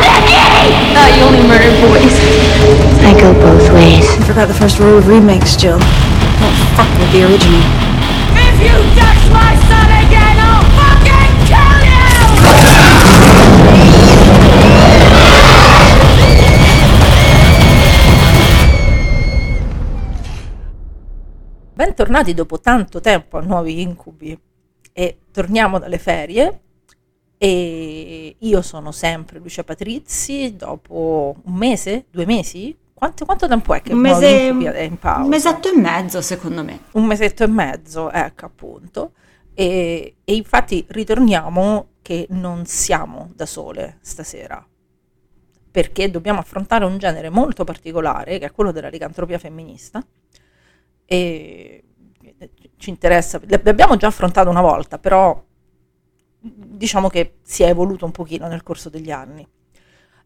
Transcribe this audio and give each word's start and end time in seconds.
out, 0.00 0.22
Nicky! 0.24 0.72
Thought 0.94 1.12
you 1.16 1.22
only 1.28 1.42
murdered 1.46 1.76
boys. 1.84 2.16
I 3.04 3.12
go 3.18 3.32
both 3.34 3.68
ways. 3.72 4.08
I 4.08 4.24
forgot 4.24 4.48
the 4.48 4.54
first 4.54 4.78
rule 4.78 4.98
of 4.98 5.08
remakes, 5.08 5.56
Jill. 5.56 5.78
Don't 5.78 6.56
fuck 6.76 6.88
with 6.98 7.10
the 7.12 7.22
original. 7.24 7.62
If 8.34 8.56
you 8.62 8.74
touch 8.96 9.22
my 9.32 9.52
son 9.68 9.88
again, 10.02 10.36
I'll 10.38 10.64
fucking 10.78 11.34
kill 11.50 11.78
you! 11.86 12.00
Bentornati 21.74 22.34
dopo 22.34 22.60
tanto 22.60 23.00
tempo 23.00 23.38
a 23.38 23.40
nuovi 23.40 23.80
incubi 23.80 24.38
e 24.92 25.18
torniamo 25.32 25.78
dalle 25.78 25.98
ferie 25.98 26.60
e 27.44 28.36
io 28.38 28.62
sono 28.62 28.92
sempre 28.92 29.40
Lucia 29.40 29.64
Patrizzi 29.64 30.54
dopo 30.54 31.34
un 31.42 31.54
mese, 31.54 32.06
due 32.08 32.24
mesi? 32.24 32.78
Quanto, 32.94 33.24
quanto 33.24 33.48
tempo 33.48 33.74
è 33.74 33.82
che 33.82 33.92
Un 33.92 33.98
mese, 33.98 34.48
è 34.50 34.82
in 34.82 34.96
pausa? 34.96 35.22
un 35.22 35.28
mesetto 35.28 35.68
e 35.68 35.76
mezzo, 35.76 36.20
secondo 36.20 36.62
me. 36.62 36.82
un 36.92 37.04
mesetto 37.04 37.42
e 37.42 37.48
mezzo, 37.48 38.12
ecco 38.12 38.44
appunto. 38.46 39.14
E, 39.54 40.18
e 40.22 40.34
infatti 40.36 40.84
ritorniamo 40.86 41.94
che 42.00 42.28
non 42.30 42.64
siamo 42.64 43.32
da 43.34 43.44
sole 43.44 43.98
stasera, 44.02 44.64
perché 45.68 46.12
dobbiamo 46.12 46.38
affrontare 46.38 46.84
un 46.84 46.96
genere 46.96 47.28
molto 47.28 47.64
particolare, 47.64 48.38
che 48.38 48.46
è 48.46 48.52
quello 48.52 48.70
della 48.70 48.88
licantropia 48.88 49.38
femminista. 49.38 50.00
E 51.04 51.82
ci 52.76 52.90
interessa, 52.90 53.40
l'abbiamo 53.64 53.96
già 53.96 54.06
affrontato 54.06 54.48
una 54.48 54.60
volta, 54.60 55.00
però 55.00 55.44
diciamo 56.42 57.08
che 57.08 57.38
si 57.42 57.62
è 57.62 57.68
evoluto 57.68 58.04
un 58.04 58.12
pochino 58.12 58.48
nel 58.48 58.62
corso 58.62 58.88
degli 58.90 59.10
anni. 59.10 59.46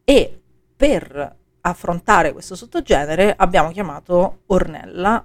E 0.04 0.42
per 0.76 1.36
affrontare 1.60 2.32
questo 2.32 2.54
sottogenere 2.54 3.34
abbiamo 3.36 3.70
chiamato 3.70 4.42
Ornella 4.46 5.24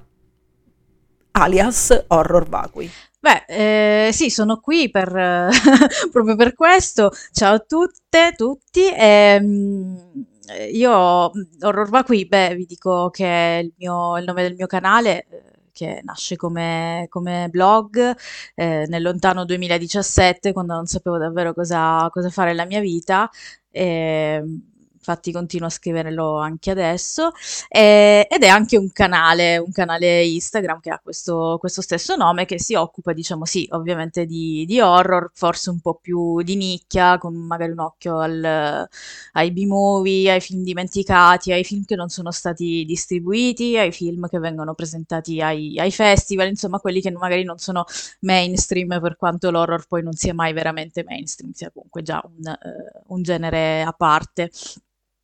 alias 1.31 2.05
Horror 2.07 2.47
Vacui. 2.47 2.89
Beh, 3.19 4.07
eh, 4.07 4.11
sì, 4.11 4.29
sono 4.31 4.59
qui 4.59 4.89
per, 4.89 5.11
proprio 6.11 6.35
per 6.35 6.53
questo. 6.55 7.11
Ciao 7.31 7.53
a 7.53 7.59
tutte, 7.59 8.33
tutti. 8.35 8.91
Ehm, 8.93 10.25
io, 10.71 10.89
Horror 10.89 11.89
Vacui, 11.89 12.25
beh, 12.25 12.55
vi 12.55 12.65
dico 12.65 13.09
che 13.09 13.61
il, 13.63 13.73
mio- 13.77 14.17
il 14.17 14.25
nome 14.25 14.41
del 14.41 14.55
mio 14.55 14.65
canale, 14.67 15.27
eh, 15.29 15.50
che 15.71 16.01
nasce 16.03 16.35
come, 16.35 17.05
come 17.09 17.47
blog 17.49 18.15
eh, 18.55 18.85
nel 18.87 19.01
lontano 19.01 19.45
2017, 19.45 20.53
quando 20.53 20.73
non 20.73 20.85
sapevo 20.85 21.17
davvero 21.17 21.53
cosa, 21.53 22.07
cosa 22.11 22.29
fare 22.29 22.49
nella 22.51 22.65
mia 22.65 22.79
vita. 22.79 23.29
Ehm, 23.71 24.70
infatti 25.01 25.31
continuo 25.31 25.67
a 25.67 25.71
scriverlo 25.71 26.37
anche 26.37 26.69
adesso. 26.71 27.31
Eh, 27.69 28.27
ed 28.29 28.43
è 28.43 28.47
anche 28.47 28.77
un 28.77 28.91
canale, 28.91 29.57
un 29.57 29.71
canale 29.71 30.23
Instagram 30.25 30.79
che 30.79 30.89
ha 30.91 30.99
questo, 31.03 31.57
questo 31.59 31.81
stesso 31.81 32.15
nome 32.15 32.45
che 32.45 32.59
si 32.59 32.75
occupa, 32.75 33.11
diciamo 33.13 33.45
sì, 33.45 33.67
ovviamente 33.71 34.25
di, 34.25 34.63
di 34.67 34.79
horror, 34.79 35.31
forse 35.33 35.69
un 35.71 35.79
po' 35.79 35.95
più 35.95 36.41
di 36.43 36.55
nicchia, 36.55 37.17
con 37.17 37.35
magari 37.35 37.71
un 37.71 37.79
occhio 37.79 38.19
al- 38.19 38.87
ai 39.33 39.51
B-movie, 39.51 40.31
ai 40.31 40.41
film 40.41 40.63
dimenticati, 40.63 41.51
ai 41.51 41.63
film 41.63 41.83
che 41.85 41.95
non 41.95 42.09
sono 42.09 42.31
stati 42.31 42.83
distribuiti, 42.85 43.77
ai 43.77 43.91
film 43.91 44.27
che 44.27 44.39
vengono 44.39 44.73
presentati 44.75 45.41
ai, 45.41 45.77
ai 45.79 45.91
festival, 45.91 46.47
insomma 46.47 46.79
quelli 46.79 47.01
che 47.01 47.11
magari 47.11 47.43
non 47.43 47.57
sono 47.57 47.85
mainstream, 48.21 48.99
per 49.01 49.15
quanto 49.17 49.51
l'horror 49.51 49.87
poi 49.87 50.03
non 50.03 50.13
sia 50.13 50.33
mai 50.33 50.53
veramente 50.53 51.03
mainstream, 51.03 51.51
sia 51.53 51.71
comunque 51.71 52.01
già 52.01 52.21
un, 52.23 52.47
eh, 52.47 53.01
un 53.07 53.21
genere 53.23 53.81
a 53.81 53.91
parte. 53.93 54.49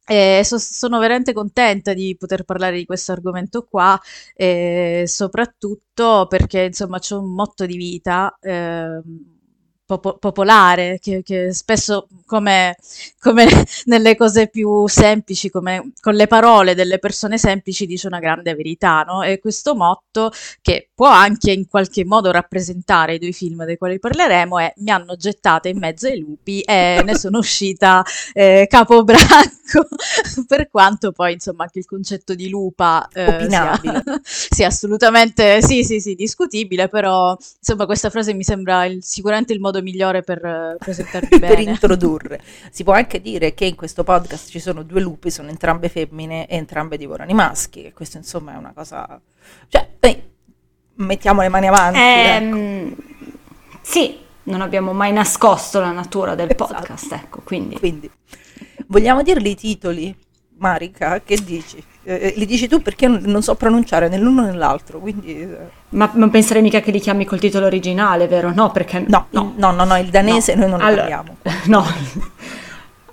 E 0.10 0.42
so- 0.46 0.58
sono 0.58 1.00
veramente 1.00 1.34
contenta 1.34 1.94
di 1.94 2.16
poter 2.18 2.44
parlare 2.44 2.78
di 2.78 2.86
questo 2.86 3.12
argomento 3.12 3.64
qua, 3.64 4.00
e 4.36 5.04
soprattutto 5.06 6.28
perché 6.30 6.62
insomma 6.64 7.00
c'è 7.00 7.16
un 7.16 7.34
motto 7.34 7.66
di 7.66 7.76
vita 7.76 8.38
ehm, 8.42 9.02
popo- 9.86 10.18
popolare 10.18 10.98
che, 11.00 11.22
che 11.24 11.54
spesso, 11.54 12.08
come, 12.26 12.76
come 13.20 13.46
nelle 13.86 14.16
cose 14.16 14.48
più 14.50 14.88
semplici, 14.88 15.50
come 15.50 15.92
con 16.02 16.14
le 16.16 16.28
parole 16.28 16.74
delle 16.76 17.00
persone 17.00 17.38
semplici, 17.38 17.86
dice 17.86 18.08
una 18.08 18.20
grande 18.20 18.54
verità, 18.56 19.02
no? 19.04 19.24
E 19.24 19.40
questo 19.40 19.76
motto, 19.76 20.32
che 20.62 20.87
può 20.98 21.10
anche 21.10 21.52
in 21.52 21.68
qualche 21.68 22.04
modo 22.06 22.32
rappresentare 22.32 23.14
i 23.14 23.20
due 23.20 23.32
film 23.32 23.66
dei 23.66 23.78
quali 23.78 24.00
parleremo, 24.00 24.58
è 24.58 24.74
mi 24.78 24.90
hanno 24.90 25.16
gettata 25.16 25.70
in 25.70 25.78
mezzo 25.78 26.08
ai 26.08 26.18
lupi 26.18 26.62
e 26.62 27.04
ne 27.06 27.14
sono 27.20 27.38
uscita 27.38 28.04
eh, 28.34 28.66
capobranco, 28.68 29.88
per 30.48 30.68
quanto 30.72 31.12
poi 31.12 31.34
insomma 31.34 31.66
anche 31.66 31.78
il 31.78 31.86
concetto 31.86 32.34
di 32.34 32.50
lupa 32.50 33.08
eh, 33.14 33.46
sia, 33.48 33.80
sia 34.26 34.66
assolutamente 34.66 35.62
sì, 35.62 35.84
sì, 35.84 36.00
sì, 36.00 36.16
discutibile, 36.16 36.88
però 36.88 37.38
insomma 37.60 37.86
questa 37.86 38.10
frase 38.10 38.34
mi 38.34 38.44
sembra 38.44 38.86
il- 38.86 39.04
sicuramente 39.04 39.54
il 39.54 39.60
modo 39.60 39.84
migliore 39.84 40.24
per 40.24 40.44
eh, 40.44 40.78
presentarvi 40.80 41.38
per 41.38 41.58
bene. 41.58 41.62
introdurre. 41.62 42.42
Si 42.72 42.84
può 42.84 42.94
anche 42.94 43.22
dire 43.22 43.54
che 43.54 43.66
in 43.66 43.76
questo 43.76 44.04
podcast 44.04 44.50
ci 44.50 44.60
sono 44.60 44.82
due 44.82 45.02
lupi, 45.02 45.30
sono 45.30 45.50
entrambe 45.50 45.90
femmine 45.90 46.48
e 46.48 46.56
entrambe 46.56 46.98
divorano 46.98 47.30
i 47.30 47.36
maschi, 47.36 47.84
e 47.84 47.94
questo 47.94 48.18
insomma 48.18 48.56
è 48.56 48.58
una 48.58 48.74
cosa... 48.74 49.22
Cioè, 49.70 49.90
eh, 50.00 50.24
mettiamo 50.98 51.42
le 51.42 51.50
mani 51.50 51.68
avanti. 51.68 52.00
ecco. 52.00 52.56
Ehm, 52.56 52.96
sì, 53.82 54.18
non 54.44 54.62
abbiamo 54.62 54.94
mai 54.94 55.12
nascosto 55.14 55.80
la 55.80 55.92
natura 55.92 56.36
del 56.36 56.50
Esatto. 56.52 56.74
podcast, 56.74 57.12
ecco, 57.14 57.42
quindi... 57.44 57.78
Quindi, 57.80 58.10
vogliamo 58.88 59.22
dirli 59.24 59.52
i 59.52 59.56
titoli, 59.56 60.16
Marica? 60.58 61.22
Che 61.22 61.38
dici? 61.44 61.82
Eh, 62.04 62.34
li 62.38 62.46
dici 62.46 62.68
tu 62.68 62.82
perché 62.82 63.08
non 63.08 63.42
so 63.42 63.56
pronunciare 63.56 64.08
né 64.08 64.18
l'uno 64.18 64.44
né 64.44 64.54
l'altro, 64.54 65.00
quindi... 65.00 65.42
eh, 65.42 65.58
Ma 65.90 66.10
non 66.14 66.30
penserei 66.30 66.62
mica 66.62 66.80
che 66.80 66.92
li 66.92 67.00
chiami 67.00 67.26
col 67.26 67.40
titolo 67.40 67.66
originale, 67.66 68.28
vero? 68.28 68.52
No, 68.54 68.72
perché... 68.72 69.04
No, 69.08 69.28
il- 69.30 69.54
no, 69.58 69.72
no, 69.72 69.84
no, 69.84 69.98
il 69.98 70.08
danese 70.10 70.56
noi 70.56 70.70
non 70.70 70.80
lo 70.80 70.86
Allora, 70.86 71.02
parliamo. 71.02 71.38
No. 71.68 71.86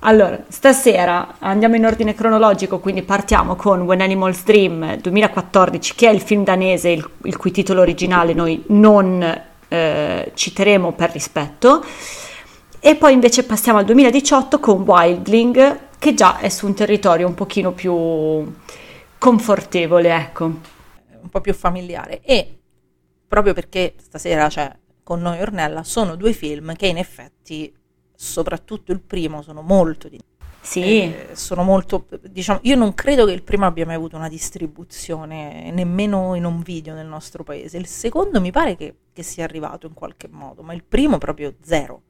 Allora, 0.07 0.39
stasera 0.49 1.37
andiamo 1.39 1.77
in 1.77 1.87
ordine 1.87 2.15
cronologico, 2.15 2.79
quindi 2.79 3.03
partiamo 3.03 3.57
con 3.57 3.81
When 3.81 4.03
Animals 4.03 4.45
Dream 4.45 4.99
2014, 4.99 5.95
che 5.95 6.09
è 6.09 6.13
il 6.13 6.21
film 6.21 6.45
danese, 6.45 6.91
il, 6.91 7.11
il 7.23 7.37
cui 7.39 7.51
titolo 7.51 7.81
originale 7.81 8.35
noi 8.35 8.63
non 8.67 9.43
eh, 9.67 10.31
citeremo 10.35 10.93
per 10.93 11.11
rispetto. 11.11 11.83
E 12.81 12.97
poi 12.97 13.15
invece 13.15 13.45
passiamo 13.45 13.79
al 13.79 13.87
2018 13.87 14.61
con 14.61 14.83
Wildling, 14.83 15.79
che 15.99 16.13
già 16.13 16.37
è 16.37 16.51
su 16.51 16.67
un 16.67 16.75
territorio 16.75 17.27
un 17.27 17.35
pochino 17.35 17.73
più 17.73 17.95
confortevole, 19.17 20.15
ecco. 20.15 20.45
un 20.45 21.31
po' 21.31 21.41
più 21.41 21.55
familiare 21.55 22.21
e 22.21 22.59
proprio 23.27 23.55
perché 23.55 23.95
stasera 23.97 24.49
c'è 24.49 24.71
con 25.03 25.23
noi 25.23 25.41
Ornella 25.41 25.83
sono 25.83 26.15
due 26.15 26.35
film 26.35 26.77
che 26.77 26.89
in 26.89 26.99
effetti 26.99 27.73
soprattutto 28.25 28.91
il 28.91 29.01
primo 29.01 29.43
sono 29.43 29.61
molto 29.61 30.09
di 30.09 30.19
Sì, 30.61 31.03
eh, 31.03 31.29
sono 31.35 31.63
molto 31.63 32.07
diciamo 32.23 32.61
io 32.63 32.75
non 32.75 32.95
credo 32.95 33.27
che 33.27 33.33
il 33.33 33.43
primo 33.43 33.67
abbia 33.67 33.85
mai 33.85 33.97
avuto 33.97 34.17
una 34.17 34.29
distribuzione 34.29 35.71
nemmeno 35.71 36.35
in 36.35 36.45
un 36.45 36.63
video 36.63 36.95
nel 36.95 37.07
nostro 37.07 37.45
paese. 37.45 37.77
Il 37.77 37.87
secondo 37.87 38.41
mi 38.41 38.51
pare 38.51 38.77
che, 38.77 38.95
che 39.13 39.23
sia 39.23 39.45
arrivato 39.45 39.87
in 39.87 39.93
qualche 39.95 40.29
modo 40.31 40.63
ma 40.63 40.73
il 40.73 40.83
primo 40.83 41.19
proprio 41.19 41.55
zero. 41.63 42.03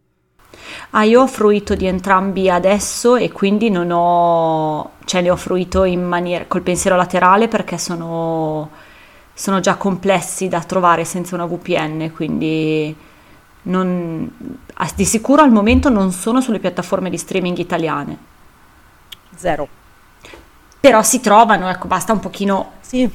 Ah, 0.91 1.03
io 1.03 1.23
ho 1.23 1.27
fruito 1.27 1.75
di 1.75 1.87
entrambi 1.87 2.49
adesso 2.49 3.17
e 3.17 3.33
quindi 3.33 3.71
non 3.71 3.91
ho, 3.91 4.93
cioè 5.05 5.21
ne 5.21 5.31
ho 5.31 5.37
fruito 5.37 5.83
in 5.83 6.05
maniera 6.05 6.45
col 6.47 6.63
pensiero 6.63 6.97
laterale 6.97 7.49
perché 7.49 7.77
sono, 7.77 8.71
sono 9.33 9.59
già 9.59 9.75
complessi 9.77 10.47
da 10.47 10.63
trovare 10.63 11.05
senza 11.05 11.35
una 11.35 11.47
VPN, 11.47 12.13
quindi 12.15 12.95
non, 13.65 14.31
ah, 14.75 14.93
di 14.95 15.05
sicuro 15.05 15.43
al 15.43 15.51
momento 15.53 15.89
non 15.89 16.13
sono 16.13 16.41
sulle 16.41 16.59
piattaforme 16.61 17.11
di 17.11 17.19
streaming 17.19 17.59
italiane, 17.59 18.19
zero 19.37 19.69
però 20.81 21.03
si 21.03 21.21
trovano, 21.21 21.69
ecco, 21.71 21.87
basta 21.87 22.13
un 22.13 22.21
pochino, 22.21 22.73
sì 22.81 23.09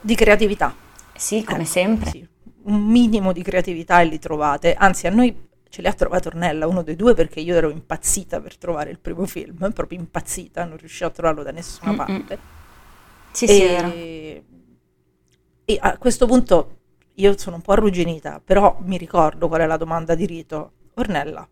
di 0.00 0.14
creatività 0.14 0.74
sì, 1.16 1.42
come 1.42 1.62
Eh, 1.62 1.64
sempre. 1.64 2.10
Sì, 2.10 2.26
un 2.64 2.84
minimo 2.84 3.32
di 3.32 3.42
creatività 3.42 4.00
e 4.00 4.04
li 4.04 4.18
trovate. 4.18 4.74
Anzi, 4.74 5.06
a 5.06 5.10
noi 5.10 5.34
ce 5.68 5.80
li 5.82 5.88
ha 5.88 5.92
trovati 5.92 6.28
Ornella, 6.28 6.66
uno 6.66 6.82
dei 6.82 6.94
due, 6.96 7.14
perché 7.14 7.40
io 7.40 7.54
ero 7.56 7.70
impazzita 7.70 8.40
per 8.40 8.56
trovare 8.56 8.90
il 8.90 8.98
primo 8.98 9.26
film, 9.26 9.72
proprio 9.72 9.98
impazzita, 9.98 10.64
non 10.64 10.76
riuscivo 10.76 11.08
a 11.08 11.12
trovarlo 11.12 11.42
da 11.42 11.50
nessuna 11.52 11.92
Mm-mm. 11.92 11.96
parte. 11.96 12.38
Sì, 13.32 13.48
sì, 13.48 13.62
era. 13.62 13.88
E, 13.88 14.44
e 15.64 15.78
a 15.80 15.98
questo 15.98 16.26
punto 16.26 16.75
io 17.16 17.36
sono 17.38 17.56
un 17.56 17.62
po' 17.62 17.72
arrugginita, 17.72 18.40
però 18.44 18.76
mi 18.80 18.96
ricordo 18.96 19.48
qual 19.48 19.60
è 19.60 19.66
la 19.66 19.76
domanda 19.76 20.14
di 20.14 20.26
rito. 20.26 20.72
Ornella, 20.94 21.46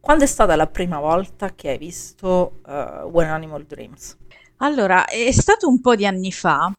quando 0.00 0.24
è 0.24 0.26
stata 0.26 0.54
la 0.54 0.68
prima 0.68 1.00
volta 1.00 1.54
che 1.54 1.70
hai 1.70 1.78
visto 1.78 2.60
uh, 2.64 3.08
When 3.08 3.28
Animal 3.28 3.64
Dreams? 3.64 4.16
Allora, 4.58 5.06
è 5.06 5.32
stato 5.32 5.68
un 5.68 5.80
po' 5.80 5.96
di 5.96 6.06
anni 6.06 6.30
fa, 6.30 6.72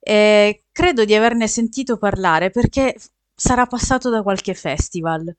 e 0.00 0.64
credo 0.72 1.04
di 1.04 1.14
averne 1.14 1.46
sentito 1.46 1.96
parlare 1.96 2.50
perché 2.50 2.94
sarà 3.34 3.66
passato 3.66 4.10
da 4.10 4.22
qualche 4.22 4.54
festival. 4.54 5.34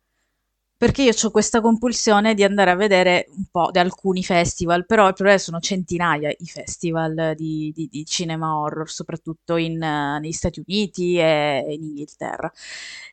Perché 0.84 1.04
io 1.04 1.14
ho 1.22 1.32
questa 1.32 1.62
compulsione 1.62 2.34
di 2.34 2.44
andare 2.44 2.70
a 2.70 2.76
vedere 2.76 3.28
un 3.38 3.46
po' 3.50 3.70
di 3.72 3.80
alcuni 3.80 4.22
festival, 4.22 4.86
però 4.86 5.08
il 5.08 5.14
problema 5.14 5.38
sono 5.40 5.60
centinaia 5.62 6.30
i 6.30 6.46
festival 6.46 7.36
di, 7.38 7.72
di- 7.74 7.88
di 7.90 8.06
cinema 8.06 8.58
horror, 8.58 8.90
soprattutto 8.92 9.56
in, 9.56 9.82
eh, 9.82 10.20
negli 10.20 10.34
Stati 10.34 10.60
Uniti 10.60 11.18
e 11.18 11.64
in 11.70 11.84
Inghilterra. 11.84 12.52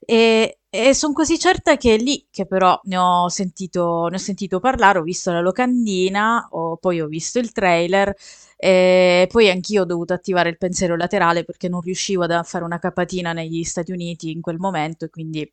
E, 0.05 0.59
sono 0.95 1.13
così 1.13 1.39
certa 1.39 1.77
che 1.77 1.95
è 1.95 1.99
lì 1.99 2.27
che 2.33 2.45
però 2.45 2.81
ne 2.87 2.97
ho 2.97 3.29
sentito, 3.29 4.09
ne 4.09 4.17
ho 4.17 4.19
sentito 4.19 4.59
parlare, 4.59 4.99
ho 4.99 5.03
visto 5.03 5.31
la 5.31 5.41
locandina, 5.41 6.49
ho- 6.51 6.77
poi 6.77 7.01
ho 7.01 7.07
visto 7.07 7.39
il 7.39 7.53
trailer 7.53 8.13
e 8.57 9.29
poi 9.31 9.49
anch'io 9.49 9.83
ho 9.83 9.85
dovuto 9.85 10.13
attivare 10.13 10.49
il 10.49 10.59
pensiero 10.59 10.97
laterale 10.97 11.45
perché 11.45 11.69
non 11.69 11.81
riuscivo 11.83 12.25
a 12.25 12.43
fare 12.43 12.65
una 12.65 12.79
capatina 12.81 13.33
negli 13.33 13.63
Stati 13.63 13.93
Uniti 13.93 14.31
in 14.33 14.41
quel 14.41 14.59
momento 14.59 15.05
e 15.05 15.11
quindi 15.11 15.51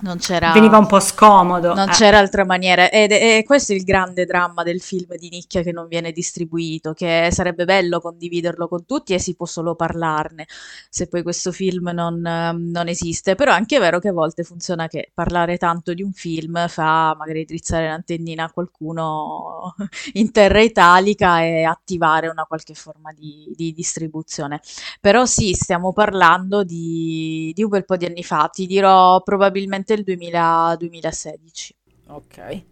non 0.00 0.18
c'era... 0.18 0.52
Veniva 0.52 0.78
un 0.78 0.86
po' 0.86 1.00
scomodo. 1.00 1.74
Non 1.74 1.88
eh. 1.88 1.92
c'era 1.92 2.18
altra 2.18 2.44
maniera 2.44 2.90
ed 2.90 3.12
è, 3.12 3.38
è 3.38 3.44
questo 3.44 3.72
il 3.72 3.82
grande 3.84 4.24
dramma 4.24 4.62
del 4.62 4.80
film 4.80 5.16
di 5.16 5.28
nicchia 5.28 5.62
che 5.62 5.72
non 5.72 5.88
viene 5.88 6.12
distribuito, 6.12 6.92
che 6.92 7.28
sarebbe 7.32 7.64
bello 7.64 8.00
condividerlo 8.00 8.68
con 8.68 8.84
tutti 8.84 9.14
e 9.14 9.18
si 9.18 9.34
può 9.34 9.46
solo 9.46 9.74
parlarne 9.74 10.46
se 10.88 11.06
poi 11.06 11.22
questo 11.22 11.52
film 11.52 11.90
non, 11.92 12.24
ehm, 12.24 12.70
non 12.70 12.88
esiste, 12.88 13.34
però 13.34 13.52
è 13.52 13.54
anche 13.54 13.78
vero 13.78 13.98
che 13.98 14.08
a 14.08 14.12
volte 14.12 14.42
funziona 14.42 14.88
che 14.88 15.10
parlare 15.14 15.56
tanto 15.56 15.94
di 15.94 16.02
un 16.02 16.12
film 16.12 16.68
fa 16.68 17.14
magari 17.16 17.44
drizzare 17.44 17.88
l'antennina 17.88 18.44
a 18.44 18.50
qualcuno 18.50 19.74
in 20.14 20.30
terra 20.32 20.60
italica 20.60 21.42
e 21.42 21.62
attivare 21.64 22.28
una 22.28 22.44
qualche 22.44 22.74
forma 22.74 23.12
di, 23.12 23.52
di 23.54 23.72
distribuzione. 23.72 24.60
Però 25.00 25.24
sì, 25.26 25.52
stiamo 25.54 25.92
parlando 25.92 26.64
di, 26.64 27.52
di 27.54 27.62
un 27.62 27.68
bel 27.68 27.84
po' 27.84 27.96
di 27.96 28.06
anni 28.06 28.24
fa, 28.24 28.48
ti 28.52 28.66
dirò 28.66 29.22
probabilmente 29.22 29.89
il 29.94 30.02
2000 30.02 30.76
2016. 30.78 31.74
Ok. 32.08 32.62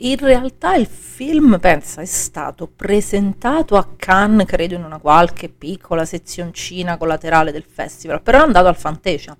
In 0.00 0.16
realtà 0.18 0.76
il 0.76 0.86
film, 0.86 1.58
pensa, 1.58 2.00
è 2.00 2.04
stato 2.04 2.68
presentato 2.68 3.76
a 3.76 3.94
Cannes, 3.96 4.46
credo 4.46 4.76
in 4.76 4.84
una 4.84 4.98
qualche 4.98 5.48
piccola 5.48 6.04
sezioncina 6.04 6.96
collaterale 6.96 7.50
del 7.50 7.64
festival, 7.64 8.22
però 8.22 8.38
è 8.38 8.42
andato 8.42 8.68
al 8.68 8.76
Fantasia. 8.76 9.36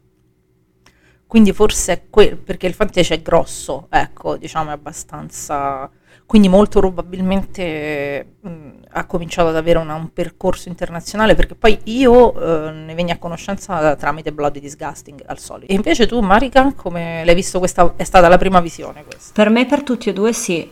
Quindi 1.29 1.53
forse 1.53 1.93
è 1.93 2.03
quel, 2.11 2.39
perché 2.39 2.67
il 2.67 2.75
Fantasia 2.75 3.15
è 3.15 3.23
grosso, 3.23 3.87
ecco, 3.91 4.37
diciamo 4.37 4.71
è 4.71 4.73
abbastanza... 4.73 5.89
Quindi 6.29 6.51
molto 6.51 6.81
probabilmente 6.81 8.35
mh, 8.43 8.69
ha 8.91 9.07
cominciato 9.07 9.49
ad 9.49 9.57
avere 9.57 9.79
una- 9.79 9.95
un 9.95 10.13
percorso 10.13 10.69
internazionale, 10.69 11.35
perché 11.35 11.55
poi 11.55 11.79
io 11.85 12.35
eh, 12.69 12.71
ne 12.71 12.93
venni 12.95 13.13
a 13.13 13.17
conoscenza 13.17 13.97
tramite 13.97 14.31
Bloody 14.31 14.61
Disgusting, 14.61 15.23
al 15.25 15.39
solito. 15.39 15.73
E 15.73 15.75
invece 15.75 16.07
tu, 16.07 16.21
Marika, 16.21 16.75
come 16.77 17.25
l'hai 17.25 17.35
visto 17.35 17.59
questa? 17.59 17.95
È 17.97 18.05
stata 18.05 18.29
la 18.29 18.37
prima 18.37 18.61
visione 18.61 19.05
questa? 19.05 19.33
Per 19.33 19.49
me, 19.49 19.65
per 19.65 19.83
tutti 19.83 20.11
e 20.11 20.13
due, 20.13 20.35
sì. 20.35 20.71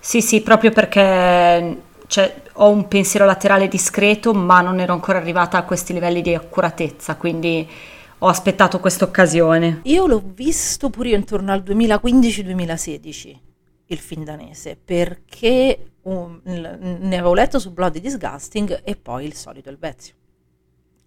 Sì, 0.00 0.22
sì, 0.22 0.40
proprio 0.40 0.70
perché 0.70 1.76
cioè, 2.06 2.34
ho 2.54 2.70
un 2.70 2.88
pensiero 2.88 3.26
laterale 3.26 3.68
discreto, 3.68 4.32
ma 4.32 4.62
non 4.62 4.80
ero 4.80 4.94
ancora 4.94 5.18
arrivata 5.18 5.58
a 5.58 5.64
questi 5.64 5.92
livelli 5.92 6.22
di 6.22 6.34
accuratezza, 6.34 7.16
quindi 7.16 7.68
ho 8.20 8.26
aspettato 8.28 8.80
questa 8.80 9.04
occasione. 9.04 9.80
Io 9.82 10.06
l'ho 10.06 10.22
visto 10.34 10.88
pure 10.88 11.10
io 11.10 11.16
intorno 11.16 11.52
al 11.52 11.62
2015-2016, 11.62 13.34
il 13.86 13.98
film 13.98 14.24
danese, 14.24 14.78
perché 14.82 15.92
um, 16.02 16.40
ne 16.44 17.16
avevo 17.16 17.34
letto 17.34 17.58
su 17.58 17.72
Bloody 17.72 18.00
Disgusting 18.00 18.82
e 18.84 18.96
poi 18.96 19.24
il 19.26 19.34
solito 19.34 19.68
Elvezio. 19.68 20.14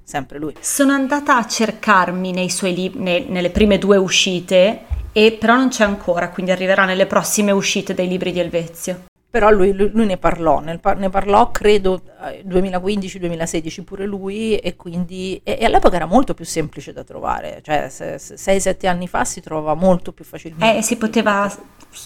Sempre 0.03 0.39
lui. 0.39 0.53
Sono 0.59 0.93
andata 0.93 1.35
a 1.37 1.45
cercarmi 1.45 2.31
nei 2.31 2.49
suoi 2.49 2.73
lib- 2.73 2.95
ne- 2.95 3.25
nelle 3.27 3.49
prime 3.49 3.77
due 3.77 3.97
uscite, 3.97 4.85
e 5.11 5.33
però 5.33 5.55
non 5.55 5.69
c'è 5.69 5.83
ancora, 5.83 6.29
quindi 6.29 6.51
arriverà 6.51 6.85
nelle 6.85 7.07
prossime 7.07 7.51
uscite 7.51 7.93
dei 7.93 8.07
libri 8.07 8.31
di 8.31 8.39
Elvezio. 8.39 9.05
Però 9.37 9.51
lui, 9.51 9.71
lui- 9.71 9.91
lui 9.93 10.05
ne 10.07 10.17
parlò, 10.17 10.63
par- 10.81 10.97
ne 10.97 11.09
parlò 11.09 11.51
credo 11.51 12.01
eh, 12.23 12.43
2015-2016 12.47 13.83
pure 13.83 14.07
lui 14.07 14.57
e 14.57 14.75
quindi 14.75 15.39
e, 15.43 15.57
e 15.59 15.65
all'epoca 15.65 15.95
era 15.95 16.07
molto 16.07 16.33
più 16.33 16.43
semplice 16.43 16.91
da 16.91 17.03
trovare, 17.03 17.61
cioè 17.63 17.85
6-7 17.87 18.87
anni 18.87 19.07
fa 19.07 19.23
si 19.25 19.39
trovava 19.41 19.75
molto 19.75 20.11
più 20.11 20.25
facilmente. 20.25 20.77
Eh, 20.77 20.81
si 20.81 20.95
poteva, 20.97 21.55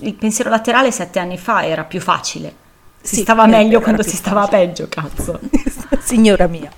il 0.02 0.14
pensiero 0.16 0.50
laterale 0.50 0.92
sette 0.92 1.20
anni 1.20 1.38
fa 1.38 1.66
era 1.66 1.86
più 1.86 2.02
facile. 2.02 2.54
Si 3.00 3.16
Sì, 3.16 3.22
stava 3.22 3.46
è 3.46 3.48
meglio 3.48 3.80
quando 3.80 4.04
si 4.04 4.18
stava 4.18 4.42
facile. 4.42 4.66
peggio, 4.68 4.88
cazzo. 4.90 5.40
signora 6.04 6.48
mia. 6.48 6.70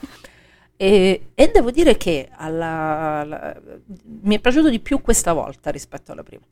E, 0.78 1.30
e 1.34 1.52
devo 1.52 1.72
dire 1.72 1.98
che 1.98 2.30
alla- 2.36 3.20
alla- 3.22 3.56
mi 4.22 4.36
è 4.36 4.40
piaciuto 4.40 4.70
di 4.70 4.80
più 4.80 5.02
questa 5.02 5.34
volta 5.34 5.72
rispetto 5.72 6.12
alla 6.12 6.22
prima. 6.24 6.44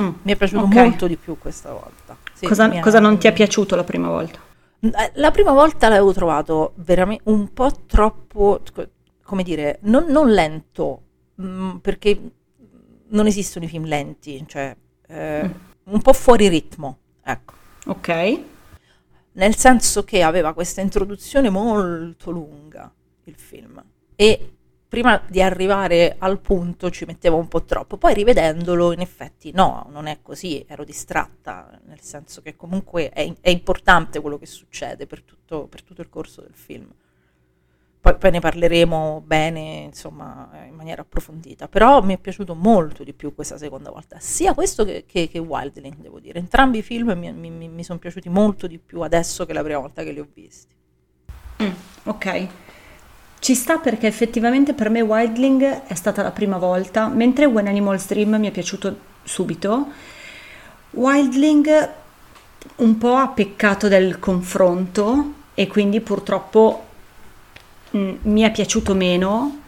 Mm, 0.00 0.08
Mi 0.22 0.32
è 0.32 0.36
piaciuto 0.36 0.64
ok. 0.64 0.74
molto 0.74 1.06
di 1.06 1.16
più 1.16 1.36
questa 1.38 1.70
volta. 1.72 2.16
Sì, 2.40 2.46
cosa, 2.46 2.68
mi 2.68 2.78
ha- 2.78 2.82
cosa 2.82 3.00
non 3.00 3.18
ti 3.18 3.26
è 3.26 3.32
piaciuto 3.34 3.76
la 3.76 3.84
prima 3.84 4.08
volta? 4.08 4.38
Eh, 4.80 5.10
La 5.16 5.30
prima 5.30 5.52
volta 5.52 5.88
l'avevo 5.90 6.12
trovato 6.14 6.72
veramente 6.76 7.22
un 7.26 7.52
po' 7.52 7.70
troppo, 7.86 8.62
co- 8.72 8.88
come 9.22 9.42
dire, 9.42 9.78
non, 9.82 10.06
non 10.06 10.30
lento, 10.32 11.02
mm, 11.40 11.76
perché 11.76 12.18
non 13.08 13.26
esistono 13.26 13.66
i 13.66 13.68
film 13.68 13.84
lenti, 13.84 14.42
cioè 14.48 14.74
eh, 15.08 15.42
Mm. 15.44 15.50
un 15.92 16.00
po' 16.02 16.12
fuori 16.14 16.48
ritmo, 16.48 16.98
ecco. 17.22 17.52
Ok. 17.86 18.40
nel 19.32 19.54
senso 19.56 20.02
che 20.04 20.22
aveva 20.22 20.52
questa 20.54 20.80
introduzione 20.80 21.50
molto 21.50 22.30
lunga 22.30 22.92
il 23.24 23.34
film 23.36 23.82
e 24.16 24.56
prima 24.90 25.22
di 25.28 25.40
arrivare 25.40 26.16
al 26.18 26.40
punto 26.40 26.90
ci 26.90 27.04
metteva 27.04 27.36
un 27.36 27.46
po' 27.46 27.62
troppo, 27.62 27.96
poi 27.96 28.12
rivedendolo 28.12 28.90
in 28.90 28.98
effetti 28.98 29.52
no, 29.52 29.86
non 29.90 30.08
è 30.08 30.18
così, 30.20 30.64
ero 30.66 30.82
distratta, 30.82 31.80
nel 31.86 32.00
senso 32.00 32.42
che 32.42 32.56
comunque 32.56 33.08
è, 33.10 33.32
è 33.40 33.50
importante 33.50 34.20
quello 34.20 34.36
che 34.36 34.46
succede 34.46 35.06
per 35.06 35.22
tutto, 35.22 35.68
per 35.68 35.84
tutto 35.84 36.00
il 36.00 36.08
corso 36.08 36.40
del 36.40 36.54
film. 36.54 36.92
Poi, 38.00 38.16
poi 38.16 38.30
ne 38.32 38.40
parleremo 38.40 39.22
bene, 39.24 39.60
insomma, 39.84 40.50
in 40.66 40.74
maniera 40.74 41.02
approfondita. 41.02 41.68
Però 41.68 42.02
mi 42.02 42.14
è 42.14 42.18
piaciuto 42.18 42.56
molto 42.56 43.04
di 43.04 43.12
più 43.12 43.32
questa 43.32 43.58
seconda 43.58 43.90
volta, 43.90 44.18
sia 44.18 44.54
questo 44.54 44.84
che, 44.84 45.04
che, 45.06 45.28
che 45.28 45.38
Wildling, 45.38 45.98
devo 45.98 46.18
dire. 46.18 46.40
Entrambi 46.40 46.78
i 46.78 46.82
film 46.82 47.12
mi- 47.12 47.30
mi- 47.32 47.68
mi 47.68 47.84
sono 47.84 48.00
piaciuti 48.00 48.28
molto 48.28 48.66
di 48.66 48.78
più 48.78 49.02
adesso 49.02 49.46
che 49.46 49.52
la 49.52 49.62
prima 49.62 49.78
volta 49.78 50.02
che 50.02 50.10
li 50.10 50.18
ho 50.18 50.26
visti. 50.32 50.74
Mm, 51.62 51.70
ok. 52.04 52.48
Ci 53.40 53.54
sta 53.54 53.78
perché 53.78 54.06
effettivamente 54.06 54.74
per 54.74 54.90
me 54.90 55.00
Wildling 55.00 55.84
è 55.86 55.94
stata 55.94 56.22
la 56.22 56.30
prima 56.30 56.58
volta, 56.58 57.08
mentre 57.08 57.46
When 57.46 57.68
Animals 57.68 58.06
Dream 58.06 58.34
mi 58.34 58.48
è 58.48 58.50
piaciuto 58.50 58.94
subito. 59.24 59.86
Wildling 60.90 61.90
un 62.76 62.98
po' 62.98 63.14
ha 63.14 63.28
peccato 63.28 63.88
del 63.88 64.18
confronto 64.18 65.32
e 65.54 65.66
quindi 65.68 66.02
purtroppo 66.02 66.84
mm, 67.96 68.14
mi 68.22 68.42
è 68.42 68.50
piaciuto 68.50 68.94
meno, 68.94 69.60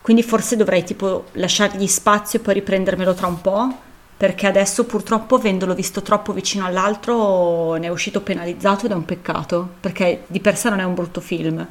quindi 0.00 0.22
forse 0.22 0.56
dovrei 0.56 0.82
tipo 0.82 1.26
lasciargli 1.32 1.86
spazio 1.86 2.38
e 2.38 2.42
poi 2.42 2.54
riprendermelo 2.54 3.12
tra 3.12 3.26
un 3.26 3.42
po', 3.42 3.76
perché 4.16 4.46
adesso 4.46 4.86
purtroppo 4.86 5.34
avendolo 5.34 5.74
visto 5.74 6.00
troppo 6.00 6.32
vicino 6.32 6.64
all'altro 6.64 7.74
ne 7.74 7.88
è 7.88 7.90
uscito 7.90 8.22
penalizzato 8.22 8.86
ed 8.86 8.92
è 8.92 8.94
un 8.94 9.04
peccato, 9.04 9.68
perché 9.80 10.24
di 10.28 10.40
per 10.40 10.56
sé 10.56 10.70
non 10.70 10.80
è 10.80 10.84
un 10.84 10.94
brutto 10.94 11.20
film, 11.20 11.66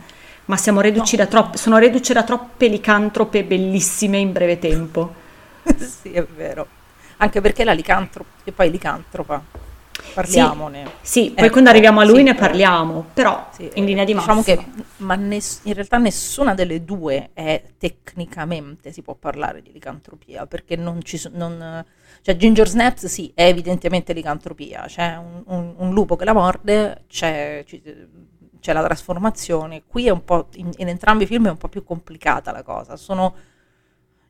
ma 0.47 0.57
siamo 0.57 0.81
reduci 0.81 1.15
da 1.15 1.25
troppe, 1.27 1.57
sono 1.57 1.77
reduce 1.77 2.13
da 2.13 2.23
troppe 2.23 2.67
licantrope 2.67 3.43
bellissime 3.43 4.17
in 4.17 4.31
breve 4.31 4.59
tempo. 4.59 5.13
sì, 5.77 6.11
è 6.11 6.23
vero. 6.23 6.67
Anche 7.17 7.41
perché 7.41 7.63
la 7.63 7.73
licantropa, 7.73 8.29
e 8.43 8.51
poi 8.51 8.69
licantropa, 8.71 9.43
parliamone. 10.13 10.91
Sì, 11.01 11.31
poi 11.35 11.45
Ecco, 11.45 11.51
quando 11.53 11.69
arriviamo 11.71 11.99
a 11.99 12.05
lui 12.05 12.17
sì, 12.17 12.23
ne 12.23 12.35
parliamo, 12.35 13.05
però 13.13 13.49
Sì, 13.51 13.69
in 13.73 13.85
linea 13.85 14.03
di 14.05 14.13
diciamo 14.13 14.35
massima. 14.35 14.57
che 14.63 14.65
ma 14.97 15.15
ness- 15.15 15.61
in 15.63 15.73
realtà 15.73 15.97
nessuna 15.97 16.53
delle 16.53 16.83
due 16.85 17.29
è 17.33 17.61
tecnicamente 17.77 18.91
si 18.91 19.01
può 19.01 19.15
parlare 19.15 19.61
di 19.61 19.71
licantropia 19.71 20.45
perché 20.45 20.75
non 20.75 21.01
ci 21.03 21.17
so- 21.17 21.31
non, 21.33 21.83
cioè 22.21 22.35
Ginger 22.37 22.67
Snaps 22.67 23.07
sì 23.07 23.31
è 23.33 23.45
evidentemente 23.47 24.13
licantropia 24.13 24.83
c'è 24.87 25.15
un, 25.17 25.43
un- 25.47 25.73
un 25.77 25.93
lupo 25.93 26.15
che 26.15 26.25
la 26.25 26.33
morde 26.33 27.03
c'è, 27.07 27.63
ci- 27.65 27.81
c'è 28.59 28.73
la 28.73 28.83
trasformazione 28.83 29.83
qui 29.87 30.07
è 30.07 30.11
un 30.11 30.23
po' 30.23 30.47
in, 30.55 30.71
in 30.77 30.87
entrambi 30.87 31.23
i 31.23 31.27
film 31.27 31.47
è 31.47 31.51
un 31.51 31.57
po' 31.57 31.67
più 31.67 31.83
complicata 31.83 32.51
la 32.51 32.63
cosa 32.63 32.95
sono 32.95 33.35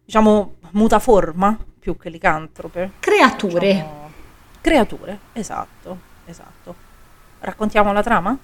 diciamo, 0.07 0.55
mutaforma 0.71 1.57
più 1.77 1.97
che 1.97 2.09
licantrope. 2.09 2.91
Creature. 2.99 3.59
Diciamo, 3.59 4.11
creature, 4.61 5.19
esatto, 5.33 5.99
esatto. 6.25 6.75
Raccontiamo 7.39 7.91
la 7.91 8.01
trama? 8.01 8.37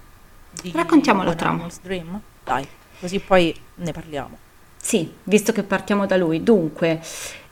Di 0.50 0.72
Raccontiamo 0.74 1.22
la 1.24 1.34
trama. 1.34 1.66
Dream? 1.80 2.20
Dai, 2.44 2.68
così 3.00 3.18
poi 3.18 3.58
ne 3.76 3.92
parliamo. 3.92 4.36
Sì, 4.76 5.10
visto 5.22 5.52
che 5.52 5.62
partiamo 5.62 6.04
da 6.04 6.18
lui. 6.18 6.42
Dunque, 6.42 7.00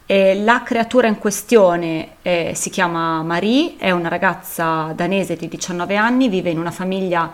eh, 0.05 0.35
la 0.43 0.63
creatura 0.63 1.07
in 1.07 1.19
questione 1.19 2.17
eh, 2.21 2.53
si 2.55 2.69
chiama 2.69 3.23
Marie, 3.23 3.77
è 3.79 3.93
una 3.93 4.09
ragazza 4.09 4.93
danese 4.95 5.37
di 5.37 5.49
19 5.49 5.97
anni, 5.97 6.29
vive 6.29 6.51
in 6.51 6.59
una 6.59 6.71
famiglia 6.71 7.33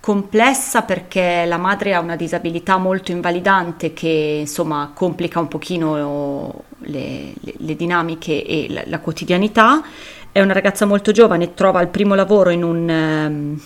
complessa 0.00 0.82
perché 0.82 1.44
la 1.46 1.58
madre 1.58 1.94
ha 1.94 2.00
una 2.00 2.16
disabilità 2.16 2.76
molto 2.78 3.10
invalidante 3.10 3.92
che 3.92 4.38
insomma 4.40 4.92
complica 4.94 5.40
un 5.40 5.48
pochino 5.48 6.64
le, 6.78 7.32
le- 7.40 7.54
le 7.56 7.76
dinamiche 7.76 8.44
e 8.44 8.66
la, 8.70 8.82
la 8.86 9.00
quotidianità. 9.00 9.82
È 10.30 10.40
una 10.40 10.52
ragazza 10.52 10.86
molto 10.86 11.10
giovane, 11.10 11.54
trova 11.54 11.80
il 11.80 11.88
primo 11.88 12.14
lavoro 12.14 12.50
in 12.50 12.62
un... 12.62 12.88
ehm, 12.88 13.60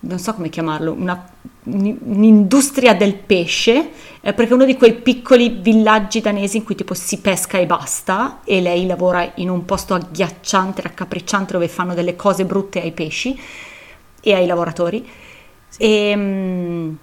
non 0.00 0.18
so 0.18 0.34
come 0.34 0.48
chiamarlo, 0.48 0.92
una- 0.92 1.28
un'industria 1.64 2.94
del 2.94 3.14
pesce, 3.14 3.90
eh, 4.20 4.32
perché 4.32 4.52
è 4.52 4.54
uno 4.54 4.64
di 4.64 4.76
quei 4.76 4.94
piccoli 4.94 5.58
villaggi 5.60 6.20
danesi 6.20 6.58
in 6.58 6.64
cui 6.64 6.74
tipo 6.74 6.94
si 6.94 7.18
pesca 7.20 7.58
e 7.58 7.66
basta, 7.66 8.40
e 8.44 8.60
lei 8.60 8.86
lavora 8.86 9.32
in 9.36 9.50
un 9.50 9.64
posto 9.64 9.94
agghiacciante, 9.94 10.82
raccapricciante, 10.82 11.52
dove 11.52 11.68
fanno 11.68 11.94
delle 11.94 12.14
cose 12.14 12.44
brutte 12.44 12.80
ai 12.80 12.92
pesci 12.92 13.38
e 14.20 14.34
ai 14.34 14.46
lavoratori. 14.46 15.06
E, 15.76 16.16
mm, 16.16 16.94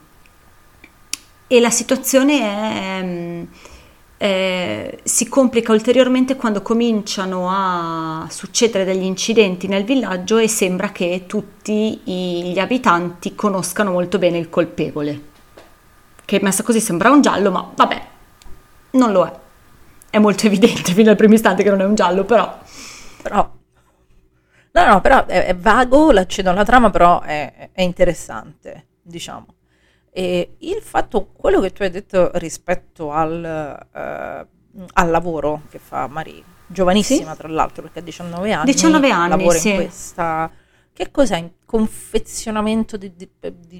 e 1.47 1.59
la 1.59 1.69
situazione 1.69 2.39
è, 2.39 3.03
mm, 3.03 3.43
eh, 4.17 4.99
si 5.03 5.27
complica 5.27 5.71
ulteriormente 5.71 6.35
quando 6.35 6.61
cominciano 6.61 7.47
a 7.49 8.27
succedere 8.29 8.85
degli 8.85 9.03
incidenti 9.03 9.67
nel 9.67 9.83
villaggio 9.83 10.37
e 10.37 10.47
sembra 10.47 10.91
che 10.91 11.25
tutti 11.27 11.99
gli 12.03 12.57
abitanti 12.57 13.35
conoscano 13.35 13.91
molto 13.91 14.17
bene 14.17 14.37
il 14.37 14.49
colpevole. 14.49 15.33
Che 16.25 16.39
messa 16.41 16.63
così 16.63 16.79
sembra 16.79 17.11
un 17.11 17.21
giallo, 17.21 17.51
ma 17.51 17.71
vabbè, 17.75 18.07
non 18.91 19.11
lo 19.11 19.25
è. 19.25 19.33
È 20.09 20.17
molto 20.17 20.47
evidente 20.47 20.91
fino 20.93 21.11
al 21.11 21.15
primo 21.15 21.33
istante 21.35 21.61
che 21.63 21.69
non 21.69 21.81
è 21.81 21.85
un 21.85 21.95
giallo, 21.95 22.23
però 22.23 22.57
Però... 23.21 23.51
No, 24.75 24.85
no, 24.85 24.99
però 24.99 25.25
è, 25.25 25.45
è 25.45 25.55
vago, 25.55 26.11
l'accenno 26.11 26.49
alla 26.49 26.65
trama, 26.65 26.89
però 26.89 27.21
è, 27.21 27.69
è 27.71 27.81
interessante, 27.81 28.87
diciamo. 29.01 29.45
E 30.11 30.55
il 30.59 30.81
fatto, 30.81 31.27
quello 31.31 31.61
che 31.61 31.71
tu 31.71 31.83
hai 31.83 31.89
detto 31.89 32.29
rispetto 32.33 33.09
al, 33.11 33.41
eh, 33.43 34.47
al 34.93 35.09
lavoro 35.09 35.61
che 35.69 35.79
fa 35.79 36.07
Marie, 36.07 36.43
giovanissima 36.67 37.35
tra 37.37 37.47
l'altro, 37.47 37.83
perché 37.83 37.99
ha 37.99 38.01
19 38.01 38.51
anni, 38.51 38.71
19 38.71 39.09
anni, 39.11 39.29
lavora 39.29 39.57
sì. 39.57 39.69
in 39.69 39.75
questa... 39.75 40.51
Che 40.91 41.11
cos'è? 41.11 41.49
Confezionamento 41.65 42.95
di, 42.95 43.13
di- 43.15 43.29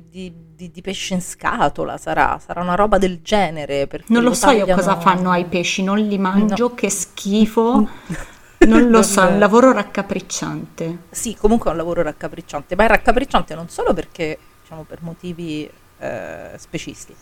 di- 0.09 0.71
di- 0.71 0.81
pesce 0.81 1.13
in 1.13 1.21
scatola 1.21 1.97
sarà? 1.97 2.37
Sarà 2.45 2.61
una 2.61 2.75
roba 2.75 2.97
del 2.97 3.21
genere? 3.21 3.87
non 4.07 4.21
lo 4.23 4.29
lo 4.29 4.33
so 4.33 4.49
io 4.49 4.59
tagliano- 4.65 4.81
cosa 4.81 4.99
fanno 4.99 5.31
ai 5.31 5.45
pesci, 5.45 5.81
non 5.81 5.97
li 5.97 6.17
mangio, 6.17 6.67
No. 6.69 6.73
che 6.73 6.89
schifo. 6.89 7.87
Non 8.59 8.89
lo 8.89 9.01
so, 9.01 9.21
è 9.27 9.31
un 9.31 9.39
lavoro 9.39 9.71
raccapricciante. 9.71 10.97
Sì, 11.11 11.35
comunque 11.35 11.69
è 11.69 11.71
un 11.71 11.77
lavoro 11.77 12.01
raccapricciante, 12.01 12.75
ma 12.75 12.85
è 12.85 12.87
raccapricciante 12.87 13.53
non 13.53 13.69
solo 13.69 13.93
perché, 13.93 14.37
diciamo, 14.61 14.83
per 14.83 14.99
motivi 15.01 15.69
eh, 15.99 16.51
specisti, 16.57 17.15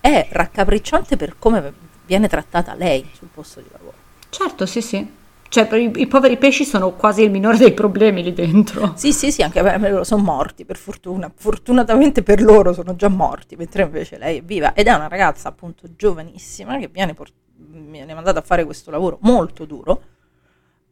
è 0.00 0.28
raccapricciante 0.30 1.16
per 1.16 1.36
come 1.38 1.72
viene 2.04 2.28
trattata 2.28 2.74
lei 2.74 3.08
sul 3.12 3.28
posto 3.32 3.60
di 3.60 3.68
lavoro. 3.70 3.94
Certo, 4.28 4.66
sì, 4.66 4.82
sì. 4.82 5.20
Cioè, 5.48 5.68
i, 5.76 5.92
i 5.96 6.06
poveri 6.06 6.38
pesci 6.38 6.64
sono 6.64 6.92
quasi 6.92 7.22
il 7.22 7.30
minore 7.30 7.58
dei 7.58 7.72
problemi 7.72 8.22
lì 8.22 8.32
dentro. 8.32 8.94
Sì, 8.96 9.12
sì, 9.12 9.30
sì, 9.30 9.42
anche 9.42 9.62
per 9.62 9.90
loro 9.90 10.04
sono 10.04 10.22
morti, 10.22 10.64
per 10.64 10.78
fortuna. 10.78 11.30
Fortunatamente 11.34 12.22
per 12.22 12.42
loro 12.42 12.72
sono 12.72 12.96
già 12.96 13.08
morti, 13.08 13.54
mentre 13.56 13.82
invece 13.82 14.16
lei 14.16 14.38
è 14.38 14.42
viva. 14.42 14.72
Ed 14.72 14.86
è 14.86 14.92
una 14.94 15.08
ragazza 15.08 15.48
appunto 15.48 15.88
giovanissima 15.94 16.78
che 16.78 16.88
viene, 16.88 17.12
port- 17.12 17.34
viene 17.54 18.14
mandata 18.14 18.38
a 18.38 18.42
fare 18.42 18.64
questo 18.64 18.90
lavoro 18.90 19.18
molto 19.20 19.66
duro 19.66 20.02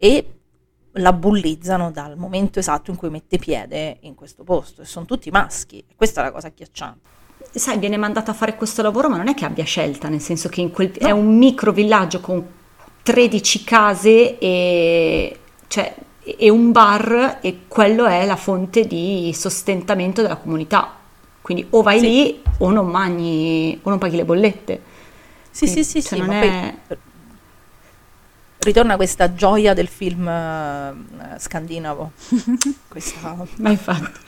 e 0.02 0.26
la 0.95 1.12
bullizzano 1.12 1.90
dal 1.90 2.16
momento 2.16 2.59
esatto 2.59 2.90
in 2.90 2.97
cui 2.97 3.11
mette 3.11 3.37
piede 3.38 3.99
in 4.00 4.14
questo 4.14 4.42
posto. 4.45 4.80
E 4.80 4.87
sono 4.87 5.04
tutti 5.04 5.30
maschi. 5.30 5.78
E 5.87 5.92
questa 5.95 6.23
è 6.23 6.25
la 6.25 6.33
cosa 6.33 6.47
agghiacciante. 6.47 7.09
Sai, 7.52 7.78
viene 7.78 7.99
mandata 7.99 8.30
a 8.30 8.35
fare 8.35 8.57
questo 8.57 8.80
lavoro, 8.80 9.09
ma 9.11 9.16
non 9.19 9.28
è 9.28 9.35
che 9.35 9.45
abbia 9.45 9.64
scelta, 9.64 10.09
nel 10.09 10.21
senso 10.21 10.49
che 10.49 10.61
in 10.62 10.71
quel- 10.71 10.92
è 10.92 11.11
un 11.11 11.37
micro 11.37 11.71
villaggio 11.73 12.21
con 12.21 12.45
13 13.02 13.62
case 13.62 14.38
e, 14.38 15.38
cioè, 15.69 15.95
e 16.23 16.49
un 16.50 16.73
bar 16.73 17.38
e 17.42 17.61
quello 17.69 18.07
è 18.07 18.25
la 18.25 18.37
fonte 18.37 18.87
di 18.87 19.33
sostentamento 19.35 20.23
della 20.23 20.37
comunità. 20.37 20.97
Quindi 21.42 21.66
o 21.71 21.83
vai 21.83 21.99
Sì. 21.99 22.07
lì 22.07 22.42
o 22.59 22.71
non 22.71 22.87
mangi 22.88 23.78
o 23.83 23.88
non 23.90 23.99
paghi 23.99 24.16
le 24.16 24.25
bollette. 24.25 24.83
Sì, 25.50 25.64
Quindi, 25.66 25.85
sì, 25.85 26.00
sì, 26.00 26.07
cioè, 26.09 26.19
sì, 26.19 26.25
non 26.25 26.28
ma 26.37 26.40
è- 26.42 26.75
poi 26.87 26.97
ritorna 28.61 28.97
questa 28.97 29.35
gioia 29.35 29.75
del 29.75 29.88
film 29.88 30.26
eh, 30.29 31.38
scandinavo. 31.38 32.12
questa... 32.88 33.47
Ma 33.57 33.71
infatti, 33.71 34.21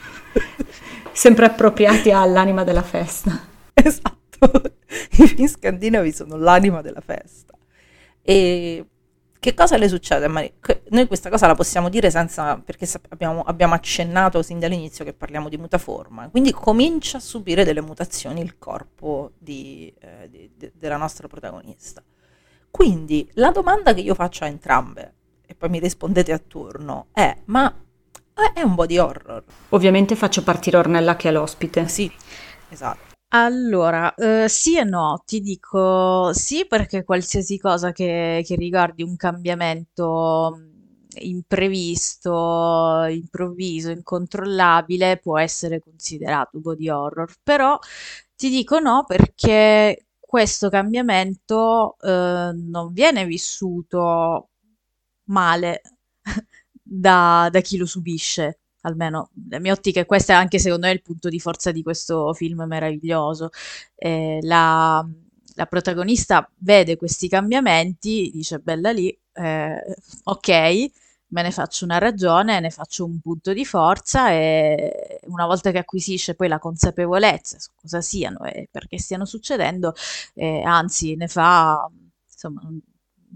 sempre 1.11 1.45
appropriati 1.45 2.11
all'anima 2.11 2.63
della 2.63 2.83
festa. 2.83 3.51
Esatto, 3.75 4.71
i 5.17 5.27
film 5.27 5.47
scandinavi 5.47 6.11
sono 6.13 6.37
l'anima 6.37 6.81
della 6.81 7.01
festa. 7.01 7.57
E 8.21 8.85
che 9.43 9.53
cosa 9.53 9.75
le 9.75 9.89
succede 9.89 10.23
a 10.23 10.29
Maria? 10.29 10.51
Noi 10.91 11.05
questa 11.07 11.29
cosa 11.29 11.47
la 11.47 11.55
possiamo 11.55 11.89
dire 11.89 12.09
senza, 12.09 12.57
perché 12.57 12.87
abbiamo, 13.09 13.41
abbiamo 13.41 13.73
accennato 13.73 14.41
sin 14.41 14.57
dall'inizio 14.57 15.03
che 15.03 15.11
parliamo 15.11 15.49
di 15.49 15.57
mutaforma, 15.57 16.29
quindi 16.29 16.53
comincia 16.53 17.17
a 17.17 17.19
subire 17.19 17.65
delle 17.65 17.81
mutazioni 17.81 18.39
il 18.41 18.57
corpo 18.57 19.31
di, 19.37 19.93
eh, 19.99 20.29
di- 20.29 20.49
de- 20.55 20.71
della 20.73 20.95
nostra 20.95 21.27
protagonista. 21.27 22.01
Quindi 22.75 23.29
la 23.33 23.51
domanda 23.51 23.93
che 23.93 24.01
io 24.01 24.15
faccio 24.15 24.45
a 24.45 24.47
entrambe, 24.47 25.13
e 25.45 25.53
poi 25.53 25.69
mi 25.69 25.77
rispondete 25.79 26.31
a 26.33 26.39
turno, 26.39 27.05
è: 27.13 27.37
ma 27.45 27.71
è 28.51 28.61
un 28.63 28.73
body 28.73 28.97
horror? 28.97 29.43
Ovviamente 29.69 30.15
faccio 30.15 30.41
partire 30.41 30.77
Ornella 30.77 31.15
che 31.15 31.29
è 31.29 31.31
l'ospite. 31.31 31.87
Sì, 31.87 32.11
esatto. 32.69 33.11
Allora, 33.35 34.15
eh, 34.15 34.47
sì 34.49 34.75
e 34.77 34.83
no, 34.83 35.21
ti 35.23 35.39
dico 35.39 36.33
sì 36.33 36.65
perché 36.67 37.03
qualsiasi 37.03 37.59
cosa 37.59 37.91
che, 37.91 38.41
che 38.43 38.55
riguardi 38.55 39.03
un 39.03 39.15
cambiamento 39.17 40.55
mh, 40.57 41.23
imprevisto, 41.25 43.05
improvviso, 43.07 43.91
incontrollabile 43.91 45.17
può 45.17 45.37
essere 45.37 45.79
considerato 45.79 46.59
body 46.59 46.89
horror, 46.89 47.31
però 47.43 47.77
ti 48.35 48.49
dico 48.49 48.79
no 48.79 49.03
perché 49.07 50.07
questo 50.33 50.67
cambiamento 50.69 51.95
eh, 52.01 52.51
non 52.55 52.91
viene 52.91 53.23
vissuto 53.23 54.49
male 55.25 55.81
da, 56.81 57.49
da 57.51 57.59
chi 57.61 57.77
lo 57.77 57.85
subisce 57.85 58.61
almeno 58.81 59.29
la 59.49 59.59
mia 59.59 59.73
ottica 59.73 59.99
è 59.99 60.07
questa, 60.07 60.35
anche 60.35 60.57
secondo 60.57 60.87
me 60.87 60.93
il 60.93 61.03
punto 61.03 61.29
di 61.29 61.39
forza 61.39 61.71
di 61.71 61.83
questo 61.83 62.33
film 62.33 62.63
meraviglioso. 62.63 63.49
Eh, 63.95 64.39
la, 64.41 65.07
la 65.53 65.65
protagonista 65.67 66.49
vede 66.57 66.97
questi 66.97 67.29
cambiamenti, 67.29 68.31
dice 68.33 68.57
bella 68.57 68.91
lì, 68.91 69.15
eh, 69.33 69.83
ok, 70.23 70.91
me 71.33 71.41
ne 71.41 71.51
faccio 71.51 71.85
una 71.85 71.97
ragione, 71.97 72.59
ne 72.59 72.69
faccio 72.69 73.05
un 73.05 73.19
punto 73.19 73.53
di 73.53 73.65
forza 73.65 74.29
e 74.31 75.19
una 75.27 75.45
volta 75.45 75.71
che 75.71 75.79
acquisisce 75.79 76.35
poi 76.35 76.47
la 76.47 76.59
consapevolezza 76.59 77.59
su 77.59 77.71
cosa 77.75 78.01
siano 78.01 78.43
e 78.45 78.67
perché 78.71 78.99
stiano 78.99 79.25
succedendo, 79.25 79.93
eh, 80.35 80.61
anzi 80.63 81.15
ne 81.15 81.27
fa, 81.27 81.89
insomma, 82.31 82.61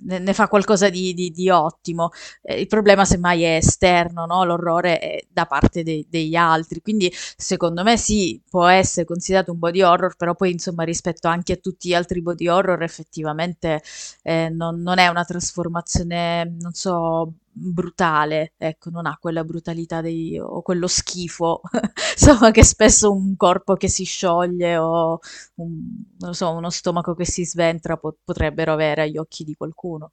ne, 0.04 0.20
ne 0.20 0.34
fa 0.34 0.48
qualcosa 0.48 0.90
di, 0.90 1.14
di- 1.14 1.32
di 1.32 1.50
ottimo. 1.50 2.10
Eh, 2.42 2.60
il 2.62 2.68
problema 2.68 3.04
semmai 3.06 3.42
è 3.44 3.56
esterno, 3.56 4.26
no? 4.26 4.44
L'orrore 4.44 5.00
è 5.00 5.26
da 5.30 5.46
parte 5.46 5.82
dei- 5.84 6.06
degli 6.10 6.36
altri, 6.36 6.82
quindi 6.82 7.12
secondo 7.36 7.84
me 7.84 7.98
sì, 7.98 8.40
può 8.48 8.66
essere 8.68 9.06
considerato 9.08 9.52
un 9.52 9.60
body 9.60 9.82
horror, 9.82 10.16
però 10.16 10.36
poi 10.36 10.52
insomma 10.52 10.84
rispetto 10.84 11.28
anche 11.28 11.54
a 11.54 11.58
tutti 11.58 11.90
gli 11.90 11.94
altri 11.94 12.22
body 12.22 12.48
horror 12.48 12.84
effettivamente 12.84 13.82
eh, 14.24 14.50
non, 14.50 14.82
non 14.82 15.00
è 15.00 15.08
una 15.08 15.24
trasformazione, 15.26 16.56
non 16.60 16.74
so, 16.74 17.34
brutale, 17.60 18.54
ecco, 18.58 18.90
non 18.90 19.06
ha 19.08 19.18
quella 19.20 19.44
brutalità 19.44 20.02
dei, 20.02 20.38
o 20.40 20.62
quello 20.62 20.88
schifo, 20.88 21.62
insomma, 22.18 22.52
che 22.52 22.64
spesso 22.64 23.12
un 23.12 23.36
corpo 23.36 23.76
che 23.76 23.88
si 23.90 24.04
scioglie 24.06 24.78
o 24.78 25.20
un- 25.56 26.06
so, 26.32 26.52
uno 26.52 26.70
stomaco 26.70 27.14
che 27.16 27.26
si 27.26 27.46
sventra 27.46 27.98
po- 27.98 28.18
potrebbero 28.24 28.74
avere 28.74 29.04
agli 29.04 29.18
occhi 29.18 29.44
di 29.44 29.56
qualcuno. 29.56 30.12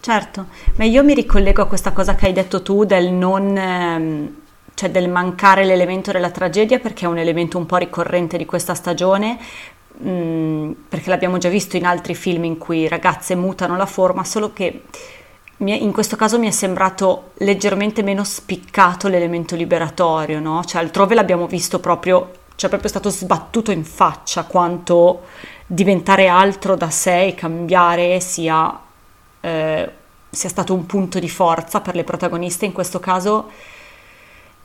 Certo, 0.00 0.46
ma 0.76 0.84
io 0.84 1.04
mi 1.04 1.12
ricollego 1.14 1.60
a 1.62 1.66
questa 1.66 1.92
cosa 1.92 2.14
che 2.14 2.26
hai 2.26 2.32
detto 2.32 2.62
tu 2.62 2.84
del 2.84 3.12
non, 3.12 3.54
ehm, 3.56 4.34
cioè 4.74 4.90
del 4.90 5.10
mancare 5.10 5.64
l'elemento 5.66 6.10
della 6.10 6.30
tragedia 6.30 6.78
perché 6.78 7.04
è 7.04 7.08
un 7.08 7.18
elemento 7.18 7.58
un 7.58 7.66
po' 7.66 7.76
ricorrente 7.76 8.38
di 8.38 8.46
questa 8.46 8.72
stagione, 8.74 9.38
mm, 10.02 10.72
perché 10.88 11.10
l'abbiamo 11.10 11.36
già 11.36 11.50
visto 11.50 11.76
in 11.76 11.84
altri 11.84 12.14
film 12.14 12.44
in 12.44 12.56
cui 12.56 12.88
ragazze 12.88 13.34
mutano 13.34 13.76
la 13.76 13.84
forma, 13.84 14.24
solo 14.24 14.52
che 14.54 14.84
in 15.68 15.92
questo 15.92 16.16
caso 16.16 16.38
mi 16.38 16.46
è 16.46 16.50
sembrato 16.50 17.32
leggermente 17.34 18.02
meno 18.02 18.24
spiccato 18.24 19.08
l'elemento 19.08 19.56
liberatorio, 19.56 20.40
no? 20.40 20.64
Cioè 20.64 20.80
altrove 20.80 21.14
l'abbiamo 21.14 21.46
visto 21.46 21.80
proprio, 21.80 22.30
cioè 22.56 22.70
proprio 22.70 22.88
stato 22.88 23.10
sbattuto 23.10 23.70
in 23.70 23.84
faccia 23.84 24.44
quanto 24.44 25.26
diventare 25.66 26.28
altro 26.28 26.76
da 26.76 26.88
sé 26.88 27.26
e 27.26 27.34
cambiare 27.34 28.20
sia, 28.20 28.80
eh, 29.40 29.90
sia 30.30 30.48
stato 30.48 30.72
un 30.72 30.86
punto 30.86 31.18
di 31.18 31.28
forza 31.28 31.82
per 31.82 31.94
le 31.94 32.04
protagoniste. 32.04 32.64
In 32.64 32.72
questo 32.72 32.98
caso 32.98 33.50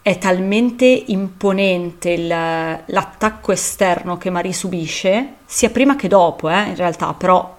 è 0.01 0.17
talmente 0.17 0.85
imponente 0.85 2.11
il- 2.11 2.27
l'attacco 2.27 3.51
esterno 3.51 4.17
che 4.17 4.29
Marie 4.29 4.53
subisce, 4.53 5.33
sia 5.45 5.69
prima 5.71 5.97
che 5.97 6.07
dopo, 6.07 6.49
eh, 6.49 6.69
in 6.69 6.75
realtà, 6.75 7.13
però 7.13 7.53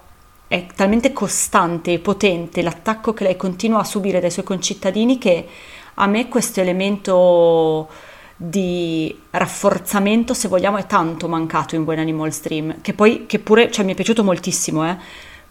è 0.47 0.65
talmente 0.75 1.11
costante 1.13 1.93
e 1.93 1.99
potente 1.99 2.61
l'attacco 2.61 3.13
che 3.13 3.23
lei 3.23 3.35
continua 3.35 3.79
a 3.79 3.83
subire 3.83 4.19
dai 4.19 4.31
suoi 4.31 4.45
concittadini 4.45 5.17
che 5.17 5.47
a 5.95 6.07
me 6.07 6.27
questo 6.27 6.61
elemento 6.61 7.87
di 8.35 9.19
rafforzamento, 9.31 10.33
se 10.35 10.47
vogliamo, 10.47 10.77
è 10.77 10.85
tanto 10.85 11.27
mancato 11.27 11.75
in 11.75 11.81
When 11.81 11.99
Animals 11.99 12.41
Dream, 12.41 12.81
che 12.81 12.93
poi, 12.93 13.25
che 13.25 13.39
pure, 13.39 13.71
cioè 13.71 13.83
mi 13.83 13.93
è 13.93 13.95
piaciuto 13.95 14.23
moltissimo, 14.23 14.87
eh, 14.87 14.95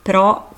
però 0.00 0.48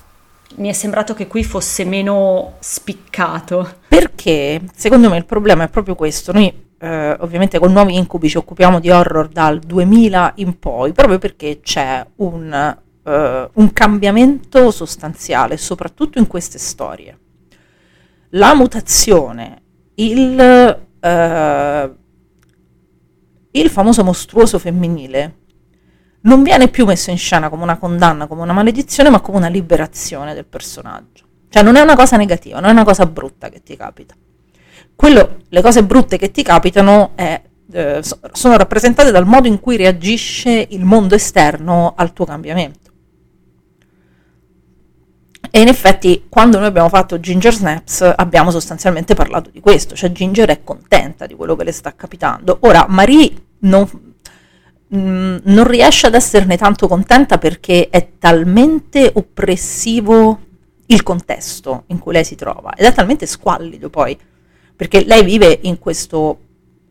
mi 0.57 0.69
è 0.69 0.73
sembrato 0.73 1.15
che 1.15 1.25
qui 1.27 1.43
fosse 1.43 1.85
meno 1.85 2.53
spiccato. 2.59 3.77
Perché 3.87 4.61
secondo 4.75 5.09
me 5.09 5.17
il 5.17 5.25
problema 5.25 5.63
è 5.63 5.69
proprio 5.69 5.95
questo. 5.95 6.31
Noi 6.31 6.67
eh, 6.77 7.17
ovviamente 7.19 7.57
con 7.57 7.71
Nuovi 7.71 7.95
Incubi 7.95 8.29
ci 8.29 8.37
occupiamo 8.37 8.79
di 8.79 8.91
horror 8.91 9.27
dal 9.27 9.59
2000 9.59 10.33
in 10.35 10.59
poi, 10.59 10.93
proprio 10.93 11.17
perché 11.17 11.61
c'è 11.61 12.05
un, 12.17 12.77
eh, 13.03 13.49
un 13.51 13.73
cambiamento 13.73 14.71
sostanziale, 14.71 15.57
soprattutto 15.57 16.19
in 16.19 16.27
queste 16.27 16.57
storie. 16.57 17.17
La 18.33 18.53
mutazione, 18.53 19.61
il, 19.95 20.39
eh, 20.99 21.91
il 23.51 23.69
famoso 23.69 24.03
mostruoso 24.03 24.59
femminile 24.59 25.37
non 26.21 26.43
viene 26.43 26.67
più 26.67 26.85
messo 26.85 27.11
in 27.11 27.17
scena 27.17 27.49
come 27.49 27.63
una 27.63 27.77
condanna, 27.77 28.27
come 28.27 28.41
una 28.41 28.53
maledizione, 28.53 29.09
ma 29.09 29.21
come 29.21 29.37
una 29.37 29.47
liberazione 29.47 30.33
del 30.33 30.45
personaggio. 30.45 31.25
Cioè 31.49 31.63
non 31.63 31.75
è 31.75 31.81
una 31.81 31.95
cosa 31.95 32.17
negativa, 32.17 32.59
non 32.59 32.69
è 32.69 32.73
una 32.73 32.83
cosa 32.83 33.05
brutta 33.05 33.49
che 33.49 33.63
ti 33.63 33.75
capita. 33.75 34.13
Quello, 34.95 35.37
le 35.47 35.61
cose 35.61 35.83
brutte 35.83 36.17
che 36.17 36.29
ti 36.29 36.43
capitano 36.43 37.11
è, 37.15 37.41
eh, 37.71 38.03
so- 38.03 38.19
sono 38.33 38.57
rappresentate 38.57 39.11
dal 39.11 39.25
modo 39.25 39.47
in 39.47 39.59
cui 39.59 39.77
reagisce 39.77 40.67
il 40.69 40.83
mondo 40.83 41.15
esterno 41.15 41.93
al 41.95 42.13
tuo 42.13 42.25
cambiamento. 42.25 42.88
E 45.51 45.61
in 45.61 45.67
effetti, 45.67 46.25
quando 46.29 46.57
noi 46.59 46.67
abbiamo 46.67 46.89
fatto 46.89 47.19
Ginger 47.19 47.53
Snaps, 47.53 48.13
abbiamo 48.15 48.51
sostanzialmente 48.51 49.15
parlato 49.15 49.49
di 49.49 49.59
questo, 49.59 49.95
cioè 49.95 50.11
Ginger 50.11 50.49
è 50.49 50.63
contenta 50.63 51.25
di 51.25 51.33
quello 51.33 51.55
che 51.55 51.63
le 51.63 51.71
sta 51.71 51.95
capitando. 51.95 52.57
Ora, 52.61 52.85
Marie 52.87 53.31
non, 53.59 53.89
mm, 54.95 55.37
non 55.43 55.67
riesce 55.67 56.07
ad 56.07 56.13
esserne 56.13 56.55
tanto 56.55 56.87
contenta 56.87 57.37
perché 57.37 57.89
è 57.89 58.11
talmente 58.19 59.11
oppressivo 59.13 60.39
il 60.85 61.03
contesto 61.03 61.83
in 61.87 61.99
cui 61.99 62.13
lei 62.13 62.23
si 62.23 62.35
trova 62.35 62.73
ed 62.75 62.85
è 62.85 62.93
talmente 62.93 63.25
squallido 63.25 63.89
poi, 63.89 64.17
perché 64.75 65.03
lei 65.03 65.23
vive 65.23 65.59
in 65.63 65.79
questo 65.79 66.39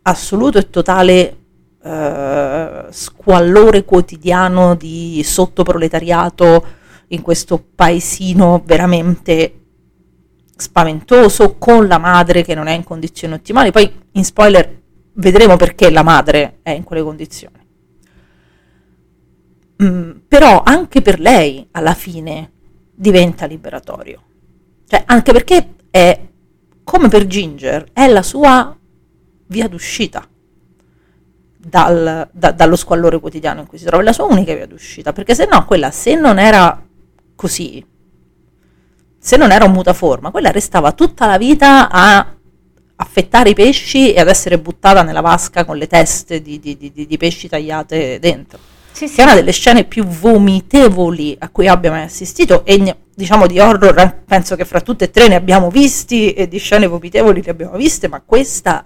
assoluto 0.03 0.59
e 0.59 0.71
totale 0.71 1.37
eh, 1.83 2.87
squallore 2.91 3.85
quotidiano 3.85 4.75
di 4.75 5.23
sottoproletariato 5.25 6.77
in 7.09 7.23
questo 7.23 7.65
paesino 7.75 8.63
veramente 8.65 9.55
spaventoso 10.57 11.57
con 11.57 11.87
la 11.87 11.99
madre 11.99 12.43
che 12.43 12.55
non 12.55 12.67
è 12.67 12.73
in 12.73 12.85
condizioni 12.85 13.35
ottimali. 13.35 13.71
Poi 13.71 13.91
in 14.13 14.25
spoiler 14.25 14.83
vedremo 15.15 15.57
perché 15.57 15.91
la 15.91 16.03
madre 16.03 16.59
è 16.63 16.71
in 16.71 16.85
quelle 16.85 17.03
condizioni. 17.03 17.57
Mm, 19.83 20.11
però 20.27 20.63
anche 20.65 21.03
per 21.03 21.21
lei 21.21 21.67
alla 21.71 21.95
fine 21.95 22.53
diventa 22.95 23.47
liberatorio. 23.47 24.23
Cioè, 24.87 25.05
anche 25.07 25.33
perché 25.33 25.75
è 25.91 26.21
come 26.83 27.09
per 27.09 27.27
Ginger, 27.27 27.91
è 27.93 28.09
la 28.09 28.23
sua 28.23 28.77
via 29.47 29.69
d'uscita 29.69 30.27
dal- 31.59 32.29
da- 32.33 32.53
dallo 32.53 32.77
squallore 32.77 33.21
quotidiano 33.21 33.61
in 33.61 33.67
cui 33.67 33.79
si 33.79 33.85
trova, 33.85 34.03
è 34.03 34.05
la 34.07 34.13
sua 34.13 34.25
unica 34.25 34.55
via 34.55 34.67
d'uscita, 34.67 35.13
perché 35.13 35.35
se 35.35 35.47
no 35.51 35.65
quella 35.67 35.91
se 35.91 36.15
non 36.15 36.39
era 36.39 36.83
così, 37.39 37.85
se 39.21 39.37
non 39.37 39.53
era 39.53 39.65
un 39.65 39.73
mutaforma, 39.73 40.31
quella 40.31 40.51
restava 40.51 40.93
tutta 40.93 41.27
la 41.27 41.39
vita 41.39 41.89
a 41.89 42.35
affettare 43.01 43.51
i 43.51 43.55
pesci 43.55 44.13
e 44.13 44.21
ad 44.21 44.29
essere 44.29 44.59
buttata 44.59 45.03
nella 45.03 45.21
vasca 45.21 45.65
con 45.65 45.77
le 45.77 45.87
teste 45.87 46.43
di, 46.43 46.59
di- 46.59 46.77
di- 46.77 47.07
di- 47.07 47.17
pesci 47.17 47.49
tagliate 47.49 48.19
dentro. 48.19 48.59
Sì, 48.91 49.07
Che 49.09 49.21
è 49.21 49.25
una 49.25 49.35
delle 49.35 49.53
scene 49.53 49.85
più 49.85 50.05
vomitevoli 50.05 51.37
a 51.39 51.49
cui 51.51 51.69
abbia 51.69 51.91
mai 51.91 52.03
assistito 52.03 52.65
e 52.65 52.79
ne- 52.79 52.97
diciamo 53.15 53.47
di 53.47 53.61
horror 53.61 54.23
penso 54.27 54.57
che 54.57 54.65
fra 54.65 54.81
tutte 54.81 55.05
e 55.05 55.11
tre 55.11 55.29
ne 55.29 55.37
abbiamo 55.37 55.71
visti 55.71 56.33
e 56.33 56.49
di 56.49 56.59
scene 56.59 56.87
vomitevoli 56.89 57.41
ne 57.45 57.51
abbiamo 57.51 57.77
viste, 57.77 58.09
ma 58.09 58.21
questa 58.25 58.85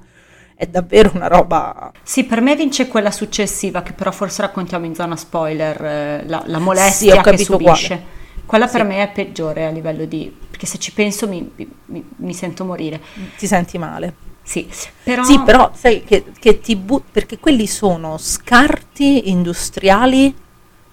è 0.55 0.67
davvero 0.67 1.13
una 1.15 1.29
roba 1.29 1.91
Sì, 2.03 2.25
per 2.25 2.41
me 2.43 2.55
vince 2.57 2.89
quella 2.89 3.11
successiva, 3.11 3.83
che 3.83 3.93
però 3.95 4.11
forse 4.13 4.43
raccontiamo 4.43 4.85
in 4.85 4.95
zona 4.95 5.17
spoiler, 5.17 5.85
eh, 5.85 6.25
la, 6.27 6.43
la 6.47 6.59
Sì, 6.59 6.63
molestia 6.63 7.21
ho 7.21 7.23
che 7.23 7.39
subisce. 7.39 8.12
Quella 8.53 8.67
per 8.67 8.83
Sì. 8.83 8.87
me 8.87 9.03
è 9.03 9.09
peggiore 9.11 9.65
a 9.65 9.71
livello 9.71 10.05
di... 10.05 10.31
perché 10.51 10.67
se 10.67 10.77
ci 10.79 10.93
penso 10.93 11.27
mi, 11.27 11.51
mi- 11.87 12.05
mi 12.17 12.35
sento 12.35 12.67
morire. 12.67 13.01
ti 13.39 13.47
senti 13.47 13.79
male. 13.79 14.13
Sì, 14.43 14.69
però... 15.03 15.25
Sì, 15.25 15.41
però 15.41 15.71
sai 15.75 16.05
che, 16.05 16.23
che 16.39 16.61
ti 16.61 16.77
but- 16.77 17.05
perché 17.11 17.39
quelli 17.39 17.67
sono 17.67 18.19
scarti 18.19 19.31
industriali, 19.31 20.35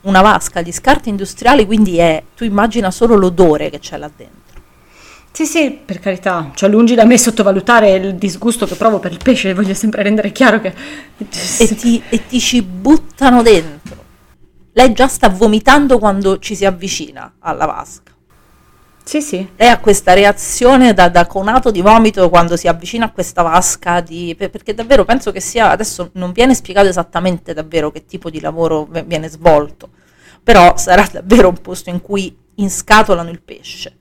una 0.03 0.21
vasca 0.21 0.61
di 0.61 0.71
scarti 0.71 1.09
industriali, 1.09 1.65
quindi 1.65 1.97
è, 1.97 2.23
tu 2.33 2.45
immagina 2.45 2.91
solo 2.91 3.15
l'odore 3.15 3.69
che 3.69 3.79
c'è 3.79 3.97
là 3.97 4.09
dentro. 4.15 4.37
Sì, 5.33 5.45
sì, 5.45 5.69
per 5.71 5.99
carità, 5.99 6.51
cioè 6.55 6.69
lungi 6.69 6.95
da 6.95 7.03
me 7.03 7.17
sottovalutare 7.17 7.91
il 7.91 8.15
disgusto 8.15 8.67
che 8.67 8.75
provo 8.75 8.99
per 8.99 9.11
il 9.11 9.19
pesce, 9.21 9.53
voglio 9.53 9.73
sempre 9.73 10.01
rendere 10.01 10.31
chiaro 10.31 10.61
che... 10.61 10.73
E 11.57 11.75
ti, 11.75 12.01
e 12.07 12.25
ti 12.25 12.39
ci 12.39 12.61
buttano 12.61 13.41
dentro. 13.41 13.88
Lei 14.79 14.93
già 14.93 15.09
sta 15.09 15.27
vomitando 15.27 15.99
quando 15.99 16.39
ci 16.39 16.55
si 16.55 16.63
avvicina 16.63 17.33
alla 17.39 17.65
vasca. 17.65 18.13
Sì, 19.03 19.21
sì. 19.21 19.45
Lei 19.57 19.67
ha 19.67 19.77
questa 19.77 20.13
reazione 20.13 20.93
da, 20.93 21.09
da 21.09 21.27
conato 21.27 21.69
di 21.69 21.81
vomito 21.81 22.29
quando 22.29 22.55
si 22.55 22.65
avvicina 22.69 23.03
a 23.03 23.11
questa 23.11 23.41
vasca 23.41 23.99
di, 23.99 24.33
per- 24.37 24.49
perché 24.49 24.73
davvero 24.73 25.03
penso 25.03 25.33
che 25.33 25.41
sia, 25.41 25.69
adesso 25.69 26.11
non 26.13 26.31
viene 26.31 26.55
spiegato 26.55 26.87
esattamente 26.87 27.53
davvero 27.53 27.91
che 27.91 28.05
tipo 28.05 28.29
di 28.29 28.39
lavoro 28.39 28.87
viene 29.05 29.27
svolto, 29.27 29.89
però 30.41 30.77
sarà 30.77 31.05
davvero 31.11 31.49
un 31.49 31.59
posto 31.59 31.89
in 31.89 31.99
cui 31.99 32.33
inscatolano 32.55 33.29
il 33.29 33.41
pesce. 33.41 33.93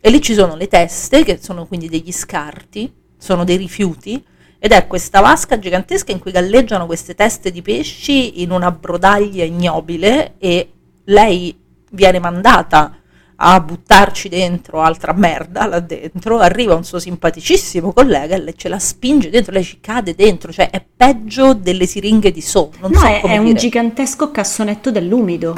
E 0.00 0.10
lì 0.10 0.22
ci 0.22 0.34
sono 0.34 0.54
le 0.54 0.68
teste, 0.68 1.24
che 1.24 1.40
sono 1.42 1.66
quindi 1.66 1.88
degli 1.88 2.12
scarti, 2.12 2.92
sono 3.18 3.42
dei 3.42 3.56
rifiuti, 3.56 4.24
ed 4.64 4.72
è 4.72 4.86
questa 4.86 5.20
vasca 5.20 5.58
gigantesca 5.58 6.10
in 6.10 6.18
cui 6.18 6.30
galleggiano 6.30 6.86
queste 6.86 7.14
teste 7.14 7.50
di 7.50 7.60
pesci 7.60 8.40
in 8.40 8.50
una 8.50 8.70
brodaglia 8.70 9.44
ignobile 9.44 10.36
e 10.38 10.72
lei 11.04 11.54
viene 11.90 12.18
mandata 12.18 12.96
a 13.36 13.60
buttarci 13.60 14.30
dentro 14.30 14.80
altra 14.80 15.12
merda 15.12 15.66
là 15.66 15.80
dentro, 15.80 16.38
arriva 16.38 16.74
un 16.74 16.82
suo 16.82 16.98
simpaticissimo 16.98 17.92
collega 17.92 18.36
e 18.36 18.40
lei 18.40 18.54
ce 18.56 18.68
la 18.70 18.78
spinge 18.78 19.28
dentro, 19.28 19.52
lei 19.52 19.64
ci 19.64 19.80
cade 19.82 20.14
dentro, 20.14 20.50
cioè 20.50 20.70
è 20.70 20.82
peggio 20.96 21.52
delle 21.52 21.84
siringhe 21.84 22.30
di 22.30 22.40
so, 22.40 22.70
non 22.80 22.90
No, 22.90 23.00
so 23.00 23.06
è, 23.06 23.20
è 23.20 23.36
un 23.36 23.52
gigantesco 23.52 24.30
cassonetto 24.30 24.90
dell'umido. 24.90 25.54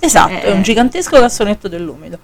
Esatto, 0.00 0.32
Eh, 0.32 0.40
è 0.42 0.50
un 0.50 0.62
gigantesco 0.62 1.20
cassonetto 1.20 1.68
dell'umido. 1.68 2.18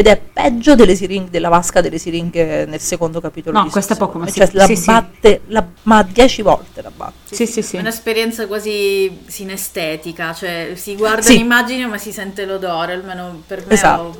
Ed 0.00 0.06
è 0.06 0.16
peggio 0.18 0.74
delle 0.74 0.94
siringhe, 0.94 1.28
della 1.28 1.50
vasca 1.50 1.82
delle 1.82 1.98
siringhe 1.98 2.64
nel 2.64 2.80
secondo 2.80 3.20
capitolo. 3.20 3.58
No, 3.58 3.64
di 3.64 3.70
questo 3.70 3.92
è 3.92 3.96
poco, 3.98 4.16
ma 4.18 4.24
cioè, 4.30 4.46
sì, 4.46 4.56
la 4.56 4.64
sì, 4.64 4.74
sì. 4.74 4.86
batte, 4.86 5.40
la- 5.48 5.66
ma 5.82 6.02
dieci 6.02 6.40
volte 6.40 6.80
la 6.80 6.90
batte. 6.90 7.34
Sì, 7.34 7.44
sì, 7.46 7.60
sì. 7.60 7.76
È 7.76 7.80
un'esperienza 7.80 8.46
quasi 8.46 9.18
sinestetica, 9.26 10.32
cioè 10.32 10.72
si 10.74 10.96
guarda 10.96 11.20
Sì. 11.20 11.36
l'immagine 11.36 11.84
ma 11.86 11.98
si 11.98 12.12
sente 12.12 12.46
l'odore, 12.46 12.94
almeno 12.94 13.42
per 13.46 13.66
me 13.66 13.74
Esatto. 13.74 14.16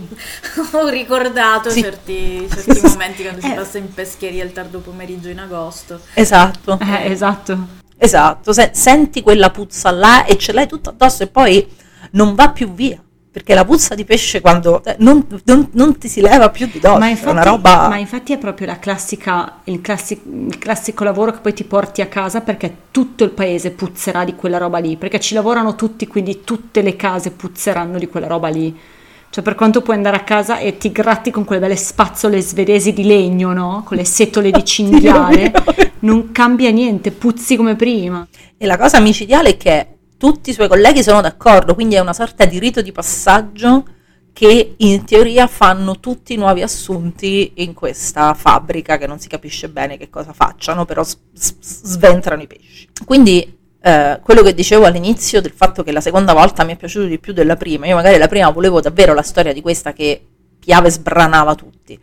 ho, 0.72 0.76
ho 0.84 0.88
ricordato 0.90 1.70
Sì. 1.70 1.80
certi, 1.80 2.46
certi 2.52 2.86
momenti 2.86 3.22
quando 3.22 3.40
si 3.40 3.50
Eh. 3.50 3.54
passa 3.54 3.78
in 3.78 3.94
pescheria 3.94 4.44
il 4.44 4.52
tardo 4.52 4.80
pomeriggio 4.80 5.30
in 5.30 5.38
agosto. 5.38 5.98
Esatto. 6.12 6.78
Eh, 6.78 7.10
esatto. 7.10 7.58
Esatto, 7.96 8.52
se- 8.52 8.72
senti 8.74 9.22
quella 9.22 9.48
puzza 9.48 9.90
là 9.90 10.26
e 10.26 10.36
ce 10.36 10.52
l'hai 10.52 10.66
tutto 10.68 10.90
addosso 10.90 11.22
e 11.22 11.26
poi 11.28 11.66
non 12.10 12.34
va 12.34 12.50
più 12.50 12.70
via. 12.74 13.02
Perché 13.32 13.54
la 13.54 13.64
puzza 13.64 13.94
di 13.94 14.04
pesce 14.04 14.40
quando 14.40 14.82
eh, 14.84 14.96
non, 14.98 15.24
non- 15.44 15.68
non 15.72 15.96
ti 15.98 16.08
si 16.08 16.20
leva 16.20 16.50
più 16.50 16.68
di 16.70 16.80
dosso, 16.80 16.98
Ma 16.98 17.06
è 17.06 17.10
infatti, 17.10 17.30
una 17.30 17.42
roba... 17.44 17.88
ma 17.88 17.96
infatti 17.96 18.32
è 18.32 18.38
proprio 18.38 18.66
la 18.66 18.78
classica, 18.80 19.60
il, 19.64 19.80
classi- 19.80 20.20
il 20.48 20.58
classico 20.58 21.04
lavoro 21.04 21.30
che 21.30 21.38
poi 21.38 21.52
ti 21.54 21.62
porti 21.62 22.00
a 22.00 22.06
casa 22.06 22.40
perché 22.40 22.74
tutto 22.90 23.22
il 23.22 23.30
paese 23.30 23.70
puzzerà 23.70 24.24
di 24.24 24.34
quella 24.34 24.58
roba 24.58 24.78
lì, 24.78 24.96
perché 24.96 25.20
ci 25.20 25.34
lavorano 25.34 25.76
tutti, 25.76 26.08
quindi 26.08 26.42
tutte 26.42 26.82
le 26.82 26.96
case 26.96 27.30
puzzeranno 27.30 27.98
di 27.98 28.08
quella 28.08 28.26
roba 28.26 28.48
lì. 28.48 28.76
Cioè 29.32 29.44
per 29.44 29.54
quanto 29.54 29.80
puoi 29.80 29.94
andare 29.94 30.16
a 30.16 30.24
casa 30.24 30.58
e 30.58 30.76
ti 30.76 30.90
gratti 30.90 31.30
con 31.30 31.44
quelle 31.44 31.60
belle 31.60 31.76
spazzole 31.76 32.40
svedesi 32.40 32.92
di 32.92 33.04
legno, 33.04 33.52
no? 33.52 33.84
Con 33.86 33.96
le 33.96 34.04
setole 34.04 34.50
di 34.50 34.64
cinghiale, 34.66 35.52
non 36.00 36.32
cambia 36.32 36.70
niente, 36.72 37.12
puzzi 37.12 37.54
come 37.54 37.76
prima. 37.76 38.26
E 38.58 38.66
la 38.66 38.76
cosa 38.76 38.98
micidiale 38.98 39.50
è 39.50 39.56
che 39.56 39.86
tutti 40.20 40.50
i 40.50 40.52
suoi 40.52 40.68
colleghi 40.68 41.02
sono 41.02 41.22
d'accordo, 41.22 41.72
quindi 41.72 41.94
è 41.94 41.98
una 41.98 42.12
sorta 42.12 42.44
di 42.44 42.58
rito 42.58 42.82
di 42.82 42.92
passaggio 42.92 43.84
che 44.34 44.74
in 44.76 45.04
teoria 45.06 45.46
fanno 45.46 45.98
tutti 45.98 46.34
i 46.34 46.36
nuovi 46.36 46.60
assunti 46.60 47.52
in 47.56 47.72
questa 47.72 48.34
fabbrica 48.34 48.98
che 48.98 49.06
non 49.06 49.18
si 49.18 49.28
capisce 49.28 49.70
bene 49.70 49.96
che 49.96 50.10
cosa 50.10 50.34
facciano, 50.34 50.84
però 50.84 51.02
s- 51.02 51.16
s- 51.32 51.54
sventrano 51.60 52.42
i 52.42 52.46
pesci. 52.46 52.86
Quindi 53.06 53.56
eh, 53.80 54.20
quello 54.22 54.42
che 54.42 54.52
dicevo 54.52 54.84
all'inizio 54.84 55.40
del 55.40 55.52
fatto 55.56 55.82
che 55.82 55.90
la 55.90 56.02
seconda 56.02 56.34
volta 56.34 56.64
mi 56.64 56.74
è 56.74 56.76
piaciuto 56.76 57.06
di 57.06 57.18
più 57.18 57.32
della 57.32 57.56
prima, 57.56 57.86
io 57.86 57.94
magari 57.94 58.18
la 58.18 58.28
prima 58.28 58.50
volevo 58.50 58.82
davvero 58.82 59.14
la 59.14 59.22
storia 59.22 59.54
di 59.54 59.62
questa 59.62 59.94
che 59.94 60.22
Piave 60.58 60.90
sbranava 60.90 61.54
tutti 61.54 61.98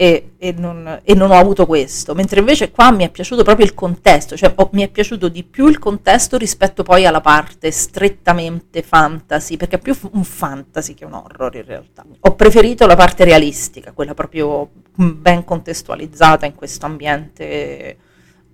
e, 0.00 0.34
e 0.38 0.52
non, 0.56 1.00
e 1.02 1.12
non 1.16 1.32
ho 1.32 1.34
avuto 1.34 1.66
questo, 1.66 2.14
mentre 2.14 2.38
invece 2.38 2.70
qua 2.70 2.92
mi 2.92 3.02
è 3.02 3.10
piaciuto 3.10 3.42
proprio 3.42 3.66
il 3.66 3.74
contesto, 3.74 4.36
cioè 4.36 4.52
ho- 4.54 4.68
mi 4.74 4.84
è 4.84 4.88
piaciuto 4.88 5.26
di 5.26 5.42
più 5.42 5.66
il 5.66 5.80
contesto 5.80 6.36
rispetto 6.36 6.84
poi 6.84 7.04
alla 7.04 7.20
parte 7.20 7.72
strettamente 7.72 8.82
fantasy, 8.82 9.56
perché 9.56 9.74
è 9.74 9.80
più 9.80 9.96
un 10.12 10.22
fantasy 10.22 10.94
che 10.94 11.04
un 11.04 11.14
horror 11.14 11.52
in 11.56 11.64
realtà. 11.64 12.04
Ho 12.20 12.34
preferito 12.36 12.86
la 12.86 12.94
parte 12.94 13.24
realistica, 13.24 13.90
quella 13.90 14.14
proprio 14.14 14.70
mm, 15.02 15.20
ben 15.20 15.42
contestualizzata 15.44 16.46
in 16.46 16.54
questo 16.54 16.86
ambiente 16.86 17.96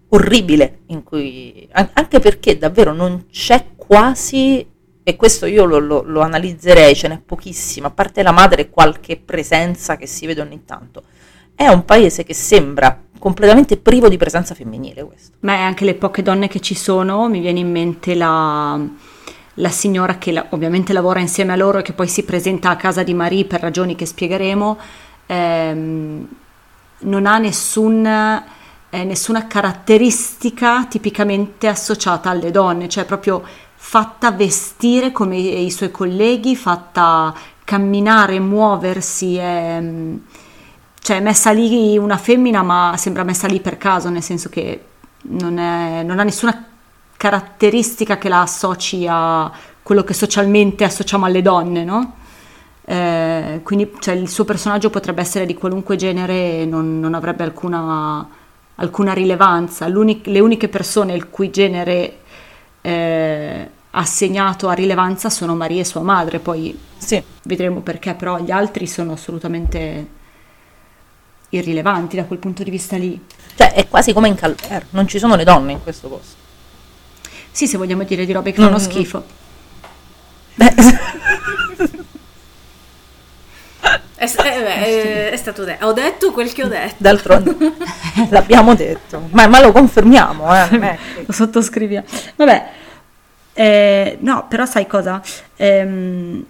orribile 0.09 0.79
in 0.87 1.03
cui 1.03 1.69
an- 1.73 1.91
anche 1.93 2.21
perché 2.21 2.57
davvero 2.57 2.95
non 2.95 3.27
c'è 3.31 3.67
quasi 3.77 4.67
e 5.03 5.17
questo 5.17 5.45
io 5.45 5.67
lo, 5.67 5.79
lo- 5.79 6.03
lo 6.07 6.21
analizzerei, 6.23 6.95
ce 6.95 7.09
n'è 7.09 7.21
pochissima, 7.21 7.89
a 7.89 7.91
parte 7.91 8.23
la 8.23 8.33
madre 8.33 8.63
e 8.63 8.71
qualche 8.71 9.19
presenza 9.23 9.99
che 9.99 10.07
si 10.07 10.25
vede 10.25 10.41
ogni 10.41 10.65
tanto. 10.65 11.03
È 11.55 11.67
un 11.69 11.85
paese 11.85 12.25
che 12.25 12.35
sembra 12.35 13.01
completamente 13.19 13.77
privo 13.77 14.09
di 14.09 14.17
presenza 14.17 14.55
femminile 14.55 15.03
questo. 15.05 15.37
Ma 15.41 15.55
è 15.55 15.61
anche 15.61 15.85
le 15.85 15.95
poche 15.95 16.23
donne 16.23 16.49
che 16.49 16.61
ci 16.61 16.75
sono, 16.75 17.29
mi 17.29 17.41
viene 17.41 17.61
in 17.61 17.71
mente 17.71 18.15
la, 18.15 18.79
la 19.55 19.69
signora 19.71 20.19
che 20.19 20.33
la- 20.33 20.47
ovviamente 20.51 20.93
lavora 20.93 21.21
insieme 21.21 21.53
a 21.53 21.57
loro 21.57 21.79
e 21.79 21.83
che 21.83 21.93
poi 21.93 22.09
si 22.09 22.25
presenta 22.25 22.69
a 22.71 22.77
casa 22.77 23.03
di 23.03 23.15
Marie 23.15 23.47
per 23.47 23.61
ragioni 23.61 23.95
che 23.95 24.05
spiegheremo, 24.05 24.79
ehm, 25.27 26.29
non 26.99 27.27
ha 27.27 27.39
nessun, 27.39 28.05
eh, 28.05 29.05
nessuna 29.05 29.47
caratteristica 29.47 30.85
tipicamente 30.87 31.67
associata 31.67 32.31
alle 32.31 32.51
donne, 32.51 32.89
cioè 32.89 33.05
proprio 33.05 33.43
fatta 33.75 34.33
vestire 34.33 35.13
come 35.13 35.37
i 35.39 35.71
suoi 35.71 35.91
colleghi, 35.91 36.57
fatta 36.57 37.35
camminare, 37.65 38.39
muoversi, 38.41 39.37
ehm, 39.39 40.21
cioè 41.05 41.21
messa 41.21 41.51
lì 41.51 41.99
una 41.99 42.17
femmina 42.17 42.63
ma 42.63 42.95
sembra 42.97 43.25
messa 43.25 43.47
lì 43.47 43.61
per 43.61 43.77
caso, 43.77 44.09
nel 44.09 44.23
senso 44.23 44.49
che 44.49 44.81
non, 45.25 45.59
è- 45.59 46.03
non 46.03 46.19
ha 46.19 46.23
nessuna 46.23 46.65
caratteristica 47.15 48.17
che 48.17 48.31
la 48.31 48.41
associ 48.41 49.07
a 49.07 49.53
quello 49.83 50.03
che 50.03 50.15
socialmente 50.15 50.83
associamo 50.83 51.27
alle 51.27 51.43
donne, 51.43 51.85
no? 51.85 52.15
Eh, 52.87 53.61
quindi 53.63 53.93
cioè, 53.99 54.15
il 54.15 54.31
suo 54.31 54.45
personaggio 54.47 54.89
potrebbe 54.89 55.21
essere 55.21 55.45
di 55.45 55.53
qualunque 55.53 55.97
genere 55.97 56.61
e 56.61 56.65
non, 56.65 57.01
non 57.01 57.13
avrebbe 57.13 57.43
alcuna, 57.45 58.27
alcuna 58.77 59.13
rilevanza. 59.13 59.87
L'uni- 59.89 60.23
le 60.25 60.41
uniche 60.41 60.69
persone 60.71 61.13
il 61.13 61.29
cui 61.29 61.51
genere 61.51 62.21
eh, 62.81 63.69
assegnato 63.91 64.69
a 64.69 64.73
rilevanza 64.73 65.29
sono 65.29 65.55
Maria 65.55 65.83
e 65.83 65.85
sua 65.85 66.01
madre, 66.01 66.39
poi 66.39 66.79
Sì, 66.97 67.23
vedremo 67.43 67.81
perché, 67.81 68.15
però 68.15 68.39
gli 68.39 68.51
altri 68.51 68.87
sono 68.87 69.13
assolutamente 69.13 70.23
irrilevanti 71.57 72.17
da 72.17 72.25
quel 72.25 72.39
punto 72.39 72.63
di 72.63 72.71
vista 72.71 72.97
lì. 72.97 73.19
cioè 73.57 73.73
è 73.73 73.89
quasi 73.89 74.13
come 74.13 74.29
in 74.29 74.35
Calvaire, 74.35 74.87
non 74.91 75.07
ci 75.09 75.19
sono 75.19 75.37
le 75.37 75.45
donne 75.45 75.73
in 75.73 75.83
questo 75.83 76.09
posto. 76.09 76.43
Sì, 77.51 77.67
se 77.69 77.77
vogliamo 77.77 78.03
dire 78.05 78.25
di 78.27 78.33
robe 78.33 78.53
che 78.53 78.61
fanno 78.61 78.77
Mm. 78.77 78.81
schifo. 78.81 79.25
Beh, 80.57 80.75
È, 84.17 84.25
eh, 84.25 84.33
beh, 84.63 84.85
eh, 84.87 85.31
è 85.33 85.37
stato 85.37 85.65
detto. 85.65 85.87
Ho 85.87 85.93
detto 85.93 86.33
quel 86.33 86.51
che 86.53 86.65
ho 86.65 86.69
detto. 86.69 86.95
d'altronde 86.97 87.57
l'abbiamo 88.31 88.75
detto, 88.75 89.29
ma, 89.33 89.47
ma 89.49 89.61
lo 89.61 89.71
confermiamo, 89.73 90.55
eh, 90.55 90.69
è 90.69 90.99
Lo 91.27 91.33
sottoscriviamo. 91.33 92.07
Vabbè, 92.37 92.69
eh, 93.53 94.17
no, 94.21 94.47
però 94.49 94.65
sai 94.65 94.87
cosa? 94.87 95.21
Ehm, 95.57 96.45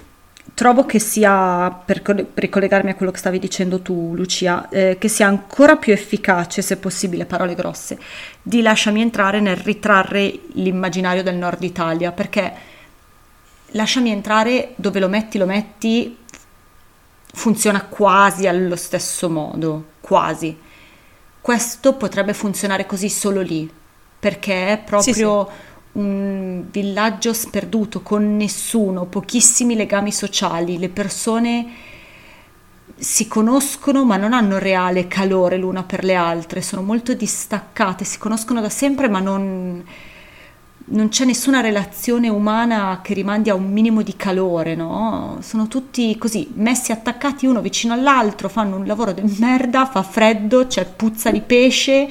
trovo 0.54 0.86
che 0.86 1.00
sia, 1.00 1.70
per 1.70 2.00
co- 2.00 2.14
per 2.14 2.44
ricollegarmi 2.44 2.90
a 2.90 2.94
quello 2.94 3.10
che 3.12 3.18
stavi 3.18 3.38
dicendo 3.38 3.80
tu, 3.80 4.14
Lucia, 4.14 4.68
eh, 4.68 4.96
che 4.98 5.08
sia 5.08 5.26
ancora 5.26 5.76
più 5.76 5.92
efficace, 5.92 6.62
se 6.62 6.76
possibile, 6.76 7.26
parole 7.26 7.54
grosse, 7.54 7.98
di 8.40 8.62
lasciami 8.62 9.02
entrare 9.02 9.40
nel 9.40 9.56
ritrarre 9.56 10.38
l'immaginario 10.52 11.22
del 11.22 11.34
nord 11.34 11.62
Italia, 11.62 12.12
perché 12.12 12.52
lasciami 13.72 14.10
entrare 14.10 14.72
dove 14.76 15.00
lo 15.00 15.08
metti, 15.08 15.38
lo 15.38 15.46
metti, 15.46 16.16
funziona 17.32 17.84
quasi 17.84 18.46
allo 18.46 18.76
stesso 18.76 19.28
modo, 19.28 19.86
quasi. 20.00 20.56
Questo 21.40 21.94
potrebbe 21.94 22.32
funzionare 22.32 22.86
così 22.86 23.10
solo 23.10 23.40
lì, 23.40 23.70
perché 24.18 24.68
è 24.68 24.78
proprio 24.78 25.72
un 25.94 26.64
villaggio 26.70 27.32
sperduto 27.32 28.00
con 28.02 28.36
nessuno, 28.36 29.06
pochissimi 29.06 29.74
legami 29.74 30.10
sociali, 30.12 30.78
le 30.78 30.88
persone 30.88 31.66
si 32.96 33.26
conoscono 33.26 34.04
ma 34.04 34.16
non 34.16 34.32
hanno 34.32 34.58
reale 34.58 35.08
calore 35.08 35.56
l'una 35.56 35.82
per 35.82 36.04
le 36.04 36.14
altre, 36.14 36.62
sono 36.62 36.82
molto 36.82 37.14
distaccate, 37.14 38.04
si 38.04 38.18
conoscono 38.18 38.60
da 38.60 38.68
sempre 38.68 39.08
ma 39.08 39.20
non, 39.20 39.84
non 40.86 41.08
c'è 41.08 41.24
nessuna 41.24 41.60
relazione 41.60 42.28
umana 42.28 43.00
che 43.02 43.14
rimandi 43.14 43.50
a 43.50 43.54
un 43.54 43.70
minimo 43.70 44.02
di 44.02 44.16
calore, 44.16 44.74
no? 44.74 45.38
Sono 45.40 45.68
tutti 45.68 46.16
così, 46.18 46.50
messi 46.54 46.92
attaccati 46.92 47.46
uno 47.46 47.60
vicino 47.60 47.94
all'altro, 47.94 48.48
fanno 48.48 48.76
un 48.76 48.86
lavoro 48.86 49.12
di 49.12 49.22
merda, 49.38 49.86
fa 49.86 50.02
freddo, 50.02 50.66
c'è 50.66 50.84
puzza 50.86 51.30
di 51.30 51.40
pesce, 51.40 52.08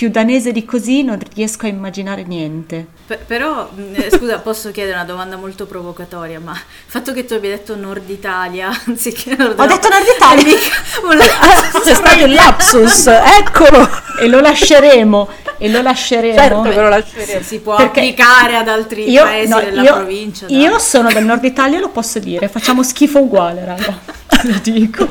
più 0.00 0.08
danese 0.08 0.50
di 0.50 0.64
così 0.64 1.02
non 1.02 1.18
riesco 1.34 1.66
a 1.66 1.68
immaginare 1.68 2.22
niente. 2.22 2.86
Per- 3.06 3.18
però, 3.26 3.68
mh, 3.70 4.00
eh, 4.00 4.10
scusa, 4.10 4.38
posso 4.38 4.70
chiedere 4.70 4.94
una 4.96 5.04
domanda 5.04 5.36
molto 5.36 5.66
provocatoria, 5.66 6.40
ma 6.40 6.52
il 6.52 6.58
fatto 6.86 7.12
che 7.12 7.26
tu 7.26 7.34
abbia 7.34 7.50
detto 7.50 7.76
Nord 7.76 8.08
Italia 8.08 8.70
anziché 8.88 9.36
Nord 9.36 9.60
Ho 9.60 9.66
detto 9.66 9.88
Nord 9.90 10.06
Italia! 10.16 10.42
è 10.42 10.56
mica 10.56 11.06
un 11.06 11.16
lapsus 11.18 11.82
c'è 11.84 11.94
stato 11.94 12.24
il 12.24 12.32
lapsus, 12.32 13.06
eccolo, 13.08 13.86
e 14.18 14.26
lo 14.28 14.40
lasceremo, 14.40 15.28
e 15.58 15.68
lo 15.68 15.82
lasceremo. 15.82 16.34
certo 16.38 16.60
che 16.62 16.74
lo 16.80 16.88
lasceremo. 16.88 17.42
si 17.42 17.58
può 17.58 17.76
Perché 17.76 18.00
applicare 18.00 18.56
ad 18.56 18.68
altri 18.68 19.10
Io, 19.10 19.22
paesi 19.24 19.50
no, 19.52 19.60
della 19.60 19.82
io- 19.82 19.94
provincia. 19.96 20.46
dai. 20.46 20.56
io 20.60 20.78
sono 20.78 21.12
del 21.12 21.26
nord 21.26 21.44
Italia, 21.44 21.78
lo 21.78 21.90
posso 21.90 22.18
dire, 22.18 22.48
facciamo 22.48 22.82
schifo 22.82 23.18
uguale, 23.18 23.66
raga, 23.66 23.98
lo 24.48 24.58
dico. 24.62 25.06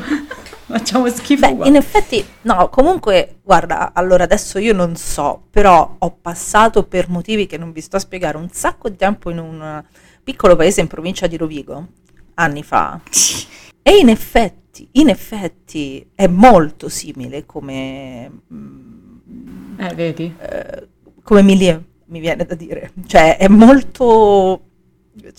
Facciamo 0.70 1.08
schifo 1.08 1.52
Beh, 1.54 1.66
in 1.68 1.74
effetti, 1.76 2.24
no, 2.42 2.68
comunque, 2.68 3.38
guarda, 3.42 3.92
allora 3.92 4.24
adesso 4.24 4.58
io 4.58 4.72
non 4.72 4.94
so, 4.96 5.46
però 5.50 5.96
ho 5.98 6.16
passato 6.20 6.84
per 6.84 7.08
motivi 7.08 7.46
che 7.46 7.58
non 7.58 7.72
vi 7.72 7.80
sto 7.80 7.96
a 7.96 8.00
spiegare 8.00 8.36
un 8.36 8.48
sacco 8.50 8.88
di 8.88 8.96
tempo 8.96 9.30
in 9.30 9.38
un 9.38 9.82
piccolo 10.22 10.54
paese 10.56 10.80
in 10.80 10.86
provincia 10.86 11.26
di 11.26 11.36
Rovigo, 11.36 11.88
anni 12.34 12.62
fa, 12.62 13.00
e 13.82 13.96
in 13.98 14.08
effetti, 14.08 14.88
in 14.92 15.08
effetti 15.08 16.08
è 16.14 16.26
molto 16.28 16.88
simile 16.88 17.44
come, 17.46 18.30
mm, 18.52 19.78
Eh, 19.80 19.94
vedi? 19.94 20.34
eh, 20.38 20.88
come 21.22 21.42
milieu, 21.42 21.82
mi 22.06 22.20
viene 22.20 22.44
da 22.44 22.54
dire, 22.54 22.92
cioè 23.06 23.36
è 23.38 23.48
molto, 23.48 24.60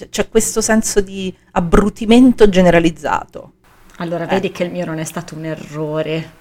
c'è 0.10 0.28
questo 0.30 0.60
senso 0.62 1.00
di 1.02 1.34
abbrutimento 1.52 2.50
generalizzato. 2.50 3.54
Allora, 4.02 4.26
vedi 4.26 4.52
che 4.52 4.64
il 4.64 4.72
mio 4.72 4.86
non 4.86 4.98
è 5.00 5.04
stato 5.04 5.36
un 5.36 5.46
errore. 5.46 6.32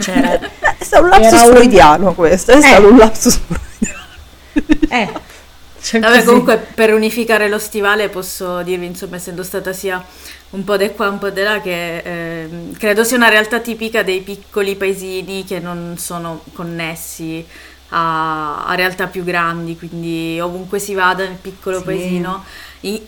Cioè, 0.00 0.40
Eh, 0.40 0.50
È 0.80 0.84
stato 0.84 1.02
un 1.04 1.10
lapsus 1.10 1.32
Era 1.32 1.44
un- 1.44 1.54
freudiano 1.56 2.14
questo, 2.14 2.52
è 2.52 2.56
Eh. 2.56 2.60
stato 2.62 2.88
un 2.88 2.96
lapsus 2.96 3.38
freudiano. 3.38 4.04
eh, 4.88 5.12
cioè 5.82 6.00
Vabbè, 6.00 6.14
così. 6.14 6.26
comunque 6.26 6.56
per 6.74 6.94
unificare 6.94 7.48
lo 7.48 7.58
stivale 7.58 8.08
posso 8.08 8.62
dirvi, 8.62 8.86
insomma, 8.86 9.16
essendo 9.16 9.42
stata 9.42 9.72
sia 9.74 10.02
un 10.50 10.64
po' 10.64 10.76
di 10.78 10.90
qua, 10.92 11.08
un 11.10 11.18
po' 11.18 11.28
di 11.30 11.42
là, 11.42 11.60
che 11.60 11.98
ehm, 11.98 12.72
credo 12.76 13.04
sia 13.04 13.16
una 13.18 13.28
realtà 13.28 13.60
tipica 13.60 14.02
dei 14.02 14.20
piccoli 14.22 14.74
paesini 14.76 15.44
che 15.44 15.58
non 15.60 15.96
sono 15.98 16.42
connessi 16.54 17.44
a, 17.90 18.64
a 18.64 18.74
realtà 18.74 19.06
più 19.08 19.24
grandi, 19.24 19.76
quindi 19.76 20.40
ovunque 20.40 20.78
si 20.78 20.94
vada 20.94 21.24
nel 21.24 21.36
piccolo 21.40 21.78
Sì. 21.78 21.84
paesino, 21.84 22.44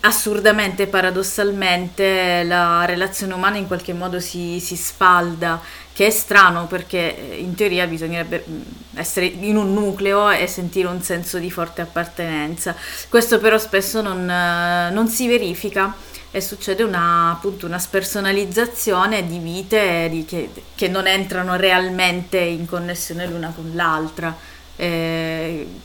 assurdamente, 0.01 0.87
paradossalmente, 0.87 2.43
la 2.45 2.85
relazione 2.85 3.33
umana 3.35 3.57
in 3.57 3.67
qualche 3.67 3.93
modo 3.95 4.21
si, 4.21 4.61
si 4.61 4.77
spalda, 4.77 5.61
che 5.93 6.07
è 6.07 6.11
strano 6.11 6.67
perché 6.67 7.31
eh, 7.31 7.37
in 7.39 7.55
teoria 7.55 7.87
bisognerebbe 7.87 8.45
mm, 8.49 8.61
essere 8.95 9.27
in 9.27 9.57
un 9.57 9.73
nucleo 9.73 10.31
e 10.31 10.47
sentire 10.47 10.89
un 10.89 11.01
senso 11.03 11.39
di 11.39 11.51
forte 11.51 11.81
appartenenza. 11.83 12.75
Questo 13.09 13.39
però 13.39 13.57
spesso 13.59 14.03
non, 14.03 14.29
eh, 14.29 14.91
non 14.91 15.09
si 15.09 15.27
verifica 15.27 15.95
e 16.31 16.41
succede 16.41 16.83
una, 16.83 17.31
appunto, 17.31 17.67
una 17.67 17.79
spersonalizzazione 17.79 19.27
di 19.27 19.39
vite 19.39 20.09
di- 20.11 20.25
che, 20.25 20.51
che 20.75 20.89
non 20.89 21.07
entrano 21.07 21.57
realmente 21.57 22.39
in 22.39 22.67
connessione 22.67 23.27
l'una 23.27 23.53
con 23.55 23.71
l'altra. 23.75 24.37
eh, 24.77 25.32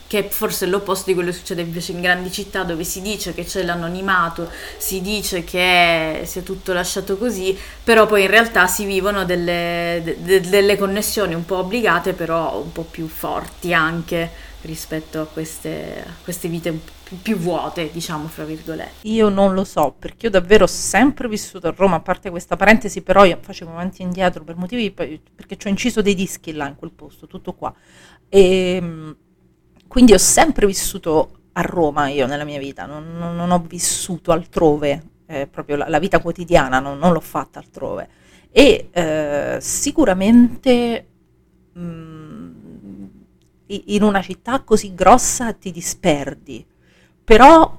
che 0.06 0.18
è 0.18 0.28
forse 0.28 0.66
l'opposto 0.66 1.06
di 1.06 1.14
quello 1.14 1.30
che 1.30 1.36
succede 1.36 1.62
invece 1.62 1.92
in 1.92 2.00
grandi 2.00 2.30
città 2.30 2.62
dove 2.64 2.84
si 2.84 3.00
dice 3.00 3.34
che 3.34 3.44
c'è 3.44 3.62
l'anonimato, 3.62 4.50
si 4.76 5.00
dice 5.00 5.44
che 5.44 6.22
sia 6.24 6.42
tutto 6.42 6.72
lasciato 6.72 7.16
così, 7.16 7.56
però 7.82 8.06
poi 8.06 8.22
in 8.22 8.30
realtà 8.30 8.66
si 8.66 8.84
vivono 8.84 9.24
delle, 9.24 10.00
de- 10.04 10.16
de- 10.20 10.40
delle 10.40 10.76
connessioni 10.76 11.34
un 11.34 11.44
po' 11.44 11.58
obbligate, 11.58 12.12
però 12.12 12.60
un 12.60 12.72
po' 12.72 12.84
più 12.84 13.08
forti 13.08 13.72
anche 13.72 14.46
rispetto 14.62 15.20
a 15.20 15.26
queste, 15.26 16.04
a 16.06 16.12
queste 16.22 16.48
vite 16.48 16.68
un 16.70 16.80
più, 17.22 17.36
vuote, 17.36 17.90
diciamo, 17.90 18.28
fra 18.28 18.44
virgolette. 18.44 19.08
Io 19.08 19.28
non 19.28 19.54
lo 19.54 19.64
so, 19.64 19.94
perché 19.98 20.26
io 20.26 20.32
davvero 20.32 20.64
ho 20.64 20.68
sempre 20.68 21.28
vissuto 21.28 21.68
a 21.68 21.74
Roma, 21.74 21.96
a 21.96 22.00
parte 22.00 22.28
questa 22.30 22.56
parentesi, 22.56 23.02
però 23.02 23.24
io 23.24 23.38
facevo 23.40 23.70
avanti 23.70 24.02
e 24.02 24.04
indietro 24.04 24.44
per 24.44 24.56
motivi, 24.56 24.90
perché 24.90 25.56
ci 25.56 25.66
ho 25.66 25.70
inciso 25.70 26.02
dei 26.02 26.14
dischi 26.14 26.52
là 26.52 26.66
in 26.66 26.76
quel 26.76 26.90
posto, 26.90 27.26
tutto 27.26 27.54
qua. 27.54 27.74
E 28.28 28.78
mm, 28.80 29.10
quindi 29.88 30.12
ho 30.12 30.18
sempre 30.18 30.66
vissuto 30.66 31.32
a 31.52 31.62
Roma 31.62 32.08
io 32.08 32.26
nella 32.26 32.44
mia 32.44 32.58
vita, 32.58 32.86
non, 32.86 33.16
non- 33.18 33.34
non 33.36 33.50
ho 33.50 33.58
vissuto 33.66 34.32
altrove, 34.32 35.02
eh, 35.26 35.46
proprio 35.48 35.76
la, 35.76 35.88
la 35.88 35.98
vita 35.98 36.20
quotidiana 36.20 36.78
non, 36.80 36.98
non 36.98 37.12
l'ho 37.12 37.20
fatta 37.20 37.58
altrove. 37.58 38.08
E 38.50 38.88
eh, 38.92 39.58
sicuramente 39.60 41.06
mm, 41.78 42.50
i- 43.66 43.94
in 43.94 44.02
una 44.02 44.22
città 44.22 44.62
così 44.62 44.94
grossa 44.94 45.52
ti 45.52 45.70
disperdi, 45.70 46.64
però 47.24 47.76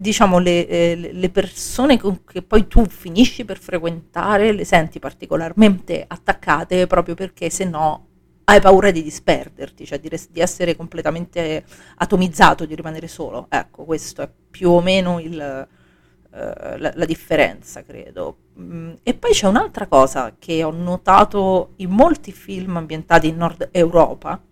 diciamo 0.00 0.38
le, 0.38 0.66
eh, 0.68 1.10
le- 1.12 1.30
persone 1.30 1.98
che 2.24 2.42
poi 2.42 2.68
tu 2.68 2.86
finisci 2.86 3.44
per 3.44 3.58
frequentare 3.58 4.52
le 4.52 4.64
senti 4.64 4.98
particolarmente 5.00 6.04
attaccate 6.06 6.86
proprio 6.86 7.14
perché 7.16 7.50
se 7.50 7.64
no 7.64 8.06
hai 8.50 8.60
paura 8.60 8.90
di 8.90 9.02
disperderti, 9.02 9.84
cioè 9.84 10.00
di, 10.00 10.08
res- 10.08 10.30
di 10.30 10.40
essere 10.40 10.74
completamente 10.74 11.64
atomizzato, 11.96 12.64
di 12.64 12.74
rimanere 12.74 13.06
solo. 13.06 13.46
Ecco, 13.50 13.84
questo 13.84 14.22
è 14.22 14.30
più 14.50 14.70
o 14.70 14.80
meno 14.80 15.18
il, 15.20 15.38
eh, 15.38 16.78
la, 16.78 16.92
la 16.94 17.04
differenza, 17.04 17.82
credo. 17.82 18.38
Mm, 18.58 18.94
e 19.02 19.12
poi 19.12 19.32
c'è 19.32 19.46
un'altra 19.46 19.86
cosa 19.86 20.34
che 20.38 20.64
ho 20.64 20.70
notato 20.70 21.74
in 21.76 21.90
molti 21.90 22.32
film 22.32 22.78
ambientati 22.78 23.28
in 23.28 23.36
Nord 23.36 23.68
Europa, 23.70 24.42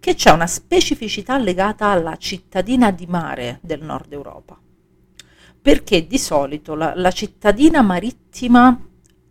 che 0.00 0.14
c'è 0.14 0.30
una 0.30 0.46
specificità 0.46 1.36
legata 1.36 1.88
alla 1.88 2.16
cittadina 2.16 2.90
di 2.90 3.06
mare 3.06 3.58
del 3.60 3.82
Nord 3.82 4.12
Europa. 4.14 4.58
Perché 5.60 6.06
di 6.06 6.18
solito 6.18 6.74
la, 6.74 6.94
la 6.96 7.10
cittadina 7.10 7.82
marittima 7.82 8.78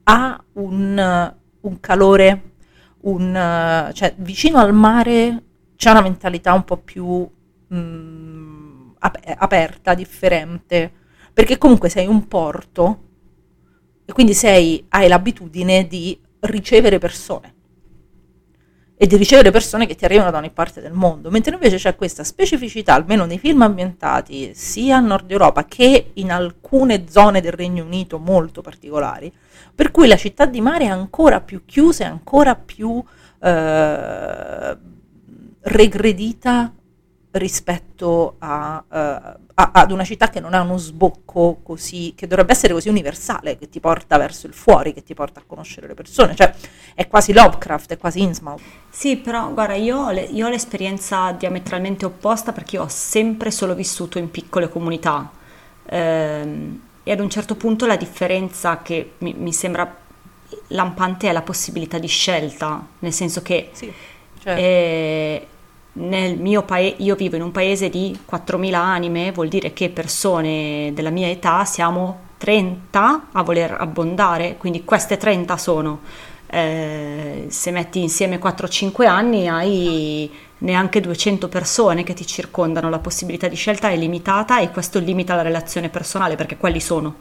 ha 0.03 0.43
un, 0.53 1.33
un 1.62 1.79
calore, 1.79 2.52
un, 3.03 3.35
eh, 3.35 3.93
cioè 3.93 4.13
vicino 4.17 4.59
al 4.59 4.73
mare 4.73 5.43
c'è 5.75 5.91
una 5.91 6.01
mentalità 6.01 6.53
un 6.53 6.63
po' 6.63 6.77
più 6.77 7.27
mm, 7.73 8.91
ap- 8.99 9.33
aperta, 9.37 9.93
differente, 9.93 10.91
perché 11.33 11.57
comunque 11.57 11.89
sei 11.89 12.07
un 12.07 12.27
porto 12.27 12.99
e 14.05 14.13
quindi 14.13 14.33
sei, 14.33 14.85
hai 14.89 15.07
l'abitudine 15.07 15.87
di 15.87 16.19
ricevere 16.41 16.99
persone 16.99 17.52
e 19.03 19.05
di 19.05 19.17
ricevere 19.17 19.51
persone 19.51 19.85
che 19.85 19.95
ti 19.95 20.05
arrivano 20.05 20.31
da 20.31 20.37
ogni 20.37 20.51
parte 20.51 20.79
del 20.79 20.93
mondo, 20.93 21.29
mentre 21.29 21.55
invece 21.55 21.75
c'è 21.75 21.93
questa 21.93 22.23
specificità, 22.23 22.93
almeno 22.93 23.25
nei 23.25 23.37
film 23.37 23.61
ambientati 23.61 24.53
sia 24.55 24.95
a 24.95 25.01
Nord 25.01 25.29
Europa 25.29 25.65
che 25.65 26.11
in 26.13 26.31
alcune 26.31 27.03
zone 27.09 27.41
del 27.41 27.51
Regno 27.51 27.83
Unito 27.83 28.17
molto 28.17 28.61
particolari, 28.61 29.29
per 29.75 29.91
cui 29.91 30.07
la 30.07 30.15
città 30.15 30.45
di 30.45 30.61
mare 30.61 30.85
è 30.85 30.87
ancora 30.87 31.41
più 31.41 31.65
chiusa, 31.65 32.05
è 32.05 32.07
ancora 32.07 32.55
più 32.55 33.03
eh, 33.41 34.77
regredita 35.59 36.73
rispetto 37.33 38.35
a, 38.39 38.83
eh, 38.91 38.97
a- 38.97 39.71
ad 39.73 39.91
una 39.91 40.03
città 40.03 40.29
che 40.29 40.39
non 40.39 40.53
ha 40.53 40.61
uno 40.61 40.77
sbocco 40.77 41.59
così, 41.63 42.13
che 42.15 42.27
dovrebbe 42.27 42.51
essere 42.53 42.73
così 42.73 42.89
universale, 42.89 43.57
che 43.57 43.69
ti 43.69 43.79
porta 43.79 44.17
verso 44.17 44.47
il 44.47 44.53
fuori, 44.53 44.93
che 44.93 45.03
ti 45.03 45.13
porta 45.13 45.39
a 45.39 45.43
conoscere 45.45 45.87
le 45.87 45.93
persone, 45.95 46.35
cioè 46.35 46.53
è 46.95 47.07
quasi 47.07 47.33
Lovecraft, 47.33 47.93
è 47.93 47.97
quasi 47.97 48.21
Innsmouth. 48.21 48.61
Sì, 48.89 49.17
però 49.17 49.51
guarda, 49.51 49.73
io 49.75 49.97
ho, 49.97 50.11
le- 50.11 50.21
io 50.23 50.45
ho 50.45 50.49
l'esperienza 50.49 51.31
diametralmente 51.31 52.05
opposta 52.05 52.51
perché 52.51 52.75
io 52.75 52.83
ho 52.83 52.87
sempre 52.87 53.49
solo 53.51 53.73
vissuto 53.75 54.17
in 54.17 54.29
piccole 54.31 54.69
comunità 54.69 55.31
Ehm, 55.85 56.81
e 57.03 57.11
ad 57.11 57.19
un 57.19 57.29
certo 57.29 57.55
punto 57.55 57.85
la 57.85 57.97
differenza 57.97 58.81
che 58.81 59.13
mi, 59.19 59.33
mi 59.33 59.51
sembra 59.51 59.93
lampante 60.69 61.29
è 61.29 61.31
la 61.33 61.41
possibilità 61.41 61.97
di 61.99 62.07
scelta, 62.07 62.85
nel 62.99 63.11
senso 63.13 63.41
che 63.41 63.69
Sì, 63.73 63.91
certo. 64.41 64.61
eh, 64.61 65.47
nel 65.93 66.38
mio 66.38 66.63
paese, 66.63 66.95
io 66.99 67.15
vivo 67.15 67.36
in 67.36 67.43
un 67.43 67.51
paese 67.51 67.89
di 67.89 68.17
4.000 68.25 68.73
anime, 68.73 69.32
vuol 69.32 69.47
dire 69.47 69.73
che 69.73 69.89
persone 69.89 70.91
della 70.93 71.12
mia 71.12 71.27
età 71.27 71.65
siamo 71.65 72.32
30 72.38 73.27
a 73.32 73.43
voler 73.43 73.75
abbondare, 73.79 74.58
quindi 74.58 74.84
queste 74.84 75.17
30 75.17 75.56
sono, 75.58 76.01
eh, 76.47 77.45
se 77.47 77.71
metti 77.71 78.01
insieme 78.01 78.39
4-5 78.39 79.06
anni 79.06 79.47
hai 79.47 80.29
neanche 80.60 80.99
200 80.99 81.47
persone 81.47 82.03
che 82.03 82.13
ti 82.13 82.25
circondano, 82.25 82.89
la 82.89 82.99
possibilità 82.99 83.47
di 83.47 83.56
scelta 83.56 83.89
è 83.89 83.95
limitata 83.95 84.60
e 84.60 84.71
questo 84.71 84.99
limita 84.99 85.36
la 85.36 85.41
relazione 85.41 85.89
personale 85.89 86.36
perché 86.36 86.58
quelli 86.58 86.79
sono. 86.79 87.15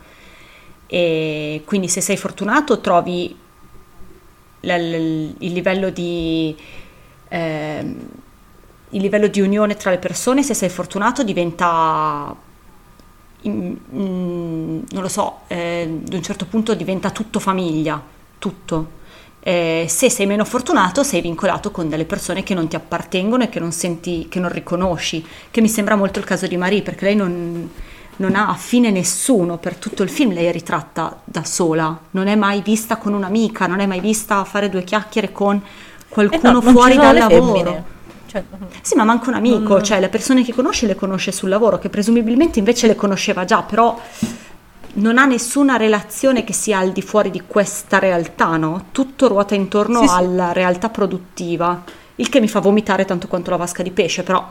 E 0.87 1.63
quindi 1.65 1.89
se 1.89 2.01
sei 2.01 2.17
fortunato 2.17 2.81
trovi 2.81 3.37
l- 4.61 4.73
l- 4.73 5.35
il 5.39 5.53
livello 5.53 5.91
di 5.91 6.57
ehm, 7.29 7.97
il 8.93 9.01
livello 9.03 9.27
di 9.29 9.41
unione 9.41 9.77
tra 9.77 9.91
le 9.91 9.99
persone, 9.99 10.43
se 10.43 10.55
sei 10.55 10.69
fortunato, 10.71 11.23
diventa, 11.25 12.35
in- 13.43 13.77
in- 13.91 14.85
non 14.91 15.03
lo 15.03 15.09
so, 15.09 15.41
eh, 15.49 16.01
ad 16.07 16.13
un 16.13 16.23
certo 16.23 16.47
punto 16.47 16.75
diventa 16.75 17.11
tutto 17.11 17.39
famiglia, 17.41 18.01
tutto. 18.39 19.01
Eh, 19.45 19.87
se 19.89 20.09
sei 20.09 20.27
meno 20.27 20.45
fortunato, 20.45 21.03
sei 21.03 21.21
vincolato 21.21 21.73
con 21.73 21.89
delle 21.89 22.05
persone 22.05 22.45
che 22.45 22.55
non 22.55 22.69
ti 22.69 22.77
appartengono 22.77 23.43
e 23.45 23.49
che 23.49 23.59
non 23.59 23.73
senti, 23.73 24.29
che 24.29 24.39
non 24.39 24.51
riconosci, 24.51 25.25
che 25.51 25.61
mi 25.61 25.69
sembra 25.69 25.97
molto 25.97 26.19
il 26.21 26.25
caso 26.25 26.47
di 26.47 26.57
Marie, 26.57 26.83
perché 26.83 27.07
lei 27.07 27.17
non, 27.17 27.69
non 28.17 28.35
ha 28.37 28.49
affine 28.51 28.91
nessuno 28.91 29.59
per 29.59 29.77
tutto 29.77 30.03
il 30.05 30.11
film, 30.11 30.33
lei 30.33 30.47
è 30.47 30.53
ritratta 30.53 31.21
da 31.25 31.43
sola, 31.45 31.99
non 32.13 32.29
è 32.29 32.37
mai 32.37 32.63
vista 32.63 32.97
con 32.99 33.15
un'amica, 33.15 33.67
non 33.67 33.81
è 33.81 33.87
mai 33.87 34.01
vista 34.01 34.45
fare 34.45 34.69
due 34.69 34.85
chiacchiere 34.85 35.33
con 35.33 35.61
Eh 36.31 36.41
qualcuno 36.41 36.61
no, 36.61 36.61
non 36.61 36.73
fuori 36.73 36.99
dal 36.99 37.17
lavoro. 37.17 37.63
femmine. 37.63 37.85
Cioè, 38.33 38.42
Sì, 38.81 38.95
ma 38.95 39.05
manca 39.05 39.29
un 39.29 39.35
amico, 39.37 39.75
Non- 39.75 39.85
cioè 39.85 40.01
le 40.01 40.09
persone 40.09 40.42
che 40.42 40.55
conosce 40.55 40.87
le 40.87 40.95
conosce 40.95 41.33
sul 41.33 41.51
lavoro, 41.51 41.79
che 41.79 41.90
presumibilmente 41.90 42.59
invece 42.59 42.87
le 42.87 42.95
conosceva 42.95 43.45
già, 43.45 43.62
però 43.62 44.01
non 44.95 45.18
ha 45.18 45.27
nessuna 45.27 45.77
relazione 45.77 46.42
che 46.42 46.55
sia 46.55 46.79
al 46.79 46.92
di 46.92 47.03
fuori 47.03 47.31
di 47.31 47.42
questa 47.47 47.99
realtà, 47.99 48.57
no? 48.57 48.87
Tutto 48.90 49.29
ruota 49.29 49.55
intorno 49.55 50.01
Sì, 50.01 50.07
sì. 50.09 50.14
alla 50.14 50.53
realtà 50.53 50.88
produttiva, 50.88 51.85
il 52.16 52.29
che 52.31 52.40
mi 52.40 52.49
fa 52.49 52.61
vomitare 52.61 53.05
tanto 53.05 53.29
quanto 53.29 53.51
la 53.51 53.57
vasca 53.57 53.83
di 53.83 53.90
pesce, 53.90 54.23
però 54.23 54.49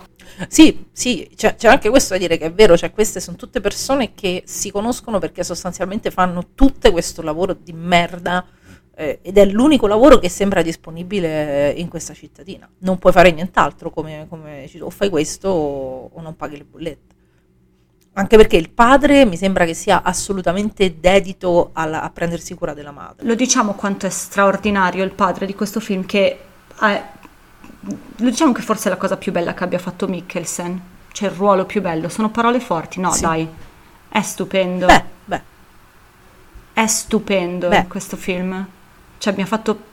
Sì, 0.47 0.85
sì, 0.91 1.27
c'è, 1.35 1.55
c'è 1.55 1.67
anche 1.67 1.89
questo 1.89 2.13
da 2.13 2.19
dire 2.19 2.37
che 2.37 2.45
è 2.45 2.53
vero, 2.53 2.77
cioè 2.77 2.91
queste 2.91 3.19
sono 3.19 3.35
tutte 3.35 3.61
persone 3.61 4.13
che 4.13 4.43
si 4.45 4.69
conoscono 4.71 5.17
perché 5.17 5.43
sostanzialmente 5.43 6.11
fanno 6.11 6.49
tutte 6.53 6.91
questo 6.91 7.21
lavoro 7.23 7.53
di 7.59 7.73
merda 7.73 8.45
eh, 9.01 9.19
ed 9.23 9.37
è 9.37 9.45
l'unico 9.45 9.87
lavoro 9.87 10.19
che 10.19 10.29
sembra 10.29 10.61
disponibile 10.61 11.71
in 11.75 11.87
questa 11.87 12.13
cittadina. 12.13 12.69
Non 12.79 12.99
puoi 12.99 13.11
fare 13.11 13.31
nient'altro, 13.31 13.89
come, 13.89 14.27
come 14.29 14.69
o 14.79 14.89
fai 14.89 15.09
questo 15.09 15.49
o, 15.49 16.09
o 16.13 16.21
non 16.21 16.35
paghi 16.35 16.57
le 16.57 16.63
bollette. 16.63 17.09
Anche 18.13 18.35
perché 18.37 18.57
il 18.57 18.69
padre 18.69 19.25
mi 19.25 19.37
sembra 19.37 19.65
che 19.65 19.73
sia 19.73 20.03
assolutamente 20.03 20.99
dedito 20.99 21.69
alla- 21.73 22.01
a 22.03 22.09
prendersi 22.09 22.53
cura 22.55 22.73
della 22.73 22.91
madre. 22.91 23.25
lo 23.25 23.35
diciamo 23.35 23.73
quanto 23.73 24.05
è 24.05 24.09
straordinario 24.09 25.03
il 25.03 25.11
padre 25.11 25.45
di 25.45 25.55
questo 25.55 25.79
film 25.79 26.05
che 26.05 26.39
eh, 26.81 27.01
lo 28.17 28.29
diciamo 28.29 28.51
che 28.51 28.61
forse 28.61 28.89
è 28.89 28.91
la 28.91 28.97
cosa 28.97 29.15
più 29.17 29.31
bella 29.31 29.53
che 29.53 29.63
abbia 29.63 29.79
fatto 29.79 30.07
Mikkelsen, 30.07 30.81
cioè 31.13 31.29
il 31.29 31.35
ruolo 31.35 31.65
più 31.65 31.81
bello, 31.81 32.09
sono 32.09 32.29
parole 32.29 32.59
forti, 32.59 32.99
no 32.99 33.11
Sì. 33.13 33.21
dai, 33.21 33.47
è 34.09 34.21
stupendo. 34.21 34.85
Beh, 34.87 35.03
beh, 35.25 35.41
È 36.73 36.85
stupendo 36.87 37.69
Beh. 37.69 37.87
questo 37.87 38.15
film. 38.17 38.67
Cioè 39.21 39.35
mi 39.35 39.43
ha 39.43 39.45
fatto 39.45 39.89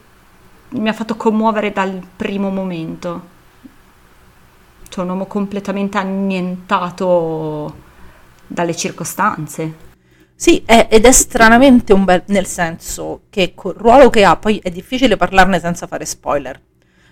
mi 0.69 0.89
ha 0.89 0.93
fatto 0.93 1.15
commuovere 1.15 1.71
dal 1.71 2.01
primo 2.15 2.49
momento. 2.49 3.21
cioè 4.89 5.03
un 5.03 5.09
uomo 5.11 5.25
completamente 5.27 5.97
annientato 5.97 7.75
dalle 8.47 8.75
circostanze. 8.75 9.87
Sì, 10.35 10.63
è- 10.65 10.87
ed 10.89 11.05
è 11.05 11.11
stranamente 11.11 11.93
un 11.93 12.05
bel... 12.05 12.23
nel 12.27 12.45
senso 12.45 13.23
che 13.29 13.53
col 13.55 13.75
ruolo 13.75 14.09
che 14.09 14.23
ha, 14.23 14.37
poi 14.37 14.59
è 14.59 14.69
difficile 14.71 15.17
parlarne 15.17 15.59
senza 15.59 15.85
fare 15.87 16.05
spoiler, 16.05 16.59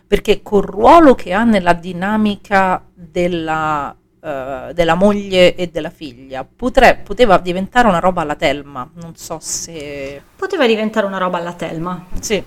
perché 0.08 0.42
col 0.42 0.64
ruolo 0.64 1.14
che 1.16 1.34
ha 1.34 1.44
nella 1.44 1.74
dinamica 1.74 2.84
della, 2.94 3.96
eh, 4.28 4.74
della 4.74 4.96
moglie 4.96 5.56
e 5.56 5.68
della 5.68 5.90
figlia, 5.90 6.44
potre- 6.44 7.00
poteva 7.02 7.38
diventare 7.38 7.88
una 7.88 8.00
roba 8.00 8.24
alla 8.24 8.36
Telma, 8.36 8.90
non 8.96 9.16
so 9.16 9.38
se... 9.40 10.22
Poteva 10.36 10.68
diventare 10.68 11.06
una 11.06 11.18
roba 11.18 11.38
alla 11.38 11.54
Telma. 11.54 12.08
Sì, 12.20 12.44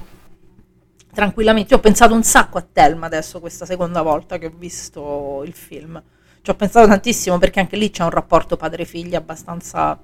tranquillamente. 1.15 1.73
Io 1.73 1.79
ho 1.79 1.83
pensato 1.83 2.13
un 2.13 2.23
sacco 2.23 2.59
a 2.59 2.67
Telma 2.71 3.07
adesso, 3.07 3.41
questa 3.41 3.65
seconda 3.65 4.03
volta 4.03 4.37
che 4.37 4.47
ho 4.47 4.53
visto 4.55 5.43
il 5.47 5.55
film. 5.55 6.03
Ci 6.43 6.51
ho 6.51 6.55
pensato 6.55 6.87
tantissimo 6.87 7.39
perché 7.39 7.61
anche 7.61 7.77
lì 7.77 7.91
c'è 7.91 8.03
un 8.03 8.11
rapporto 8.11 8.59
padre-figlia 8.59 9.17
abbastanza 9.17 9.99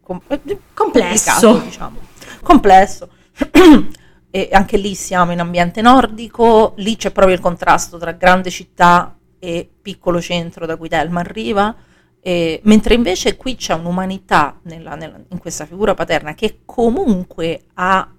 com- 0.00 0.20
eh, 0.28 0.58
Complesso. 0.72 1.58
diciamo. 1.58 1.98
Complesso. 2.42 3.08
e 4.30 4.48
anche 4.52 4.76
lì 4.76 4.94
siamo 4.94 5.32
in 5.32 5.40
ambiente 5.40 5.82
nordico, 5.82 6.74
lì 6.76 6.94
c'è 6.96 7.10
proprio 7.10 7.34
il 7.34 7.40
contrasto 7.40 7.98
tra 7.98 8.12
grande 8.12 8.50
città 8.50 9.16
e 9.38 9.68
piccolo 9.82 10.20
centro 10.20 10.66
da 10.66 10.76
cui 10.76 10.88
Telma 10.88 11.20
arriva. 11.20 11.74
E- 12.20 12.60
mentre 12.64 12.94
invece 12.94 13.36
qui 13.36 13.54
c'è 13.56 13.74
un'umanità 13.74 14.58
nella- 14.62 14.94
nella- 14.96 15.20
in 15.28 15.38
questa 15.38 15.64
figura 15.66 15.94
paterna 15.94 16.34
che 16.34 16.60
comunque 16.64 17.66
ha 17.74 18.10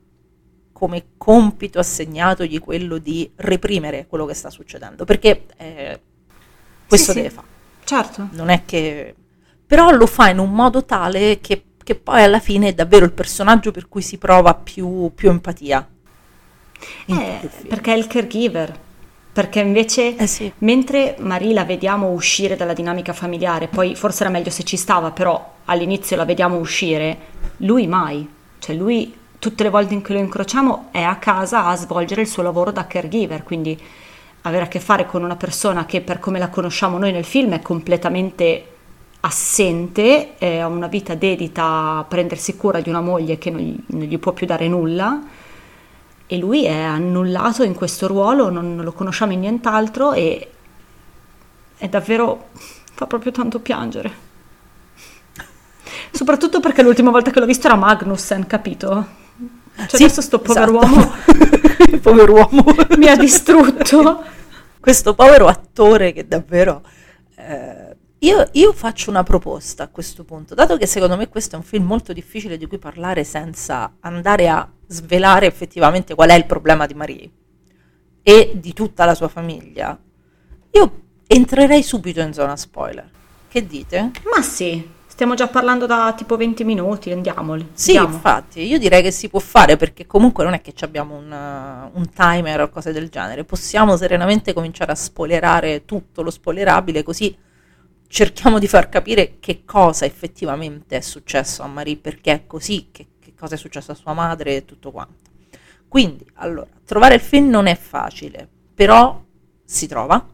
come 0.71 1.06
compito 1.17 1.80
assegnatogli 1.80 2.60
quello 2.60 2.99
di 2.99 3.30
reprimere 3.36 4.06
quello 4.08 4.25
che 4.25 4.34
sta 4.36 4.49
succedendo, 4.51 5.06
perché 5.06 5.45
eh, 5.58 5.99
questo 6.88 7.12
Sì, 7.12 7.17
sì. 7.17 7.23
deve 7.23 7.30
fare. 7.34 7.47
Certo. 7.84 8.30
Non 8.34 8.49
è 8.49 8.63
che... 8.63 9.15
Però 9.65 9.89
lo 9.91 10.06
fa 10.06 10.30
in 10.30 10.38
un 10.38 10.51
modo 10.51 10.86
tale 10.86 11.39
che, 11.41 11.63
che 11.84 11.95
poi 11.95 12.21
alla 12.23 12.39
fine 12.39 12.69
è 12.69 12.73
davvero 12.73 13.06
il 13.06 13.12
personaggio 13.12 13.71
per 13.71 13.89
cui 13.89 14.01
si 14.01 14.17
prova 14.17 14.53
più, 14.53 15.12
più 15.15 15.30
empatia. 15.30 15.86
Eh, 17.08 17.49
perché 17.67 17.93
è 17.93 17.97
il 17.97 18.08
caregiver. 18.08 18.80
Perché 19.38 19.60
invece, 19.60 20.15
Eh 20.15 20.26
sì. 20.26 20.52
mentre 20.60 21.15
Marie 21.19 21.54
la 21.54 21.63
vediamo 21.63 22.10
uscire 22.10 22.56
dalla 22.56 22.73
dinamica 22.73 23.13
familiare, 23.13 23.67
poi 23.67 23.93
forse 23.93 24.23
era 24.23 24.32
meglio 24.32 24.50
se 24.50 24.63
ci 24.63 24.78
stava, 24.78 25.12
però 25.12 25.54
all'inizio 25.65 26.15
la 26.15 26.26
vediamo 26.26 26.58
uscire, 26.58 27.17
lui 27.58 27.86
mai. 27.86 28.28
Cioè 28.58 28.76
lui, 28.76 29.13
tutte 29.38 29.62
le 29.62 29.69
volte 29.69 29.93
in 29.93 30.02
cui 30.02 30.15
lo 30.15 30.21
incrociamo, 30.21 30.88
è 30.89 31.04
a 31.04 31.17
casa 31.17 31.67
a 31.67 31.76
svolgere 31.76 32.21
il 32.21 32.28
suo 32.28 32.41
lavoro 32.41 32.71
da 32.71 32.88
caregiver, 32.88 33.43
quindi 33.43 33.80
avere 34.41 34.63
a 34.63 34.67
che 34.67 34.80
fare 34.80 35.06
con 35.06 35.21
una 35.21 35.36
persona 35.36 35.86
che 35.86 36.02
per 36.02 36.17
come 36.17 36.39
la 36.39 36.50
conosciamo 36.50 36.97
noi 36.97 37.12
nel 37.12 37.23
film 37.23 37.54
è 37.54 37.62
completamente 37.62 38.65
assente, 39.19 40.32
ha 40.39 40.65
una 40.65 40.88
vita 40.88 41.13
dedita 41.13 41.97
a 42.00 42.06
prendersi 42.08 42.58
cura 42.58 42.82
di 42.82 42.89
una 42.89 43.02
moglie 43.02 43.38
che 43.38 43.52
non 43.52 43.62
gli, 43.62 43.78
non 43.86 44.02
gli 44.02 44.17
può 44.17 44.32
più 44.32 44.47
dare 44.47 44.67
nulla 44.67 45.21
e 46.28 46.38
lui 46.38 46.66
è 46.66 46.78
annullato 46.78 47.63
in 47.63 47.74
questo 47.74 48.06
ruolo, 48.06 48.50
non, 48.50 48.76
non 48.76 48.84
lo 48.84 48.92
conosciamo 48.92 49.32
in 49.32 49.40
nient'altro 49.40 50.12
e 50.12 50.52
è 51.78 51.88
davvero 51.88 52.50
fa 52.94 53.08
proprio 53.08 53.32
tanto 53.32 53.60
piangere. 53.60 54.26
Soprattutto 56.12 56.60
perché 56.60 56.82
l'ultima 56.82 57.12
volta 57.12 57.32
che 57.32 57.40
l'ho 57.40 57.46
visto 57.46 57.68
era 57.68 57.76
Magnussen, 57.76 58.46
capito? 58.46 59.08
Cioè 59.76 59.88
Sì, 59.88 60.04
adesso 60.04 60.22
sto 60.22 60.40
povero 60.40 60.82
esatto. 60.82 61.98
povero 62.02 62.34
uomo. 62.34 62.66
mi 62.98 63.08
ha 63.08 63.16
distrutto. 63.16 64.24
Questo 64.80 65.13
povero 65.13 65.48
attore 65.48 66.12
che 66.12 66.28
davvero... 66.28 66.82
eh, 67.36 67.87
io, 68.19 68.49
io 68.53 68.73
faccio 68.73 69.12
una 69.12 69.23
proposta 69.23 69.84
a 69.84 69.88
questo 69.89 70.23
punto, 70.23 70.56
dato 70.56 70.75
che 70.77 70.88
secondo 70.88 71.15
me 71.15 71.30
questo 71.30 71.56
è 71.56 71.58
un 71.60 71.63
film 71.63 71.86
molto 71.86 72.13
difficile 72.13 72.58
di 72.58 72.65
cui 72.65 72.80
parlare 72.80 73.23
senza 73.23 73.97
andare 73.99 74.49
a 74.49 74.67
svelare 74.88 75.45
effettivamente 75.45 76.15
qual 76.15 76.30
è 76.30 76.34
il 76.34 76.45
problema 76.45 76.88
di 76.88 76.93
Marie 76.95 77.30
e 78.23 78.53
di 78.56 78.73
tutta 78.73 79.06
la 79.06 79.13
sua 79.13 79.27
famiglia, 79.27 79.97
io 80.71 81.01
entrerei 81.27 81.84
subito 81.84 82.19
in 82.21 82.34
zona 82.34 82.56
spoiler. 82.56 83.10
Che 83.47 83.67
dite? 83.67 84.12
Ma 84.34 84.41
sì, 84.41 84.86
stiamo 85.06 85.36
già 85.36 85.47
parlando 85.47 85.86
da 85.86 86.13
tipo 86.17 86.36
20 86.38 86.63
minuti, 86.63 87.12
andiamoli. 87.12 87.69
Sì, 87.73 87.95
andiamo. 87.97 88.15
infatti, 88.15 88.62
io 88.62 88.80
direi 88.80 89.03
che 89.03 89.12
si 89.12 89.30
può 89.30 89.39
fare 89.39 89.77
perché 89.77 90.08
comunque 90.08 90.43
non 90.43 90.53
è 90.53 90.62
che 90.62 90.73
ci 90.73 90.84
abbiamo 90.84 91.15
un, 91.15 91.32
un 91.32 92.10
timer 92.10 92.62
o 92.62 92.69
cose 92.69 92.91
del 92.91 93.10
genere, 93.10 93.43
possiamo 93.43 93.95
serenamente 93.95 94.53
cominciare 94.53 94.91
a 94.91 94.95
spoilerare 94.95 95.86
tutto 95.86 96.23
lo 96.23 96.32
spoilerabile 96.32 97.03
così 97.03 97.45
cerchiamo 98.08 98.60
di 98.60 98.67
far 98.67 98.89
capire 98.89 99.38
che 99.39 99.63
cosa 99.65 100.06
effettivamente 100.06 100.98
è 100.98 101.02
successo 101.02 101.63
a 101.63 101.67
Marie, 101.67 101.98
perché 101.98 102.32
è 102.32 102.46
così, 102.48 102.89
che, 102.91 103.08
che 103.20 103.34
cosa 103.38 103.56
è 103.56 103.58
successo 103.58 103.91
a 103.91 103.96
sua 103.96 104.13
madre 104.13 104.58
e 104.58 104.65
tutto 104.65 104.91
quanto. 104.91 105.26
Quindi, 105.88 106.26
allora, 106.36 106.67
trovare 106.86 107.15
il 107.15 107.22
film 107.22 107.50
non 107.50 107.67
è 107.67 107.76
facile, 107.76 108.48
però 108.74 109.24
si 109.63 109.88
trova. 109.88 110.26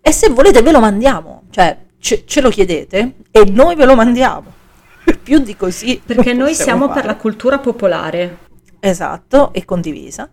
E 0.00 0.12
se 0.12 0.28
volete 0.30 0.62
ve 0.62 0.72
lo 0.72 0.80
mandiamo, 0.80 1.44
cioè 1.50 1.78
ce, 1.98 2.24
ce 2.26 2.40
lo 2.40 2.50
chiedete 2.50 3.14
e 3.30 3.44
noi 3.44 3.74
ve 3.76 3.84
lo 3.84 3.94
mandiamo. 3.94 4.60
Più 5.22 5.38
di 5.38 5.56
così. 5.56 6.00
Perché 6.04 6.32
noi 6.32 6.54
siamo 6.54 6.86
per 6.86 6.96
fare. 6.96 7.06
la 7.06 7.16
cultura 7.16 7.58
popolare. 7.58 8.38
Esatto, 8.80 9.52
e 9.52 9.64
condivisa. 9.64 10.30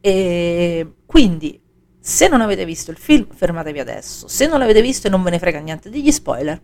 E 0.00 0.92
quindi, 1.04 1.60
se 2.08 2.26
non 2.26 2.40
avete 2.40 2.64
visto 2.64 2.90
il 2.90 2.96
film, 2.96 3.26
fermatevi 3.30 3.80
adesso. 3.80 4.28
Se 4.28 4.46
non 4.46 4.58
l'avete 4.58 4.80
visto 4.80 5.06
e 5.06 5.10
non 5.10 5.22
ve 5.22 5.28
ne 5.28 5.38
frega 5.38 5.58
niente 5.58 5.90
degli 5.90 6.10
spoiler, 6.10 6.58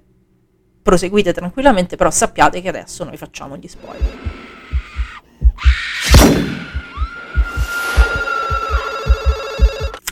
proseguite 0.83 1.35
tranquillamente, 1.35 1.97
però 1.97 2.11
sappiate 2.11 2.63
che 2.63 2.69
adesso 2.71 3.05
noi 3.05 3.19
facciamo 3.19 3.55
gli 3.59 3.69
spoiler. 3.69 4.11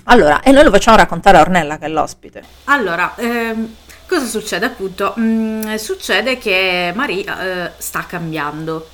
Allora, 0.04 0.42
e 0.42 0.52
noi 0.52 0.64
lo 0.64 0.70
facciamo 0.70 0.98
raccontare 0.98 1.38
a 1.38 1.40
Ornella 1.40 1.78
che 1.78 1.86
è 1.86 1.88
l'ospite. 1.88 2.42
Allora, 2.64 3.14
ehm, 3.16 3.74
cosa 4.06 4.26
succede 4.26 4.66
appunto? 4.66 5.14
Mm, 5.18 5.76
succede 5.76 6.36
che 6.36 6.92
Marie 6.94 7.24
eh, 7.24 7.70
sta 7.78 8.04
cambiando. 8.06 8.86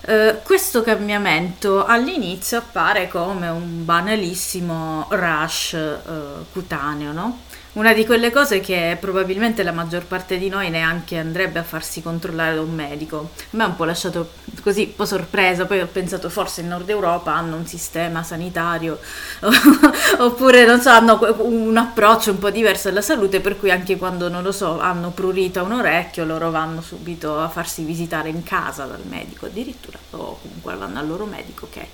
Eh, 0.00 0.40
questo 0.42 0.82
cambiamento 0.82 1.84
all'inizio 1.84 2.58
appare 2.58 3.08
come 3.08 3.48
un 3.48 3.84
banalissimo 3.84 5.06
rash 5.10 5.74
eh, 5.74 6.44
cutaneo, 6.52 7.12
no? 7.12 7.40
Una 7.78 7.92
di 7.92 8.04
quelle 8.04 8.32
cose 8.32 8.58
che 8.58 8.96
probabilmente 8.98 9.62
la 9.62 9.70
maggior 9.70 10.04
parte 10.04 10.36
di 10.36 10.48
noi 10.48 10.68
neanche 10.68 11.16
andrebbe 11.16 11.60
a 11.60 11.62
farsi 11.62 12.02
controllare 12.02 12.56
da 12.56 12.60
un 12.60 12.74
medico. 12.74 13.30
Me 13.50 13.62
ha 13.62 13.66
un 13.68 13.76
po' 13.76 13.84
lasciato 13.84 14.30
così, 14.64 14.82
un 14.82 14.96
po' 14.96 15.04
sorpresa, 15.04 15.64
poi 15.64 15.80
ho 15.80 15.86
pensato 15.86 16.28
forse 16.28 16.62
in 16.62 16.66
Nord 16.66 16.88
Europa 16.88 17.32
hanno 17.32 17.54
un 17.54 17.68
sistema 17.68 18.24
sanitario 18.24 18.98
oppure 20.18 20.66
non 20.66 20.80
so, 20.80 20.90
hanno 20.90 21.20
un 21.38 21.76
approccio 21.76 22.32
un 22.32 22.40
po' 22.40 22.50
diverso 22.50 22.88
alla 22.88 23.00
salute 23.00 23.38
per 23.38 23.56
cui 23.56 23.70
anche 23.70 23.96
quando, 23.96 24.28
non 24.28 24.42
lo 24.42 24.50
so, 24.50 24.80
hanno 24.80 25.10
prurito 25.10 25.62
un 25.62 25.70
orecchio 25.70 26.24
loro 26.24 26.50
vanno 26.50 26.80
subito 26.80 27.38
a 27.38 27.48
farsi 27.48 27.84
visitare 27.84 28.28
in 28.28 28.42
casa 28.42 28.86
dal 28.86 29.04
medico 29.08 29.46
addirittura 29.46 29.98
o 30.10 30.40
comunque 30.42 30.74
vanno 30.74 30.98
al 30.98 31.06
loro 31.06 31.26
medico 31.26 31.68
che 31.70 31.86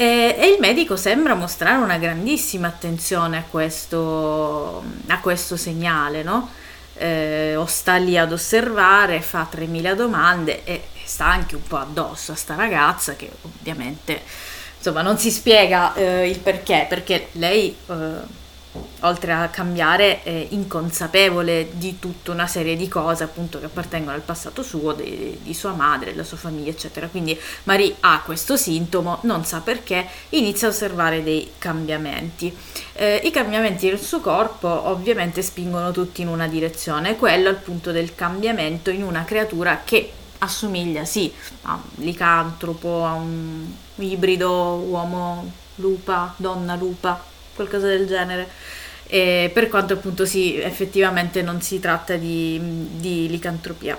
e, 0.00 0.36
e 0.38 0.46
il 0.46 0.60
medico 0.60 0.96
sembra 0.96 1.34
mostrare 1.34 1.82
una 1.82 1.98
grandissima 1.98 2.68
attenzione 2.68 3.36
a 3.36 3.44
questo, 3.50 4.84
a 5.08 5.18
questo 5.18 5.56
segnale, 5.56 6.22
no? 6.22 6.50
Eh, 6.94 7.56
o 7.56 7.66
sta 7.66 7.96
lì 7.96 8.16
ad 8.16 8.30
osservare, 8.30 9.20
fa 9.20 9.48
3000 9.50 9.94
domande 9.94 10.62
e 10.62 10.84
sta 11.04 11.26
anche 11.26 11.56
un 11.56 11.64
po' 11.64 11.78
addosso 11.78 12.30
a 12.30 12.36
sta 12.36 12.54
ragazza 12.54 13.16
che 13.16 13.28
ovviamente 13.42 14.22
insomma 14.76 15.02
non 15.02 15.18
si 15.18 15.32
spiega 15.32 15.92
eh, 15.94 16.28
il 16.28 16.38
perché, 16.38 16.86
perché 16.88 17.30
lei 17.32 17.76
eh, 17.88 17.94
oltre 19.00 19.32
a 19.32 19.48
cambiare 19.48 20.22
è 20.22 20.46
inconsapevole 20.50 21.70
di 21.72 21.98
tutta 21.98 22.32
una 22.32 22.46
serie 22.46 22.76
di 22.76 22.88
cose 22.88 23.24
appunto 23.24 23.58
che 23.58 23.66
appartengono 23.66 24.14
al 24.14 24.22
passato 24.22 24.62
suo, 24.62 24.92
di, 24.92 25.38
di 25.42 25.54
sua 25.54 25.72
madre, 25.72 26.10
della 26.10 26.24
sua 26.24 26.36
famiglia 26.36 26.70
eccetera. 26.70 27.08
Quindi 27.08 27.38
Marie 27.64 27.96
ha 28.00 28.22
questo 28.24 28.56
sintomo, 28.56 29.18
non 29.22 29.44
sa 29.44 29.60
perché, 29.60 30.06
inizia 30.30 30.68
a 30.68 30.70
osservare 30.70 31.22
dei 31.22 31.52
cambiamenti. 31.58 32.54
Eh, 32.92 33.20
I 33.24 33.30
cambiamenti 33.30 33.88
del 33.88 34.00
suo 34.00 34.20
corpo 34.20 34.68
ovviamente 34.68 35.42
spingono 35.42 35.90
tutti 35.90 36.22
in 36.22 36.28
una 36.28 36.46
direzione, 36.46 37.16
quello 37.16 37.48
al 37.48 37.56
punto 37.56 37.92
del 37.92 38.14
cambiamento 38.14 38.90
in 38.90 39.02
una 39.02 39.24
creatura 39.24 39.82
che 39.84 40.12
assomiglia 40.40 41.04
sì 41.04 41.32
a 41.62 41.74
un 41.74 42.04
licantropo, 42.04 43.04
a 43.04 43.14
un 43.14 43.66
ibrido 43.96 44.74
uomo 44.74 45.50
lupa, 45.76 46.34
donna 46.36 46.74
lupa, 46.74 47.24
qualcosa 47.58 47.88
del 47.88 48.06
genere. 48.06 48.48
E 49.10 49.50
per 49.52 49.68
quanto 49.68 49.94
appunto 49.94 50.24
sì, 50.26 50.60
effettivamente 50.60 51.42
non 51.42 51.60
si 51.60 51.80
tratta 51.80 52.14
di, 52.16 52.60
di 52.96 53.28
licantropia. 53.28 53.98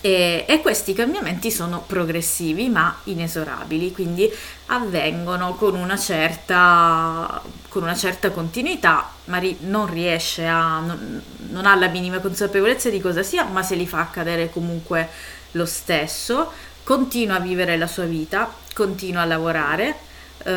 E, 0.00 0.44
e 0.46 0.60
questi 0.60 0.92
cambiamenti 0.92 1.50
sono 1.50 1.82
progressivi 1.86 2.68
ma 2.68 2.98
inesorabili, 3.04 3.92
quindi 3.92 4.30
avvengono 4.66 5.54
con 5.54 5.74
una 5.74 5.96
certa, 5.96 7.40
con 7.68 7.82
una 7.82 7.94
certa 7.94 8.30
continuità. 8.30 9.10
Marie 9.26 9.56
non 9.60 9.86
riesce 9.90 10.46
a, 10.46 10.80
non, 10.80 11.22
non 11.50 11.64
ha 11.64 11.74
la 11.74 11.88
minima 11.88 12.18
consapevolezza 12.18 12.90
di 12.90 13.00
cosa 13.00 13.22
sia, 13.22 13.44
ma 13.44 13.62
se 13.62 13.76
li 13.76 13.86
fa 13.86 14.00
accadere 14.00 14.50
comunque 14.50 15.08
lo 15.52 15.64
stesso. 15.64 16.52
Continua 16.82 17.36
a 17.36 17.40
vivere 17.40 17.78
la 17.78 17.86
sua 17.86 18.04
vita, 18.04 18.52
continua 18.74 19.22
a 19.22 19.24
lavorare, 19.24 19.96
eh, 20.44 20.50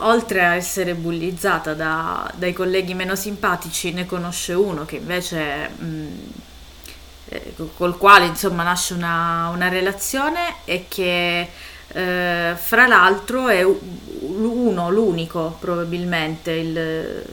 oltre 0.00 0.44
a 0.44 0.54
essere 0.54 0.94
bullizzata 0.94 1.74
da- 1.74 2.30
dai 2.36 2.52
colleghi 2.52 2.94
meno 2.94 3.14
simpatici, 3.16 3.92
ne 3.92 4.06
conosce 4.06 4.52
uno 4.54 4.84
che 4.84 4.96
invece 4.96 5.68
mh, 5.68 6.06
eh, 7.28 7.54
col 7.76 7.96
quale 7.96 8.26
insomma 8.26 8.62
nasce 8.62 8.94
una, 8.94 9.48
una 9.52 9.68
relazione 9.68 10.56
e 10.64 10.86
che 10.88 11.48
eh, 11.88 12.54
fra 12.56 12.86
l'altro 12.86 13.48
è 13.48 13.62
uno, 13.62 14.90
l'unico 14.90 15.56
probabilmente, 15.60 16.50
il- 16.52 17.24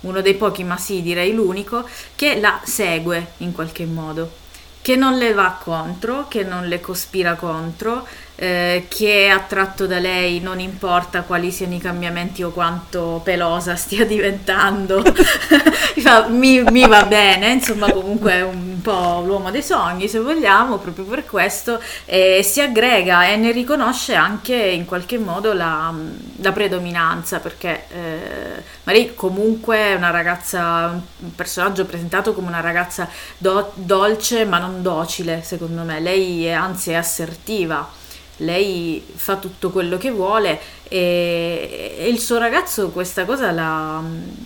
uno 0.00 0.20
dei 0.20 0.34
pochi, 0.34 0.64
ma 0.64 0.76
sì 0.76 1.00
direi 1.02 1.32
l'unico, 1.32 1.86
che 2.14 2.38
la 2.38 2.60
segue 2.64 3.32
in 3.38 3.52
qualche 3.52 3.86
modo 3.86 4.42
che 4.82 4.96
non 4.96 5.16
le 5.16 5.32
va 5.32 5.58
contro, 5.62 6.28
che 6.28 6.42
non 6.42 6.66
le 6.68 6.78
cospira 6.78 7.36
contro, 7.36 8.06
eh, 8.36 8.86
che 8.88 9.26
è 9.26 9.28
attratto 9.28 9.86
da 9.86 9.98
lei 9.98 10.40
non 10.40 10.58
importa 10.58 11.22
quali 11.22 11.52
siano 11.52 11.74
i 11.74 11.78
cambiamenti 11.78 12.42
o 12.42 12.50
quanto 12.50 13.20
pelosa 13.22 13.76
stia 13.76 14.04
diventando, 14.06 15.02
mi, 16.28 16.62
mi 16.62 16.86
va 16.86 17.04
bene, 17.04 17.52
insomma 17.52 17.90
comunque 17.92 18.32
è 18.32 18.42
un 18.42 18.80
po' 18.82 19.22
l'uomo 19.24 19.50
dei 19.50 19.62
sogni 19.62 20.08
se 20.08 20.18
vogliamo, 20.18 20.78
proprio 20.78 21.04
per 21.04 21.24
questo, 21.24 21.80
e 22.04 22.42
si 22.42 22.60
aggrega 22.60 23.28
e 23.28 23.36
ne 23.36 23.52
riconosce 23.52 24.14
anche 24.14 24.56
in 24.56 24.84
qualche 24.84 25.18
modo 25.18 25.52
la, 25.52 25.92
la 26.36 26.52
predominanza, 26.52 27.38
perché 27.38 27.84
eh, 27.90 28.62
Marie 28.84 29.14
comunque 29.14 29.76
è 29.76 29.94
una 29.94 30.10
ragazza, 30.10 31.00
un 31.18 31.34
personaggio 31.34 31.84
presentato 31.84 32.34
come 32.34 32.48
una 32.48 32.60
ragazza 32.60 33.08
do- 33.38 33.72
dolce 33.74 34.44
ma 34.44 34.58
non 34.58 34.82
docile, 34.82 35.42
secondo 35.44 35.82
me, 35.82 36.00
lei 36.00 36.46
è 36.46 36.52
anzi 36.52 36.90
è 36.90 36.94
assertiva 36.94 38.02
lei 38.38 39.02
fa 39.14 39.36
tutto 39.36 39.70
quello 39.70 39.96
che 39.96 40.10
vuole 40.10 40.60
e, 40.88 41.94
e 41.98 42.08
il 42.08 42.18
suo 42.18 42.38
ragazzo 42.38 42.88
questa 42.90 43.24
cosa 43.24 43.50
la, 43.52 44.02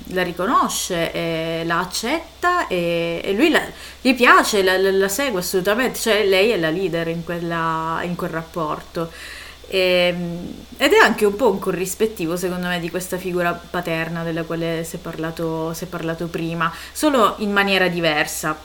la 0.09 0.23
riconosce, 0.23 1.63
la 1.65 1.79
accetta 1.81 2.67
e, 2.67 3.21
e 3.25 3.33
lui 3.33 3.51
la- 3.51 3.63
gli 4.01 4.15
piace, 4.15 4.63
la, 4.63 4.77
la- 4.79 5.09
segue 5.09 5.41
assolutamente, 5.41 5.99
cioè 5.99 6.25
lei 6.25 6.51
è 6.51 6.59
la 6.59 6.71
leader 6.71 7.09
in, 7.09 7.25
quella- 7.25 8.01
in 8.03 8.15
quel 8.17 8.31
rapporto. 8.31 9.11
E- 9.71 10.15
ed 10.81 10.93
è 10.93 10.99
anche 11.03 11.25
un 11.27 11.37
po' 11.37 11.51
un 11.51 11.59
corrispettivo 11.59 12.37
secondo 12.37 12.69
me 12.69 12.81
di 12.81 12.89
questa 12.89 13.19
figura 13.19 13.53
paterna 13.53 14.23
della 14.23 14.45
quale 14.45 14.83
si 14.85 14.97
è 14.97 14.99
parlato, 14.99 15.75
si 15.75 15.85
è 15.85 15.87
parlato 15.87 16.27
prima, 16.29 16.73
solo 16.93 17.35
in 17.39 17.53
maniera 17.53 17.89
diversa. 17.89 18.57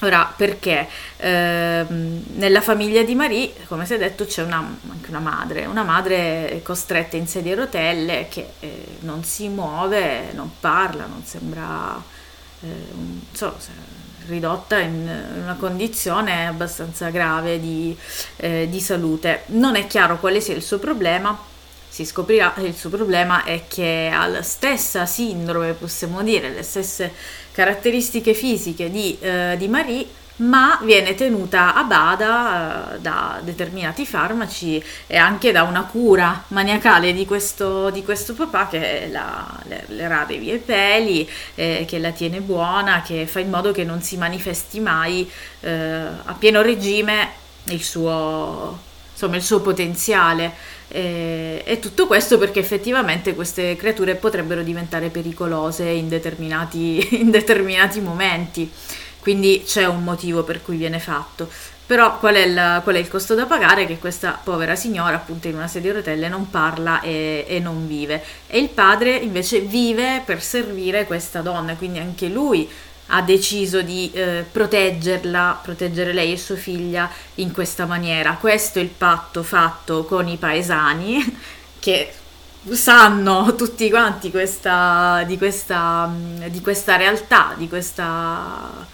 Ora, 0.00 0.32
perché? 0.36 0.88
Ehm, 1.18 2.24
nella 2.34 2.60
famiglia 2.60 3.02
di 3.02 3.14
Marie, 3.14 3.54
come 3.66 3.86
si 3.86 3.94
è 3.94 3.98
detto, 3.98 4.26
c'è 4.26 4.42
una, 4.42 4.58
anche 4.58 5.08
una 5.08 5.20
madre, 5.20 5.66
una 5.66 5.84
madre 5.84 6.60
costretta 6.62 7.16
in 7.16 7.26
sedia 7.26 7.52
a 7.52 7.56
rotelle 7.56 8.26
che 8.28 8.54
eh, 8.60 8.84
non 9.00 9.24
si 9.24 9.48
muove, 9.48 10.32
non 10.32 10.50
parla, 10.60 11.06
non 11.06 11.22
sembra, 11.24 12.02
eh, 12.60 12.66
non 12.92 13.22
so, 13.32 13.56
ridotta 14.26 14.78
in 14.78 15.10
una 15.42 15.54
condizione 15.54 16.46
abbastanza 16.48 17.10
grave 17.10 17.60
di, 17.60 17.96
eh, 18.36 18.66
di 18.68 18.80
salute. 18.80 19.42
Non 19.46 19.76
è 19.76 19.86
chiaro 19.86 20.18
quale 20.18 20.40
sia 20.40 20.54
il 20.54 20.62
suo 20.62 20.78
problema, 20.78 21.38
si 21.88 22.04
scoprirà 22.04 22.52
che 22.52 22.62
il 22.62 22.74
suo 22.74 22.90
problema 22.90 23.44
è 23.44 23.66
che 23.68 24.10
ha 24.12 24.26
la 24.26 24.42
stessa 24.42 25.06
sindrome, 25.06 25.74
possiamo 25.74 26.22
dire, 26.24 26.50
le 26.50 26.64
stesse 26.64 27.12
caratteristiche 27.54 28.34
fisiche 28.34 28.90
di, 28.90 29.16
eh, 29.20 29.54
di 29.56 29.68
Marie, 29.68 30.06
ma 30.36 30.80
viene 30.82 31.14
tenuta 31.14 31.74
a 31.74 31.84
bada 31.84 32.94
eh, 32.94 32.98
da 32.98 33.40
determinati 33.44 34.04
farmaci 34.04 34.82
e 35.06 35.16
anche 35.16 35.52
da 35.52 35.62
una 35.62 35.84
cura 35.84 36.42
maniacale 36.48 37.12
di 37.12 37.24
questo, 37.24 37.90
di 37.90 38.02
questo 38.02 38.34
papà 38.34 38.66
che 38.66 39.08
la, 39.12 39.46
le, 39.68 39.84
le 39.86 40.08
rade 40.08 40.38
via 40.38 40.54
i 40.54 40.58
peli, 40.58 41.28
eh, 41.54 41.84
che 41.86 42.00
la 42.00 42.10
tiene 42.10 42.40
buona, 42.40 43.02
che 43.02 43.26
fa 43.28 43.38
in 43.38 43.50
modo 43.50 43.70
che 43.70 43.84
non 43.84 44.02
si 44.02 44.16
manifesti 44.16 44.80
mai 44.80 45.30
eh, 45.60 45.70
a 45.70 46.34
pieno 46.36 46.60
regime 46.62 47.42
il 47.66 47.82
suo, 47.82 48.76
insomma, 49.24 49.36
il 49.36 49.42
suo 49.42 49.60
potenziale. 49.60 50.52
E, 50.88 51.62
e 51.64 51.78
tutto 51.78 52.06
questo 52.06 52.38
perché 52.38 52.60
effettivamente 52.60 53.34
queste 53.34 53.74
creature 53.76 54.14
potrebbero 54.14 54.62
diventare 54.62 55.08
pericolose 55.08 55.84
in 55.84 56.08
determinati, 56.08 57.18
in 57.20 57.30
determinati 57.30 58.00
momenti. 58.00 58.70
Quindi 59.20 59.62
c'è 59.66 59.86
un 59.86 60.04
motivo 60.04 60.42
per 60.42 60.62
cui 60.62 60.76
viene 60.76 60.98
fatto. 60.98 61.48
Però 61.86 62.18
qual 62.18 62.34
è, 62.34 62.44
il, 62.44 62.80
qual 62.82 62.94
è 62.94 62.98
il 62.98 63.08
costo 63.08 63.34
da 63.34 63.44
pagare? 63.44 63.86
Che 63.86 63.98
questa 63.98 64.38
povera 64.42 64.74
signora, 64.74 65.16
appunto 65.16 65.48
in 65.48 65.54
una 65.54 65.68
sedia 65.68 65.90
a 65.90 65.94
rotelle, 65.94 66.28
non 66.28 66.48
parla 66.48 67.02
e, 67.02 67.44
e 67.46 67.58
non 67.60 67.86
vive. 67.86 68.22
E 68.46 68.58
il 68.58 68.70
padre 68.70 69.14
invece 69.16 69.60
vive 69.60 70.22
per 70.24 70.42
servire 70.42 71.04
questa 71.04 71.40
donna, 71.40 71.74
quindi 71.74 71.98
anche 71.98 72.28
lui 72.28 72.68
ha 73.08 73.22
deciso 73.22 73.82
di 73.82 74.10
eh, 74.12 74.44
proteggerla, 74.50 75.60
proteggere 75.62 76.12
lei 76.12 76.32
e 76.32 76.38
sua 76.38 76.56
figlia 76.56 77.10
in 77.36 77.52
questa 77.52 77.86
maniera. 77.86 78.36
Questo 78.40 78.78
è 78.78 78.82
il 78.82 78.88
patto 78.88 79.42
fatto 79.42 80.04
con 80.04 80.28
i 80.28 80.36
paesani 80.36 81.38
che 81.78 82.12
sanno 82.70 83.54
tutti 83.56 83.90
quanti 83.90 84.30
questa, 84.30 85.22
di, 85.26 85.36
questa, 85.36 86.06
mh, 86.06 86.48
di 86.48 86.60
questa 86.60 86.96
realtà, 86.96 87.54
di 87.56 87.68
questa 87.68 88.92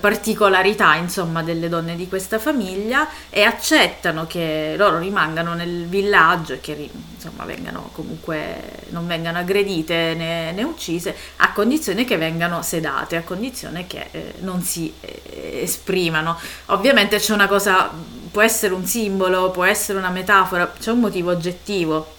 particolarità 0.00 0.94
insomma 0.94 1.42
delle 1.42 1.68
donne 1.68 1.94
di 1.94 2.08
questa 2.08 2.38
famiglia 2.38 3.06
e 3.28 3.42
accettano 3.42 4.26
che 4.26 4.74
loro 4.78 4.98
rimangano 4.98 5.52
nel 5.52 5.86
villaggio 5.86 6.54
e 6.54 6.60
che 6.60 6.90
insomma 7.14 7.44
vengano 7.44 7.90
comunque 7.92 8.82
non 8.88 9.06
vengano 9.06 9.38
aggredite 9.38 10.14
né, 10.14 10.52
né 10.52 10.62
uccise 10.62 11.14
a 11.36 11.52
condizione 11.52 12.06
che 12.06 12.16
vengano 12.16 12.62
sedate 12.62 13.16
a 13.16 13.22
condizione 13.22 13.86
che 13.86 14.08
eh, 14.10 14.34
non 14.40 14.62
si 14.62 14.90
eh, 15.00 15.60
esprimano 15.62 16.38
ovviamente 16.66 17.18
c'è 17.18 17.34
una 17.34 17.46
cosa 17.46 17.90
può 18.30 18.40
essere 18.40 18.72
un 18.72 18.86
simbolo 18.86 19.50
può 19.50 19.64
essere 19.64 19.98
una 19.98 20.10
metafora 20.10 20.72
c'è 20.78 20.92
un 20.92 21.00
motivo 21.00 21.30
oggettivo 21.30 22.12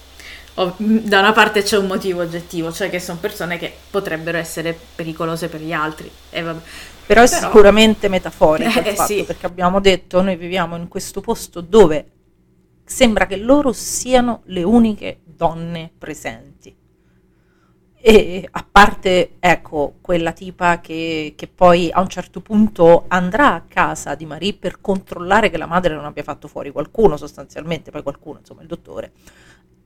da 0.76 1.18
una 1.18 1.32
parte 1.32 1.62
c'è 1.62 1.76
un 1.76 1.86
motivo 1.86 2.22
oggettivo 2.22 2.72
cioè 2.72 2.88
che 2.88 2.98
sono 2.98 3.18
persone 3.20 3.58
che 3.58 3.76
potrebbero 3.90 4.38
essere 4.38 4.78
pericolose 4.94 5.48
per 5.48 5.60
gli 5.60 5.72
altri 5.72 6.10
e 6.30 6.42
vabbè. 6.42 6.60
Però 7.06 7.22
è 7.22 7.28
Però- 7.28 7.40
sicuramente 7.40 8.08
metaforico 8.08 8.80
Eh, 8.80 8.90
il 8.90 8.96
fatto, 8.96 9.12
sì. 9.12 9.24
perché 9.24 9.46
abbiamo 9.46 9.80
detto, 9.80 10.22
noi 10.22 10.36
viviamo 10.36 10.76
in 10.76 10.88
questo 10.88 11.20
posto 11.20 11.60
dove 11.60 12.10
sembra 12.84 13.26
che 13.26 13.36
loro 13.36 13.72
siano 13.72 14.42
le 14.46 14.62
uniche 14.62 15.20
donne 15.24 15.90
presenti. 15.96 16.74
E 17.98 18.48
a 18.48 18.66
parte, 18.70 19.36
ecco, 19.40 19.96
quella 20.00 20.30
tipa 20.32 20.80
che, 20.80 21.32
che 21.36 21.48
poi 21.48 21.90
a 21.90 22.00
un 22.00 22.08
certo 22.08 22.40
punto 22.40 23.06
andrà 23.08 23.54
a 23.54 23.64
casa 23.66 24.14
di 24.14 24.24
Marie 24.26 24.54
per 24.54 24.80
controllare 24.80 25.50
che 25.50 25.56
la 25.56 25.66
madre 25.66 25.94
non 25.94 26.04
abbia 26.04 26.22
fatto 26.22 26.46
fuori 26.46 26.70
qualcuno, 26.70 27.16
sostanzialmente, 27.16 27.90
poi 27.90 28.02
qualcuno, 28.02 28.38
insomma, 28.38 28.60
il 28.62 28.68
dottore. 28.68 29.10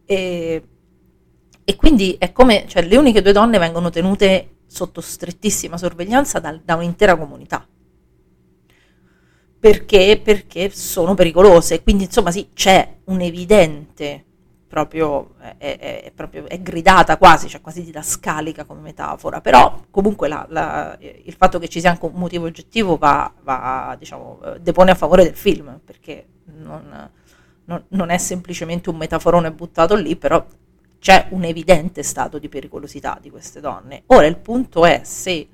E, 0.05 0.63
e 1.65 1.77
quindi 1.77 2.17
è 2.19 2.31
come, 2.33 2.65
cioè, 2.69 2.83
le 2.83 2.97
uniche 2.99 3.23
due 3.23 3.33
donne 3.33 3.59
vengono 3.59 3.89
tenute 3.89 4.57
sotto 4.71 5.01
strettissima 5.01 5.77
sorveglianza 5.77 6.39
dal- 6.39 6.61
da 6.65 6.77
un'intera 6.77 7.17
comunità. 7.17 7.67
Perché? 9.59 10.21
Perché 10.23 10.71
sono 10.71 11.15
pericolose. 11.15 11.83
Quindi, 11.83 12.05
insomma, 12.05 12.31
sì, 12.31 12.51
c'è 12.55 12.97
un 13.05 13.21
evidente, 13.21 14.25
proprio, 14.67 15.35
è, 15.39 15.57
è- 15.59 16.03
è 16.05 16.13
proprio, 16.15 16.47
è 16.49 16.59
gridata 16.61 17.19
quasi, 17.19 17.49
cioè 17.49 17.61
quasi 17.61 17.83
didascalica 17.83 18.65
come 18.65 18.81
metafora. 18.81 19.41
Però, 19.43 19.83
comunque, 19.91 20.29
la- 20.29 20.47
la- 20.49 20.97
il 21.01 21.35
fatto 21.37 21.59
che 21.59 21.69
ci 21.69 21.81
sia 21.81 21.91
anche 21.91 22.07
un 22.07 22.13
motivo 22.15 22.47
oggettivo 22.47 22.97
va, 22.97 23.31
va, 23.43 23.95
diciamo, 23.99 24.41
depone 24.61 24.93
a 24.93 24.95
favore 24.95 25.25
del 25.25 25.37
film, 25.37 25.79
perché 25.85 26.27
non, 26.57 27.11
non- 27.67 27.85
non 27.89 28.09
è 28.11 28.17
semplicemente 28.19 28.89
un 28.89 28.97
metaforone 28.97 29.53
buttato 29.53 29.95
lì, 29.95 30.17
però 30.17 30.43
c'è 31.01 31.29
un 31.31 31.45
evidente 31.45 32.03
stato 32.03 32.39
di 32.39 32.49
pericolosità 32.49 33.19
di 33.21 33.31
queste 33.31 33.61
donne. 33.61 34.03
Ora 34.07 34.27
il 34.27 34.37
punto 34.37 34.85
è 34.85 35.01
se 35.03 35.49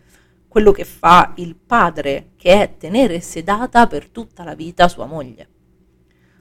quello 0.48 0.72
che 0.72 0.84
fa 0.84 1.32
il 1.36 1.54
padre, 1.54 2.30
che 2.36 2.60
è 2.60 2.76
tenere 2.76 3.20
sedata 3.20 3.86
per 3.86 4.08
tutta 4.08 4.42
la 4.42 4.54
vita 4.54 4.88
sua 4.88 5.06
moglie, 5.06 5.48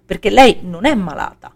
perché 0.05 0.29
lei 0.29 0.59
non 0.61 0.85
è 0.85 0.95
malata 0.95 1.53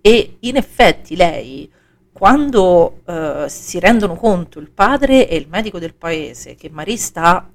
e 0.00 0.36
in 0.40 0.56
effetti 0.56 1.16
lei, 1.16 1.70
quando 2.12 3.00
eh, 3.06 3.46
si 3.48 3.78
rendono 3.78 4.14
conto 4.16 4.58
il 4.58 4.70
padre 4.70 5.28
e 5.28 5.36
il 5.36 5.46
medico 5.48 5.78
del 5.78 5.94
paese 5.94 6.54
che 6.54 6.68
Marie 6.70 6.96
sta 6.96 7.50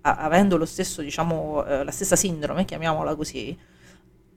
a- 0.00 0.16
avendo 0.16 0.64
stesso, 0.64 1.02
diciamo, 1.02 1.64
eh, 1.64 1.84
la 1.84 1.90
stessa 1.90 2.16
sindrome, 2.16 2.64
chiamiamola 2.64 3.14
così, 3.14 3.56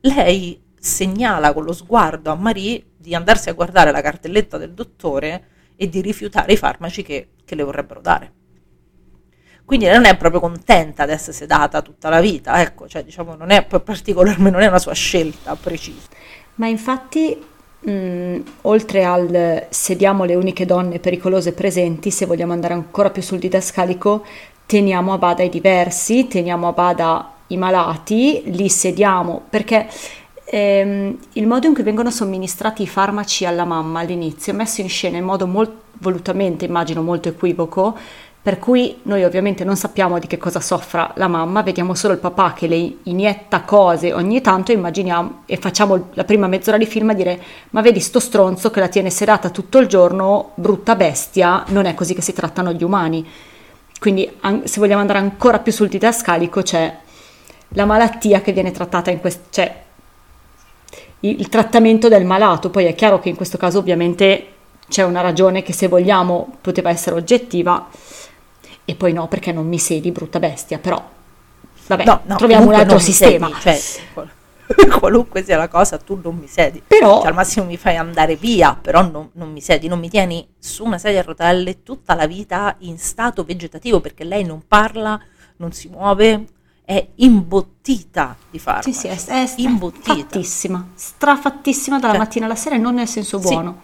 lei 0.01 0.61
segnala 0.86 1.51
con 1.51 1.63
lo 1.63 1.73
sguardo 1.73 2.29
a 2.29 2.36
Marie 2.36 2.91
di 2.95 3.15
andarsi 3.15 3.49
a 3.49 3.53
guardare 3.53 3.91
la 3.91 4.01
cartelletta 4.01 4.57
del 4.57 4.73
dottore 4.73 5.47
e 5.75 5.89
di 5.89 5.99
rifiutare 5.99 6.53
i 6.53 6.57
farmaci 6.57 7.01
che, 7.01 7.29
che 7.43 7.55
le 7.55 7.63
vorrebbero 7.63 8.01
dare. 8.01 8.31
Quindi 9.65 9.88
non 9.88 10.05
è 10.05 10.15
proprio 10.15 10.39
contenta 10.39 11.07
di 11.07 11.11
essere 11.11 11.33
sedata 11.33 11.81
tutta 11.81 12.09
la 12.09 12.21
vita, 12.21 12.61
ecco, 12.61 12.88
cioè 12.88 13.03
diciamo 13.03 13.33
non 13.33 13.49
è 13.49 13.65
particolarmente, 13.65 14.51
non 14.51 14.61
è 14.61 14.67
una 14.67 14.77
sua 14.77 14.93
scelta 14.93 15.55
precisa. 15.55 16.07
Ma 16.55 16.67
infatti, 16.67 17.36
mh, 17.79 18.38
oltre 18.61 19.03
al 19.03 19.65
sediamo 19.69 20.23
le 20.23 20.36
uniche 20.36 20.67
donne 20.67 20.99
pericolose 20.99 21.53
presenti, 21.53 22.11
se 22.11 22.27
vogliamo 22.27 22.53
andare 22.53 22.75
ancora 22.75 23.09
più 23.09 23.23
sul 23.23 23.39
didascalico, 23.39 24.23
teniamo 24.67 25.13
a 25.13 25.17
bada 25.17 25.41
i 25.41 25.49
diversi, 25.49 26.27
teniamo 26.27 26.67
a 26.67 26.71
bada 26.71 27.33
i 27.47 27.57
malati, 27.57 28.43
li 28.45 28.69
sediamo, 28.69 29.45
perché 29.49 29.88
ehm, 30.46 31.18
il 31.34 31.48
modo 31.48 31.68
in 31.68 31.74
cui 31.74 31.84
vengono 31.84 32.12
somministrati 32.12 32.84
i 32.84 32.88
farmaci 32.88 33.46
alla 33.46 33.66
mamma 33.66 34.00
all'inizio 34.00 34.54
è 34.54 34.56
messo 34.56 34.82
in 34.82 34.89
scena 34.89 35.18
in 35.18 35.26
modo 35.26 35.48
molto 35.48 35.84
volutamente, 36.00 36.66
immagino 36.66 37.02
molto 37.02 37.30
equivoco, 37.30 37.96
per 38.41 38.60
cui 38.60 39.00
noi 39.04 39.24
ovviamente 39.24 39.64
non 39.64 39.76
sappiamo 39.76 40.20
di 40.20 40.28
che 40.28 40.38
cosa 40.38 40.60
soffra 40.60 41.12
la 41.16 41.28
mamma, 41.28 41.64
vediamo 41.64 41.96
solo 41.96 42.14
il 42.14 42.20
papà 42.20 42.54
che 42.54 42.68
le 42.68 42.98
inietta 43.04 43.62
cose 43.62 44.14
ogni 44.14 44.39
tanto 44.41 44.72
e 44.72 44.76
immaginiamo 44.76 45.43
e 45.48 45.58
facciamo 45.58 46.10
la 46.14 46.24
prima 46.26 46.46
mezz'ora 46.46 46.78
di 46.78 46.86
film 46.86 47.10
a 47.10 47.14
dire 47.14 47.41
ma 47.72 47.82
vedi 47.82 48.00
sto 48.00 48.20
stronzo 48.20 48.70
che 48.70 48.80
la 48.80 48.88
tiene 48.88 49.10
serata 49.10 49.50
tutto 49.50 49.80
il 49.80 49.88
giorno, 49.88 50.52
brutta 50.56 50.96
bestia, 50.96 51.64
non 51.70 51.86
è 51.86 51.96
così 51.96 52.14
che 52.14 52.22
si 52.22 52.34
trattano 52.34 52.72
gli 52.72 52.84
umani. 52.84 53.26
Quindi 54.00 54.30
se 54.66 54.80
vogliamo 54.80 55.02
andare 55.02 55.20
ancora 55.20 55.58
più 55.60 55.72
sul 55.72 55.88
didascalico 55.88 56.62
c'è 56.62 56.96
la 57.70 57.86
malattia 57.86 58.41
che 58.41 58.52
viene 58.52 58.70
trattata 58.70 59.10
in 59.10 59.20
questo... 59.20 59.46
cioè 59.50 59.84
il, 61.30 61.49
trattamento 61.49 62.07
del 62.07 62.26
malato, 62.26 62.69
poi 62.69 62.86
è 62.86 62.95
chiaro 62.95 63.19
che 63.19 63.30
in 63.30 63.36
questo 63.36 63.57
caso 63.57 63.80
ovviamente 63.80 64.47
c'è 64.88 65.03
una 65.03 65.21
ragione 65.21 65.63
che 65.63 65.73
se 65.73 65.88
vogliamo 65.88 66.57
poteva 66.61 66.89
essere 66.89 67.15
oggettiva 67.15 67.88
e 68.86 68.95
poi 68.95 69.13
no 69.13 69.28
perché 69.28 69.51
non 69.51 69.67
mi 69.67 69.80
sedi 69.80 70.11
brutta 70.11 70.39
bestia, 70.39 70.78
però 70.78 71.03
vabbè, 71.88 72.03
No, 72.05 72.21
no, 72.26 72.36
troviamo 72.36 72.67
un 72.67 72.73
altro 72.76 72.99
sistema. 72.99 73.47
sedi, 73.59 73.61
cioè, 73.61 74.03
qual- 74.13 74.30
qualunque 74.99 75.43
sia 75.43 75.57
la 75.57 75.67
cosa, 75.67 75.97
tu 75.97 76.19
non 76.23 76.36
mi 76.36 76.47
sedi. 76.47 76.82
Però- 76.86 77.19
Cioè, 77.19 77.28
al 77.28 77.34
massimo 77.34 77.65
mi 77.65 77.78
fai 77.78 77.95
andare 77.97 78.36
via, 78.36 78.78
però 78.80 79.01
non, 79.01 79.30
non 79.34 79.51
mi 79.51 79.61
sedi, 79.61 79.88
non 79.88 79.99
mi 79.99 80.09
tieni 80.09 80.47
su 80.59 80.84
una 80.86 80.97
sedia 80.97 81.19
a 81.21 81.23
rotelle 81.23 81.84
tutta 81.84 82.13
la 82.15 82.28
vita 82.28 82.76
in 82.80 82.97
stato 82.97 83.43
vegetativo 83.43 83.99
perché 84.01 84.23
lei 84.23 84.43
non 84.43 84.61
parla, 84.67 85.19
non 85.57 85.71
si 85.71 85.88
muove, 85.88 86.45
è 86.86 87.05
imbottita 87.15 88.38
di 88.49 88.59
farmaci. 88.59 88.93
Sì, 88.93 88.99
sì, 88.99 89.07
è, 89.07 89.43
è 89.43 89.53
imbottita. 89.57 90.15
fattissima, 90.15 90.91
strafattissima 90.93 91.99
dalla 91.99 92.13
Cioè, 92.13 92.21
mattina 92.21 92.45
alla 92.45 92.55
sera 92.55 92.75
e 92.75 92.77
non 92.77 92.93
nel 92.95 93.07
senso 93.07 93.39
sì. 93.39 93.47
buono. 93.47 93.81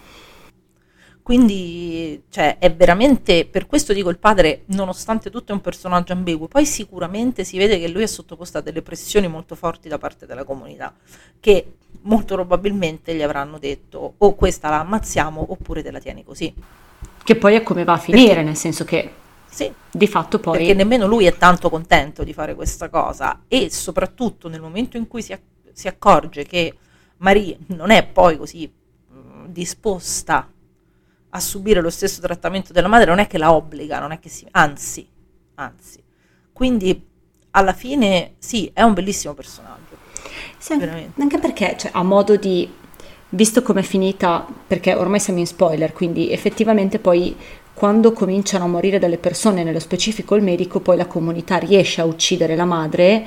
Quindi, 1.24 2.24
cioè, 2.30 2.58
è 2.58 2.74
veramente, 2.74 3.46
per 3.46 3.68
questo 3.68 3.94
dico 3.94 4.10
il 4.10 4.18
padre, 4.18 4.64
nonostante 4.68 5.30
tutto 5.30 5.52
è 5.52 5.56
un 5.56 5.62
personaggio 5.62 6.14
ambiguo, 6.14 6.48
poi 6.48 6.66
sicuramente 6.66 7.44
si 7.44 7.58
vede 7.58 7.80
che 7.80 7.88
lui 7.88 8.04
è 8.04 8.08
sottoposto 8.08 8.58
a 8.58 8.62
delle 8.62 8.82
pressioni 8.82 9.28
molto 9.28 9.56
forti 9.56 9.88
da 9.88 9.98
parte 9.98 10.26
della 10.26 10.44
comunità, 10.44 10.94
che 11.40 11.74
molto 12.02 12.34
probabilmente 12.34 13.14
gli 13.14 13.22
avranno 13.22 13.60
detto 13.60 14.16
o 14.18 14.36
questa 14.36 14.70
la 14.70 14.80
ammazziamo 14.80 15.52
oppure 15.52 15.84
te 15.84 15.92
la 15.92 16.00
tieni 16.00 16.24
così. 16.24 16.54
Che 17.24 17.36
poi 17.36 17.56
è 17.56 17.62
come 17.64 17.84
va 17.84 17.94
a 17.94 17.98
finire, 17.98 18.28
Perché- 18.28 18.44
nel 18.44 18.58
senso 18.58 18.84
che 18.84 19.12
Sì, 19.54 19.70
di 19.92 20.08
fatto 20.08 20.40
poi... 20.40 20.58
perché 20.58 20.74
nemmeno 20.74 21.08
lui 21.08 21.26
è 21.26 21.36
tanto 21.38 21.70
contento 21.70 22.24
di 22.24 22.32
fare 22.32 22.56
questa 22.56 22.88
cosa 22.88 23.44
e 23.50 23.70
soprattutto 23.70 24.48
nel 24.48 24.62
momento 24.62 24.96
in 24.96 25.10
cui 25.10 25.22
si, 25.22 25.34
ac- 25.34 25.42
si 25.74 25.90
accorge 25.90 26.46
che 26.46 26.74
Marie 27.18 27.58
non 27.68 27.92
è 27.92 28.08
poi 28.08 28.38
così 28.38 28.66
mh, 28.66 29.48
disposta 29.48 30.50
a 31.34 31.40
subire 31.42 31.82
lo 31.82 31.90
stesso 31.90 32.22
trattamento 32.22 32.72
della 32.72 32.88
madre, 32.88 33.10
non 33.10 33.20
è 33.20 33.28
che 33.28 33.38
la 33.38 33.52
obbliga, 33.52 34.00
non 34.00 34.12
è 34.14 34.20
che 34.20 34.30
si... 34.30 34.48
anzi, 34.52 35.06
anzi. 35.56 36.02
Quindi 36.54 37.08
alla 37.52 37.74
fine 37.74 38.36
sì, 38.38 38.72
è 38.74 38.82
un 38.84 38.94
bellissimo 38.94 39.34
personaggio. 39.34 39.98
Sì, 40.58 40.74
anche- 40.74 40.86
veramente. 40.86 41.22
anche 41.22 41.40
perché, 41.40 41.76
cioè, 41.78 41.92
a 41.94 42.04
modo 42.04 42.38
di, 42.38 42.70
visto 43.30 43.62
com'è 43.62 43.82
finita, 43.82 44.46
perché 44.68 44.94
ormai 44.94 45.20
siamo 45.20 45.40
in 45.40 45.48
spoiler, 45.48 45.92
quindi 45.92 46.32
effettivamente 46.32 47.00
poi 47.00 47.36
quando 47.74 48.12
cominciano 48.12 48.66
a 48.66 48.68
morire 48.68 49.00
delle 49.00 49.18
persone, 49.18 49.64
nello 49.64 49.80
specifico 49.80 50.36
il 50.36 50.44
medico, 50.44 50.80
poi 50.80 50.98
la 50.98 51.08
comunità 51.08 51.58
riesce 51.58 52.02
a 52.02 52.06
uccidere 52.06 52.56
la 52.56 52.66
madre 52.66 53.26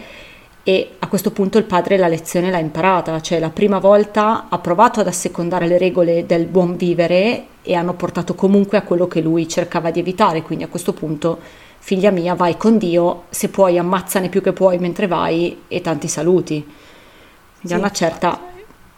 e 0.62 0.90
a 0.98 1.08
questo 1.08 1.30
punto 1.30 1.58
il 1.58 1.64
padre 1.64 1.96
la 1.96 2.08
lezione 2.08 2.50
l'ha 2.50 2.58
imparata, 2.58 3.20
cioè 3.20 3.38
la 3.38 3.50
prima 3.50 3.78
volta 3.78 4.46
ha 4.48 4.58
provato 4.58 5.00
ad 5.00 5.06
assecondare 5.06 5.66
le 5.66 5.76
regole 5.76 6.24
del 6.24 6.46
buon 6.46 6.76
vivere 6.76 7.46
e 7.62 7.74
hanno 7.74 7.94
portato 7.94 8.34
comunque 8.34 8.78
a 8.78 8.82
quello 8.82 9.06
che 9.06 9.20
lui 9.20 9.46
cercava 9.48 9.90
di 9.90 10.00
evitare, 10.00 10.42
quindi 10.42 10.64
a 10.64 10.68
questo 10.68 10.92
punto 10.92 11.38
figlia 11.78 12.10
mia 12.10 12.34
vai 12.34 12.56
con 12.56 12.78
Dio, 12.78 13.24
se 13.28 13.50
puoi 13.50 13.76
ammazzane 13.76 14.30
più 14.30 14.40
che 14.40 14.54
puoi 14.54 14.78
mentre 14.78 15.06
vai 15.06 15.64
e 15.68 15.80
tanti 15.82 16.08
saluti. 16.08 16.64
Quindi 17.60 17.72
a 17.72 17.76
Sì, 17.76 17.82
una 17.82 17.90
certa 17.90 18.40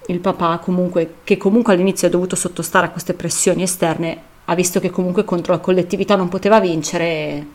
il 0.09 0.21
papà 0.21 0.59
comunque, 0.59 1.17
che 1.25 1.37
comunque 1.37 1.73
all'inizio 1.73 2.07
ha 2.07 2.11
dovuto 2.11 2.37
sottostare 2.37 2.87
a 2.87 2.91
queste 2.91 3.15
pressioni 3.15 3.63
esterne, 3.63 4.35
ha 4.47 4.55
visto 4.55 4.81
che 4.81 4.91
comunque 4.91 5.25
contro 5.25 5.53
la 5.53 5.61
collettività 5.61 6.17
non 6.17 6.29
poteva 6.29 6.61
vincere. 6.61 7.47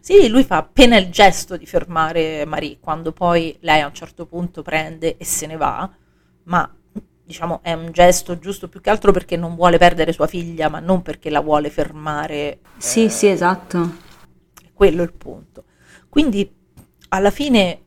Sì, 0.00 0.28
lui 0.28 0.44
fa 0.44 0.56
appena 0.56 0.96
il 0.96 1.10
gesto 1.10 1.56
di 1.56 1.66
fermare 1.66 2.44
Marie, 2.46 2.78
quando 2.80 3.12
poi 3.12 3.56
lei 3.60 3.80
a 3.80 3.86
un 3.86 3.94
certo 3.94 4.24
punto 4.26 4.62
prende 4.62 5.16
e 5.16 5.24
se 5.24 5.46
ne 5.46 5.56
va, 5.56 5.90
ma 6.44 6.74
diciamo 7.22 7.60
è 7.62 7.72
un 7.72 7.90
gesto 7.92 8.38
giusto 8.38 8.68
più 8.68 8.80
che 8.80 8.90
altro 8.90 9.12
perché 9.12 9.36
non 9.36 9.54
vuole 9.54 9.78
perdere 9.78 10.12
sua 10.12 10.26
figlia, 10.26 10.68
ma 10.68 10.80
non 10.80 11.02
perché 11.02 11.28
la 11.28 11.40
vuole 11.40 11.70
fermare. 11.70 12.60
Sì, 12.78 13.08
sì, 13.08 13.26
esatto. 13.26 13.96
È 14.60 14.70
quello 14.72 15.02
il 15.02 15.12
punto. 15.12 15.64
Quindi 16.08 16.50
alla 17.08 17.30
fine 17.30 17.82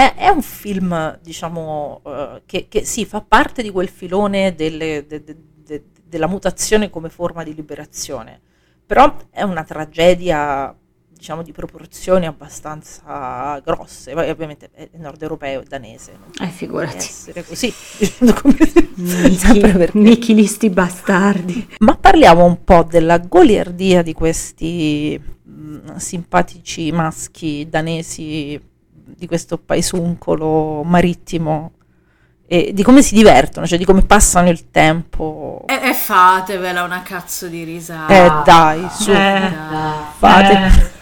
è, 0.00 0.14
è 0.14 0.28
un 0.28 0.42
film, 0.42 1.18
diciamo, 1.22 2.00
eh, 2.04 2.42
che, 2.46 2.66
che 2.68 2.84
sì, 2.84 3.04
fa 3.04 3.20
parte 3.20 3.62
di 3.62 3.70
quel 3.70 3.88
filone 3.88 4.54
delle- 4.54 5.04
de- 5.06 5.22
de- 5.24 5.36
de- 5.64 5.84
della 6.04 6.26
mutazione 6.26 6.90
come 6.90 7.08
forma 7.08 7.42
di 7.44 7.54
liberazione, 7.54 8.40
però 8.86 9.14
è 9.30 9.42
una 9.42 9.62
tragedia, 9.64 10.74
diciamo, 11.08 11.42
di 11.42 11.52
proporzioni 11.52 12.26
abbastanza 12.26 13.60
grosse. 13.64 14.12
Poi 14.14 14.28
ovviamente 14.30 14.70
è 14.72 14.88
nord 14.94 15.20
europeo 15.22 15.60
e 15.60 15.64
danese, 15.68 16.16
Eh, 16.40 16.46
figurati. 16.46 16.96
essere 16.96 17.44
così. 17.44 17.72
Perché- 18.96 19.90
Nichilisti 19.94 20.70
bastardi. 20.70 21.68
ma 21.78 21.96
parliamo 21.96 22.44
un 22.44 22.64
po' 22.64 22.82
della 22.88 23.18
goliardia 23.18 24.02
di 24.02 24.12
questi 24.12 25.20
mh, 25.42 25.96
simpatici 25.96 26.90
maschi 26.92 27.66
danesi 27.68 28.60
di 29.16 29.26
questo 29.26 29.58
paesuncolo 29.58 30.82
marittimo 30.84 31.72
e 32.46 32.70
di 32.74 32.82
come 32.82 33.00
si 33.02 33.14
divertono, 33.14 33.66
cioè 33.66 33.78
di 33.78 33.84
come 33.84 34.02
passano 34.02 34.48
il 34.48 34.70
tempo. 34.70 35.62
E, 35.66 35.80
e 35.90 35.94
fatevela 35.94 36.82
una 36.82 37.02
cazzo 37.02 37.46
di 37.46 37.62
risata. 37.62 38.12
Eh 38.12 38.42
dai, 38.44 38.86
su, 38.90 39.10
Eh. 39.12 39.52
Dai. 39.70 40.02
fate. 40.18 40.92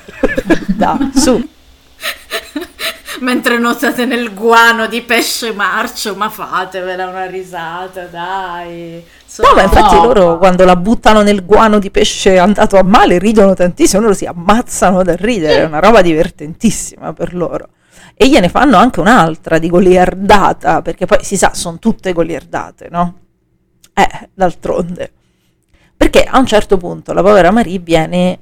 dai, 0.77 1.11
su. 1.15 1.49
Mentre 3.21 3.59
nuotate 3.59 4.05
nel 4.05 4.33
guano 4.33 4.87
di 4.87 5.03
pesce 5.03 5.53
marcio, 5.53 6.15
ma 6.15 6.29
fatevela 6.29 7.07
una 7.09 7.27
risata, 7.27 8.03
dai. 8.05 9.03
No, 9.39 9.55
ma 9.55 9.63
infatti 9.63 9.95
No. 9.97 10.05
loro 10.05 10.39
quando 10.39 10.65
la 10.65 10.77
buttano 10.77 11.23
nel 11.23 11.45
guano 11.45 11.79
di 11.79 11.91
pesce 11.91 12.39
andato 12.39 12.77
a 12.77 12.83
male 12.85 13.19
ridono 13.19 13.55
tantissimo, 13.55 14.03
loro 14.03 14.15
si 14.15 14.25
ammazzano 14.27 15.03
da 15.03 15.17
ridere, 15.17 15.63
è 15.63 15.65
una 15.65 15.81
roba 15.81 16.01
divertentissima 16.03 17.13
per 17.13 17.35
loro. 17.35 17.69
E 18.21 18.29
gliene 18.29 18.49
fanno 18.49 18.77
anche 18.79 18.99
un'altra 18.99 19.59
di 19.59 19.69
goliardata, 19.69 20.83
perché 20.83 21.07
poi 21.07 21.23
si 21.23 21.37
sa, 21.37 21.55
sono 21.55 21.79
tutte 21.79 22.13
goliardate, 22.13 22.89
no? 22.91 23.19
Eh, 23.95 24.31
d'altronde. 24.35 25.13
Perché 25.97 26.25
a 26.25 26.37
un 26.37 26.47
certo 26.47 26.77
punto 26.79 27.13
la 27.13 27.23
povera 27.23 27.53
Marie 27.53 27.79
viene 27.79 28.41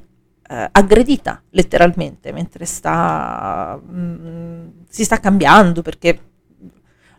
eh, 0.48 0.68
aggredita 0.72 1.42
letteralmente 1.50 2.32
mentre 2.32 2.64
sta, 2.64 3.78
mm, 3.78 4.68
si 4.88 5.04
sta 5.04 5.20
cambiando 5.20 5.82
perché 5.82 6.20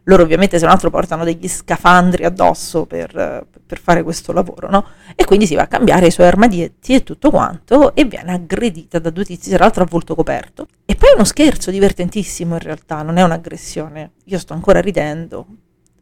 loro 0.07 0.23
ovviamente 0.23 0.57
se 0.57 0.65
non 0.65 0.73
altro 0.73 0.89
portano 0.89 1.23
degli 1.23 1.47
scafandri 1.47 2.25
addosso 2.25 2.85
per, 2.85 3.47
per 3.65 3.79
fare 3.79 4.03
questo 4.03 4.33
lavoro, 4.33 4.69
no? 4.69 4.85
E 5.15 5.23
quindi 5.23 5.47
si 5.47 5.55
va 5.55 5.63
a 5.63 5.67
cambiare 5.67 6.07
i 6.07 6.11
suoi 6.11 6.27
armadietti 6.27 6.93
e 6.93 7.03
tutto 7.03 7.29
quanto 7.29 7.95
e 7.95 8.05
viene 8.05 8.33
aggredita 8.33 8.99
da 8.99 9.09
due 9.09 9.23
tizi, 9.25 9.49
tra 9.49 9.59
l'altro 9.59 9.83
a 9.83 9.87
volto 9.89 10.15
coperto. 10.15 10.67
E 10.85 10.95
poi 10.95 11.11
è 11.11 11.13
uno 11.13 11.23
scherzo 11.23 11.71
divertentissimo 11.71 12.53
in 12.55 12.59
realtà, 12.59 13.01
non 13.01 13.17
è 13.17 13.23
un'aggressione. 13.23 14.11
Io 14.25 14.39
sto 14.39 14.53
ancora 14.53 14.81
ridendo, 14.81 15.45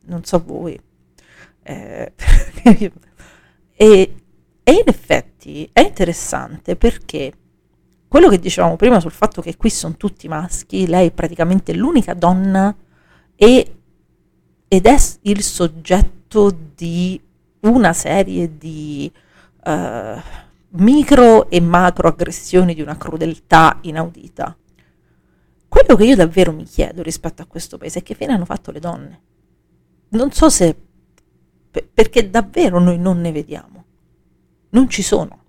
non 0.05 0.23
so 0.23 0.41
voi. 0.45 0.79
Eh, 1.63 2.13
e 3.75 4.15
E 4.67 4.71
in 4.71 4.83
effetti 4.85 5.69
è 5.71 5.81
interessante 5.81 6.75
perché 6.75 7.31
quello 8.07 8.29
che 8.29 8.39
dicevamo 8.39 8.75
prima 8.77 8.99
sul 8.99 9.11
fatto 9.11 9.39
che 9.39 9.57
qui 9.57 9.69
sono 9.69 9.95
tutti 9.95 10.27
maschi, 10.27 10.87
lei 10.87 11.09
è 11.09 11.11
praticamente 11.11 11.71
l'unica 11.75 12.15
donna 12.15 12.75
e, 13.35 13.75
ed 14.75 14.87
è 14.87 14.97
il 15.21 15.41
soggetto 15.41 16.53
di 16.75 17.17
una 17.61 17.93
serie 17.93 18.57
di 18.57 19.09
uh, 19.63 20.19
micro 20.71 21.49
e 21.49 21.61
macro 21.61 22.09
aggressioni 22.09 22.73
di 22.73 22.81
una 22.81 22.97
crudeltà 22.97 23.77
inaudita. 23.83 24.57
Quello 25.69 25.95
che 25.95 26.03
io 26.03 26.17
davvero 26.17 26.51
mi 26.51 26.65
chiedo 26.65 27.01
rispetto 27.03 27.41
a 27.41 27.45
questo 27.45 27.77
paese 27.77 27.99
è 27.99 28.03
che 28.03 28.15
fine 28.15 28.33
hanno 28.33 28.43
fatto 28.43 28.71
le 28.71 28.79
donne. 28.79 29.21
Non 30.09 30.31
so 30.31 30.49
se... 30.49 30.75
perché 31.93 32.29
davvero 32.29 32.77
noi 32.79 32.97
non 32.97 33.21
ne 33.21 33.31
vediamo. 33.31 33.85
Non 34.71 34.89
ci 34.89 35.01
sono. 35.01 35.43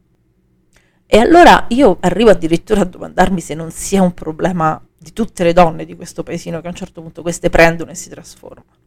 E 1.05 1.19
allora 1.19 1.67
io 1.71 1.97
arrivo 1.99 2.31
addirittura 2.31 2.83
a 2.83 2.85
domandarmi 2.85 3.41
se 3.41 3.55
non 3.55 3.73
sia 3.73 4.03
un 4.03 4.15
problema 4.15 4.81
di 4.97 5.13
tutte 5.13 5.43
le 5.43 5.53
donne 5.53 5.85
di 5.85 5.97
questo 5.97 6.23
paesino 6.23 6.61
che 6.61 6.67
a 6.69 6.71
un 6.71 6.77
certo 6.77 7.03
punto 7.03 7.23
queste 7.23 7.51
prendono 7.51 7.91
e 7.91 7.97
si 7.97 8.09
trasformano. 8.09 8.86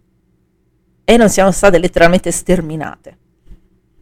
E 1.09 1.17
non 1.17 1.27
siano 1.27 1.49
state 1.49 1.79
letteralmente 1.79 2.29
sterminate. 2.29 3.17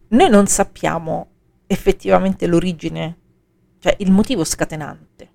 Noi 0.10 0.30
non 0.30 0.46
sappiamo 0.46 1.28
effettivamente 1.66 2.48
l'origine, 2.48 3.18
cioè 3.80 3.96
il 4.00 4.12
motivo 4.12 4.44
scatenante 4.44 5.30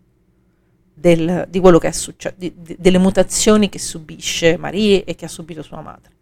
del, 0.93 1.47
di 1.49 1.61
quello 1.61 1.79
che 1.79 1.89
è 1.89 1.93
successo, 1.93 2.35
di, 2.37 2.53
di, 2.59 2.77
delle 2.79 2.99
mutazioni 2.99 3.71
che 3.71 3.79
subisce 3.79 4.59
Marie 4.59 5.05
e 5.05 5.15
che 5.15 5.25
ha 5.25 5.29
subito 5.29 5.63
sua 5.63 5.81
madre. 5.81 6.13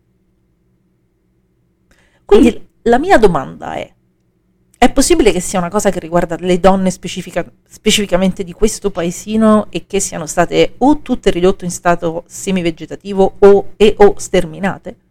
Quindi 2.25 2.69
la 2.83 3.01
mia 3.01 3.19
domanda 3.19 3.75
è, 3.75 3.93
è 4.79 4.93
possibile 4.93 5.33
che 5.33 5.41
sia 5.41 5.59
una 5.59 5.69
cosa 5.69 5.91
che 5.91 5.99
riguarda 5.99 6.37
le 6.39 6.61
donne 6.61 6.93
specifica, 6.93 7.45
specificamente 7.67 8.45
di 8.45 8.53
questo 8.53 8.93
paesino 8.93 9.67
e 9.69 9.89
che 9.89 9.99
siano 9.99 10.27
state 10.27 10.75
o 10.79 11.01
tutte 11.01 11.31
ridotte 11.31 11.65
in 11.65 11.73
stato 11.73 12.23
semivegetativo 12.29 13.35
o, 13.41 13.73
e 13.77 13.97
o 13.99 14.15
sterminate? 14.17 15.09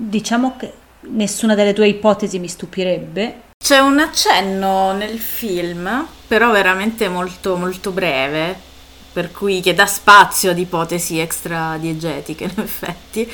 Diciamo 0.00 0.56
che 0.56 0.72
nessuna 1.10 1.54
delle 1.56 1.72
due 1.72 1.88
ipotesi 1.88 2.38
mi 2.38 2.46
stupirebbe. 2.48 3.40
C'è 3.62 3.78
un 3.78 3.98
accenno 3.98 4.92
nel 4.92 5.18
film, 5.18 6.06
però 6.28 6.52
veramente 6.52 7.08
molto 7.08 7.56
molto 7.56 7.90
breve, 7.90 8.56
per 9.12 9.32
cui 9.32 9.60
che 9.60 9.74
dà 9.74 9.86
spazio 9.86 10.50
ad 10.52 10.58
ipotesi 10.58 11.18
extra 11.18 11.76
diegetiche 11.80 12.44
in 12.54 12.62
effetti, 12.62 13.28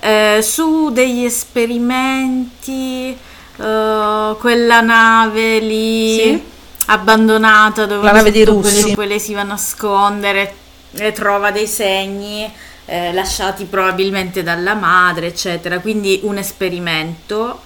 eh, 0.00 0.40
su 0.42 0.90
degli 0.90 1.24
esperimenti, 1.24 3.16
uh, 3.56 4.36
quella 4.36 4.80
nave 4.82 5.58
lì 5.60 6.18
Sì. 6.18 6.42
abbandonata 6.88 7.86
dove 7.86 8.04
La 8.04 8.12
nave 8.12 8.30
quello- 8.32 8.52
Russi. 8.60 8.94
lei 9.06 9.18
si 9.20 9.32
va 9.32 9.40
a 9.40 9.44
nascondere 9.44 10.54
e 10.94 11.12
trova 11.12 11.50
dei 11.50 11.66
segni 11.66 12.52
eh, 12.86 13.12
lasciati 13.12 13.64
probabilmente 13.64 14.42
dalla 14.42 14.74
madre, 14.74 15.28
eccetera. 15.28 15.80
Quindi 15.80 16.20
un 16.24 16.38
esperimento, 16.38 17.60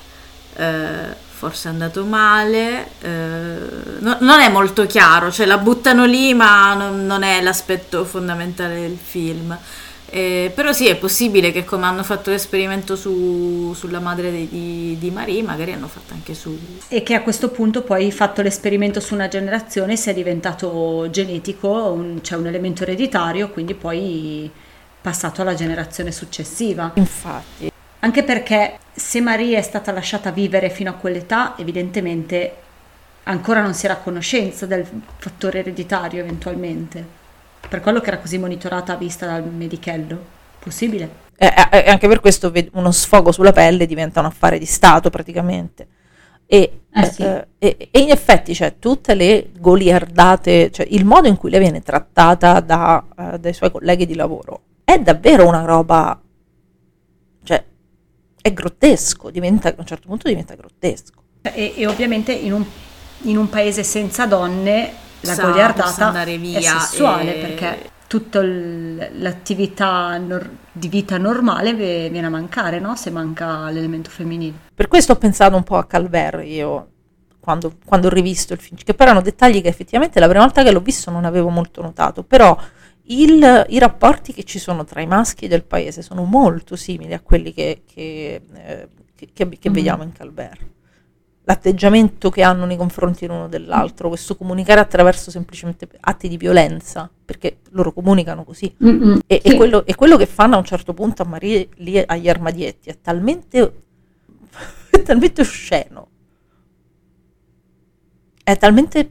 eh, 0.57 1.25
forse 1.29 1.69
è 1.69 1.73
andato 1.73 2.05
male, 2.05 2.89
eh, 3.01 3.09
no- 3.99 4.19
non 4.21 4.41
è 4.41 4.49
molto 4.49 4.87
chiaro, 4.87 5.31
cioè 5.31 5.47
la 5.47 5.59
buttano 5.59 6.05
lì, 6.05 6.35
ma 6.35 6.75
non, 6.75 7.07
non 7.07 7.23
è 7.23 7.41
l'aspetto 7.43 8.05
fondamentale 8.05 8.81
del 8.81 8.99
film. 9.03 9.57
Eh, 10.09 10.53
però 10.55 10.73
sì, 10.73 10.87
è 10.87 10.95
possibile 10.97 11.51
che 11.51 11.64
come 11.64 11.85
hanno 11.85 12.05
fatto 12.05 12.31
l'esperimento 12.31 12.95
su- 12.95 13.75
sulla 13.75 13.99
madre 13.99 14.31
di, 14.31 14.49
di, 14.49 14.97
di 15.01 15.11
Marie, 15.11 15.43
magari 15.43 15.73
hanno 15.73 15.89
fatto 15.89 16.14
anche 16.14 16.33
su... 16.33 16.57
E 16.89 17.03
che 17.03 17.14
a 17.14 17.23
questo 17.23 17.49
punto 17.49 17.83
poi 17.83 18.12
fatto 18.12 18.41
l'esperimento 18.41 19.01
su 19.01 19.14
una 19.14 19.27
generazione 19.27 19.97
sia 19.97 20.12
diventato 20.12 21.09
genetico, 21.11 22.19
c'è 22.23 22.37
un 22.37 22.47
elemento 22.47 22.85
ereditario, 22.85 23.51
quindi 23.51 23.75
poi 23.75 24.49
passato 25.07 25.41
alla 25.41 25.55
generazione 25.55 26.11
successiva. 26.11 26.91
Infatti, 26.95 27.71
Anche 28.01 28.25
perché 28.25 28.79
se 28.93 29.21
Maria 29.21 29.57
è 29.57 29.63
stata 29.63 29.93
lasciata 29.93 30.33
vivere 30.33 30.69
fino 30.69 30.91
a 30.91 30.95
quell'età, 30.95 31.55
evidentemente 31.59 32.57
ancora 33.23 33.63
non 33.63 33.73
si 33.73 33.85
era 33.85 33.95
a 33.95 33.99
conoscenza 33.99 34.67
del 34.67 34.85
fattore 35.19 35.61
ereditario 35.61 36.21
eventualmente. 36.21 37.05
Per 37.69 37.81
quello 37.81 38.01
che 38.01 38.09
era 38.09 38.19
così 38.19 38.37
monitorata 38.39 38.95
a 38.95 38.97
vista 38.97 39.27
dal 39.27 39.45
medichello. 39.45 40.19
Possibile? 40.59 41.25
eh, 41.37 41.53
eh, 41.71 41.85
anche 41.89 42.09
per 42.09 42.19
questo 42.19 42.53
uno 42.73 42.91
sfogo 42.91 43.31
sulla 43.31 43.53
pelle 43.53 43.87
diventa 43.87 44.19
un 44.19 44.27
affare 44.27 44.59
di 44.59 44.67
Stato 44.67 45.09
praticamente. 45.09 45.87
E, 46.47 46.81
Eh 46.93 47.05
sì. 47.13 47.23
eh, 47.23 47.47
e- 47.59 47.89
e 47.93 48.01
in 48.01 48.11
effetti 48.11 48.57
cioè, 48.57 48.75
tutte 48.81 49.15
le 49.15 49.51
goliardate, 49.57 50.73
cioè 50.73 50.85
il 50.91 51.05
modo 51.05 51.29
in 51.29 51.37
cui 51.37 51.51
lei 51.51 51.61
viene 51.61 51.81
trattata 51.81 52.59
da, 52.59 53.05
eh, 53.35 53.39
dai 53.39 53.53
suoi 53.53 53.71
colleghi 53.71 54.05
di 54.05 54.17
lavoro 54.17 54.63
è 54.87 55.01
davvero 55.01 55.49
una 55.49 55.64
roba, 55.64 56.18
cioè 57.43 57.64
è 58.41 58.53
grottesco, 58.53 59.30
diventa, 59.30 59.70
a 59.70 59.74
un 59.78 59.84
certo 59.84 60.07
punto 60.07 60.28
diventa 60.28 60.55
grottesco. 60.55 61.24
E, 61.43 61.74
e 61.76 61.87
ovviamente 61.89 62.30
in 62.32 62.53
un, 62.53 62.64
in 63.22 63.37
un 63.37 63.49
paese 63.49 63.82
senza 63.82 64.26
donne 64.26 64.93
la 65.20 65.34
Sa, 65.34 65.43
goliardata 65.43 66.22
è 66.22 66.61
sessuale 66.61 67.37
e- 67.37 67.41
perché 67.41 67.91
tutta 68.07 68.41
l'attività 68.45 70.16
nor- 70.18 70.49
di 70.70 70.87
vita 70.87 71.18
normale 71.18 71.74
ve- 71.74 72.09
viene 72.09 72.28
a 72.28 72.30
mancare, 72.30 72.78
no? 72.78 72.95
Se 72.95 73.11
manca 73.11 73.68
l'elemento 73.70 74.09
femminile. 74.09 74.57
Per 74.72 74.87
questo 74.87 75.12
ho 75.14 75.16
pensato 75.16 75.57
un 75.57 75.64
po' 75.64 75.78
a 75.78 75.84
Calvert 75.84 76.45
io 76.47 76.91
quando, 77.41 77.72
quando 77.84 78.07
ho 78.07 78.11
rivisto 78.11 78.53
il 78.53 78.61
film, 78.61 78.76
che 78.76 78.95
però 78.95 79.11
erano 79.11 79.24
dettagli 79.24 79.61
che 79.62 79.68
effettivamente 79.68 80.20
la 80.20 80.28
prima 80.28 80.45
volta 80.45 80.62
che 80.62 80.70
l'ho 80.70 80.80
visto 80.80 81.11
non 81.11 81.24
avevo 81.24 81.49
molto 81.49 81.82
notato, 81.82 82.22
però 82.22 82.57
il- 83.09 83.67
i 83.69 83.79
rapporti 83.79 84.33
che 84.33 84.45
ci 84.45 84.59
sono 84.59 84.85
tra 84.85 85.01
i 85.01 85.07
maschi 85.07 85.47
del 85.49 85.65
paese 85.65 86.03
sono 86.03 86.25
molto 86.25 86.77
simili 86.77 87.13
a 87.15 87.21
quelli 87.21 87.53
che, 87.53 87.83
che, 87.87 88.41
eh, 88.55 88.89
che- 89.15 89.29
che- 89.33 89.69
Mhm. 89.69 89.75
vediamo 89.75 90.03
in 90.03 90.13
Calvert. 90.13 90.65
L'atteggiamento 91.49 92.29
che 92.29 92.43
hanno 92.43 92.65
nei 92.65 92.77
confronti 92.77 93.25
l'uno 93.29 93.47
dell'altro, 93.47 94.09
questo 94.09 94.35
comunicare 94.37 94.81
attraverso 94.81 95.31
semplicemente 95.31 95.87
atti 96.01 96.27
di 96.29 96.37
violenza, 96.37 97.09
perché 97.25 97.59
loro 97.71 97.93
comunicano 97.93 98.43
così. 98.43 98.75
E, 99.29 99.41
e 99.45 99.55
quello, 99.57 99.87
e 99.87 99.95
quello 99.95 100.17
che 100.17 100.27
fanno 100.27 100.57
a 100.57 100.59
un 100.59 100.65
certo 100.65 100.93
punto 100.93 101.23
a 101.23 101.25
Maria 101.27 101.65
lì 101.77 102.03
agli 102.05 102.29
armadietti 102.29 102.89
è 102.91 102.99
talmente, 103.01 103.83
è 104.91 105.03
talmente 105.03 105.41
osceno, 105.43 106.09
è 108.43 108.57
talmente 108.57 109.11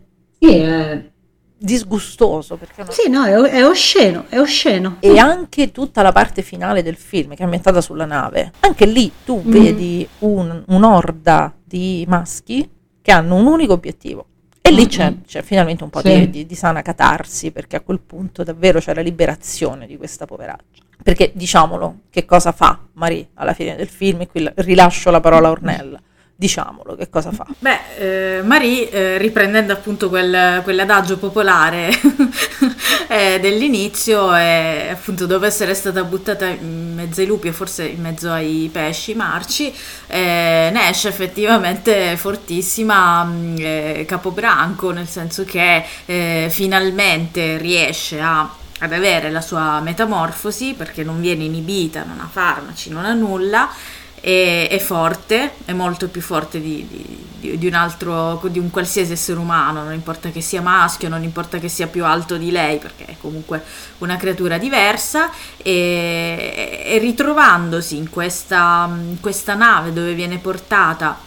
disgustoso. 1.65 2.55
Perché 2.55 2.85
Sì, 2.89 3.09
no, 3.09 3.25
è, 3.25 3.33
è 3.33 3.65
osceno, 3.65 4.25
è 4.29 4.39
osceno. 4.39 4.97
E 5.01 5.17
anche 5.17 5.71
tutta 5.71 6.01
la 6.01 6.11
parte 6.13 6.41
finale 6.41 6.81
del 6.83 6.95
film, 6.95 7.31
che 7.35 7.41
è 7.41 7.43
ambientata 7.43 7.81
sulla 7.81 8.05
nave, 8.05 8.53
anche 8.61 8.85
lì 8.85 9.11
tu 9.25 9.41
Mm. 9.45 9.51
vedi 9.51 10.07
un- 10.19 10.63
un'orda 10.67 11.53
di 11.63 12.05
maschi 12.07 12.69
che 13.01 13.11
hanno 13.11 13.35
un 13.35 13.45
unico 13.47 13.73
obiettivo. 13.73 14.27
E 14.61 14.71
lì 14.71 14.87
c'è, 14.87 15.13
c'è 15.27 15.43
finalmente 15.43 15.83
un 15.83 15.89
po' 15.91 15.99
Sì. 15.99 16.09
di, 16.21 16.29
di- 16.29 16.45
di 16.47 16.55
sana 16.55 16.81
catarsi, 16.81 17.51
perché 17.51 17.75
a 17.75 17.81
quel 17.81 17.99
punto 17.99 18.43
davvero 18.43 18.79
c'è 18.79 18.95
la 18.95 19.01
liberazione 19.01 19.85
di 19.85 19.95
questa 19.97 20.25
poveraccia. 20.25 20.81
Perché 21.03 21.31
diciamolo, 21.35 21.97
che 22.09 22.25
cosa 22.25 22.51
fa 22.51 22.79
Marie 22.93 23.27
alla 23.35 23.53
fine 23.53 23.75
del 23.75 23.87
film? 23.89 24.21
E 24.21 24.27
qui 24.27 24.41
la- 24.41 24.53
rilascio 24.55 25.11
la 25.11 25.19
parola 25.19 25.49
a 25.49 25.51
Ornella. 25.51 25.99
Diciamolo, 26.37 26.95
che 26.95 27.09
cosa 27.09 27.31
fa? 27.31 27.45
Beh, 27.57 28.37
eh, 28.37 28.41
Marie, 28.41 28.89
eh, 28.89 29.17
riprendendo 29.17 29.71
appunto 29.71 30.09
quel, 30.09 30.59
quell'adagio 30.63 31.17
popolare 31.17 31.89
eh, 33.07 33.39
dell'inizio, 33.39 34.31
appunto 34.31 35.27
dopo 35.27 35.45
essere 35.45 35.73
stata 35.73 36.03
buttata 36.03 36.45
in 36.45 36.93
mezzo 36.93 37.21
ai 37.21 37.27
lupi 37.27 37.47
e 37.47 37.53
forse 37.53 37.85
in 37.85 38.01
mezzo 38.01 38.29
ai 38.31 38.69
pesci 38.69 39.13
marci, 39.13 39.73
eh, 40.07 40.69
ne 40.73 40.89
esce 40.89 41.07
effettivamente 41.07 42.17
fortissima 42.17 43.23
mh, 43.23 43.55
eh, 43.57 44.05
capobranco, 44.05 44.91
nel 44.91 45.07
senso 45.07 45.45
che 45.45 45.85
eh, 46.05 46.47
finalmente 46.51 47.57
riesce 47.57 48.19
a 48.19 48.49
ad 48.79 48.91
avere 48.91 49.31
la 49.31 49.39
sua 49.39 49.79
metamorfosi 49.79 50.73
perché 50.73 51.03
non 51.03 51.21
viene 51.21 51.45
inibita, 51.45 52.03
non 52.03 52.19
ha 52.19 52.27
farmaci, 52.29 52.89
non 52.89 53.05
ha 53.05 53.13
nulla 53.13 53.69
è, 54.25 54.69
è 54.71 54.79
forte, 54.79 55.51
è 55.65 55.73
molto 55.73 56.07
più 56.07 56.19
forte 56.19 56.59
di, 56.59 56.87
di- 57.39 57.57
di- 57.59 57.67
un 57.67 57.75
altro, 57.75 58.41
di 58.49 58.57
un 58.57 58.71
qualsiasi 58.71 59.11
essere 59.11 59.37
umano, 59.37 59.83
non 59.83 59.93
importa 59.93 60.31
che 60.31 60.41
sia 60.41 60.61
maschio, 60.61 61.09
non 61.09 61.21
importa 61.21 61.59
che 61.59 61.69
sia 61.69 61.85
più 61.85 62.03
alto 62.03 62.35
di 62.35 62.49
lei, 62.49 62.79
perché 62.79 63.05
è 63.05 63.15
comunque 63.21 63.63
una 63.99 64.17
creatura 64.17 64.57
diversa, 64.57 65.29
e, 65.57 66.81
e 66.85 66.97
ritrovandosi 66.97 67.97
in 67.97 68.09
questa, 68.09 68.89
in 68.89 69.19
questa 69.21 69.53
nave 69.53 69.93
dove 69.93 70.15
viene 70.15 70.39
portata 70.39 71.19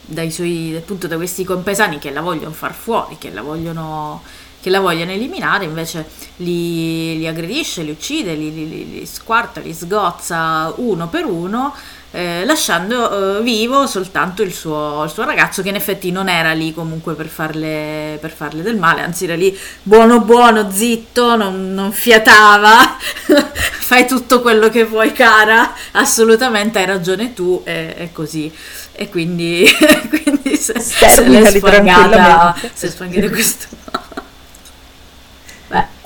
dai 0.00 0.32
suoi, 0.32 0.74
appunto 0.76 1.06
da 1.06 1.14
questi 1.14 1.44
compesani 1.44 2.00
che 2.00 2.10
la 2.10 2.22
vogliono 2.22 2.50
far 2.52 2.74
fuori, 2.74 3.18
che 3.18 3.30
la 3.30 3.42
vogliono 3.42 4.20
che 4.62 4.68
la 4.68 4.80
vogliono 4.80 5.10
eliminare, 5.10 5.64
invece 5.64 6.06
li, 6.36 7.16
li 7.16 7.26
aggredisce, 7.26 7.82
li 7.82 7.90
uccide, 7.90 8.34
li, 8.34 8.52
li, 8.52 8.90
li 8.90 9.06
squarta, 9.06 9.58
li 9.60 9.72
sgozza 9.72 10.70
uno 10.76 11.08
per 11.08 11.24
uno 11.24 11.74
eh, 12.12 12.44
lasciando 12.44 13.38
eh, 13.38 13.42
vivo 13.42 13.86
soltanto 13.86 14.42
il 14.42 14.52
suo, 14.52 15.04
il 15.04 15.10
suo, 15.10 15.24
ragazzo 15.24 15.62
che 15.62 15.68
in 15.68 15.76
effetti 15.76 16.10
non 16.10 16.28
era 16.28 16.52
lì 16.52 16.74
comunque 16.74 17.14
per 17.14 17.28
farle, 17.28 18.18
per 18.20 18.32
farle 18.32 18.62
del 18.62 18.76
male, 18.76 19.02
anzi 19.02 19.24
era 19.24 19.36
lì 19.36 19.56
buono 19.82 20.20
buono, 20.20 20.70
zitto, 20.70 21.36
non, 21.36 21.72
non 21.72 21.92
fiatava, 21.92 22.96
fai 23.78 24.06
tutto 24.06 24.40
quello 24.40 24.68
che 24.70 24.84
vuoi 24.84 25.12
cara, 25.12 25.72
assolutamente 25.92 26.80
hai 26.80 26.86
ragione 26.86 27.32
tu 27.32 27.62
e, 27.64 27.94
e 27.96 28.12
così. 28.12 28.52
E 28.92 29.08
quindi, 29.08 29.64
quindi 30.10 30.56
se, 30.56 30.78
se 30.80 31.26
l'è 31.26 31.48
sfangata, 31.48 32.54
se 32.74 32.88
è 32.88 32.90
sfangata 32.90 33.28
questo 33.30 33.66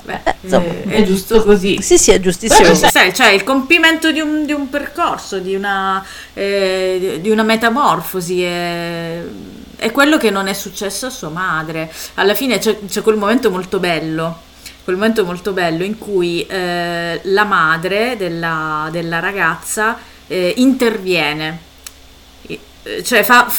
Beh, 0.05 0.21
Insomma, 0.41 0.65
è, 0.65 0.85
è, 0.87 1.03
giusto 1.03 1.43
così. 1.43 1.81
Sì, 1.81 1.97
sì, 1.97 2.11
è 2.11 2.19
giustissimo. 2.19 2.61
Però, 2.61 2.89
sai, 2.89 3.13
cioè 3.13 3.29
il 3.29 3.43
compimento 3.43 4.11
di 4.11 4.19
un, 4.19 4.45
di 4.45 4.53
un 4.53 4.69
percorso, 4.69 5.39
di 5.39 5.55
una, 5.55 6.05
eh, 6.33 7.17
di 7.19 7.29
una 7.31 7.41
metamorfosi. 7.41 8.43
È, 8.43 9.21
è, 9.77 9.91
quello 9.91 10.17
che 10.17 10.29
non 10.29 10.47
è 10.47 10.53
successo 10.53 11.07
a 11.07 11.09
sua 11.09 11.29
madre. 11.29 11.91
Alla 12.15 12.35
fine 12.35 12.59
c'è, 12.59 12.77
c'è 12.87 13.01
quel 13.01 13.17
momento 13.17 13.49
molto 13.49 13.79
bello. 13.79 14.43
Quel 14.83 14.97
momento 14.97 15.25
molto 15.25 15.51
bello 15.51 15.83
in 15.83 15.97
cui 15.97 16.45
eh, 16.45 17.19
la 17.23 17.43
madre 17.43 18.15
della, 18.17 18.87
della 18.91 19.19
ragazza 19.19 19.97
eh, 20.27 20.53
interviene, 20.57 21.59
cioè 23.03 23.23
fa, 23.23 23.51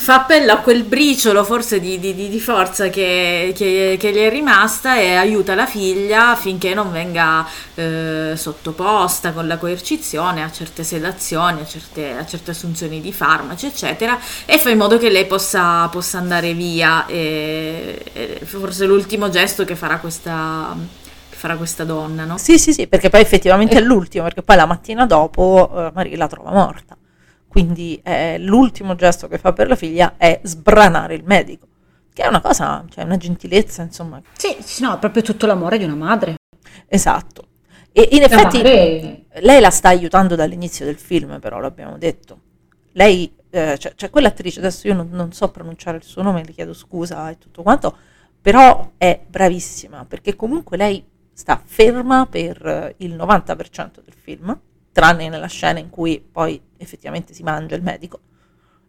fa 0.00 0.20
appello 0.20 0.52
a 0.52 0.58
quel 0.58 0.84
briciolo 0.84 1.42
forse 1.42 1.80
di, 1.80 1.98
di, 1.98 2.14
di 2.14 2.40
forza 2.40 2.88
che, 2.88 3.52
che, 3.54 3.96
che, 3.98 4.12
gli 4.12 4.18
è 4.18 4.30
rimasta 4.30 4.96
e 4.96 5.16
aiuta 5.16 5.56
la 5.56 5.66
figlia 5.66 6.30
affinché 6.30 6.72
non 6.72 6.92
venga 6.92 7.44
eh, 7.74 8.34
sottoposta 8.36 9.32
con 9.32 9.48
la 9.48 9.58
coercizione 9.58 10.44
a 10.44 10.52
certe 10.52 10.84
sedazioni, 10.84 11.62
a 11.62 11.66
certe, 11.66 12.16
a 12.16 12.24
certe, 12.24 12.52
assunzioni 12.52 13.00
di 13.00 13.12
farmaci, 13.12 13.66
eccetera, 13.66 14.16
e 14.46 14.58
fa 14.58 14.70
in 14.70 14.78
modo 14.78 14.98
che 14.98 15.10
lei 15.10 15.26
possa, 15.26 15.88
possa 15.88 16.18
andare 16.18 16.54
via. 16.54 17.04
E, 17.06 18.00
e 18.12 18.40
forse 18.44 18.86
l'ultimo 18.86 19.30
gesto 19.30 19.64
che 19.64 19.74
farà 19.74 19.98
questa, 19.98 20.76
farà 21.28 21.56
questa 21.56 21.82
donna, 21.82 22.24
no? 22.24 22.38
Sì, 22.38 22.56
sì, 22.56 22.72
sì, 22.72 22.86
perché 22.86 23.10
poi 23.10 23.20
effettivamente 23.20 23.76
è 23.76 23.80
l'ultimo, 23.80 24.22
perché 24.22 24.42
poi 24.42 24.56
la 24.56 24.66
mattina 24.66 25.06
dopo 25.06 25.68
uh, 25.72 25.90
Marie 25.92 26.16
la 26.16 26.28
trova 26.28 26.52
morta. 26.52 26.97
Quindi 27.48 27.98
eh, 28.04 28.38
l'ultimo 28.38 28.94
gesto 28.94 29.26
che 29.26 29.38
fa 29.38 29.52
per 29.52 29.68
la 29.68 29.74
figlia 29.74 30.14
è 30.16 30.38
sbranare 30.42 31.14
il 31.14 31.24
medico, 31.24 31.66
che 32.12 32.22
è 32.22 32.26
una 32.28 32.40
cosa, 32.40 32.84
cioè 32.90 33.04
una 33.04 33.16
gentilezza, 33.16 33.82
insomma. 33.82 34.20
Sì, 34.36 34.56
sì, 34.60 34.82
no, 34.82 34.94
è 34.94 34.98
proprio 34.98 35.22
tutto 35.22 35.46
l'amore 35.46 35.78
di 35.78 35.84
una 35.84 35.94
madre. 35.94 36.36
Esatto. 36.86 37.46
E 37.90 38.10
in 38.12 38.22
effetti 38.22 38.58
madre... 38.58 39.24
lei 39.40 39.60
la 39.60 39.70
sta 39.70 39.88
aiutando 39.88 40.34
dall'inizio 40.34 40.84
del 40.84 40.98
film, 40.98 41.40
però 41.40 41.58
l'abbiamo 41.58 41.96
detto. 41.96 42.40
Lei, 42.92 43.34
eh, 43.50 43.78
cioè, 43.78 43.94
cioè 43.96 44.10
quell'attrice, 44.10 44.58
adesso 44.58 44.86
io 44.86 44.94
non, 44.94 45.08
non 45.10 45.32
so 45.32 45.50
pronunciare 45.50 45.96
il 45.96 46.04
suo 46.04 46.22
nome, 46.22 46.44
le 46.44 46.52
chiedo 46.52 46.74
scusa 46.74 47.30
e 47.30 47.38
tutto 47.38 47.62
quanto, 47.62 47.96
però 48.40 48.92
è 48.98 49.20
bravissima, 49.26 50.04
perché 50.04 50.36
comunque 50.36 50.76
lei 50.76 51.02
sta 51.32 51.60
ferma 51.64 52.26
per 52.26 52.94
il 52.98 53.16
90% 53.16 54.02
del 54.04 54.14
film 54.20 54.58
tranne 54.98 55.28
nella 55.28 55.46
scena 55.46 55.78
in 55.78 55.90
cui 55.90 56.20
poi 56.20 56.60
effettivamente 56.76 57.32
si 57.32 57.44
mangia 57.44 57.76
il 57.76 57.82
medico. 57.82 58.18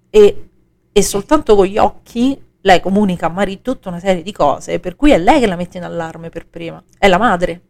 E, 0.09 0.49
e 0.91 1.01
soltanto 1.03 1.55
con 1.55 1.67
gli 1.67 1.77
occhi 1.77 2.35
lei 2.61 2.81
comunica 2.81 3.27
a 3.27 3.29
Marie 3.29 3.61
tutta 3.61 3.89
una 3.89 3.99
serie 3.99 4.23
di 4.23 4.31
cose, 4.31 4.79
per 4.79 4.95
cui 4.95 5.11
è 5.11 5.19
lei 5.19 5.39
che 5.39 5.45
la 5.45 5.55
mette 5.55 5.77
in 5.77 5.83
allarme 5.83 6.29
per 6.29 6.47
prima, 6.47 6.83
è 6.97 7.07
la 7.07 7.19
madre 7.19 7.61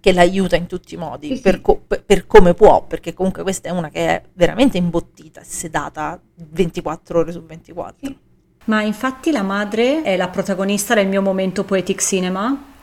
che 0.00 0.12
l'aiuta 0.12 0.56
in 0.56 0.66
tutti 0.66 0.94
i 0.94 0.96
modi, 0.96 1.36
sì, 1.36 1.40
per, 1.40 1.60
co- 1.60 1.82
per, 2.04 2.26
come 2.26 2.52
può, 2.52 2.84
perché 2.84 3.14
comunque 3.14 3.44
questa 3.44 3.68
è 3.68 3.72
una 3.72 3.90
che 3.90 4.06
è 4.06 4.22
veramente 4.32 4.76
imbottita, 4.76 5.40
sedata 5.44 6.20
24 6.34 7.20
ore 7.20 7.30
su 7.30 7.42
24. 7.44 8.06
Sì. 8.08 8.18
Ma 8.64 8.82
infatti 8.82 9.30
la 9.30 9.42
madre 9.42 10.02
è 10.02 10.16
la 10.16 10.28
protagonista 10.28 10.94
del 10.94 11.06
mio 11.06 11.22
momento 11.22 11.62
poetic 11.62 12.00
cinema, 12.02 12.74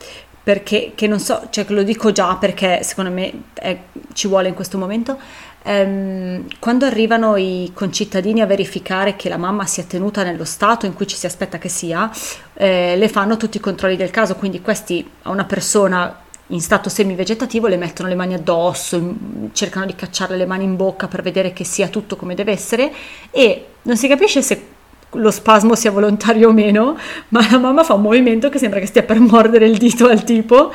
perché 0.42 0.92
che 0.94 1.06
non 1.06 1.20
so, 1.20 1.48
cioè 1.50 1.64
lo 1.68 1.82
dico 1.82 2.10
già 2.12 2.36
perché 2.36 2.82
secondo 2.82 3.10
me 3.10 3.32
è, 3.54 3.78
ci 4.12 4.28
vuole 4.28 4.48
in 4.48 4.54
questo 4.54 4.78
momento. 4.78 5.18
Ehm, 5.64 6.46
quando 6.58 6.86
arrivano 6.86 7.36
i 7.36 7.70
concittadini 7.72 8.40
a 8.40 8.46
verificare 8.46 9.14
che 9.14 9.28
la 9.28 9.36
mamma 9.36 9.64
sia 9.66 9.84
tenuta 9.84 10.24
nello 10.24 10.44
stato 10.44 10.86
in 10.86 10.94
cui 10.94 11.06
ci 11.06 11.16
si 11.16 11.26
aspetta 11.26 11.58
che 11.58 11.68
sia, 11.68 12.10
eh, 12.54 12.96
le 12.96 13.08
fanno 13.08 13.36
tutti 13.36 13.58
i 13.58 13.60
controlli 13.60 13.96
del 13.96 14.10
caso, 14.10 14.34
quindi 14.34 14.60
questi 14.60 15.08
a 15.22 15.30
una 15.30 15.44
persona 15.44 16.20
in 16.48 16.60
stato 16.60 16.88
semi-vegetativo 16.88 17.66
le 17.66 17.76
mettono 17.76 18.08
le 18.08 18.14
mani 18.14 18.34
addosso, 18.34 19.14
cercano 19.52 19.86
di 19.86 19.94
cacciarle 19.94 20.36
le 20.36 20.46
mani 20.46 20.64
in 20.64 20.76
bocca 20.76 21.08
per 21.08 21.22
vedere 21.22 21.52
che 21.52 21.64
sia 21.64 21.88
tutto 21.88 22.16
come 22.16 22.34
deve 22.34 22.52
essere 22.52 22.92
e 23.30 23.66
non 23.82 23.96
si 23.96 24.08
capisce 24.08 24.42
se 24.42 24.71
lo 25.12 25.30
spasmo 25.30 25.74
sia 25.74 25.90
volontario 25.90 26.48
o 26.48 26.52
meno, 26.52 26.96
ma 27.28 27.46
la 27.50 27.58
mamma 27.58 27.84
fa 27.84 27.94
un 27.94 28.02
movimento 28.02 28.48
che 28.48 28.58
sembra 28.58 28.80
che 28.80 28.86
stia 28.86 29.02
per 29.02 29.20
mordere 29.20 29.66
il 29.66 29.76
dito 29.76 30.06
al 30.08 30.24
tipo, 30.24 30.72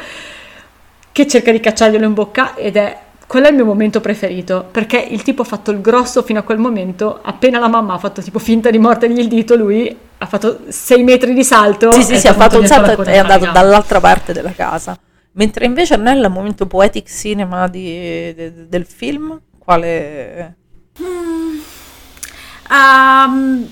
che 1.11 1.27
cerca 1.27 1.51
di 1.51 1.59
cacciarglielo 1.59 2.05
in 2.05 2.13
bocca 2.13 2.55
ed 2.55 2.75
è 2.75 3.05
quello 3.27 3.47
è 3.47 3.49
il 3.49 3.55
mio 3.55 3.65
momento 3.65 3.99
preferito 3.99 4.69
perché 4.71 4.97
il 4.97 5.21
tipo 5.21 5.41
ha 5.41 5.45
fatto 5.45 5.71
il 5.71 5.81
grosso 5.81 6.23
fino 6.23 6.39
a 6.39 6.43
quel 6.43 6.59
momento 6.59 7.19
appena 7.21 7.59
la 7.59 7.67
mamma 7.67 7.95
ha 7.95 7.97
fatto 7.97 8.21
tipo 8.21 8.39
finta 8.39 8.69
di 8.69 8.77
mordergli 8.77 9.19
il 9.19 9.27
dito 9.27 9.55
lui 9.55 9.95
ha 10.17 10.25
fatto 10.25 10.61
6 10.67 11.03
metri 11.03 11.33
di 11.33 11.43
salto 11.43 11.91
sì 11.91 12.03
sì 12.03 12.17
sì 12.17 12.27
ha 12.27 12.33
fatto 12.33 12.57
un 12.57 12.65
salto 12.65 13.03
e 13.03 13.11
è 13.11 13.17
andato 13.17 13.51
dall'altra 13.51 13.99
parte 13.99 14.31
della 14.31 14.53
casa 14.53 14.97
mentre 15.33 15.65
invece 15.65 15.97
nel 15.97 16.29
momento 16.29 16.67
poetic 16.67 17.09
cinema 17.09 17.67
di, 17.67 18.33
de, 18.33 18.67
del 18.69 18.85
film 18.85 19.37
quale 19.57 20.55
mm. 21.01 21.59
um, 22.71 23.69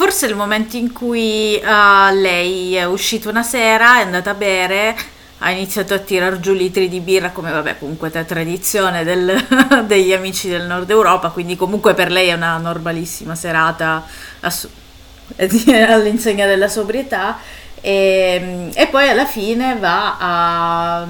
forse 0.00 0.24
il 0.24 0.34
momento 0.34 0.78
in 0.78 0.94
cui 0.94 1.60
uh, 1.62 2.14
lei 2.14 2.74
è 2.74 2.86
uscita 2.86 3.28
una 3.28 3.42
sera, 3.42 3.98
è 3.98 4.04
andata 4.04 4.30
a 4.30 4.34
bere, 4.34 4.96
ha 5.40 5.50
iniziato 5.50 5.92
a 5.92 5.98
tirar 5.98 6.40
giù 6.40 6.54
litri 6.54 6.88
di 6.88 7.00
birra, 7.00 7.32
come 7.32 7.50
vabbè 7.50 7.78
comunque 7.78 8.10
è 8.10 8.24
tradizione 8.24 9.04
del, 9.04 9.44
degli 9.84 10.14
amici 10.14 10.48
del 10.48 10.64
nord 10.64 10.88
Europa, 10.88 11.28
quindi 11.28 11.54
comunque 11.54 11.92
per 11.92 12.10
lei 12.10 12.28
è 12.28 12.32
una 12.32 12.56
normalissima 12.56 13.34
serata 13.34 14.02
ass- 14.40 14.70
all'insegna 15.36 16.46
della 16.46 16.68
sobrietà. 16.68 17.36
E, 17.82 18.70
e, 18.72 18.86
poi 18.86 19.06
alla 19.06 19.26
fine 19.26 19.76
va 19.76 20.16
a 20.18 21.06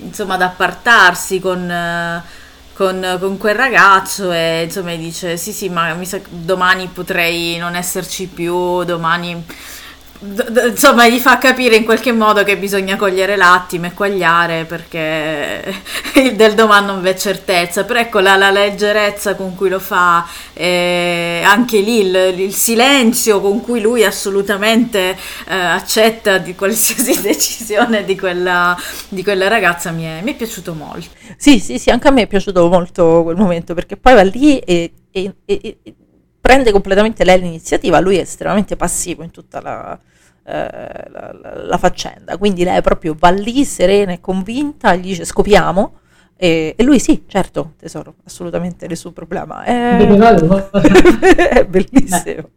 insomma 0.00 0.34
ad 0.34 0.42
appartarsi 0.42 1.38
con 1.38 1.70
con, 2.76 3.16
con, 3.18 3.38
quel 3.38 3.54
ragazzo 3.54 4.30
e 4.30 4.64
insomma 4.64 4.94
dice 4.96 5.38
sì 5.38 5.52
sì 5.52 5.70
ma 5.70 5.96
sa 6.04 6.20
domani 6.28 6.88
potrei 6.88 7.56
non 7.56 7.74
esserci 7.74 8.26
più, 8.26 8.84
domani 8.84 9.42
insomma 10.20 11.08
gli 11.08 11.18
fa 11.18 11.38
capire 11.38 11.76
in 11.76 11.84
qualche 11.84 12.12
modo 12.12 12.42
che 12.42 12.56
bisogna 12.56 12.96
cogliere 12.96 13.36
l'attimo 13.36 13.86
e 13.86 13.92
quagliare 13.92 14.64
perché 14.64 15.62
del 16.34 16.54
domani 16.54 16.86
non 16.86 17.02
v'è 17.02 17.14
certezza. 17.14 17.84
Però 17.84 17.98
ecco 17.98 18.20
la, 18.20 18.36
la 18.36 18.50
leggerezza 18.50 19.34
con 19.34 19.54
cui 19.54 19.68
lo 19.68 19.78
fa 19.78 20.26
eh, 20.52 21.42
anche 21.44 21.80
lì 21.80 22.00
il, 22.00 22.34
il, 22.38 22.54
silenzio 22.54 23.40
con 23.40 23.60
cui 23.60 23.80
lui 23.80 24.04
assolutamente 24.04 25.16
eh, 25.48 25.54
accetta 25.54 26.38
di 26.38 26.54
qualsiasi 26.54 27.20
decisione 27.22 28.04
di 28.04 28.16
quella, 28.16 28.76
di 29.08 29.22
quella 29.22 29.48
ragazza 29.48 29.90
mi 29.90 30.04
è, 30.04 30.20
mi 30.22 30.32
è, 30.32 30.36
piaciuto 30.36 30.74
molto. 30.74 31.08
Sì 31.36 31.58
sì 31.58 31.78
sì 31.78 31.90
anche 31.90 32.08
a 32.08 32.10
me 32.10 32.22
è 32.22 32.26
piaciuto 32.26 32.68
molto 32.68 33.22
quel 33.22 33.36
momento 33.36 33.74
perché 33.74 33.96
poi 33.96 34.14
va 34.14 34.22
lì 34.22 34.58
e, 34.58 34.92
e, 35.10 35.34
e 35.44 35.78
prende 36.46 36.70
completamente 36.70 37.24
lei 37.24 37.40
l'iniziativa, 37.40 37.98
lui 37.98 38.18
è 38.18 38.20
estremamente 38.20 38.76
passivo 38.76 39.24
in 39.24 39.32
tutta 39.32 39.60
la, 39.60 39.98
eh, 40.44 41.08
la, 41.08 41.36
la, 41.42 41.64
la 41.64 41.76
faccenda, 41.76 42.38
quindi 42.38 42.62
lei 42.62 42.80
proprio 42.82 43.16
va 43.18 43.30
lì 43.30 43.64
serena 43.64 44.12
e 44.12 44.20
convinta, 44.20 44.94
gli 44.94 45.08
dice 45.08 45.24
scopiamo. 45.24 45.98
E, 46.38 46.74
e, 46.76 46.84
lui 46.84 47.00
sì, 47.00 47.24
certo, 47.26 47.72
tesoro, 47.76 48.14
assolutamente 48.24 48.86
nessun 48.86 49.12
problema. 49.12 49.64
È, 49.64 49.96
è 49.96 50.06
bellissimo. 51.66 52.50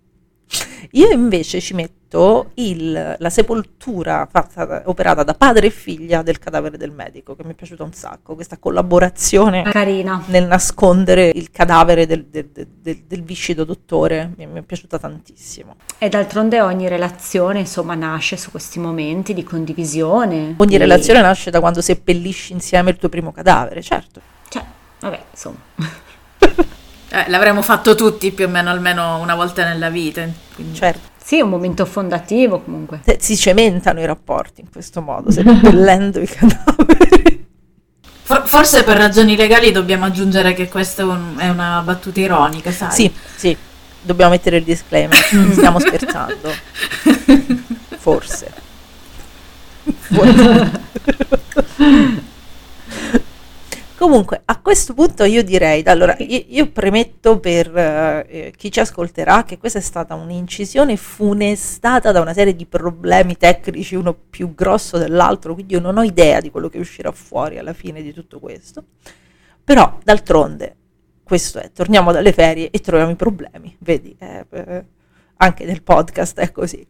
Io 0.92 1.10
invece 1.10 1.60
ci 1.60 1.74
metto 1.74 2.52
il, 2.56 3.16
la 3.18 3.30
sepoltura 3.30 4.28
fatta, 4.32 4.84
operata 4.86 5.24
da 5.24 5.34
padre 5.34 5.68
e 5.68 5.70
figlia 5.70 6.22
del 6.22 6.40
cadavere 6.40 6.78
del 6.78 6.92
medico, 6.92 7.36
che 7.36 7.44
mi 7.44 7.52
è 7.52 7.54
piaciuta 7.54 7.84
un 7.84 7.94
sacco, 7.94 8.36
questa 8.36 8.58
collaborazione 8.58 9.64
Carina. 9.64 10.24
nel 10.28 10.46
nascondere 10.46 11.32
il 11.34 11.52
cadavere 11.52 12.06
del, 12.06 12.26
del, 12.26 12.50
del, 12.50 13.04
del 13.06 13.24
viscido 13.24 13.64
dottore, 13.64 14.34
mi, 14.38 14.48
mi, 14.48 14.60
è 14.60 14.64
piaciuta 14.64 14.98
tantissimo. 14.98 15.76
E 15.98 16.10
d'altronde 16.10 16.62
ogni 16.62 16.88
relazione, 16.88 17.60
insomma, 17.60 17.96
nasce 17.96 18.38
su 18.38 18.50
questi 18.52 18.80
momenti 18.80 19.34
di 19.34 19.44
condivisione. 19.44 20.56
Ogni 20.58 20.72
di... 20.72 20.78
relazione 20.78 21.22
nasce 21.22 21.52
da 21.52 21.60
quando 21.60 21.82
seppellisci 21.82 22.54
insieme 22.54 22.90
il 22.90 22.98
tuo 22.98 23.10
primo 23.10 23.32
cadavere, 23.32 23.82
certo. 23.82 24.22
Cioè, 24.48 24.64
vabbè, 25.00 25.22
insomma. 25.32 25.58
Eh, 27.12 27.26
l'avremmo 27.30 27.62
fatto 27.62 27.96
tutti 27.96 28.32
più 28.32 28.46
o 28.46 28.50
meno 28.50 28.70
almeno 28.70 29.20
una 29.20 29.36
volta 29.36 29.64
nella 29.64 29.90
vita. 29.90 30.28
quindi- 30.56 30.78
Certo, 30.78 31.08
Sì, 31.24 31.38
è 31.40 31.42
un 31.42 31.50
momento 31.50 31.86
fondativo 31.86 32.60
comunque. 32.62 33.02
se- 33.06 33.18
si 33.20 33.36
cementano 33.38 34.00
i 34.00 34.06
rapporti 34.06 34.62
in 34.62 34.70
questo 34.72 35.02
modo, 35.02 35.32
seppellendo 35.32 36.20
i 36.20 36.28
cadaveri. 36.28 37.46
For- 38.24 38.48
forse 38.48 38.84
per 38.84 38.98
ragioni 38.98 39.36
legali 39.36 39.72
dobbiamo 39.72 40.06
aggiungere 40.06 40.54
che 40.54 40.68
questa 40.70 41.02
è, 41.02 41.06
un- 41.06 41.36
è 41.38 41.50
una 41.50 41.82
battuta 41.84 42.20
ironica, 42.20 42.72
sai? 42.72 42.92
Sì, 42.92 43.12
sì, 43.36 43.58
dobbiamo 44.02 44.32
mettere 44.32 44.58
il 44.58 44.64
disclaimer, 44.64 45.18
stiamo 45.54 45.80
scherzando. 45.80 46.52
Forse. 47.98 48.52
Forse. 50.00 50.72
Comunque, 54.00 54.44
a 54.46 54.62
questo 54.62 54.94
punto 54.94 55.26
io 55.26 55.44
direi, 55.44 55.84
allora, 55.84 56.16
io, 56.20 56.42
io 56.48 56.72
premetto 56.72 57.38
per 57.38 57.68
eh, 57.76 58.54
chi 58.56 58.72
ci 58.72 58.80
ascolterà 58.80 59.44
che 59.44 59.58
questa 59.58 59.80
è 59.80 59.82
stata 59.82 60.16
un'incisione 60.16 60.96
funestata 60.96 62.14
da 62.14 62.22
una 62.22 62.32
serie 62.32 62.56
di 62.56 62.66
problemi 62.66 63.36
tecnici, 63.36 63.96
uno 63.96 64.14
più 64.14 64.56
grosso 64.56 64.98
dell'altro, 64.98 65.54
quindi 65.54 65.74
io 65.74 65.82
non 65.82 65.98
ho 65.98 66.04
idea 66.04 66.40
di 66.40 66.50
quello 66.50 66.70
che 66.70 66.80
uscirà 66.80 67.12
fuori 67.12 67.58
alla 67.58 67.74
fine 67.74 68.02
di 68.02 68.14
tutto 68.14 68.40
questo. 68.40 68.86
Però, 69.66 70.00
d'altronde, 70.02 70.76
questo 71.22 71.60
è, 71.60 71.70
torniamo 71.74 72.14
dalle 72.14 72.32
ferie 72.32 72.70
e 72.70 72.80
troviamo 72.80 73.12
i 73.12 73.18
problemi, 73.18 73.76
vedi, 73.80 74.16
eh, 74.18 74.46
eh, 74.50 74.86
anche 75.36 75.66
nel 75.66 75.84
podcast 75.84 76.40
è 76.40 76.54
così. 76.54 76.88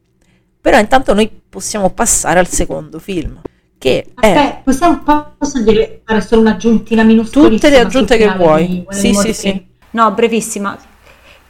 Però 0.61 0.77
intanto 0.77 1.15
noi 1.15 1.27
possiamo 1.49 1.89
passare 1.89 2.37
al 2.37 2.47
secondo 2.47 2.99
film, 2.99 3.41
che 3.79 4.01
è 4.19 4.27
Aspetta, 4.27 4.61
possiamo, 4.63 5.33
posso 5.37 5.63
dire, 5.63 6.01
fare 6.05 6.21
solo 6.21 6.41
un'aggiuntina 6.41 7.01
minuscolissima 7.01 7.55
tutte 7.55 7.69
le 7.69 7.79
aggiunte 7.79 8.17
che 8.17 8.35
vuoi. 8.35 8.85
Sì, 8.89 9.13
sì, 9.13 9.33
sì. 9.33 9.67
No, 9.91 10.11
brevissima. 10.11 10.77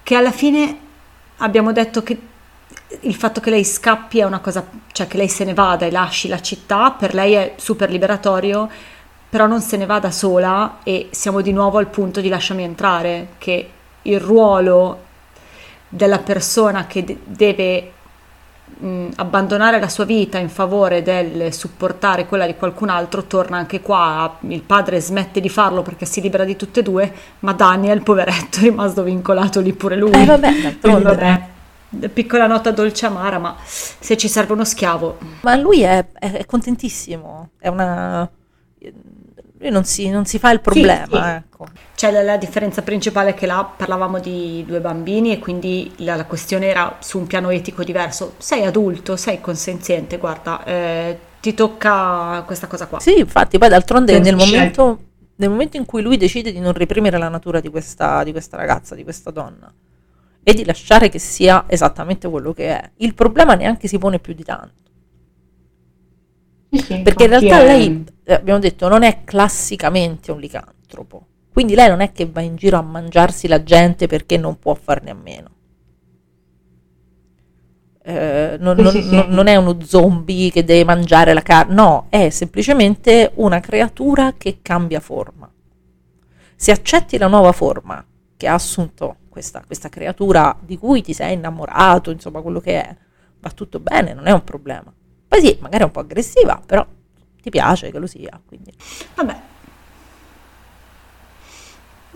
Che 0.03 0.15
alla 0.15 0.31
fine 0.31 0.77
abbiamo 1.37 1.73
detto 1.73 2.03
che 2.03 2.17
il 3.01 3.15
fatto 3.15 3.41
che 3.41 3.49
lei 3.49 3.65
scappi 3.65 4.19
è 4.19 4.23
una 4.23 4.39
cosa, 4.39 4.65
cioè 4.91 5.07
che 5.07 5.17
lei 5.17 5.27
se 5.27 5.43
ne 5.43 5.53
vada 5.53 5.87
e 5.87 5.91
lasci 5.91 6.27
la 6.27 6.39
città, 6.39 6.91
per 6.91 7.15
lei 7.15 7.33
è 7.33 7.53
super 7.57 7.89
liberatorio, 7.89 8.69
però 9.27 9.47
non 9.47 9.61
se 9.61 9.77
ne 9.77 9.87
va 9.87 9.99
da 9.99 10.11
sola 10.11 10.79
e 10.83 11.09
siamo 11.11 11.41
di 11.41 11.51
nuovo 11.51 11.79
al 11.79 11.87
punto 11.87 12.21
di 12.21 12.29
lasciami 12.29 12.63
entrare, 12.63 13.29
che 13.39 13.69
il 14.03 14.19
ruolo 14.19 15.05
della 15.89 16.19
persona 16.19 16.85
che 16.85 17.03
de- 17.03 17.19
deve 17.23 17.91
mh, 18.79 19.09
abbandonare 19.17 19.79
la 19.79 19.89
sua 19.89 20.05
vita 20.05 20.37
in 20.37 20.49
favore 20.49 21.01
del 21.01 21.53
supportare 21.53 22.25
quella 22.25 22.45
di 22.45 22.55
qualcun 22.55 22.89
altro 22.89 23.23
torna 23.23 23.57
anche 23.57 23.81
qua. 23.81 24.37
Il 24.47 24.61
padre 24.61 24.99
smette 24.99 25.39
di 25.39 25.49
farlo 25.49 25.81
perché 25.81 26.05
si 26.05 26.21
libera 26.21 26.43
di 26.43 26.55
tutte 26.55 26.79
e 26.79 26.83
due, 26.83 27.13
ma 27.39 27.53
Daniel, 27.53 28.01
poveretto, 28.01 28.59
è 28.59 28.63
rimasto 28.63 29.03
vincolato 29.03 29.59
lì 29.59 29.73
pure 29.73 29.95
lui. 29.95 30.11
Eh, 30.11 30.25
vabbè, 30.25 30.77
Quindi, 30.79 31.03
vabbè, 31.03 31.47
piccola 32.13 32.47
nota 32.47 32.71
dolce 32.71 33.05
amara, 33.05 33.39
ma 33.39 33.55
se 33.63 34.15
ci 34.17 34.27
serve 34.27 34.53
uno 34.53 34.65
schiavo, 34.65 35.17
Ma 35.41 35.55
lui 35.55 35.81
è, 35.81 36.05
è- 36.13 36.45
contentissimo, 36.45 37.49
è 37.59 37.67
una... 37.67 38.29
Lui 39.61 39.71
non 39.71 39.83
si, 39.83 40.09
non 40.09 40.25
si 40.25 40.39
fa 40.39 40.51
il 40.51 40.61
problema, 40.61 41.05
sì. 41.05 41.35
ecco. 41.35 41.67
Cioè 41.99 42.11
la, 42.11 42.23
la 42.23 42.37
differenza 42.37 42.81
principale 42.81 43.31
è 43.31 43.33
che 43.33 43.45
là 43.45 43.61
parlavamo 43.75 44.21
di 44.21 44.63
due 44.65 44.79
bambini 44.79 45.33
e 45.33 45.39
quindi 45.39 45.91
la, 45.97 46.15
la 46.15 46.23
questione 46.23 46.67
era 46.67 46.95
su 47.01 47.17
un 47.17 47.27
piano 47.27 47.49
etico 47.49 47.83
diverso. 47.83 48.35
Sei 48.37 48.63
adulto, 48.63 49.17
sei 49.17 49.41
consenziente, 49.41 50.17
guarda, 50.17 50.63
eh, 50.63 51.19
ti 51.41 51.53
tocca 51.53 52.41
questa 52.45 52.67
cosa 52.67 52.87
qua. 52.87 53.01
Sì, 53.01 53.19
infatti, 53.19 53.57
poi 53.57 53.67
d'altronde 53.67 54.17
nel 54.17 54.37
momento, 54.37 54.99
nel 55.35 55.49
momento 55.49 55.75
in 55.75 55.83
cui 55.85 56.01
lui 56.01 56.15
decide 56.15 56.53
di 56.53 56.59
non 56.61 56.71
reprimere 56.71 57.17
la 57.17 57.27
natura 57.27 57.59
di 57.59 57.67
questa, 57.67 58.23
di 58.23 58.31
questa 58.31 58.55
ragazza, 58.55 58.95
di 58.95 59.03
questa 59.03 59.31
donna, 59.31 59.69
e 60.41 60.53
di 60.53 60.63
lasciare 60.63 61.09
che 61.09 61.19
sia 61.19 61.65
esattamente 61.67 62.29
quello 62.29 62.53
che 62.53 62.79
è, 62.79 62.91
il 62.99 63.13
problema 63.13 63.55
neanche 63.55 63.89
si 63.89 63.97
pone 63.97 64.19
più 64.19 64.33
di 64.33 64.45
tanto. 64.45 64.83
Sì, 66.71 66.77
sì, 66.77 66.99
Perché 66.99 67.23
in 67.23 67.29
realtà 67.29 67.59
è- 67.59 67.65
lei, 67.65 68.05
eh, 68.23 68.33
abbiamo 68.35 68.59
detto, 68.59 68.87
non 68.87 69.03
è 69.03 69.25
classicamente 69.25 70.31
un 70.31 70.39
licantropo. 70.39 71.25
Quindi 71.59 71.75
lei 71.75 71.89
non 71.89 71.99
è 71.99 72.13
che 72.13 72.25
va 72.25 72.39
in 72.39 72.55
giro 72.55 72.77
a 72.77 72.81
mangiarsi 72.81 73.45
la 73.49 73.61
gente 73.61 74.07
perché 74.07 74.37
non 74.37 74.57
può 74.59 74.75
farne 74.75 75.09
a 75.09 75.13
meno. 75.13 75.49
Eh, 78.01 78.55
non, 78.61 78.77
non- 78.77 78.95
non- 79.09 79.27
non 79.27 79.47
è 79.47 79.57
uno 79.57 79.77
zombie 79.83 80.51
che 80.51 80.63
deve 80.63 80.85
mangiare 80.85 81.33
la 81.33 81.41
carne, 81.41 81.73
no, 81.73 82.05
è 82.07 82.29
semplicemente 82.29 83.31
una 83.35 83.59
creatura 83.59 84.35
che 84.37 84.59
cambia 84.61 85.01
forma. 85.01 85.51
Se 86.55 86.71
accetti 86.71 87.17
la 87.17 87.27
nuova 87.27 87.51
forma 87.51 88.05
che 88.37 88.47
ha 88.47 88.53
assunto 88.53 89.17
questa, 89.27 89.61
questa 89.65 89.89
creatura 89.89 90.57
di 90.61 90.77
cui 90.77 91.01
ti 91.01 91.11
sei 91.11 91.33
innamorato, 91.33 92.09
insomma 92.09 92.39
quello 92.39 92.61
che 92.61 92.81
è, 92.81 92.95
va 93.41 93.49
tutto 93.51 93.81
bene, 93.81 94.13
non 94.13 94.27
è 94.27 94.31
un 94.31 94.45
problema. 94.45 94.93
Poi 95.27 95.41
sì, 95.41 95.57
magari 95.59 95.83
è 95.83 95.87
un 95.87 95.91
po' 95.91 95.99
aggressiva, 95.99 96.61
però 96.65 96.87
ti 97.41 97.49
piace 97.49 97.91
che 97.91 97.99
lo 97.99 98.07
sia. 98.07 98.39
Quindi. 98.45 98.71
Vabbè. 99.15 99.57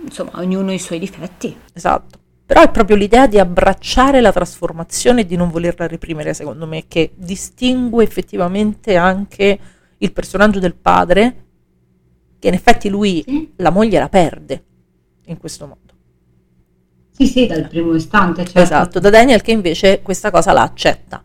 Insomma, 0.03 0.31
ognuno 0.35 0.71
ha 0.71 0.73
i 0.73 0.79
suoi 0.79 0.99
difetti. 0.99 1.55
Esatto. 1.73 2.19
Però 2.45 2.61
è 2.61 2.69
proprio 2.69 2.95
l'idea 2.97 3.25
di 3.25 3.39
abbracciare 3.39 4.19
la 4.19 4.31
trasformazione 4.31 5.21
e 5.21 5.25
di 5.25 5.35
non 5.35 5.49
volerla 5.49 5.87
reprimere, 5.87 6.33
secondo 6.33 6.67
me, 6.67 6.85
che 6.87 7.11
distingue 7.15 8.03
effettivamente 8.03 8.95
anche 8.97 9.59
il 9.97 10.11
personaggio 10.11 10.59
del 10.59 10.75
padre, 10.75 11.45
che 12.37 12.49
in 12.49 12.53
effetti 12.53 12.89
lui 12.89 13.23
Sì. 13.25 13.53
la 13.57 13.69
moglie 13.69 13.99
la 13.99 14.09
perde 14.09 14.63
in 15.27 15.37
questo 15.37 15.65
modo. 15.65 15.79
Sì, 17.11 17.27
sì, 17.27 17.45
dal 17.47 17.67
primo 17.69 17.93
istante, 17.95 18.43
certo. 18.43 18.59
Esatto, 18.59 18.99
da 18.99 19.09
Daniel 19.09 19.41
che 19.41 19.51
invece 19.51 20.01
questa 20.01 20.29
cosa 20.29 20.51
la 20.51 20.63
accetta, 20.63 21.23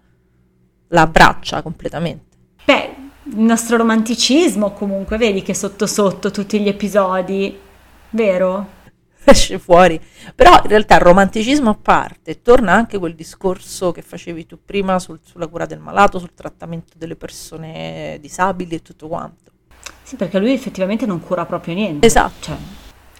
la 0.88 1.00
abbraccia 1.00 1.62
completamente. 1.62 2.36
Beh, 2.64 2.94
il 3.24 3.40
nostro 3.40 3.76
romanticismo 3.76 4.72
comunque, 4.72 5.16
vedi 5.16 5.42
che 5.42 5.54
sotto 5.54 5.86
sotto 5.86 6.30
tutti 6.30 6.60
gli 6.60 6.68
episodi, 6.68 7.58
vero? 8.10 8.76
esce 9.30 9.58
fuori. 9.58 10.00
Però 10.34 10.52
in 10.62 10.68
realtà 10.68 10.96
il 10.96 11.02
romanticismo 11.02 11.70
a 11.70 11.78
parte, 11.80 12.42
torna 12.42 12.72
anche 12.72 12.98
quel 12.98 13.14
discorso 13.14 13.92
che 13.92 14.02
facevi 14.02 14.46
tu 14.46 14.58
prima 14.64 14.98
sul- 14.98 15.20
sulla 15.22 15.46
cura 15.46 15.66
del 15.66 15.78
malato, 15.78 16.18
sul 16.18 16.34
trattamento 16.34 16.94
delle 16.96 17.16
persone 17.16 18.18
disabili 18.20 18.76
e 18.76 18.82
tutto 18.82 19.08
quanto. 19.08 19.52
Sì, 20.02 20.16
perché 20.16 20.38
lui 20.38 20.52
effettivamente 20.52 21.06
non 21.06 21.20
cura 21.20 21.44
proprio 21.44 21.74
niente. 21.74 22.06
Esatto. 22.06 22.34
Cioè, 22.40 22.56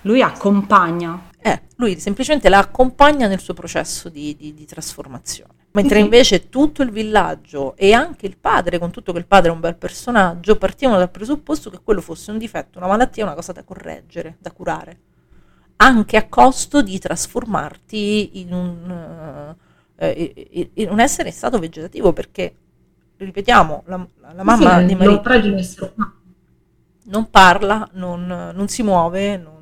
lui 0.03 0.23
accompagna. 0.23 1.27
Eh, 1.49 1.63
lui 1.77 1.99
semplicemente 1.99 2.49
la 2.49 2.59
accompagna 2.59 3.27
nel 3.27 3.41
suo 3.41 3.55
processo 3.55 4.09
di, 4.09 4.37
di- 4.37 4.55
di 4.55 4.65
trasformazione. 4.67 5.53
Mentre 5.73 5.99
Mhm. 5.99 6.05
invece 6.05 6.49
tutto 6.49 6.83
il 6.83 6.91
villaggio 6.91 7.77
e 7.77 7.93
anche 7.93 8.27
il 8.27 8.37
padre, 8.37 8.79
con 8.79 8.91
tutto 8.91 9.13
che 9.13 9.19
il 9.19 9.27
padre 9.27 9.51
è 9.51 9.53
un 9.53 9.61
bel 9.61 9.77
personaggio, 9.77 10.57
partivano 10.57 10.99
dal 10.99 11.11
presupposto 11.11 11.71
che 11.71 11.79
quello 11.83 12.01
fosse 12.01 12.31
un 12.31 12.39
difetto, 12.39 12.79
una 12.79 12.87
malattia, 12.89 13.25
una 13.25 13.35
cosa 13.35 13.53
da 13.53 13.63
correggere, 13.65 14.37
da 14.41 14.51
curare. 14.51 14.99
Anche 15.77 16.17
a 16.17 16.27
costo 16.29 16.83
di 16.83 16.99
trasformarti 16.99 18.41
in 18.41 18.53
un, 18.53 19.55
eh, 19.97 20.35
eh, 20.51 20.71
in 20.75 20.91
un 20.91 21.01
essere 21.01 21.29
in 21.29 21.35
stato 21.35 21.59
vegetativo, 21.59 22.13
perché, 22.13 22.55
ripetiamo, 23.17 23.85
la, 23.87 24.07
la 24.35 24.43
mamma 24.43 24.81
Sì, 24.81 24.87
di 24.87 24.95
Maria 24.97 25.21
non 27.05 27.31
parla, 27.31 27.89
non, 27.93 28.27
non 28.55 28.69
si 28.69 28.83
muove, 28.83 29.37
non, 29.37 29.58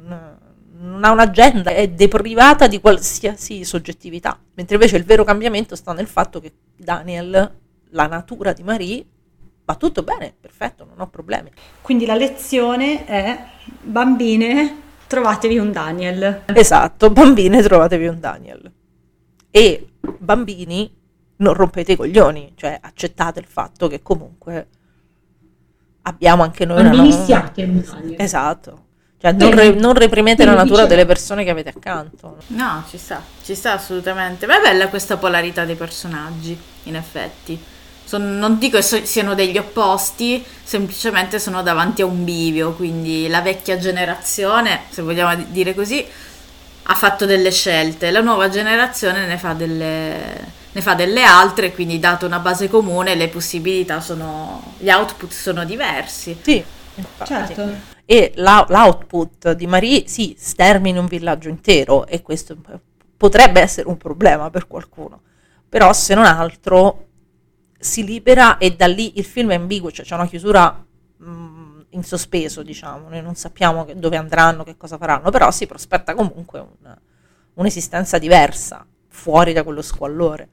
non 0.79 1.05
ha 1.05 1.11
un'agenda, 1.11 1.71
è 1.71 1.89
deprivata 1.89 2.67
di 2.67 2.81
qualsiasi 2.81 3.65
soggettività. 3.65 4.39
Mentre 4.55 4.75
invece 4.75 4.97
il 4.97 5.05
vero 5.05 5.25
cambiamento 5.25 5.75
sta 5.77 5.93
nel 5.93 6.07
fatto 6.07 6.41
che 6.41 6.53
Daniel, 6.77 7.55
la 7.91 8.07
natura 8.07 8.53
di 8.53 8.63
Marie, 8.63 9.05
va 9.65 9.75
tutto 9.75 10.03
bene, 10.03 10.35
perfetto, 10.39 10.85
non 10.85 11.01
ho 11.01 11.09
problemi. 11.09 11.51
Quindi 11.81 12.07
la 12.07 12.15
lezione 12.15 13.05
è, 13.05 13.45
bambine, 13.83 14.81
trovatevi 15.07 15.59
un 15.59 15.73
Daniel. 15.73 16.43
Esatto, 16.47 17.11
bambine 17.11 17.63
trovatevi 17.63 18.07
un 18.07 18.21
Daniel. 18.21 18.73
E 19.51 19.89
bambini 20.19 20.95
non 21.39 21.55
rompete 21.55 21.93
i 21.93 21.97
coglioni, 21.97 22.53
cioè 22.55 22.79
accettate 22.81 23.41
il 23.41 23.47
fatto 23.47 23.89
che 23.89 24.03
comunque 24.03 24.69
abbiamo 26.03 26.43
anche 26.43 26.65
noi 26.65 26.81
una 26.81 26.91
Bambini 26.91 27.13
siate 27.13 27.65
un 27.65 27.83
Daniel. 27.85 28.21
Esatto. 28.21 28.85
Cioè 29.19 29.33
non, 29.33 29.51
re- 29.55 29.71
non 29.73 29.95
reprimete 29.95 30.45
la 30.45 30.53
natura 30.55 30.83
dice- 30.83 30.89
delle 30.89 31.07
persone 31.07 31.43
che 31.45 31.51
avete 31.51 31.71
accanto. 31.71 32.37
No, 32.49 32.85
ci 32.91 32.99
sta, 32.99 33.23
ci 33.45 33.55
sta 33.55 33.73
assolutamente. 33.73 34.47
Ma 34.47 34.59
è 34.59 34.61
bella 34.61 34.89
questa 34.89 35.17
polarità 35.17 35.65
dei 35.65 35.75
personaggi, 35.77 36.59
in 36.85 36.97
effetti. 36.97 37.59
Son- 38.05 38.39
non 38.39 38.59
dico 38.59 38.77
che 38.77 38.83
so- 38.83 39.05
siano 39.05 39.35
degli 39.35 39.57
opposti, 39.59 40.45
semplicemente 40.63 41.39
sono 41.41 41.63
davanti 41.63 42.03
a 42.03 42.07
un 42.07 42.25
bivio, 42.25 42.73
quindi 42.75 43.27
la 43.29 43.41
vecchia 43.41 43.79
generazione, 43.79 44.83
se 44.91 45.03
vogliamo 45.03 45.35
di- 45.35 45.47
dire 45.51 45.75
così, 45.75 46.07
ha 46.89 46.95
fatto 46.95 47.25
delle 47.27 47.51
scelte, 47.51 48.11
la 48.13 48.21
nuova 48.21 48.49
generazione 48.49 49.27
ne 49.27 49.39
fa 49.39 49.55
delle, 49.55 50.45
ne 50.71 50.81
fa 50.83 50.95
delle 50.95 51.25
altre, 51.25 51.73
quindi 51.73 51.99
dato 51.99 52.27
una 52.27 52.39
base 52.39 52.69
comune 52.69 53.17
le 53.17 53.27
possibilità 53.29 54.01
sono, 54.01 54.63
gli 54.79 54.89
output 54.91 55.33
sono 55.33 55.65
diversi. 55.65 56.39
Sì, 56.43 56.63
infatti. 56.95 57.27
Certo. 57.33 57.95
E 58.09 58.33
la- 58.37 58.65
l'output 58.69 59.53
di 59.53 59.67
Marie, 59.67 60.07
sì, 60.07 60.37
stermina 60.39 61.01
un 61.01 61.07
villaggio 61.07 61.49
intero 61.49 62.07
e 62.07 62.23
questo 62.23 62.57
potrebbe 63.17 63.61
essere 63.61 63.89
un 63.89 63.97
problema 63.97 64.49
per 64.49 64.69
qualcuno, 64.69 65.21
però 65.69 65.93
se 65.93 66.15
non 66.15 66.25
altro 66.25 67.05
si 67.79 68.05
libera 68.05 68.59
e 68.59 68.77
da 68.77 68.87
lì 68.87 69.19
il 69.19 69.25
film 69.25 69.51
è 69.51 69.55
ambiguo, 69.57 69.91
cioè 69.91 70.05
c'è 70.05 70.15
una 70.15 70.29
chiusura 70.29 70.85
mh, 71.17 71.87
in 71.91 72.05
sospeso, 72.05 72.63
diciamo, 72.63 73.09
noi 73.09 73.23
non 73.23 73.35
sappiamo 73.35 73.87
dove 73.95 74.17
andranno, 74.17 74.63
che 74.63 74.77
cosa 74.77 74.97
faranno, 74.99 75.31
però 75.31 75.51
si 75.51 75.67
prospetta 75.67 76.15
comunque 76.15 76.61
un- 76.61 76.97
un'esistenza 77.55 78.19
diversa, 78.19 78.87
fuori 79.09 79.53
da 79.53 79.63
quello 79.65 79.83
squallore. 79.83 80.49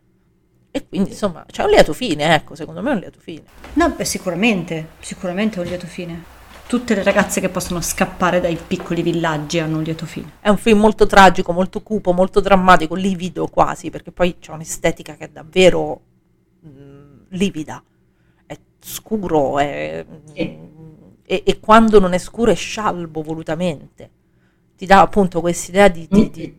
E 0.72 0.88
quindi 0.88 1.12
insomma 1.12 1.46
c'è 1.46 1.64
un 1.64 1.70
lieto 1.70 1.94
fine, 1.94 2.34
ecco, 2.34 2.56
secondo 2.56 2.82
me 2.82 2.90
è 2.92 2.94
un 2.94 3.00
lieto 3.00 3.20
fine. 3.20 3.44
No, 3.74 3.90
beh, 3.90 4.06
sicuramente, 4.06 4.88
sicuramente 5.00 5.58
è 5.58 5.60
un 5.60 5.68
lieto 5.68 5.86
fine. 5.86 6.33
Tutte 6.68 6.96
le 6.96 7.04
ragazze 7.04 7.40
che 7.40 7.50
possono 7.50 7.82
scappare 7.82 8.40
dai 8.42 8.56
piccoli 8.56 9.04
villaggi 9.04 9.60
hanno 9.60 9.78
un 9.78 9.84
lieto 9.84 10.06
fine. 10.08 10.34
È 10.40 10.50
un 10.50 10.58
film 10.58 10.80
molto 10.80 11.06
tragico, 11.06 11.52
molto 11.52 11.82
cupo, 11.84 12.14
molto 12.14 12.40
drammatico, 12.40 12.96
livido 12.96 13.48
quasi, 13.48 13.90
perché 13.92 14.12
poi 14.12 14.38
c'è 14.40 14.52
un'estetica 14.52 15.16
che 15.16 15.26
è 15.26 15.30
davvero 15.30 16.02
mh, 16.62 16.70
livida, 17.30 17.84
è 18.48 18.58
scuro, 18.80 19.60
è- 19.60 20.04
e, 21.26 21.44
e 21.46 21.60
quando 21.60 22.00
non 22.00 22.14
è 22.14 22.18
scuro 22.18 22.50
è 22.52 22.56
scialbo 22.56 23.22
volutamente. 23.22 24.10
Ti 24.76 24.86
dà 24.88 25.02
appunto 25.02 25.42
quest'idea 25.42 25.88
di, 25.90 26.08
di- 26.10 26.30
di- 26.32 26.58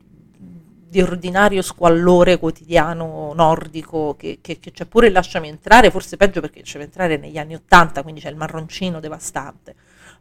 di 0.88 1.02
ordinario 1.02 1.60
squallore 1.60 2.38
quotidiano 2.38 3.32
nordico 3.34 4.14
che, 4.16 4.38
che- 4.40 4.60
che 4.60 4.70
c'è 4.70 4.84
pure 4.86 5.08
il 5.08 5.12
lasciami 5.12 5.48
entrare, 5.48 5.90
forse 5.90 6.16
peggio 6.16 6.40
perché 6.40 6.62
ci 6.62 6.74
deve 6.74 6.84
entrare 6.84 7.16
negli 7.16 7.36
anni 7.36 7.54
Ottanta, 7.56 8.02
quindi 8.04 8.20
c'è 8.20 8.30
il 8.30 8.36
marroncino 8.36 9.00
devastante, 9.00 9.74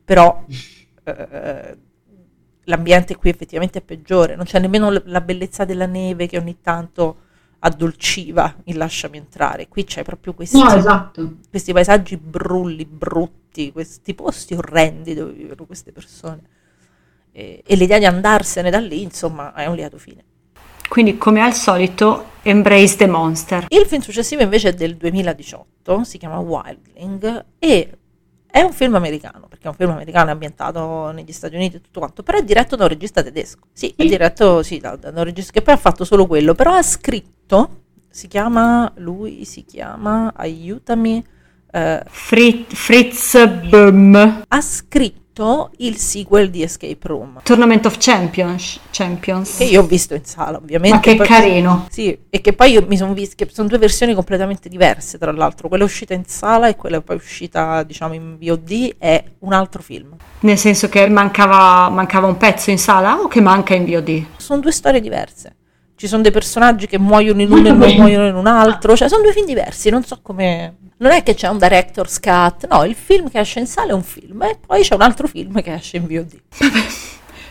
però 0.03 0.43
eh, 1.03 1.77
l'ambiente 2.65 3.15
qui 3.15 3.29
effettivamente 3.29 3.79
è 3.79 3.81
peggiore, 3.81 4.35
non 4.35 4.45
c'è 4.45 4.59
nemmeno 4.59 4.89
l- 4.91 5.03
la 5.05 5.21
bellezza 5.21 5.65
della 5.65 5.85
neve 5.85 6.27
che 6.27 6.37
ogni 6.37 6.57
tanto 6.61 7.17
addolciva 7.59 8.53
il 8.65 8.77
lasciami 8.77 9.17
entrare, 9.17 9.67
qui 9.69 9.85
c'è 9.85 10.03
proprio 10.03 10.33
questi, 10.33 10.57
No, 10.59 10.69
esatto. 10.73 11.35
questi 11.49 11.71
paesaggi 11.71 12.17
brulli, 12.17 12.85
brutti, 12.85 13.71
questi 13.71 14.13
posti 14.13 14.53
orrendi 14.53 15.13
dove 15.13 15.31
vivono 15.31 15.65
queste 15.65 15.91
persone. 15.93 16.41
E, 17.31 17.63
e 17.65 17.75
l'idea 17.75 17.99
di 17.99 18.05
andarsene 18.05 18.69
da 18.69 18.79
lì, 18.79 19.01
insomma, 19.01 19.53
è 19.53 19.65
un 19.65 19.75
lieto 19.75 19.97
fine. 19.97 20.23
Quindi, 20.89 21.17
come 21.17 21.41
al 21.41 21.53
solito, 21.53 22.31
embrace 22.43 22.97
the 22.97 23.07
monster. 23.07 23.65
Il 23.69 23.85
film 23.87 24.01
successivo 24.01 24.41
invece 24.43 24.69
è 24.69 24.73
del 24.73 24.97
2018, 24.97 26.03
si 26.03 26.17
chiama 26.17 26.39
Wildling 26.39 27.45
e 27.57 27.97
è 28.53 28.61
un 28.61 28.71
film 28.71 28.93
americano, 28.93 29.47
perché 29.47 29.65
è 29.65 29.69
un 29.69 29.73
film 29.73 29.89
americano 29.89 30.29
è 30.29 30.31
ambientato 30.31 31.09
negli 31.09 31.31
Stati 31.31 31.55
Uniti 31.55 31.77
e 31.77 31.81
tutto 31.81 31.97
quanto, 31.97 32.21
però 32.21 32.37
è 32.37 32.43
diretto 32.43 32.75
da 32.75 32.83
un 32.83 32.89
regista 32.89 33.23
tedesco. 33.23 33.65
Sì, 33.73 33.91
è 33.97 34.05
diretto 34.05 34.61
sì, 34.61 34.77
da, 34.77 34.95
da 34.95 35.09
un 35.09 35.23
regista 35.23 35.51
che 35.51 35.63
poi 35.63 35.73
ha 35.73 35.77
fatto 35.77 36.03
solo 36.03 36.27
quello, 36.27 36.53
però 36.53 36.73
ha 36.75 36.83
scritto, 36.83 37.85
si 38.11 38.27
chiama, 38.27 38.93
lui 38.97 39.43
si 39.45 39.65
chiama, 39.65 40.33
aiutami, 40.35 41.25
eh, 41.71 42.03
Fritz, 42.05 42.75
Fritz 42.75 43.47
Böhm. 43.47 44.43
ha 44.47 44.61
scritto 44.61 45.22
il 45.77 45.97
sequel 45.97 46.49
di 46.49 46.61
Escape 46.61 46.99
Room. 47.07 47.41
Tournament 47.43 47.85
of 47.85 47.97
Champions. 47.97 48.79
Champions. 48.91 49.57
Che 49.57 49.63
io 49.63 49.81
ho 49.81 49.85
visto 49.85 50.13
in 50.13 50.23
sala, 50.25 50.57
ovviamente. 50.57 50.95
Ma 50.95 51.01
che 51.01 51.15
Poi- 51.15 51.27
carino. 51.27 51.87
Sì, 51.89 52.17
e 52.29 52.41
che 52.41 52.53
poi 52.53 52.71
io 52.73 52.85
mi 52.87 52.97
sono 52.97 53.13
vista, 53.13 53.35
che 53.35 53.49
sono 53.51 53.67
due 53.67 53.79
versioni 53.79 54.13
completamente 54.13 54.69
diverse, 54.69 55.17
tra 55.17 55.31
l'altro. 55.31 55.67
Quella 55.67 55.83
uscita 55.83 56.13
in 56.13 56.25
sala 56.25 56.67
e 56.67 56.75
quella 56.75 57.01
poi 57.01 57.15
uscita, 57.15 57.83
diciamo, 57.83 58.13
in 58.13 58.37
VOD 58.39 58.95
è 58.99 59.23
un 59.39 59.53
altro 59.53 59.81
film. 59.81 60.15
Nel 60.41 60.57
senso 60.57 60.89
che 60.89 61.07
mancava, 61.09 61.89
mancava 61.89 62.27
un 62.27 62.37
pezzo 62.37 62.69
in 62.69 62.77
sala 62.77 63.19
o 63.19 63.27
che 63.27 63.41
manca 63.41 63.73
in 63.73 63.85
VOD? 63.85 64.25
Sono 64.37 64.59
due 64.59 64.71
storie 64.71 65.01
diverse. 65.01 65.55
Ci 65.95 66.07
sono 66.07 66.21
dei 66.21 66.31
personaggi 66.31 66.87
che 66.87 66.97
muoiono 66.97 67.41
in 67.41 67.51
uno 67.51 67.67
e 67.67 67.71
non 67.71 67.89
muoiono 67.95 68.27
in 68.27 68.35
un 68.35 68.47
altro, 68.47 68.95
cioè 68.95 69.07
sono 69.07 69.21
due 69.21 69.33
film 69.33 69.45
diversi, 69.45 69.89
non 69.89 70.03
so 70.03 70.19
come... 70.21 70.77
Non 70.97 71.11
è 71.11 71.23
che 71.23 71.33
c'è 71.33 71.49
un 71.49 71.57
director's 71.57 72.19
cut, 72.19 72.67
no, 72.67 72.83
il 72.85 72.95
film 72.95 73.29
che 73.29 73.39
esce 73.39 73.59
in 73.59 73.67
sala 73.67 73.91
è 73.91 73.93
un 73.93 74.03
film 74.03 74.41
e 74.43 74.57
poi 74.65 74.83
c'è 74.83 74.95
un 74.95 75.01
altro 75.01 75.27
film 75.27 75.61
che 75.61 75.73
esce 75.73 75.97
in 75.97 76.07
VOD. 76.07 76.41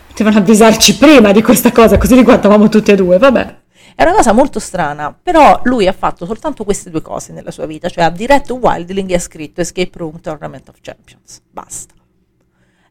Potevano 0.08 0.38
avvisarci 0.38 0.96
prima 0.96 1.32
di 1.32 1.42
questa 1.42 1.70
cosa, 1.72 1.98
così 1.98 2.14
li 2.14 2.22
guardavamo 2.22 2.68
tutte 2.68 2.92
e 2.92 2.96
due, 2.96 3.18
vabbè. 3.18 3.60
È 3.94 4.02
una 4.04 4.14
cosa 4.14 4.32
molto 4.32 4.58
strana, 4.58 5.12
però 5.12 5.60
lui 5.64 5.86
ha 5.86 5.92
fatto 5.92 6.24
soltanto 6.24 6.64
queste 6.64 6.90
due 6.90 7.02
cose 7.02 7.32
nella 7.32 7.50
sua 7.50 7.66
vita, 7.66 7.88
cioè 7.90 8.04
ha 8.04 8.10
diretto 8.10 8.54
Wildling 8.54 9.10
e 9.10 9.14
ha 9.14 9.18
scritto 9.18 9.60
Escape 9.60 9.90
Room 9.98 10.20
Tournament 10.20 10.68
of 10.70 10.76
Champions. 10.80 11.42
Basta. 11.50 11.92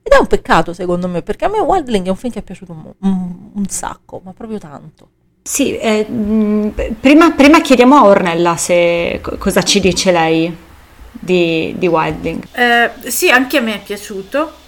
Ed 0.03 0.11
è 0.11 0.17
un 0.19 0.27
peccato 0.27 0.73
secondo 0.73 1.07
me, 1.07 1.21
perché 1.23 1.45
a 1.45 1.49
me 1.49 1.59
Wildling 1.59 2.05
è 2.05 2.09
un 2.09 2.15
film 2.15 2.33
che 2.33 2.39
è 2.39 2.43
piaciuto 2.43 2.71
un, 2.71 2.93
un- 2.99 3.49
un 3.53 3.65
sacco, 3.67 4.21
ma 4.23 4.33
proprio 4.33 4.59
tanto. 4.59 5.09
Sì, 5.43 5.75
eh, 5.77 6.05
prima, 6.99 7.31
prima 7.31 7.61
chiediamo 7.61 7.95
a 7.97 8.05
Ornella 8.05 8.55
se, 8.57 9.19
co- 9.21 9.37
cosa 9.37 9.63
ci 9.63 9.79
dice 9.79 10.11
lei 10.11 10.55
di, 11.11 11.73
di 11.77 11.87
Wildling. 11.87 12.43
Eh, 12.53 12.91
sì, 13.09 13.29
anche 13.29 13.57
a 13.57 13.61
me 13.61 13.75
è 13.75 13.81
piaciuto. 13.81 14.59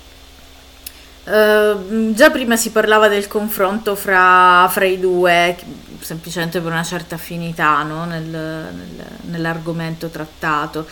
Eh, 1.26 1.76
già 2.14 2.30
prima 2.32 2.58
si 2.58 2.72
parlava 2.72 3.08
del 3.08 3.28
confronto 3.28 3.96
fra, 3.96 4.68
fra 4.70 4.86
i 4.86 5.00
due, 5.00 5.56
semplicemente 6.00 6.60
per 6.60 6.72
una 6.72 6.84
certa 6.84 7.16
affinità 7.16 7.82
no? 7.84 8.06
Nel- 8.06 8.24
nel- 8.24 9.06
nell'argomento 9.30 10.10
trattato. 10.10 10.88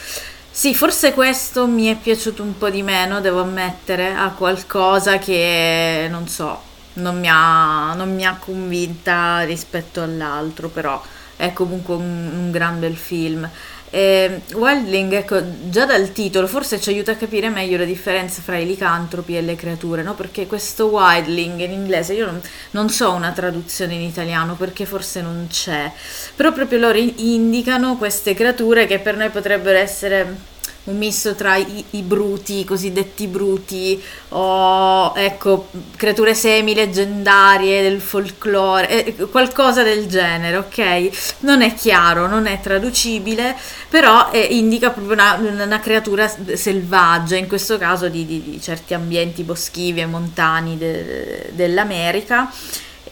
Sì, 0.53 0.75
forse 0.75 1.13
questo 1.13 1.65
mi 1.65 1.87
è 1.87 1.95
piaciuto 1.95 2.43
un 2.43 2.57
po' 2.57 2.69
di 2.69 2.83
meno, 2.83 3.19
devo 3.21 3.41
ammettere, 3.41 4.13
a 4.13 4.29
qualcosa 4.31 5.17
che 5.17 6.07
non 6.09 6.27
so, 6.27 6.61
non 6.93 7.19
mi 7.19 7.27
ha, 7.29 7.93
non 7.93 8.13
mi 8.13 8.25
ha 8.25 8.35
convinta 8.39 9.41
rispetto 9.41 10.01
all'altro, 10.01 10.69
però 10.69 11.01
è 11.35 11.53
comunque 11.53 11.95
un, 11.95 12.29
un 12.33 12.51
gran 12.51 12.79
bel 12.79 12.95
film. 12.95 13.49
Eh, 13.93 14.41
Wildling, 14.53 15.11
ecco, 15.11 15.41
già 15.69 15.85
dal 15.85 16.13
titolo 16.13 16.47
forse 16.47 16.79
ci 16.79 16.89
aiuta 16.89 17.11
a 17.11 17.15
capire 17.15 17.49
meglio 17.49 17.77
la 17.77 17.83
differenza 17.83 18.41
fra 18.41 18.57
i 18.57 18.65
licantropi 18.65 19.35
e 19.35 19.41
le 19.41 19.55
creature, 19.55 20.01
no? 20.01 20.13
Perché 20.15 20.47
questo 20.47 20.85
Wildling 20.85 21.59
in 21.59 21.71
inglese, 21.71 22.13
io 22.13 22.25
non, 22.25 22.41
non 22.71 22.89
so 22.89 23.11
una 23.11 23.31
traduzione 23.31 23.95
in 23.95 24.01
italiano 24.01 24.55
perché 24.55 24.85
forse 24.85 25.21
non 25.21 25.47
c'è, 25.49 25.91
però 26.35 26.53
proprio 26.53 26.79
loro 26.79 26.97
in- 26.97 27.13
indicano 27.17 27.97
queste 27.97 28.33
creature 28.33 28.87
che 28.87 28.99
per 28.99 29.17
noi 29.17 29.29
potrebbero 29.29 29.77
essere 29.77 30.50
un 30.83 30.97
misto 30.97 31.35
tra 31.35 31.57
i, 31.57 31.83
i 31.91 32.01
bruti, 32.01 32.59
i 32.59 32.63
cosiddetti 32.65 33.27
bruti, 33.27 34.01
o 34.29 35.13
ecco, 35.15 35.67
creature 35.95 36.33
semi-leggendarie 36.33 37.83
del 37.83 38.01
folklore, 38.01 39.05
eh, 39.05 39.15
qualcosa 39.27 39.83
del 39.83 40.07
genere, 40.07 40.57
ok? 40.57 41.37
Non 41.41 41.61
è 41.61 41.73
chiaro, 41.75 42.27
non 42.27 42.47
è 42.47 42.59
traducibile, 42.61 43.55
però 43.89 44.29
eh, 44.31 44.39
indica 44.39 44.89
proprio 44.89 45.13
una, 45.13 45.35
una 45.35 45.79
creatura 45.79 46.27
selvaggia, 46.55 47.35
in 47.35 47.47
questo 47.47 47.77
caso 47.77 48.09
di, 48.09 48.25
di- 48.25 48.41
di 48.41 48.61
certi 48.61 48.93
ambienti 48.95 49.43
boschivi 49.43 49.99
e 50.01 50.05
montani 50.07 50.77
de- 50.77 51.49
dell'America. 51.53 52.51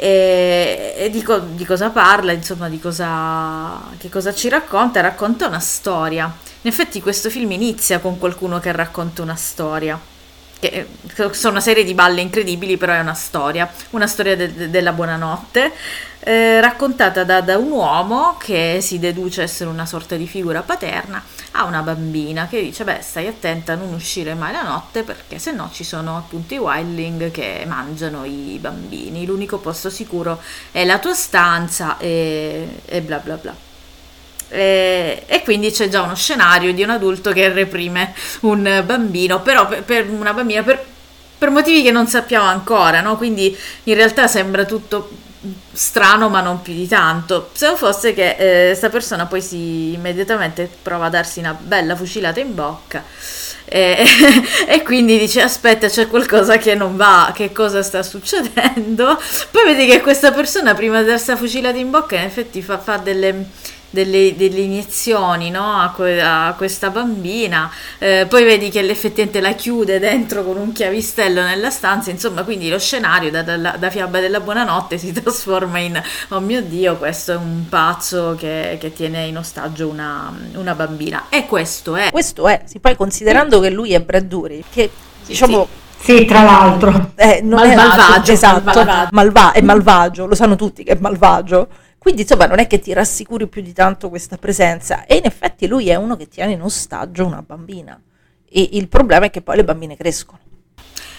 E, 0.02 0.94
e 0.98 1.10
di, 1.10 1.22
co- 1.22 1.40
di 1.40 1.66
cosa 1.66 1.90
parla, 1.90 2.32
insomma, 2.32 2.70
di 2.70 2.80
cosa, 2.80 3.82
che 3.98 4.08
cosa 4.10 4.34
ci 4.34 4.48
racconta? 4.48 5.02
Racconta 5.02 5.48
una 5.48 5.60
storia. 5.60 6.34
In 6.62 6.70
effetti 6.70 7.00
questo 7.02 7.30
film 7.30 7.52
inizia 7.52 8.00
con 8.00 8.18
qualcuno 8.18 8.60
che 8.60 8.74
racconta 8.74 9.22
una 9.22 9.36
storia. 9.36 9.98
Che 10.60 10.68
eh, 10.68 11.34
sono 11.34 11.54
una 11.54 11.62
serie 11.62 11.86
di 11.86 11.94
balle 11.94 12.20
incredibili, 12.20 12.76
però 12.76 12.92
è 12.92 13.00
una 13.00 13.14
storia. 13.14 13.72
Una 13.92 14.08
storia 14.08 14.36
de- 14.36 14.54
de- 14.54 14.70
della 14.70 14.92
buonanotte, 14.92 15.72
eh, 16.20 16.60
raccontata 16.60 17.24
da, 17.24 17.40
da 17.40 17.58
un 17.58 17.72
uomo 17.72 18.36
che 18.38 18.80
si 18.82 19.00
deduce 19.00 19.42
essere 19.42 19.70
una 19.70 19.86
sorta 19.86 20.18
di 20.18 20.28
figura 20.28 20.62
paterna 20.62 21.24
a 21.52 21.64
una 21.64 21.82
bambina 21.82 22.48
che 22.50 22.62
dice: 22.62 22.84
Beh, 22.84 23.00
stai 23.02 23.28
attenta 23.28 23.72
a 23.72 23.76
non 23.78 23.94
uscire 23.94 24.34
mai 24.34 24.52
la 24.52 24.64
notte 24.64 25.04
perché 25.04 25.40
se 25.40 25.54
no 25.54 25.70
ci 25.72 25.86
sono 25.86 26.18
appunto 26.18 26.54
i 26.56 26.58
wildling 26.58 27.32
che 27.32 27.64
mangiano 27.66 28.26
i 28.26 28.58
bambini. 28.60 29.26
L'unico 29.26 29.60
posto 29.60 29.90
sicuro 29.90 30.42
è 30.72 30.84
la 30.84 31.00
tua 31.00 31.14
stanza 31.14 31.98
e, 31.98 32.82
e 32.84 33.02
bla 33.02 33.20
bla 33.20 33.36
bla. 33.36 33.69
E, 34.50 35.24
e 35.26 35.44
quindi 35.44 35.72
c'è 35.72 35.88
già 35.88 36.02
uno 36.02 36.16
scenario 36.16 36.74
di 36.74 36.84
un 36.84 36.90
adulto 36.90 37.32
che 37.32 37.50
reprime 37.50 38.14
un 38.42 38.84
bambino, 38.86 39.42
però 39.42 39.68
per, 39.68 39.84
per 39.84 40.10
una 40.10 40.34
bambina 40.34 40.64
per, 40.64 40.84
per 41.38 41.50
motivi 41.52 41.84
che 41.84 41.92
non 41.92 42.08
sappiamo 42.08 42.46
ancora, 42.46 43.02
no? 43.02 43.16
Quindi 43.18 43.56
in 43.84 43.94
realtà 43.96 44.28
sembra 44.28 44.66
tutto 44.66 45.10
strano, 45.72 46.30
ma 46.30 46.42
non 46.42 46.62
più 46.62 46.74
di 46.74 46.88
tanto. 46.88 47.50
Se 47.54 47.68
non 47.68 47.78
fosse 47.78 48.14
che 48.14 48.36
questa 48.38 48.90
persona 48.90 49.26
poi 49.26 49.42
si 49.42 49.94
immediatamente 49.94 50.70
prova 50.82 51.06
a 51.06 51.10
darsi 51.10 51.40
una 51.40 51.56
bella 51.58 51.96
fucilata 51.96 52.40
in 52.40 52.54
bocca. 52.54 53.04
E, 53.66 54.04
e 54.68 54.82
quindi 54.82 55.20
dice 55.20 55.42
aspetta 55.42 55.88
c'è 55.88 56.08
qualcosa 56.08 56.58
che 56.58 56.74
non 56.74 56.96
va 56.96 57.32
che 57.36 57.52
cosa 57.52 57.84
sta 57.84 58.02
succedendo 58.02 59.22
poi 59.52 59.64
vedi 59.64 59.86
che 59.86 60.02
questa 60.02 60.32
persona 60.32 60.74
prima 60.74 61.02
di 61.02 61.08
darsi 61.08 61.30
la 61.30 61.38
fucilata 61.38 61.78
in 61.78 61.92
bocca 61.92 62.16
in 62.16 62.24
effetti 62.24 62.64
fa, 62.64 62.80
fa 62.80 62.98
delle 62.98 63.46
delle, 63.90 64.36
delle 64.36 64.60
iniezioni 64.60 65.50
no? 65.50 65.82
a, 65.82 65.92
que- 65.96 66.22
a 66.22 66.54
questa 66.58 66.90
bambina, 66.90 67.70
eh, 67.98 68.26
poi 68.30 68.44
vedi 68.44 68.70
che 68.70 68.80
effettivamente 68.80 69.42
la 69.42 69.54
chiude 69.54 70.00
dentro 70.00 70.44
con 70.44 70.58
un 70.58 70.72
chiavistello 70.72 71.42
nella 71.42 71.70
stanza, 71.70 72.12
insomma 72.12 72.44
quindi 72.44 72.70
lo 72.70 72.80
scenario 72.80 73.32
da, 73.32 73.42
da, 73.42 73.58
da 73.78 73.90
fiaba 73.90 74.20
della 74.20 74.40
buonanotte 74.40 74.98
si 74.98 75.12
trasforma 75.14 75.80
in 75.80 76.02
oh 76.30 76.40
mio 76.40 76.62
dio 76.62 76.98
questo 76.98 77.34
è 77.34 77.36
un 77.36 77.66
pazzo 77.68 78.36
che, 78.38 78.78
che 78.80 78.94
tiene 78.94 79.26
in 79.26 79.38
ostaggio 79.38 79.88
una, 79.88 80.32
una, 80.54 80.76
bambina 80.76 81.26
e 81.30 81.46
questo 81.46 81.96
è. 81.96 82.10
Questo 82.12 82.48
è, 82.48 82.64
sì, 82.66 82.80
poi 82.80 82.96
considerando 82.96 83.60
che 83.60 83.70
lui 83.70 83.94
è 83.94 84.02
Bradbury, 84.02 84.64
che 84.72 84.90
diciamo... 85.26 85.68
Sì. 85.70 85.88
Sì, 86.02 86.24
tra 86.24 86.44
l'altro. 86.44 87.12
Eh, 87.16 87.42
non 87.44 87.60
malvagio, 87.60 87.72
è 87.72 87.76
malvagio, 87.76 88.32
esatto, 88.32 88.62
malvagio. 88.64 89.10
Malva- 89.12 89.52
è 89.52 89.62
malvagio, 89.62 90.26
lo 90.28 90.34
sanno 90.34 90.56
tutti 90.56 90.84
che 90.86 90.94
è 90.94 90.98
malvagio. 90.98 91.68
Quindi 92.00 92.22
insomma 92.22 92.48
non 92.48 92.60
è 92.60 92.66
che 92.66 92.80
ti 92.80 92.94
rassicuri 92.94 93.48
più 93.48 93.62
di 93.62 93.74
tanto 93.74 94.10
questa 94.10 94.38
presenza 94.38 95.06
e 95.06 95.18
in 95.18 95.26
effetti 95.26 95.68
lui 95.68 95.90
è 95.90 95.96
uno 95.96 96.16
che 96.16 96.28
tiene 96.28 96.54
in 96.54 96.62
ostaggio 96.62 97.26
una 97.26 97.44
bambina 97.44 98.02
e 98.50 98.70
il 98.72 98.88
problema 98.88 99.26
è 99.26 99.30
che 99.30 99.42
poi 99.42 99.58
le 99.58 99.66
bambine 99.66 99.98
crescono. 99.98 100.40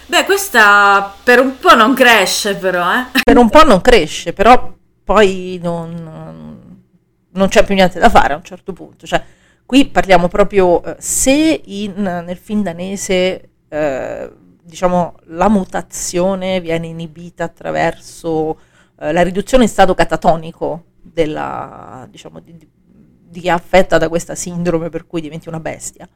Beh, 0.07 0.25
questa 0.25 1.15
per 1.23 1.39
un 1.39 1.59
po' 1.59 1.75
non 1.75 1.95
cresce 1.95 2.57
però, 2.57 2.93
eh. 2.93 3.21
Per 3.23 3.37
un 3.37 3.49
po' 3.49 3.63
non 3.63 3.81
cresce, 3.81 4.33
però 4.33 4.75
poi 5.05 5.61
non, 5.63 6.83
non 7.31 7.49
c'è 7.49 7.65
più 7.65 7.75
niente 7.75 8.01
da 8.01 8.09
fare 8.09 8.33
a 8.33 8.37
un 8.37 8.43
certo 8.43 8.73
punto. 8.73 9.07
Cioè, 9.07 9.23
qui 9.65 9.87
parliamo 9.87 10.27
proprio, 10.27 10.83
eh, 10.83 10.97
se 10.99 11.61
in, 11.65 11.93
nel 11.95 12.37
film 12.37 12.63
danese 12.63 13.51
eh, 13.69 14.33
diciamo, 14.63 15.15
la 15.27 15.49
mutazione 15.49 16.61
viene 16.61 16.89
inibita 16.89 17.45
attraverso 17.45 18.59
eh, 19.01 19.13
la 19.13 19.23
riduzione 19.23 19.65
in 19.65 19.71
stato 19.71 19.95
catatonico 19.95 20.85
della, 21.01 22.07
diciamo, 22.11 22.39
di, 22.41 22.55
di 22.57 23.41
chi 23.41 23.47
è 23.47 23.51
affetta 23.51 23.97
da 23.97 24.09
questa 24.11 24.35
sindrome 24.35 24.91
per 24.91 25.07
cui 25.07 25.23
diventi 25.23 25.49
una 25.49 25.61
bestia. 25.61 26.07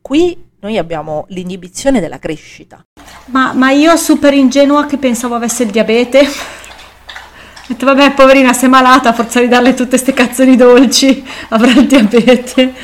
Qui 0.00 0.50
noi 0.60 0.78
abbiamo 0.78 1.26
l'inibizione 1.28 2.00
della 2.00 2.18
crescita. 2.18 2.84
Ma, 3.26 3.52
ma 3.52 3.70
io 3.70 3.96
super 3.96 4.34
ingenua 4.34 4.86
che 4.86 4.96
pensavo 4.96 5.34
avesse 5.36 5.62
il 5.62 5.70
diabete. 5.70 6.20
Ho 6.20 7.66
detto, 7.68 7.84
vabbè, 7.84 8.14
poverina, 8.14 8.52
se 8.52 8.66
è 8.66 8.68
malata, 8.68 9.12
forza 9.12 9.40
di 9.40 9.48
darle 9.48 9.74
tutte 9.74 9.90
queste 9.90 10.14
cazzoni 10.14 10.56
dolci, 10.56 11.24
avrà 11.50 11.72
il 11.72 11.86
diabete. 11.86 12.74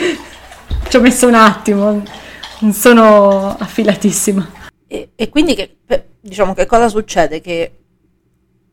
Ci 0.89 0.97
ho 0.97 1.01
messo 1.01 1.26
un 1.26 1.35
attimo, 1.35 2.03
non 2.61 2.72
sono 2.72 3.57
affilatissima. 3.57 4.51
E, 4.87 5.09
e 5.16 5.28
quindi 5.30 5.55
che, 5.55 5.78
diciamo 6.20 6.53
che 6.53 6.66
cosa 6.66 6.89
succede? 6.89 7.41
Che 7.41 7.84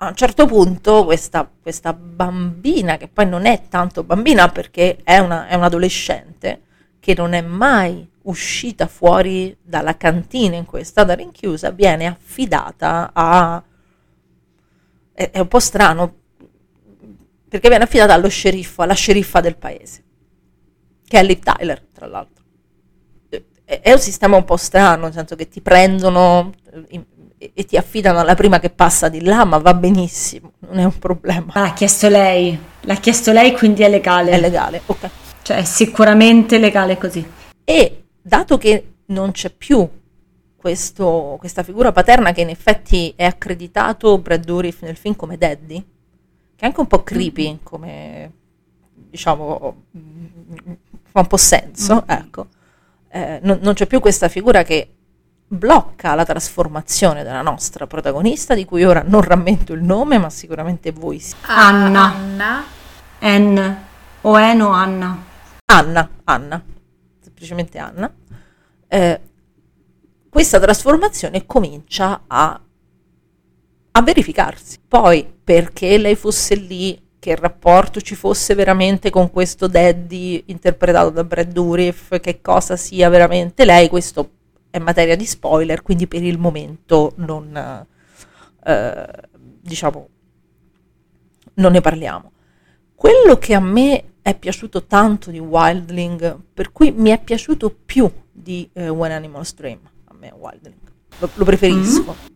a 0.03 0.07
un 0.07 0.15
certo 0.15 0.47
punto 0.47 1.05
questa, 1.05 1.47
questa 1.61 1.93
bambina, 1.93 2.97
che 2.97 3.07
poi 3.07 3.27
non 3.27 3.45
è 3.45 3.67
tanto 3.69 4.03
bambina 4.03 4.49
perché 4.49 4.97
è, 5.03 5.19
una, 5.19 5.47
è 5.47 5.53
un'adolescente, 5.53 6.61
che 6.99 7.13
non 7.15 7.33
è 7.33 7.41
mai 7.41 8.09
uscita 8.23 8.87
fuori 8.87 9.55
dalla 9.61 9.97
cantina 9.97 10.55
in 10.55 10.65
cui 10.65 10.79
è 10.79 10.83
stata 10.83 11.13
rinchiusa, 11.13 11.69
viene 11.69 12.07
affidata 12.07 13.11
a... 13.13 13.63
è, 15.13 15.29
è 15.29 15.39
un 15.39 15.47
po' 15.47 15.59
strano, 15.59 16.15
perché 17.47 17.69
viene 17.69 17.83
affidata 17.83 18.15
allo 18.15 18.29
sceriffo, 18.29 18.81
alla 18.81 18.95
sceriffa 18.95 19.39
del 19.39 19.55
paese, 19.55 20.03
che 21.07 21.19
è 21.19 21.23
Liv 21.23 21.43
Tyler, 21.43 21.79
tra 21.93 22.07
l'altro. 22.07 22.43
È 23.63 23.93
un 23.93 23.99
sistema 23.99 24.35
un 24.35 24.45
po' 24.45 24.57
strano, 24.57 25.03
nel 25.03 25.13
senso 25.13 25.35
che 25.35 25.47
ti 25.47 25.61
prendono 25.61 26.51
e 27.53 27.65
ti 27.65 27.77
affidano 27.77 28.19
alla 28.19 28.35
prima 28.35 28.59
che 28.59 28.69
passa 28.69 29.09
di 29.09 29.23
là, 29.23 29.43
ma 29.45 29.57
va 29.57 29.73
benissimo, 29.73 30.53
non 30.59 30.79
è 30.79 30.83
un 30.83 30.97
problema. 30.99 31.51
Ma 31.53 31.61
l'ha 31.61 31.73
chiesto 31.73 32.07
lei, 32.07 32.57
l'ha 32.81 32.95
chiesto 32.95 33.31
lei, 33.31 33.53
quindi 33.53 33.83
è 33.83 33.89
legale. 33.89 34.31
È 34.31 34.39
legale, 34.39 34.81
ok. 34.85 35.09
Cioè 35.41 35.57
è 35.57 35.63
sicuramente 35.63 36.57
legale 36.57 36.97
così. 36.97 37.25
E 37.63 38.03
dato 38.21 38.57
che 38.57 38.93
non 39.07 39.31
c'è 39.31 39.49
più 39.49 39.87
questo, 40.55 41.35
questa 41.39 41.63
figura 41.63 41.91
paterna 41.91 42.31
che 42.31 42.41
in 42.41 42.49
effetti 42.49 43.13
è 43.15 43.25
accreditato 43.25 44.19
Brad 44.19 44.45
Dourif 44.45 44.81
nel 44.83 44.95
film 44.95 45.15
come 45.15 45.37
Daddy, 45.37 45.77
che 46.55 46.63
è 46.63 46.65
anche 46.65 46.79
un 46.79 46.87
po' 46.87 47.01
creepy, 47.01 47.59
come 47.63 48.31
diciamo, 48.93 49.83
fa 51.11 51.19
un 51.19 51.27
po' 51.27 51.37
senso, 51.37 51.95
mm-hmm. 51.95 52.19
ecco 52.19 52.47
eh, 53.11 53.39
non, 53.43 53.59
non 53.61 53.73
c'è 53.73 53.85
più 53.85 53.99
questa 53.99 54.29
figura 54.29 54.63
che 54.63 54.89
blocca 55.53 56.15
la 56.15 56.23
trasformazione 56.23 57.23
della 57.23 57.41
nostra 57.41 57.85
protagonista, 57.85 58.55
di 58.55 58.63
cui 58.63 58.85
ora 58.85 59.03
non 59.05 59.21
rammento 59.21 59.73
il 59.73 59.83
nome, 59.83 60.17
ma 60.17 60.29
sicuramente 60.29 60.93
voi 60.93 61.19
sì. 61.19 61.35
Anna. 61.41 62.15
Anna. 62.15 62.63
N. 63.19 63.77
O 64.21 64.39
N 64.39 64.61
o 64.61 64.69
Anna. 64.69 65.23
Anna, 65.65 66.09
Anna, 66.23 66.63
semplicemente 67.19 67.77
Anna. 67.79 68.13
Eh, 68.87 69.21
questa 70.29 70.59
trasformazione 70.59 71.45
comincia 71.45 72.23
a, 72.27 72.61
a 73.91 74.01
verificarsi. 74.01 74.77
Poi, 74.87 75.29
perché 75.43 75.97
lei 75.97 76.15
fosse 76.15 76.55
lì 76.55 77.09
che 77.19 77.35
rapporto 77.35 77.99
ci 77.99 78.15
fosse 78.15 78.55
veramente 78.55 79.09
con 79.09 79.29
questo 79.29 79.67
daddy 79.67 80.43
interpretato 80.47 81.09
da 81.09 81.23
Brad 81.23 81.51
Dourif, 81.51 82.19
che 82.19 82.41
cosa 82.41 82.77
sia 82.77 83.09
veramente 83.09 83.65
lei, 83.65 83.89
questo 83.89 84.29
è 84.71 84.79
materia 84.79 85.15
di 85.15 85.25
spoiler, 85.25 85.83
quindi 85.83 86.07
per 86.07 86.23
il 86.23 86.39
momento 86.39 87.13
non, 87.17 87.85
eh, 88.63 89.07
diciamo, 89.61 90.09
non 91.55 91.71
ne 91.73 91.81
parliamo. 91.81 92.31
Quello 92.95 93.37
che 93.37 93.53
a 93.53 93.59
me 93.59 94.13
è 94.21 94.37
piaciuto 94.37 94.85
tanto 94.85 95.29
di 95.29 95.39
Wildling, 95.39 96.39
per 96.53 96.71
cui 96.71 96.91
mi 96.91 97.09
è 97.09 97.21
piaciuto 97.21 97.75
più 97.85 98.09
di 98.31 98.69
eh, 98.73 98.89
When 98.89 99.11
Animals 99.11 99.53
Dream, 99.55 99.79
a 100.05 100.13
me 100.13 100.33
Wildling, 100.35 100.91
lo, 101.19 101.29
lo 101.33 101.43
preferisco, 101.43 102.15
mm-hmm. 102.15 102.35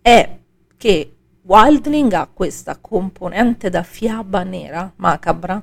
è 0.00 0.38
che 0.76 1.16
Wildling 1.42 2.12
ha 2.12 2.28
questa 2.32 2.78
componente 2.80 3.68
da 3.68 3.82
fiaba 3.82 4.42
nera, 4.42 4.92
macabra, 4.96 5.62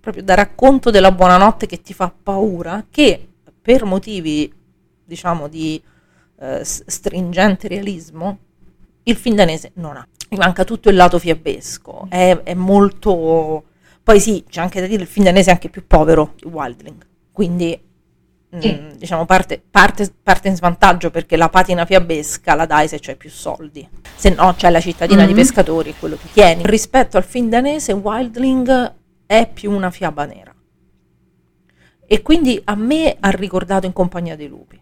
proprio 0.00 0.22
da 0.22 0.34
racconto 0.34 0.90
della 0.90 1.12
buonanotte 1.12 1.66
che 1.66 1.80
ti 1.80 1.92
fa 1.92 2.12
paura, 2.22 2.86
che 2.88 3.28
per 3.60 3.84
motivi, 3.84 4.52
diciamo, 5.04 5.48
di 5.48 5.82
eh, 6.40 6.60
stringente 6.64 7.68
realismo, 7.68 8.38
il 9.04 9.16
film 9.16 9.36
danese 9.36 9.72
non 9.74 9.96
ha. 9.96 10.06
Mi 10.30 10.38
manca 10.38 10.64
tutto 10.64 10.88
il 10.88 10.96
lato 10.96 11.18
fiabesco, 11.18 12.06
è, 12.08 12.40
è 12.42 12.54
molto... 12.54 13.64
Poi 14.02 14.20
sì, 14.20 14.44
c'è 14.48 14.60
anche 14.60 14.80
da 14.80 14.86
dire 14.86 15.02
il 15.02 15.08
film 15.08 15.24
danese 15.24 15.50
è 15.50 15.52
anche 15.52 15.70
più 15.70 15.86
povero 15.86 16.34
di 16.36 16.46
Wildling, 16.48 17.06
quindi. 17.32 17.80
Mm, 18.54 18.92
diciamo 18.92 19.26
parte, 19.26 19.60
parte, 19.68 20.08
parte, 20.22 20.46
in 20.46 20.54
svantaggio 20.54 21.10
perché 21.10 21.36
la 21.36 21.48
patina 21.48 21.84
fiabesca 21.84 22.54
la 22.54 22.66
dai 22.66 22.86
se 22.86 23.00
c'hai 23.00 23.16
più 23.16 23.28
soldi, 23.28 23.84
se 24.14 24.30
no 24.30 24.54
c'è 24.56 24.70
la 24.70 24.78
cittadina 24.78 25.22
mm-hmm. 25.22 25.28
di 25.28 25.34
pescatori, 25.34 25.94
quello 25.98 26.14
che 26.14 26.28
tieni. 26.32 26.62
Rispetto 26.64 27.16
al 27.16 27.24
film 27.24 27.48
danese, 27.48 27.90
Wildling 27.90 28.94
è 29.26 29.50
più 29.52 29.72
una 29.72 29.90
fiaba 29.90 30.24
nera. 30.26 30.54
E 32.06 32.22
quindi 32.22 32.60
a 32.64 32.76
me 32.76 33.16
ha 33.18 33.30
ricordato 33.30 33.86
In 33.86 33.92
compagnia 33.92 34.36
dei 34.36 34.46
lupi, 34.46 34.80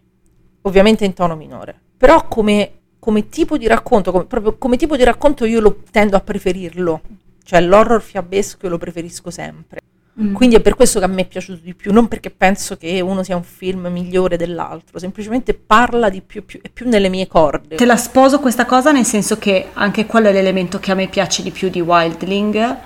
ovviamente 0.63 1.05
in 1.05 1.13
tono 1.13 1.37
minore, 1.37 1.75
però 1.97 2.27
come, 2.29 2.73
come 2.99 3.29
tipo 3.29 3.57
di 3.57 3.67
racconto, 3.67 4.13
come, 4.13 4.25
proprio 4.25 4.57
come 4.57 4.77
tipo 4.77 4.97
di 4.97 5.05
racconto 5.05 5.45
io 5.45 5.61
lo 5.61 5.83
tendo 5.91 6.17
a 6.17 6.21
preferirlo, 6.21 7.01
cioè 7.45 7.61
l'horror 7.61 8.01
fiabesco 8.01 8.59
io 8.63 8.69
lo 8.71 8.79
preferisco 8.79 9.31
sempre. 9.31 9.81
Mm. 10.21 10.35
Quindi 10.35 10.57
è 10.57 10.61
per 10.61 10.75
questo 10.75 10.99
che 10.99 11.07
a 11.07 11.09
me 11.09 11.23
è 11.23 11.27
piaciuto 11.27 11.61
di 11.63 11.75
più, 11.75 11.91
non 11.91 12.07
perché 12.07 12.31
penso 12.31 12.77
che 12.77 13.01
uno 13.01 13.23
sia 13.23 13.35
un 13.35 13.45
film 13.45 13.87
migliore 13.87 14.37
dell'altro, 14.37 14.99
semplicemente 14.99 15.55
parla 15.55 16.11
di 16.11 16.21
più, 16.21 16.45
più, 16.45 16.61
è 16.61 16.69
più 16.69 16.87
nelle 16.87 17.09
mie 17.09 17.27
corde. 17.27 17.77
Te 17.77 17.87
la 17.87 17.97
sposo 17.97 18.39
questa 18.39 18.67
cosa 18.67 18.93
nel 18.93 19.07
senso 19.07 19.39
che 19.39 19.69
anche 19.73 20.05
quello 20.05 20.29
è 20.29 20.33
l'elemento 20.33 20.79
che 20.79 20.91
a 20.91 20.95
me 20.95 21.09
piace 21.09 21.43
di 21.43 21.51
più 21.51 21.71
di 21.71 21.81
Wildling. 21.81 22.77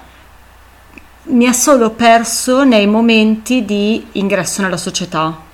Mi 1.25 1.47
ha 1.49 1.53
solo 1.53 1.91
perso 1.91 2.63
nei 2.63 2.87
momenti 2.87 3.65
di 3.65 4.07
ingresso 4.13 4.63
nella 4.63 4.77
società 4.77 5.46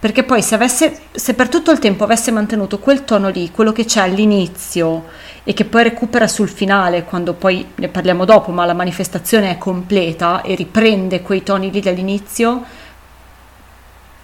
perché 0.00 0.22
poi 0.22 0.42
se, 0.42 0.54
avesse, 0.54 1.00
se 1.10 1.34
per 1.34 1.48
tutto 1.48 1.72
il 1.72 1.80
tempo 1.80 2.04
avesse 2.04 2.30
mantenuto 2.30 2.78
quel 2.78 3.04
tono 3.04 3.30
lì, 3.30 3.50
quello 3.50 3.72
che 3.72 3.84
c'è 3.84 4.00
all'inizio 4.00 5.06
e 5.42 5.52
che 5.54 5.64
poi 5.64 5.82
recupera 5.82 6.28
sul 6.28 6.48
finale, 6.48 7.02
quando 7.02 7.32
poi 7.32 7.66
ne 7.74 7.88
parliamo 7.88 8.24
dopo, 8.24 8.52
ma 8.52 8.64
la 8.64 8.74
manifestazione 8.74 9.50
è 9.50 9.58
completa 9.58 10.42
e 10.42 10.54
riprende 10.54 11.22
quei 11.22 11.42
toni 11.42 11.72
lì 11.72 11.80
dall'inizio, 11.80 12.62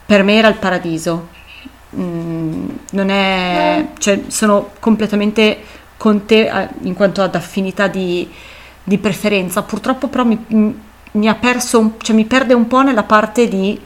per 0.07 0.23
me 0.23 0.35
era 0.35 0.49
il 0.49 0.57
paradiso. 0.57 1.29
Mm, 1.97 2.69
non 2.93 3.11
è, 3.11 3.87
cioè, 3.99 4.23
sono 4.29 4.71
completamente 4.79 5.59
con 5.97 6.25
te 6.25 6.47
eh, 6.47 6.69
in 6.83 6.95
quanto 6.95 7.21
ad 7.23 7.35
affinità 7.35 7.89
di, 7.89 8.31
di 8.85 8.99
preferenza. 8.99 9.63
Purtroppo 9.63 10.07
però 10.07 10.25
mi, 10.25 10.39
mi 11.13 11.29
ha 11.29 11.35
perso, 11.35 11.95
cioè 11.99 12.15
mi 12.15 12.27
perde 12.27 12.55
un 12.55 12.69
po' 12.69 12.83
nella 12.83 13.05
parte 13.05 13.49
di 13.49 13.81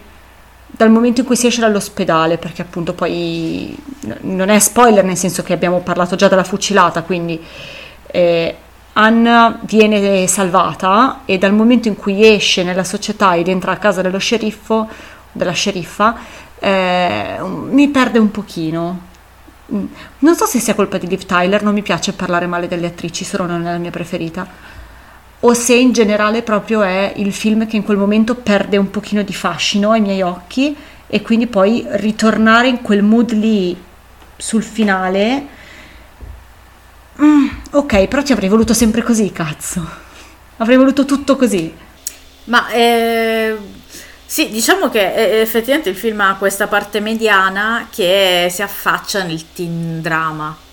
dal 0.78 0.90
momento 0.90 1.22
in 1.22 1.26
cui 1.26 1.34
si 1.34 1.48
esce 1.48 1.60
dall'ospedale, 1.60 2.38
perché 2.38 2.62
appunto 2.62 2.92
poi 2.92 3.76
non 4.20 4.48
è 4.48 4.60
spoiler 4.60 5.02
nel 5.02 5.16
senso 5.16 5.42
che 5.42 5.52
abbiamo 5.52 5.80
parlato 5.80 6.14
già 6.14 6.28
della 6.28 6.44
fucilata, 6.44 7.02
quindi 7.02 7.42
eh, 8.06 8.56
Anna 8.92 9.59
viene 9.62 10.28
salvata 10.28 11.22
e 11.24 11.36
dal 11.36 11.52
momento 11.52 11.88
in 11.88 11.96
cui 11.96 12.24
esce 12.24 12.62
nella 12.62 12.84
società 12.84 13.34
ed 13.34 13.48
entra 13.48 13.72
a 13.72 13.76
casa 13.78 14.02
dello 14.02 14.18
sceriffo, 14.18 14.88
della 15.32 15.50
sceriffa, 15.50 16.16
eh, 16.60 17.38
mi 17.40 17.88
perde 17.88 18.20
un 18.20 18.30
pochino. 18.30 19.00
Mm. 19.74 19.84
Non 20.20 20.36
so 20.36 20.46
se 20.46 20.60
sia 20.60 20.76
colpa 20.76 20.96
di 20.98 21.09
Liv 21.09 21.24
Tyler, 21.24 21.60
non 21.64 21.74
mi 21.74 21.82
piace 21.82 22.12
parlare 22.12 22.46
male 22.46 22.68
delle 22.68 22.86
attrici, 22.86 23.24
solo 23.24 23.46
non 23.46 23.66
è 23.66 23.72
la 23.72 23.78
mia 23.78 23.90
preferita. 23.90 24.46
O 25.40 25.55
se 25.55 25.74
in 25.74 25.93
generale 25.93 26.43
proprio 26.43 26.82
è 26.82 27.12
il 27.16 27.32
film 27.32 27.66
che 27.66 27.77
in 27.77 27.85
quel 27.85 27.97
momento 27.97 28.35
perde 28.35 28.77
un 28.77 28.90
pochino 28.90 29.23
di 29.23 29.32
fascino 29.32 29.93
ai 29.93 30.01
miei 30.01 30.20
occhi 30.23 30.77
e 31.06 31.23
quindi 31.23 31.47
poi 31.47 31.86
ritornare 31.90 32.69
in 32.69 32.82
quel 32.82 33.02
mood 33.02 33.32
lì 33.32 33.77
sul 34.36 34.62
finale. 34.65 35.47
Mm, 37.23 37.48
ok, 37.70 38.06
però 38.09 38.23
ti 38.23 38.32
avrei 38.32 38.48
voluto 38.48 38.74
sempre 38.74 39.02
così, 39.02 39.31
cazzo. 39.31 39.86
Avrei 40.56 40.77
voluto 40.77 41.05
tutto 41.05 41.36
così. 41.36 41.73
Ma 42.44 42.69
eh, 42.70 43.56
sì, 44.27 44.48
diciamo 44.48 44.90
che 44.90 45.15
eh, 45.15 45.40
effettivamente 45.40 45.89
il 45.89 45.97
film 45.97 46.20
ha 46.20 46.36
questa 46.36 46.66
parte 46.66 47.01
mediana 47.01 47.89
che 47.90 48.48
si 48.51 48.62
affaccia 48.62 49.23
nel 49.23 49.52
teen 49.52 50.01
drama. 50.02 50.66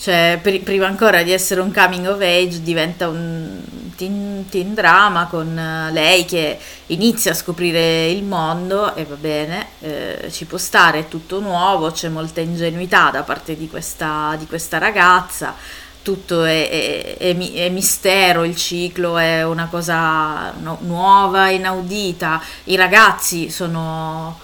Cioè, 0.00 0.38
pr- 0.40 0.60
prima 0.60 0.86
ancora 0.86 1.22
di 1.22 1.30
essere 1.30 1.60
un 1.60 1.72
coming 1.72 2.06
of 2.06 2.22
age, 2.22 2.62
diventa 2.62 3.08
un 3.08 3.60
teen, 3.96 4.46
teen 4.48 4.72
drama 4.72 5.26
con 5.26 5.58
eh, 5.58 5.92
lei 5.92 6.24
che 6.24 6.58
inizia 6.86 7.32
a 7.32 7.34
scoprire 7.34 8.08
il 8.08 8.24
mondo 8.24 8.94
e 8.94 9.04
va 9.04 9.16
bene, 9.16 9.66
eh, 9.80 10.28
ci 10.30 10.46
può 10.46 10.56
stare, 10.56 11.00
è 11.00 11.08
tutto 11.08 11.40
nuovo, 11.40 11.90
c'è 11.90 12.08
molta 12.08 12.40
ingenuità 12.40 13.10
da 13.10 13.24
parte 13.24 13.58
di 13.58 13.68
questa, 13.68 14.36
di 14.38 14.46
questa 14.46 14.78
ragazza, 14.78 15.54
tutto 16.02 16.44
è, 16.44 16.70
è, 16.70 17.16
è, 17.18 17.36
è, 17.36 17.68
mistero, 17.68 18.44
il 18.44 18.56
ciclo 18.56 19.18
è 19.18 19.44
una 19.44 19.66
cosa 19.66 20.50
no, 20.52 20.78
nuova, 20.80 21.50
inaudita, 21.50 22.42
i 22.64 22.76
ragazzi 22.76 23.50
sono, 23.50 24.38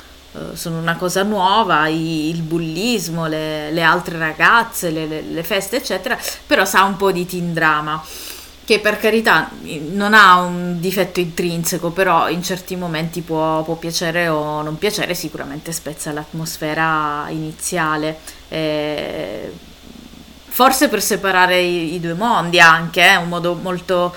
sono 0.54 0.78
una 0.78 0.96
cosa 0.96 1.22
nuova, 1.22 1.86
i, 1.86 2.28
il 2.28 2.42
bullismo, 2.42 3.26
le, 3.26 3.70
le 3.70 3.82
altre 3.82 4.18
ragazze, 4.18 4.90
le, 4.90 5.06
le, 5.06 5.22
le, 5.22 5.42
feste 5.42 5.76
eccetera, 5.76 6.18
però 6.46 6.64
sa 6.64 6.84
un 6.84 6.96
po' 6.96 7.12
di 7.12 7.26
teen 7.26 7.52
drama 7.52 8.02
che 8.66 8.80
per 8.80 8.98
carità 8.98 9.48
non 9.92 10.12
ha 10.12 10.40
un 10.40 10.80
difetto 10.80 11.20
intrinseco, 11.20 11.90
però 11.90 12.28
in 12.28 12.42
certi 12.42 12.74
momenti 12.74 13.20
può, 13.20 13.62
può 13.62 13.76
piacere 13.76 14.26
o 14.26 14.60
non 14.60 14.76
piacere, 14.76 15.14
sicuramente 15.14 15.70
spezza 15.70 16.10
l'atmosfera 16.10 17.26
iniziale. 17.28 18.18
Eh, 18.48 19.52
forse 20.48 20.88
per 20.88 21.00
separare 21.00 21.60
i, 21.60 21.94
i 21.94 22.00
due 22.00 22.14
mondi 22.14 22.58
anche, 22.58 23.02
è 23.02 23.12
eh, 23.12 23.16
un 23.16 23.28
modo 23.28 23.54
molto 23.54 24.12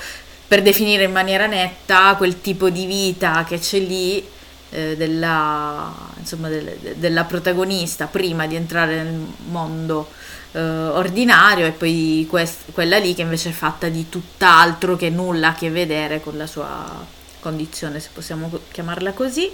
per 0.48 0.64
definire 0.64 1.04
in 1.04 1.12
maniera 1.12 1.46
netta 1.46 2.16
quel 2.16 2.42
tipo 2.42 2.72
di 2.72 2.88
vita 2.88 3.44
che 3.48 3.60
c'è 3.60 3.78
lì 3.78 4.26
eh, 4.72 4.96
della, 4.96 5.92
insomma, 6.18 6.50
del, 6.50 6.96
della 6.96 7.24
protagonista 7.24 8.08
prima 8.08 8.48
di 8.48 8.56
entrare 8.56 9.04
nel 9.04 9.26
mondo 9.50 10.10
eh, 10.52 10.60
ordinario 10.60 11.66
e 11.66 11.72
poi 11.72 12.26
quest- 12.30 12.72
quella 12.72 12.98
lì 12.98 13.14
che 13.14 13.22
invece 13.22 13.50
è 13.50 13.54
fatta 13.54 13.90
di 13.90 14.10
tutt'altro 14.10 14.96
che 14.96 15.10
nulla 15.10 15.50
a 15.50 15.54
che 15.54 15.70
vedere 15.70 16.22
con 16.22 16.38
la 16.38 16.48
sua 16.48 17.18
condizione, 17.40 18.00
se 18.00 18.10
possiamo 18.14 18.50
chiamarla 18.72 19.14
così. 19.14 19.50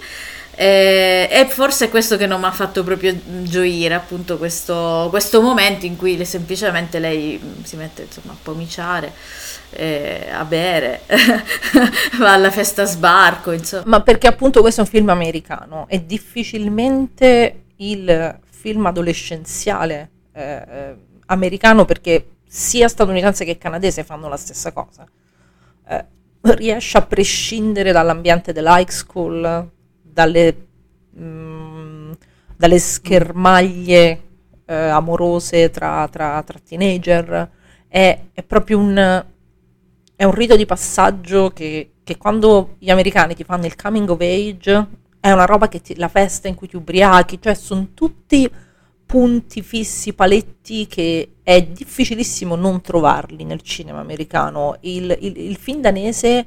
Eh, 0.58 1.28
e 1.30 1.46
forse 1.48 1.84
è 1.84 1.90
questo 1.90 2.16
che 2.16 2.26
non 2.26 2.40
mi 2.40 2.46
ha 2.46 2.50
fatto 2.50 2.82
proprio 2.82 3.14
gioire, 3.42 3.92
appunto, 3.92 4.38
questo, 4.38 5.08
questo 5.10 5.42
momento 5.42 5.84
in 5.84 5.96
cui 5.96 6.24
semplicemente 6.24 6.98
lei 6.98 7.38
mm, 7.42 7.62
si 7.62 7.76
mette 7.76 8.04
insomma, 8.04 8.32
a 8.32 8.36
pomiciare, 8.42 9.12
eh, 9.70 10.28
a 10.32 10.44
bere, 10.44 11.02
va 12.18 12.32
alla 12.32 12.50
festa 12.50 12.86
sbarco. 12.86 13.52
Insomma. 13.52 13.84
Ma 13.86 14.00
perché 14.00 14.28
appunto 14.28 14.62
questo 14.62 14.80
è 14.80 14.84
un 14.84 14.90
film 14.90 15.10
americano 15.10 15.84
e 15.90 16.06
difficilmente 16.06 17.64
il 17.76 18.40
film 18.48 18.86
adolescenziale 18.86 20.10
eh, 20.32 20.42
eh 20.42 20.96
americano, 21.28 21.84
perché 21.84 22.28
sia 22.46 22.86
statunitense 22.86 23.44
che 23.44 23.58
canadese 23.58 24.04
fanno 24.04 24.28
la 24.28 24.36
stessa 24.36 24.70
cosa, 24.70 25.04
eh, 25.88 26.04
riesce 26.40 26.98
a 26.98 27.02
prescindere 27.02 27.90
dall'ambiente 27.90 28.52
dell'high 28.52 28.88
school 28.88 29.74
dalle, 30.16 30.56
mh, 31.10 31.22
mm, 31.22 32.12
dalle 32.56 32.78
schermaglie 32.78 34.22
eh, 34.64 34.74
amorose 34.74 35.68
tra, 35.68 36.08
tra, 36.08 36.42
tra 36.42 36.58
teenager, 36.66 37.50
è, 37.86 38.18
è, 38.32 38.42
proprio 38.42 38.78
un, 38.78 39.24
è 40.16 40.24
un 40.24 40.32
rito 40.32 40.56
di 40.56 40.64
passaggio 40.64 41.50
che, 41.50 41.90
che, 42.02 42.16
quando 42.16 42.76
gli 42.78 42.88
americani 42.88 43.34
ti 43.34 43.44
fanno 43.44 43.66
il 43.66 43.76
coming 43.76 44.08
of 44.08 44.20
age 44.20 44.86
è 45.20 45.30
una 45.30 45.44
roba 45.44 45.68
che 45.68 45.82
ti, 45.82 45.94
la 45.96 46.08
festa 46.08 46.48
in 46.48 46.54
cui 46.54 46.68
ti 46.68 46.76
ubriachi, 46.76 47.38
cioè 47.38 47.54
sono 47.54 47.88
tutti 47.92 48.50
punti 49.04 49.62
fissi, 49.62 50.14
paletti 50.14 50.86
che 50.86 51.34
è 51.42 51.62
difficilissimo 51.62 52.56
non 52.56 52.80
trovarli 52.80 53.44
nel 53.44 53.60
cinema 53.60 54.00
americano. 54.00 54.78
Il, 54.80 55.14
il, 55.20 55.36
il 55.36 55.56
film 55.56 55.80
danese 55.82 56.46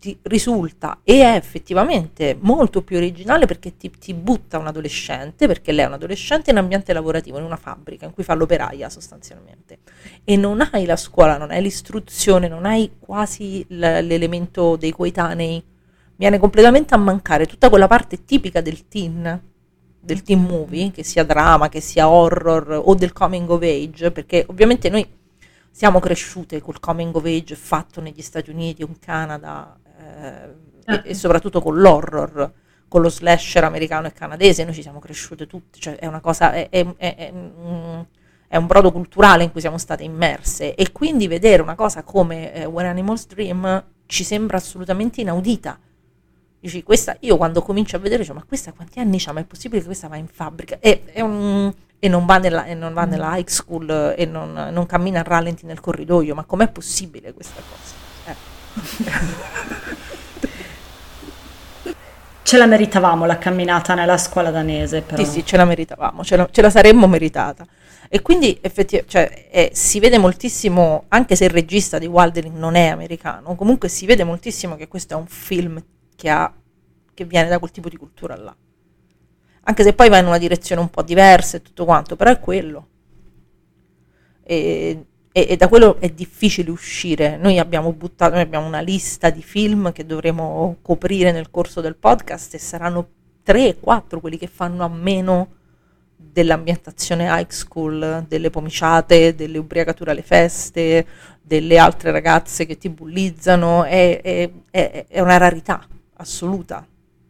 ti 0.00 0.18
risulta 0.22 1.00
e 1.04 1.20
è 1.20 1.34
effettivamente 1.36 2.34
molto 2.40 2.82
più 2.82 2.96
originale 2.96 3.44
perché 3.44 3.76
ti, 3.76 3.90
ti, 3.90 4.14
butta 4.14 4.56
un 4.56 4.66
adolescente, 4.66 5.46
perché 5.46 5.72
lei 5.72 5.84
è 5.84 5.88
un 5.88 5.92
adolescente 5.92 6.50
in 6.50 6.56
ambiente 6.56 6.94
lavorativo, 6.94 7.36
in 7.36 7.44
una 7.44 7.56
fabbrica 7.56 8.06
in 8.06 8.12
cui 8.12 8.24
fa 8.24 8.34
l'operaia 8.34 8.88
sostanzialmente. 8.88 9.80
E 10.24 10.36
non 10.36 10.66
hai 10.72 10.86
la 10.86 10.96
scuola, 10.96 11.36
non 11.36 11.50
hai 11.50 11.60
l'istruzione, 11.60 12.48
non 12.48 12.64
hai 12.64 12.92
quasi 12.98 13.62
l'elemento 13.68 14.76
dei 14.76 14.90
coetanei. 14.90 15.62
Viene 16.16 16.38
completamente 16.38 16.94
a 16.94 16.98
mancare 16.98 17.46
tutta 17.46 17.68
quella 17.68 17.86
parte 17.86 18.24
tipica 18.24 18.62
del 18.62 18.88
teen, 18.88 19.42
del 20.00 20.22
teen 20.22 20.42
movie, 20.42 20.90
che 20.90 21.04
sia 21.04 21.24
drama, 21.24 21.68
che 21.68 21.80
sia 21.80 22.08
horror 22.08 22.82
o 22.84 22.94
del 22.94 23.12
coming 23.12 23.48
of 23.50 23.62
age, 23.62 24.10
perché 24.10 24.46
ovviamente 24.48 24.88
noi 24.88 25.06
siamo 25.70 26.00
cresciute 26.00 26.60
col 26.60 26.80
coming 26.80 27.14
of 27.14 27.24
age 27.24 27.54
fatto 27.54 28.00
negli 28.00 28.22
Stati 28.22 28.50
Uniti 28.50 28.82
o 28.82 28.86
in 28.86 28.98
Canada 28.98 29.78
eh, 30.86 31.02
e, 31.04 31.14
soprattutto 31.14 31.60
con 31.60 31.78
l'horror, 31.78 32.52
con 32.88 33.02
lo 33.02 33.08
slasher 33.08 33.64
americano 33.64 34.06
e 34.06 34.12
canadese, 34.12 34.64
noi 34.64 34.74
ci 34.74 34.82
siamo 34.82 34.98
cresciute 34.98 35.46
tutti, 35.46 35.80
cioè 35.80 35.96
è 35.96 36.06
una 36.06 36.20
cosa, 36.20 36.52
è, 36.52 36.68
è, 36.68 36.94
è, 36.96 37.32
è 38.52 38.56
un 38.56 38.66
brodo 38.66 38.90
culturale 38.90 39.44
in 39.44 39.52
cui 39.52 39.60
siamo 39.60 39.78
state 39.78 40.02
immerse 40.02 40.74
e 40.74 40.90
quindi 40.90 41.28
vedere 41.28 41.62
una 41.62 41.76
cosa 41.76 42.02
come 42.02 42.52
eh, 42.52 42.64
When 42.64 42.84
Animals 42.84 43.28
Dream 43.28 43.84
ci 44.06 44.24
sembra 44.24 44.56
assolutamente 44.56 45.20
inaudita. 45.20 45.78
Dici, 46.58 46.82
questa, 46.82 47.16
io 47.20 47.36
quando 47.36 47.62
comincio 47.62 47.94
a 47.94 48.00
vedere, 48.00 48.22
dico, 48.22 48.34
ma 48.34 48.42
questa 48.42 48.72
quanti 48.72 48.98
anni 48.98 49.22
ha? 49.24 49.32
Ma 49.32 49.38
è 49.38 49.44
possibile 49.44 49.78
che 49.80 49.86
questa 49.86 50.08
va 50.08 50.16
in 50.16 50.26
fabbrica? 50.26 50.78
E, 50.80 51.04
un, 51.22 51.72
e 52.00 52.08
non 52.08 52.26
va 52.26 52.38
nella, 52.38 52.64
e 52.64 52.74
non 52.74 52.92
va 52.92 53.04
nella 53.04 53.36
high 53.36 53.46
school 53.46 54.14
e 54.16 54.26
non, 54.26 54.52
non, 54.52 54.84
cammina 54.84 55.20
a 55.20 55.22
rallenti 55.22 55.64
nel 55.64 55.78
corridoio, 55.78 56.34
ma 56.34 56.44
com'è 56.44 56.68
possibile 56.68 57.32
questa 57.32 57.60
cosa? 57.60 57.99
Ce 62.42 62.56
la 62.56 62.66
meritavamo 62.66 63.26
la 63.26 63.38
camminata 63.38 63.94
nella 63.94 64.18
scuola 64.18 64.50
danese, 64.50 65.02
però. 65.02 65.22
Sì, 65.22 65.30
sì, 65.30 65.46
ce 65.46 65.56
la 65.56 65.64
meritavamo, 65.64 66.24
ce 66.24 66.34
la, 66.36 66.48
ce 66.50 66.62
la 66.62 66.70
saremmo 66.70 67.06
meritata. 67.06 67.64
E 68.08 68.22
quindi 68.22 68.58
effettivamente 68.60 69.08
cioè, 69.08 69.48
eh, 69.52 69.70
si 69.72 70.00
vede 70.00 70.18
moltissimo, 70.18 71.04
anche 71.08 71.36
se 71.36 71.44
il 71.44 71.50
regista 71.50 71.98
di 71.98 72.06
Waldering 72.06 72.56
non 72.56 72.74
è 72.74 72.88
americano, 72.88 73.54
comunque 73.54 73.88
si 73.88 74.04
vede 74.04 74.24
moltissimo 74.24 74.74
che 74.74 74.88
questo 74.88 75.14
è 75.14 75.16
un 75.16 75.28
film 75.28 75.80
che, 76.16 76.28
ha, 76.28 76.52
che 77.14 77.24
viene 77.24 77.48
da 77.48 77.60
quel 77.60 77.70
tipo 77.70 77.88
di 77.88 77.96
cultura 77.96 78.36
là. 78.36 78.56
Anche 79.62 79.82
se 79.84 79.92
poi 79.92 80.08
va 80.08 80.18
in 80.18 80.26
una 80.26 80.38
direzione 80.38 80.80
un 80.80 80.90
po' 80.90 81.02
diversa 81.02 81.58
e 81.58 81.62
tutto 81.62 81.84
quanto, 81.84 82.16
però 82.16 82.32
è 82.32 82.40
quello. 82.40 82.88
E 84.42 85.04
e, 85.32 85.46
e, 85.50 85.56
da 85.56 85.68
quello 85.68 85.96
è 86.00 86.08
difficile 86.08 86.70
uscire. 86.70 87.36
Noi 87.36 87.58
abbiamo 87.58 87.92
buttato, 87.92 88.34
noi 88.34 88.42
abbiamo 88.42 88.66
una 88.66 88.80
lista 88.80 89.30
di 89.30 89.42
film 89.42 89.92
che 89.92 90.04
dovremo 90.04 90.78
coprire 90.82 91.30
nel 91.30 91.50
corso 91.50 91.80
del 91.80 91.96
podcast 91.96 92.54
e 92.54 92.58
saranno 92.58 93.08
3-4 93.46 94.18
quelli 94.20 94.38
che 94.38 94.48
fanno 94.48 94.84
a 94.84 94.88
meno 94.88 95.54
dell'ambientazione 96.16 97.26
high 97.28 97.50
school, 97.50 98.24
delle 98.28 98.50
pomiciate, 98.50 99.34
delle 99.34 99.58
ubriacature 99.58 100.10
alle 100.10 100.22
feste, 100.22 101.06
delle 101.40 101.78
altre 101.78 102.10
ragazze 102.10 102.66
che 102.66 102.76
ti 102.76 102.88
bullizzano. 102.88 103.84
È, 103.84 104.20
è, 104.20 104.50
è, 104.70 105.06
è 105.08 105.20
una 105.20 105.36
rarità 105.36 105.86
assoluta 106.14 106.86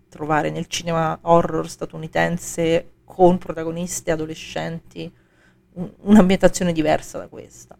trovare 0.08 0.50
nel 0.50 0.66
cinema 0.66 1.18
horror 1.22 1.68
statunitense 1.68 2.90
con 3.04 3.38
protagoniste 3.38 4.10
adolescenti 4.10 5.10
un'ambientazione 5.72 6.72
diversa 6.72 7.18
da 7.18 7.28
questa. 7.28 7.78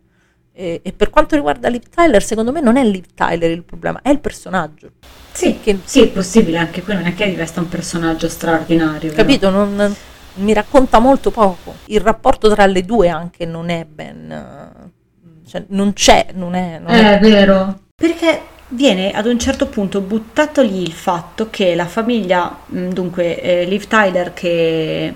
E, 0.53 0.81
e, 0.83 0.93
per 0.93 1.11
quanto 1.11 1.37
riguarda 1.37 1.69
Liv 1.69 1.85
Tyler, 1.95 2.23
secondo 2.23 2.53
me 2.53 2.61
non 2.61 2.77
è 2.77 2.85
Liv 2.85 3.07
Tyler 3.15 3.51
il 3.51 3.63
problema, 3.63 4.01
è 4.03 4.11
il 4.11 4.19
personaggio. 4.19 4.91
Sì, 5.33 5.59
che, 5.63 5.79
sì 5.85 6.03
è 6.03 6.09
possibile, 6.09 6.59
anche 6.59 6.83
qui 6.83 6.95
non 6.95 7.07
è 7.07 7.15
che 7.15 7.25
rivesta 7.25 7.61
un 7.61 7.69
personaggio 7.69 8.29
straordinario. 8.29 9.13
Capito? 9.13 9.49
Non, 9.49 9.95
mi 10.35 10.53
racconta 10.53 10.99
molto 10.99 11.31
poco. 11.31 11.77
Il 11.87 12.01
rapporto 12.01 12.49
tra 12.51 12.67
le 12.67 12.85
due 12.85 13.09
anche 13.09 13.47
non 13.47 13.69
è 13.71 13.85
ben... 13.85 14.91
Cioè, 15.47 15.65
non 15.69 15.93
c'è, 15.93 16.29
non 16.35 16.55
è... 16.55 16.79
Non 16.79 16.93
È 16.93 17.19
vero. 17.19 17.81
Perché 17.95 18.43
viene 18.69 19.11
ad 19.11 19.27
un 19.27 19.39
certo 19.39 19.67
punto 19.67 20.01
buttato 20.01 20.63
lì 20.63 20.83
il 20.83 20.93
fatto 20.93 21.49
che 21.51 21.75
la 21.75 21.87
famiglia, 21.87 22.57
mh, 22.67 22.89
dunque 22.89 23.41
eh, 23.41 23.65
Liv 23.65 23.87
Tyler 23.87 24.33
che, 24.33 25.15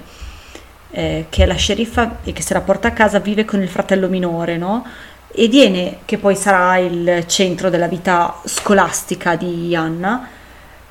eh, 0.90 1.27
che 1.28 1.43
è 1.43 1.47
la 1.47 1.55
sceriffa 1.55 2.19
e 2.24 2.32
che 2.32 2.43
se 2.43 2.55
la 2.55 2.62
porta 2.62 2.89
a 2.89 2.93
casa 2.93 3.20
vive 3.20 3.44
con 3.44 3.62
il 3.62 3.69
fratello 3.69 4.09
minore, 4.09 4.56
no? 4.56 4.85
E 5.36 5.48
viene, 5.48 5.98
che 6.05 6.16
poi 6.16 6.36
sarà 6.36 6.78
il 6.78 7.24
centro 7.27 7.69
della 7.69 7.89
vita 7.89 8.40
scolastica 8.44 9.35
di 9.35 9.74
Anna, 9.74 10.28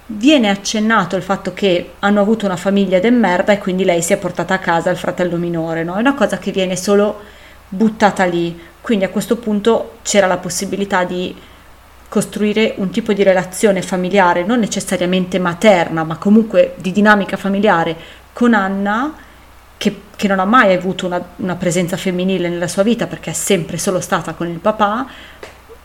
viene 0.05 0.49
accennato 0.49 1.15
il 1.15 1.23
fatto 1.23 1.53
che 1.53 1.93
hanno 1.99 2.19
avuto 2.19 2.45
una 2.45 2.57
famiglia 2.57 2.99
de 2.99 3.09
merda 3.09 3.53
e 3.53 3.57
quindi 3.57 3.85
lei 3.85 4.01
si 4.01 4.11
è 4.11 4.17
portata 4.17 4.55
a 4.55 4.59
casa 4.59 4.89
il 4.89 4.97
fratello 4.97 5.37
minore, 5.37 5.85
no? 5.85 5.95
È 5.95 5.99
una 5.99 6.13
cosa 6.13 6.37
che 6.39 6.51
viene 6.51 6.75
solo 6.75 7.21
buttata 7.69 8.25
lì. 8.25 8.59
Quindi 8.81 9.05
a 9.05 9.09
questo 9.09 9.37
punto 9.37 9.99
c'era 10.03 10.27
la 10.27 10.37
possibilità 10.37 11.05
di 11.05 11.33
costruire 12.09 12.73
un 12.77 12.89
tipo 12.89 13.13
di 13.13 13.23
relazione 13.23 13.81
familiare, 13.81 14.43
non 14.43 14.59
necessariamente 14.59 15.39
materna, 15.39 16.03
ma 16.03 16.17
comunque 16.17 16.75
di 16.79 16.91
dinamica 16.91 17.37
familiare 17.37 17.95
con 18.33 18.53
Anna, 18.53 19.13
che, 19.83 20.01
che 20.15 20.29
non 20.29 20.39
ha 20.39 20.45
mai 20.45 20.73
avuto 20.73 21.07
una, 21.07 21.21
una 21.37 21.55
presenza 21.55 21.97
femminile 21.97 22.47
nella 22.47 22.69
sua 22.69 22.83
vita 22.83 23.05
perché 23.05 23.31
è 23.31 23.33
sempre 23.33 23.77
solo 23.77 23.99
stata 23.99 24.31
con 24.31 24.47
il 24.47 24.59
papà 24.59 25.05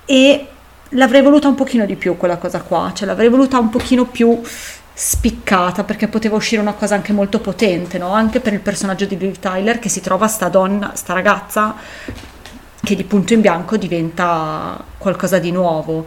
e 0.05 0.47
l'avrei 0.91 1.21
voluta 1.21 1.49
un 1.49 1.57
pochino 1.57 1.85
di 1.85 1.97
più 1.97 2.17
quella 2.17 2.37
cosa 2.37 2.61
qua, 2.61 2.93
cioè 2.95 3.09
l'avrei 3.09 3.29
voluta 3.29 3.59
un 3.59 3.71
pochino 3.71 4.07
più 4.07 4.41
spiccata 4.95 5.83
perché 5.83 6.07
poteva 6.07 6.37
uscire 6.37 6.61
una 6.61 6.75
cosa 6.75 6.95
anche 6.95 7.13
molto 7.13 7.41
potente, 7.41 7.99
no? 7.99 8.13
Anche 8.13 8.39
per 8.39 8.53
il 8.53 8.61
personaggio 8.61 9.05
di 9.05 9.19
Liv 9.19 9.41
Tyler 9.41 9.81
che 9.81 9.89
si 9.89 10.01
trova 10.01 10.29
sta 10.29 10.49
donna, 10.49 10.93
sta 10.95 11.13
ragazza 11.13 11.75
che 12.81 12.95
di 12.95 13.03
punto 13.03 13.33
in 13.33 13.41
bianco 13.41 13.77
diventa 13.77 14.81
qualcosa 14.97 15.41
di 15.41 15.51
nuovo. 15.51 16.07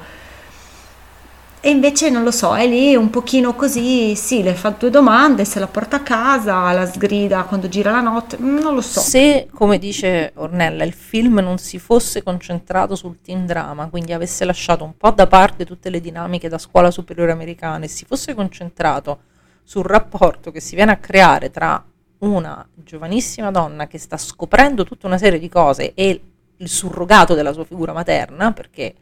E 1.63 1.69
invece 1.69 2.09
non 2.09 2.23
lo 2.23 2.31
so, 2.31 2.55
è 2.55 2.65
lì 2.65 2.95
un 2.95 3.11
pochino 3.11 3.53
così, 3.53 4.15
sì, 4.15 4.41
le 4.41 4.55
fa 4.55 4.71
due 4.71 4.89
domande, 4.89 5.45
se 5.45 5.59
la 5.59 5.67
porta 5.67 5.97
a 5.97 6.01
casa, 6.01 6.71
la 6.71 6.87
sgrida 6.87 7.43
quando 7.43 7.69
gira 7.69 7.91
la 7.91 8.01
notte, 8.01 8.35
mm, 8.39 8.57
non 8.57 8.73
lo 8.73 8.81
so. 8.81 8.99
Se, 8.99 9.47
come 9.53 9.77
dice 9.77 10.31
Ornella, 10.37 10.83
il 10.83 10.93
film 10.93 11.35
non 11.35 11.59
si 11.59 11.77
fosse 11.77 12.23
concentrato 12.23 12.95
sul 12.95 13.21
teen 13.21 13.45
drama, 13.45 13.89
quindi 13.89 14.11
avesse 14.11 14.43
lasciato 14.43 14.83
un 14.83 14.97
po' 14.97 15.11
da 15.11 15.27
parte 15.27 15.63
tutte 15.63 15.91
le 15.91 16.01
dinamiche 16.01 16.49
da 16.49 16.57
scuola 16.57 16.89
superiore 16.89 17.31
americana 17.31 17.85
e 17.85 17.89
si 17.89 18.05
fosse 18.05 18.33
concentrato 18.33 19.19
sul 19.63 19.83
rapporto 19.83 20.49
che 20.49 20.61
si 20.61 20.73
viene 20.73 20.93
a 20.93 20.97
creare 20.97 21.51
tra 21.51 21.85
una 22.21 22.67
giovanissima 22.73 23.51
donna 23.51 23.85
che 23.85 23.99
sta 23.99 24.17
scoprendo 24.17 24.83
tutta 24.83 25.05
una 25.05 25.19
serie 25.19 25.37
di 25.37 25.47
cose 25.47 25.93
e 25.93 26.21
il 26.57 26.69
surrogato 26.69 27.35
della 27.35 27.53
sua 27.53 27.65
figura 27.65 27.93
materna, 27.93 28.51
perché 28.51 28.95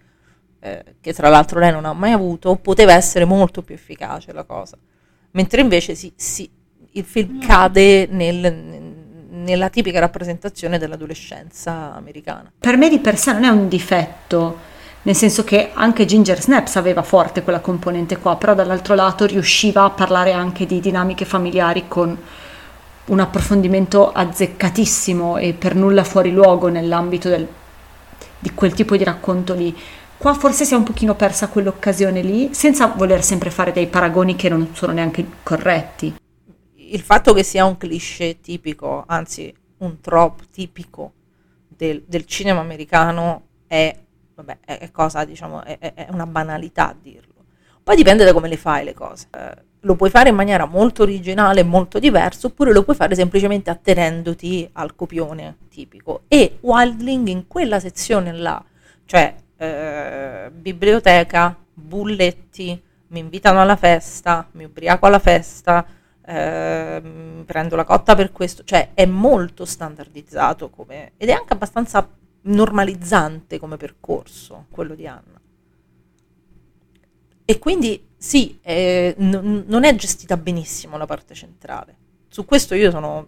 eh, 0.60 0.84
che 1.02 1.14
tra 1.14 1.30
l'altro 1.30 1.60
lei 1.60 1.72
non 1.72 1.86
ha 1.86 1.94
mai 1.94 2.12
avuto, 2.12 2.56
poteva 2.56 2.94
essere 2.94 3.26
molto 3.26 3.62
più 3.62 3.76
efficace 3.76 4.34
la 4.34 4.44
cosa. 4.44 4.78
Mentre 5.32 5.62
invece 5.62 5.96
si, 5.96 6.12
si, 6.16 6.50
il 6.92 7.04
film 7.04 7.40
cade 7.40 8.08
nel, 8.08 8.98
nella 9.30 9.70
tipica 9.70 10.00
rappresentazione 10.00 10.78
dell'adolescenza 10.78 11.94
americana. 11.96 12.52
Per 12.58 12.78
me 12.78 12.90
di 12.90 13.00
per 13.00 13.18
sé 13.18 13.34
non 13.34 13.44
è 13.44 13.50
un 13.50 13.68
difetto, 13.68 14.58
nel 15.04 15.16
senso 15.16 15.44
che 15.44 15.72
anche 15.74 16.06
Ginger 16.06 16.42
Snaps 16.42 16.76
aveva 16.76 17.04
forte 17.04 17.44
quella 17.44 17.62
componente 17.62 18.18
qua, 18.18 18.36
però 18.36 18.54
dall'altro 18.54 18.96
lato 18.96 19.26
riusciva 19.26 19.84
a 19.84 19.90
parlare 19.92 20.34
anche 20.34 20.66
di 20.66 20.80
dinamiche 20.80 21.26
familiari 21.26 21.88
con 21.88 22.18
un 23.06 23.20
approfondimento 23.20 24.12
azzeccatissimo 24.12 25.38
e 25.38 25.54
per 25.54 25.74
nulla 25.74 26.04
fuori 26.04 26.32
luogo 26.32 26.68
nell'ambito 26.68 27.30
del, 27.30 27.48
di 28.38 28.52
quel 28.54 28.74
tipo 28.74 28.98
di 28.98 29.04
racconto 29.04 29.54
lì. 29.54 29.76
Qua 30.20 30.34
forse 30.34 30.66
si 30.66 30.74
è 30.74 30.76
un 30.76 30.84
pochino 30.84 31.16
persa 31.16 31.48
quell'occasione 31.48 32.22
lì, 32.22 32.54
senza 32.54 32.88
voler 32.88 33.24
sempre 33.24 33.50
fare 33.50 33.72
dei 33.72 33.88
paragoni 33.88 34.36
che 34.36 34.50
non 34.50 34.76
sono 34.76 34.92
neanche 34.92 35.26
corretti. 35.44 36.14
Il 36.76 37.00
fatto 37.00 37.34
che 37.34 37.42
sia 37.42 37.64
un 37.64 37.78
cliché 37.78 38.42
tipico, 38.42 39.06
anzi 39.08 39.56
un 39.78 40.02
trope 40.02 40.44
tipico 40.52 41.14
del, 41.70 42.04
del 42.06 42.26
cinema 42.26 42.60
americano 42.60 43.44
è, 43.66 43.98
vabbè, 44.36 44.58
è, 44.66 44.78
è 44.80 44.92
cosa, 44.92 45.24
diciamo, 45.24 45.64
è, 45.64 45.78
è, 45.80 46.08
una 46.12 46.28
banalità 46.28 46.94
dirlo. 47.02 47.46
Poi 47.82 47.96
dipende 47.96 48.26
da 48.26 48.34
come 48.34 48.50
le 48.50 48.58
fai 48.58 48.84
le 48.84 48.94
cose. 48.94 49.28
Eh, 49.32 49.64
lo 49.80 49.96
puoi 49.96 50.10
fare 50.10 50.28
in 50.28 50.36
maniera 50.36 50.66
molto 50.66 51.04
originale, 51.04 51.64
molto 51.64 51.98
diversa, 51.98 52.48
oppure 52.48 52.74
lo 52.74 52.84
puoi 52.84 52.98
fare 52.98 53.16
semplicemente 53.16 53.70
attenendoti 53.70 54.70
al 54.74 54.96
copione 54.96 55.56
tipico. 55.70 56.24
E 56.28 56.58
Wildling 56.60 57.30
in 57.30 57.48
quella 57.48 57.80
sezione 57.80 58.34
là, 58.34 58.62
cioè 59.06 59.34
eh, 59.60 60.50
biblioteca, 60.54 61.56
bulletti, 61.74 62.82
mi 63.08 63.20
invitano 63.20 63.62
alla 63.62 63.76
festa, 63.76 64.48
mi 64.52 64.64
ubriaco 64.64 65.06
alla 65.06 65.20
festa, 65.20 65.86
eh, 66.26 67.44
prendo 67.46 67.76
la 67.76 67.84
cotta 67.84 68.16
per 68.16 68.32
questo, 68.32 68.64
cioè 68.64 68.92
è 68.94 69.06
molto 69.06 69.66
standardizzato 69.66 70.70
come, 70.70 71.12
ed 71.18 71.30
è 71.30 71.34
anche 71.34 71.54
abbastanza 71.54 72.08
normalizzante 72.42 73.60
come 73.60 73.76
percorso 73.76 74.68
quello 74.70 74.96
di 74.96 75.08
Anna. 75.08 75.42
E 77.44 77.60
quindi 77.60 78.08
sì, 78.16 78.60
eh, 78.62 79.14
n- 79.18 79.66
non 79.68 79.84
è 79.84 79.94
gestita 79.96 80.38
benissimo 80.38 80.98
la 80.98 81.06
parte 81.06 81.34
centrale. 81.34 81.98
Su 82.30 82.46
questo 82.46 82.76
io 82.76 82.92
sono 82.92 83.28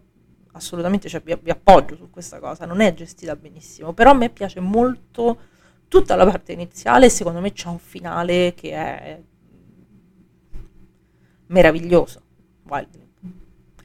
assolutamente, 0.53 1.09
cioè, 1.09 1.21
vi, 1.21 1.49
appoggio 1.49 1.95
su 1.95 2.09
questa 2.09 2.39
cosa, 2.39 2.65
non 2.65 2.79
è 2.81 2.93
gestita 2.93 3.35
benissimo, 3.35 3.93
però 3.93 4.11
a 4.11 4.13
me 4.13 4.29
piace 4.29 4.59
molto 4.59 5.49
tutta 5.91 6.15
la 6.15 6.25
parte 6.25 6.53
iniziale 6.53 7.09
secondo 7.09 7.41
me 7.41 7.51
c'è 7.51 7.67
un 7.67 7.77
finale 7.77 8.53
che 8.55 8.71
è 8.71 9.19
meraviglioso. 11.47 12.21
Wildling. 12.63 13.09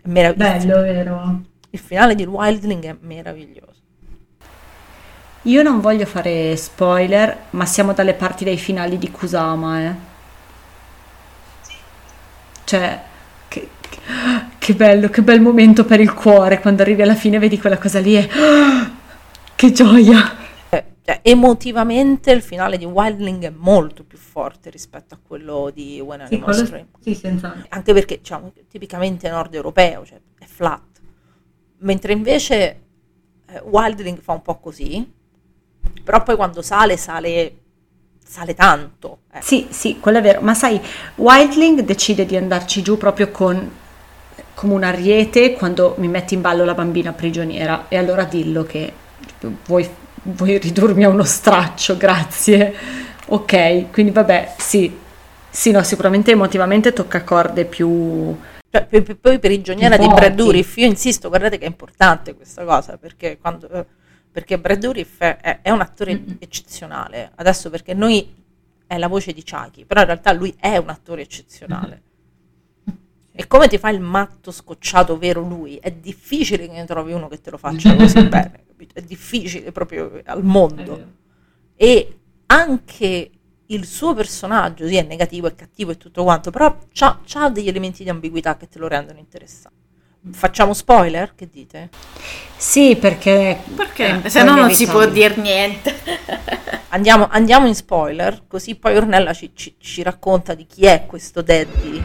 È 0.02 0.08
meraviglioso. 0.08 0.66
Bello, 0.68 0.80
vero? 0.82 1.40
Il 1.70 1.78
finale 1.80 2.14
di 2.14 2.24
Wildling 2.24 2.84
è 2.84 2.96
meraviglioso. 3.00 3.80
Io 5.42 5.62
non 5.64 5.80
voglio 5.80 6.06
fare 6.06 6.56
spoiler, 6.56 7.46
ma 7.50 7.66
siamo 7.66 7.92
dalle 7.92 8.14
parti 8.14 8.44
dei 8.44 8.56
finali 8.56 8.98
di 8.98 9.10
Kusama, 9.10 9.80
eh. 9.82 9.94
Cioè, 12.62 13.02
che, 13.48 13.68
che 14.58 14.74
bello, 14.74 15.08
che 15.08 15.22
bel 15.22 15.40
momento 15.40 15.84
per 15.84 15.98
il 15.98 16.14
cuore 16.14 16.60
quando 16.60 16.82
arrivi 16.82 17.02
alla 17.02 17.16
fine 17.16 17.34
e 17.34 17.40
vedi 17.40 17.58
quella 17.58 17.78
cosa 17.78 17.98
lì 17.98 18.16
e... 18.16 18.28
Che 19.56 19.72
gioia! 19.72 20.45
Cioè, 21.08 21.20
emotivamente 21.22 22.32
il 22.32 22.42
finale 22.42 22.76
di 22.76 22.84
Wildling 22.84 23.44
è 23.44 23.50
molto 23.56 24.02
più 24.02 24.18
forte 24.18 24.70
rispetto 24.70 25.14
a 25.14 25.18
quello 25.24 25.70
di 25.72 26.00
When 26.00 26.20
Animals 26.22 26.56
quello- 26.56 26.68
Dream. 26.68 26.86
sì, 26.98 27.14
senz'altro. 27.14 27.64
Anche 27.68 27.92
perché, 27.92 28.16
diciamo, 28.18 28.52
tipicamente 28.68 29.28
nord 29.30 29.54
europeo, 29.54 30.04
cioè 30.04 30.18
è 30.36 30.44
flat. 30.46 30.82
Mentre 31.78 32.12
invece 32.12 32.80
eh, 33.48 33.60
Wildling 33.64 34.18
fa 34.20 34.32
un 34.32 34.42
po' 34.42 34.58
così, 34.58 35.08
però 36.02 36.24
poi 36.24 36.34
quando 36.34 36.60
sale, 36.60 36.96
sale, 36.96 37.56
sale 38.24 38.54
tanto. 38.54 39.18
ecco. 39.30 39.44
Sì, 39.46 39.68
sì, 39.70 40.00
quello 40.00 40.18
è 40.18 40.22
vero, 40.22 40.40
ma 40.40 40.54
sai, 40.54 40.80
Wildling 41.14 41.82
decide 41.82 42.26
di 42.26 42.36
andarci 42.36 42.82
giù 42.82 42.96
proprio 42.96 43.30
con 43.30 43.70
come 44.54 44.72
un 44.72 44.82
ariete 44.82 45.52
quando 45.52 45.94
mi 45.98 46.08
metti 46.08 46.34
in 46.34 46.40
ballo 46.40 46.64
la 46.64 46.74
bambina 46.74 47.12
prigioniera 47.12 47.86
e 47.88 47.96
allora 47.96 48.24
dillo 48.24 48.64
che 48.64 48.92
vuoi, 49.66 49.88
vuoi 50.32 50.58
ridurmi 50.58 51.04
a 51.04 51.08
uno 51.08 51.24
straccio, 51.24 51.96
grazie. 51.96 52.74
Ok, 53.28 53.90
quindi 53.90 54.12
vabbè, 54.12 54.54
sì, 54.58 54.96
sì, 55.50 55.70
no, 55.70 55.82
sicuramente 55.82 56.32
emotivamente 56.32 56.92
tocca 56.92 57.24
corde 57.24 57.64
più... 57.64 58.36
Cioè, 58.70 58.84
poi 58.84 59.02
per 59.02 59.38
prigioniera 59.38 59.96
Più 59.96 60.06
di 60.06 60.14
Brad. 60.14 60.34
Dourif, 60.34 60.76
io 60.76 60.86
insisto, 60.86 61.28
guardate 61.28 61.56
che 61.56 61.64
è 61.64 61.68
importante 61.68 62.34
questa 62.34 62.64
cosa, 62.64 62.98
perché, 62.98 63.38
quando, 63.40 63.86
perché 64.30 64.58
Brad 64.58 64.78
Dourif 64.78 65.18
è, 65.18 65.60
è- 65.62 65.70
un 65.70 65.80
attore 65.80 66.22
eccezionale. 66.38 67.32
Adesso 67.36 67.70
perché 67.70 67.94
noi 67.94 68.34
è 68.86 68.98
la 68.98 69.08
voce 69.08 69.32
di 69.32 69.42
Chucky, 69.42 69.84
però 69.84 70.00
in 70.00 70.06
realtà 70.06 70.32
lui 70.32 70.54
è 70.58 70.76
un 70.76 70.90
attore 70.90 71.22
eccezionale. 71.22 72.02
E 73.32 73.46
come 73.46 73.68
ti 73.68 73.78
fa 73.78 73.90
il 73.90 74.00
matto 74.00 74.50
scocciato 74.50 75.18
vero 75.18 75.40
lui? 75.40 75.76
È 75.76 75.90
difficile 75.90 76.66
che 76.66 76.72
ne 76.72 76.84
trovi 76.84 77.12
uno 77.12 77.28
che 77.28 77.40
te 77.40 77.50
lo 77.50 77.58
faccia 77.58 77.94
così 77.94 78.22
bene, 78.28 78.64
capito? 78.76 78.98
È 78.98 79.02
difficile 79.02 79.72
proprio 79.72 80.20
al 80.24 80.44
mondo. 80.44 81.14
E 81.74 82.18
anche 82.46 83.30
il 83.66 83.86
suo 83.86 84.14
personaggio, 84.14 84.86
sì, 84.86 84.96
è 84.96 85.02
negativo, 85.02 85.48
è 85.48 85.54
cattivo 85.54 85.90
e 85.90 85.96
tutto 85.96 86.22
quanto, 86.22 86.50
però 86.50 86.76
c'ha, 86.92 87.20
c'ha 87.26 87.48
degli 87.48 87.68
elementi 87.68 88.04
di 88.04 88.10
ambiguità 88.10 88.56
che 88.56 88.68
te 88.68 88.78
lo 88.78 88.86
rendono 88.86 89.18
interessante. 89.18 89.84
Facciamo 90.30 90.74
spoiler? 90.74 91.34
Che 91.34 91.48
dite? 91.50 91.88
Sì, 92.56 92.96
perché... 92.96 93.60
Perché? 93.74 94.28
Se 94.28 94.42
no 94.42 94.56
non 94.56 94.72
si 94.72 94.86
può 94.86 95.06
dire 95.06 95.36
niente. 95.36 95.94
Andiamo, 96.90 97.28
andiamo 97.30 97.66
in 97.66 97.74
spoiler, 97.74 98.44
così 98.46 98.74
poi 98.76 98.96
Ornella 98.96 99.34
ci, 99.34 99.50
ci- 99.54 99.74
ci 99.78 100.02
racconta 100.02 100.54
di 100.54 100.66
chi 100.66 100.86
è 100.86 101.04
questo 101.06 101.42
Daddy. 101.42 102.02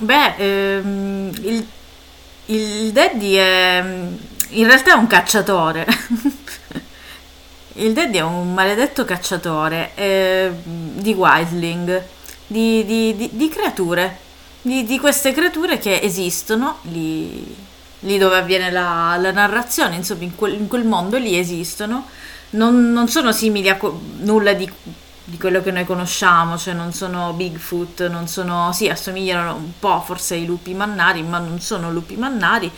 Beh, 0.00 0.34
ehm, 0.36 1.30
il, 1.42 1.66
il 2.46 2.92
daddy 2.92 3.34
è 3.34 3.84
in 4.50 4.66
realtà 4.66 4.92
è 4.92 4.94
un 4.94 5.06
cacciatore. 5.06 5.86
il 7.74 7.92
daddy 7.92 8.18
è 8.18 8.22
un 8.22 8.52
maledetto 8.54 9.04
cacciatore 9.04 9.92
eh, 9.94 10.50
di 10.64 11.12
wildling, 11.12 12.02
di, 12.46 12.84
di- 12.84 13.16
di- 13.16 13.30
di 13.32 13.48
creature, 13.48 14.16
di, 14.62 14.98
queste 14.98 15.32
creature 15.32 15.78
che 15.78 16.00
esistono 16.02 16.78
lì, 16.82 17.54
lì 18.00 18.18
dove 18.18 18.36
avviene 18.36 18.70
la, 18.70 19.16
la 19.20 19.30
narrazione, 19.32 19.96
insomma 19.96 20.24
in 20.24 20.34
quel, 20.34 20.54
in 20.54 20.68
quel 20.68 20.84
mondo 20.84 21.18
lì 21.18 21.38
esistono, 21.38 22.06
non, 22.50 22.90
non 22.92 23.08
sono 23.08 23.32
simili 23.32 23.68
a 23.68 23.76
co- 23.76 24.00
nulla 24.20 24.54
di, 24.54 24.68
di 25.28 25.36
quello 25.36 25.62
che 25.62 25.70
noi 25.70 25.84
conosciamo, 25.84 26.56
cioè 26.56 26.72
non 26.72 26.92
sono 26.92 27.34
Bigfoot, 27.34 28.08
non 28.08 28.26
sono, 28.28 28.72
sì 28.72 28.88
assomigliano 28.88 29.54
un 29.54 29.72
po' 29.78 30.00
forse 30.00 30.34
ai 30.34 30.46
lupi 30.46 30.72
mannari, 30.72 31.22
ma 31.22 31.38
non 31.38 31.60
sono 31.60 31.92
lupi 31.92 32.16
mannari, 32.16 32.70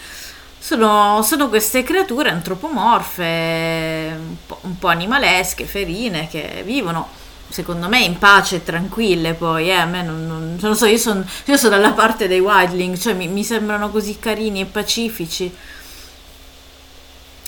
sono, 0.59 1.23
sono 1.23 1.49
queste 1.49 1.85
creature 1.85 2.29
antropomorfe, 2.29 4.17
un 4.19 4.37
po', 4.47 4.59
un 4.63 4.79
po' 4.79 4.89
animalesche, 4.89 5.65
ferine, 5.65 6.27
che 6.29 6.63
vivono 6.67 7.19
secondo 7.49 7.89
me 7.89 8.01
in 8.03 8.19
pace 8.19 8.57
e 8.57 8.65
tranquille 8.65 9.35
poi, 9.35 9.69
eh, 9.71 9.75
a 9.75 9.85
me 9.85 10.03
non, 10.03 10.27
non, 10.27 10.57
non 10.61 10.77
so, 10.77 10.87
io 10.87 10.99
sono 10.99 11.25
io 11.45 11.69
dalla 11.69 11.93
parte 11.93 12.27
dei 12.27 12.41
wildling, 12.41 12.97
cioè 12.97 13.15
mi, 13.15 13.29
mi 13.29 13.45
sembrano 13.45 13.91
così 13.91 14.19
carini 14.19 14.63
e 14.63 14.67
pacifici. 14.67 15.55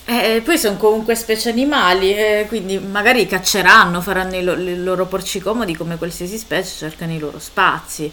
Eh, 0.04 0.42
poi 0.44 0.58
sono 0.58 0.76
comunque 0.76 1.14
specie 1.14 1.50
animali, 1.50 2.12
eh, 2.14 2.46
quindi 2.48 2.78
magari 2.78 3.26
cacceranno, 3.26 4.00
faranno 4.00 4.34
i, 4.36 4.42
lo- 4.42 4.54
i 4.54 4.76
loro 4.76 5.06
porci 5.06 5.38
comodi 5.38 5.76
come 5.76 5.96
qualsiasi 5.96 6.36
specie, 6.38 6.70
cercano 6.76 7.12
i 7.12 7.18
loro 7.20 7.38
spazi, 7.38 8.10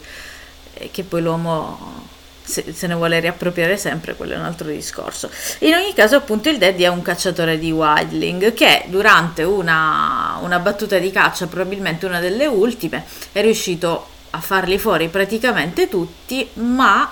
eh, 0.75 0.89
che 0.91 1.03
poi 1.03 1.21
l'uomo 1.21 2.07
se, 2.43 2.73
se 2.73 2.87
ne 2.87 2.95
vuole 2.95 3.19
riappropriare 3.19 3.77
sempre, 3.77 4.15
quello 4.15 4.33
è 4.33 4.37
un 4.37 4.43
altro 4.45 4.67
discorso. 4.67 5.29
In 5.59 5.73
ogni 5.73 5.93
caso, 5.93 6.15
appunto, 6.15 6.49
il 6.49 6.57
Daddy 6.57 6.83
è 6.83 6.87
un 6.87 7.01
cacciatore 7.01 7.59
di 7.59 7.71
wildling 7.71 8.53
che 8.53 8.85
durante 8.87 9.43
una, 9.43 10.37
una 10.41 10.59
battuta 10.59 10.97
di 10.97 11.11
caccia, 11.11 11.47
probabilmente 11.47 12.05
una 12.05 12.19
delle 12.19 12.47
ultime, 12.47 13.03
è 13.31 13.41
riuscito 13.41 14.07
a 14.31 14.39
farli 14.41 14.77
fuori 14.77 15.07
praticamente 15.09 15.87
tutti, 15.89 16.47
ma 16.53 17.11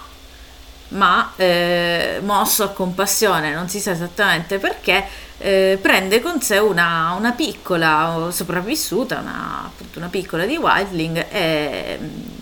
ma 0.89 1.33
eh, 1.35 2.19
mosso 2.23 2.63
a 2.63 2.69
compassione, 2.69 3.53
non 3.53 3.69
si 3.69 3.79
sa 3.79 3.91
esattamente 3.91 4.57
perché, 4.57 5.05
eh, 5.39 5.77
prende 5.81 6.21
con 6.21 6.41
sé 6.41 6.57
una, 6.57 7.13
una 7.17 7.31
piccola 7.31 8.29
sopravvissuta, 8.31 9.19
una, 9.19 9.63
appunto 9.65 9.99
una 9.99 10.07
piccola 10.07 10.45
di 10.45 10.55
Wildling, 10.57 11.25
eh, 11.29 11.99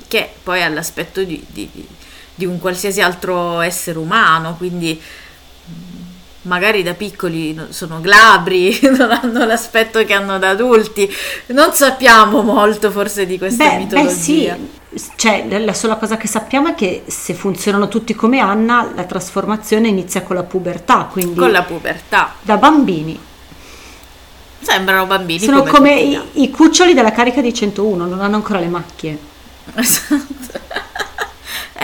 che 0.07 0.29
poi 0.43 0.61
ha 0.63 0.69
l'aspetto 0.69 1.23
di, 1.23 1.43
di- 1.47 1.69
di- 2.35 2.45
un 2.45 2.59
qualsiasi 2.59 3.01
altro 3.01 3.61
essere 3.61 3.97
umano, 3.97 4.55
quindi 4.55 5.01
magari 6.45 6.83
da 6.83 6.93
piccoli 6.93 7.53
no- 7.53 7.67
sono 7.69 7.99
glabri, 8.01 8.79
non 8.97 9.11
hanno 9.11 9.45
l'aspetto 9.45 10.03
che 10.03 10.13
hanno 10.13 10.37
da 10.39 10.49
adulti, 10.49 11.09
non 11.47 11.73
sappiamo 11.73 12.41
molto 12.41 12.89
forse 12.91 13.25
di 13.25 13.37
questa 13.37 13.67
Beh, 13.69 13.77
mitologia. 13.77 14.55
beh 14.55 14.59
sì, 14.97 15.09
cioè 15.15 15.59
la 15.59 15.73
sola 15.73 15.95
cosa 15.95 16.17
che 16.17 16.27
sappiamo 16.27 16.69
è 16.69 16.75
che 16.75 17.03
se 17.07 17.33
funzionano 17.33 17.87
tutti 17.87 18.15
come 18.15 18.39
Anna, 18.39 18.89
la 18.95 19.03
trasformazione 19.03 19.87
inizia 19.89 20.21
con 20.21 20.35
la 20.35 20.43
pubertà, 20.43 21.07
quindi 21.11 21.37
Con 21.39 21.51
la 21.51 21.63
pubertà. 21.63 22.33
da 22.41 22.57
bambini. 22.57 23.19
Sembrano 24.61 25.05
bambini 25.05 25.39
Sono 25.39 25.59
come 25.59 25.71
come, 25.71 25.99
i, 25.99 26.21
i 26.43 26.49
cuccioli 26.49 26.93
della 26.93 27.11
carica 27.11 27.41
di 27.41 27.53
101, 27.53 28.05
non 28.07 28.19
hanno 28.21 28.35
ancora 28.37 28.59
le 28.59 28.67
macchie. 28.67 29.17
Esatto. 29.75 30.23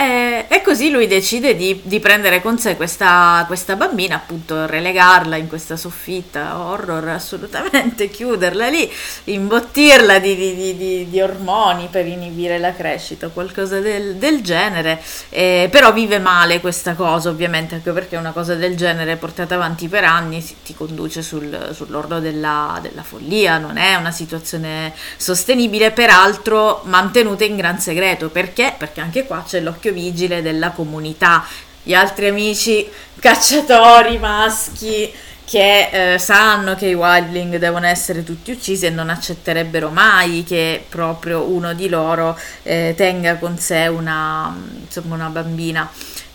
Eh, 0.04 0.46
E, 0.48 0.62
così 0.62 0.90
lui 0.90 1.06
decide 1.06 1.54
di, 1.54 1.80
di 1.84 2.00
prendere 2.00 2.42
con 2.42 2.58
sé 2.58 2.76
questa, 2.76 3.44
questa 3.46 3.76
bambina, 3.76 4.16
appunto 4.16 4.66
relegarla 4.66 5.36
in 5.36 5.46
questa 5.48 5.76
soffitta 5.76 6.58
horror, 6.58 7.08
assolutamente, 7.08 8.08
chiuderla 8.10 8.68
lì, 8.68 8.90
imbottirla 9.24 10.18
di- 10.18 10.34
di- 10.76 11.08
di 11.08 11.20
ormoni 11.20 11.88
per 11.90 12.06
inibire 12.06 12.58
la 12.58 12.74
crescita, 12.74 13.28
qualcosa 13.28 13.78
del, 13.80 14.16
del 14.16 14.42
genere. 14.42 15.00
Eh, 15.30 15.68
però 15.70 15.92
vive 15.92 16.18
male 16.18 16.60
questa 16.60 16.94
cosa, 16.94 17.28
ovviamente, 17.30 17.76
anche 17.76 17.92
perché 17.92 18.16
una 18.16 18.32
cosa 18.32 18.54
del 18.56 18.76
genere 18.76 19.16
portata 19.16 19.54
avanti 19.54 19.88
per 19.88 20.04
anni 20.04 20.40
si- 20.42 20.56
ti 20.64 20.74
conduce 20.74 21.22
sul- 21.22 21.70
sull'orlo 21.72 22.18
della, 22.20 22.78
della 22.82 23.02
follia, 23.02 23.56
non 23.58 23.76
è 23.76 23.94
una 23.94 24.10
situazione 24.10 24.92
sostenibile, 25.16 25.92
peraltro 25.92 26.82
mantenuta 26.86 27.44
in 27.44 27.56
gran 27.56 27.78
segreto. 27.78 28.28
Perché? 28.30 28.74
Perché 28.76 29.00
anche 29.00 29.24
qua 29.26 29.44
c'è 29.46 29.60
l'occhio 29.60 29.91
vigile 29.92 30.42
della 30.42 30.70
comunità, 30.70 31.44
gli 31.82 31.94
altri 31.94 32.28
amici 32.28 32.88
cacciatori 33.18 34.18
maschi 34.18 35.12
che 35.44 36.14
eh, 36.14 36.18
sanno 36.18 36.74
che 36.74 36.86
i 36.86 36.94
wildling 36.94 37.56
devono 37.56 37.86
essere 37.86 38.24
tutti 38.24 38.52
uccisi 38.52 38.86
e 38.86 38.90
non 38.90 39.10
accetterebbero 39.10 39.90
mai 39.90 40.44
che 40.44 40.84
proprio 40.88 41.42
uno 41.42 41.74
di 41.74 41.88
loro 41.88 42.38
eh, 42.62 42.94
tenga 42.96 43.36
con 43.36 43.58
sé 43.58 43.88
una, 43.88 44.56
insomma, 44.84 45.14
una 45.14 45.28
bambina 45.28 45.90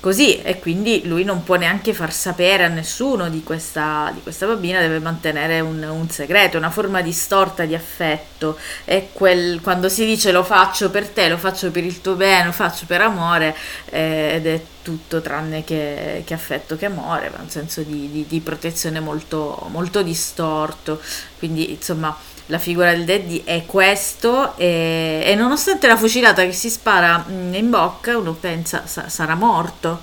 così 0.08 0.42
e 0.42 0.58
quindi 0.60 1.02
lui 1.04 1.26
non 1.26 1.44
può 1.44 1.56
neanche 1.56 1.94
far 1.94 2.14
sapere 2.14 2.64
a 2.64 2.70
nessuno 2.70 3.28
di 3.30 3.44
questa, 3.44 4.10
di 4.14 4.22
questa 4.22 4.46
bambina, 4.46 4.80
deve 4.80 5.00
mantenere 5.00 5.60
un, 5.60 5.84
un 5.84 6.10
segreto, 6.10 6.58
una 6.58 6.70
forma 6.70 7.02
distorta 7.02 7.66
di 7.66 7.76
affetto. 7.76 8.58
E 8.86 9.10
quel, 9.12 9.60
quando 9.60 9.90
si 9.90 10.06
dice 10.06 10.32
lo 10.32 10.44
faccio 10.44 10.90
per 10.92 11.10
te, 11.10 11.28
lo 11.28 11.38
faccio 11.38 11.72
per 11.72 11.84
il 11.84 12.00
tuo 12.00 12.14
bene, 12.14 12.46
lo 12.46 12.52
faccio 12.54 12.86
per 12.86 13.02
amore 13.02 13.54
eh, 13.90 14.36
ed 14.36 14.48
è 14.48 14.62
tutto 14.82 15.20
tranne 15.20 15.66
che, 15.66 16.24
che 16.26 16.34
affetto 16.34 16.78
che 16.78 16.86
amore, 16.86 17.30
ma 17.30 17.42
un 17.42 17.50
senso 17.50 17.82
di, 17.82 18.10
di- 18.10 18.26
di 18.26 18.40
protezione 18.40 19.02
molto, 19.02 19.68
molto 19.72 20.04
distorto, 20.04 21.02
quindi 21.38 21.72
insomma 21.72 22.18
la 22.48 22.60
figura 22.60 22.92
del 22.92 23.04
daddy 23.06 23.44
è 23.46 23.66
questo 23.66 24.56
e, 24.58 25.22
e 25.26 25.36
nonostante 25.36 25.88
la 25.88 25.98
fucilata 25.98 26.44
che 26.44 26.52
si 26.54 26.70
spara 26.70 27.24
mm, 27.30 27.54
in 27.54 27.70
bocca 27.70 28.18
uno 28.18 28.34
pensa 28.34 28.84
"Sa- 28.86 29.10
sarà 29.10 29.36
morto 29.36 30.02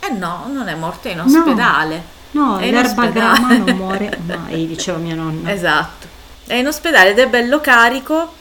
e 0.00 0.10
no, 0.12 0.46
non 0.50 0.68
è 0.68 0.74
morto, 0.74 1.08
è 1.08 1.12
in 1.12 1.18
No. 1.18 1.24
ospedale 1.24 2.18
No, 2.32 2.58
È 2.58 2.66
in 2.66 2.74
l'erba 2.74 3.02
ospedale. 3.02 3.38
grama 3.40 3.56
non 3.56 3.70
muore 3.76 4.18
mai, 4.24 4.66
diceva 4.68 4.98
mia 4.98 5.16
nonna. 5.16 5.52
Esatto. 5.52 6.06
È 6.46 6.54
in 6.54 6.66
ospedale 6.68 7.10
ed 7.10 7.18
è 7.18 7.26
bello 7.28 7.60
carico 7.60 8.34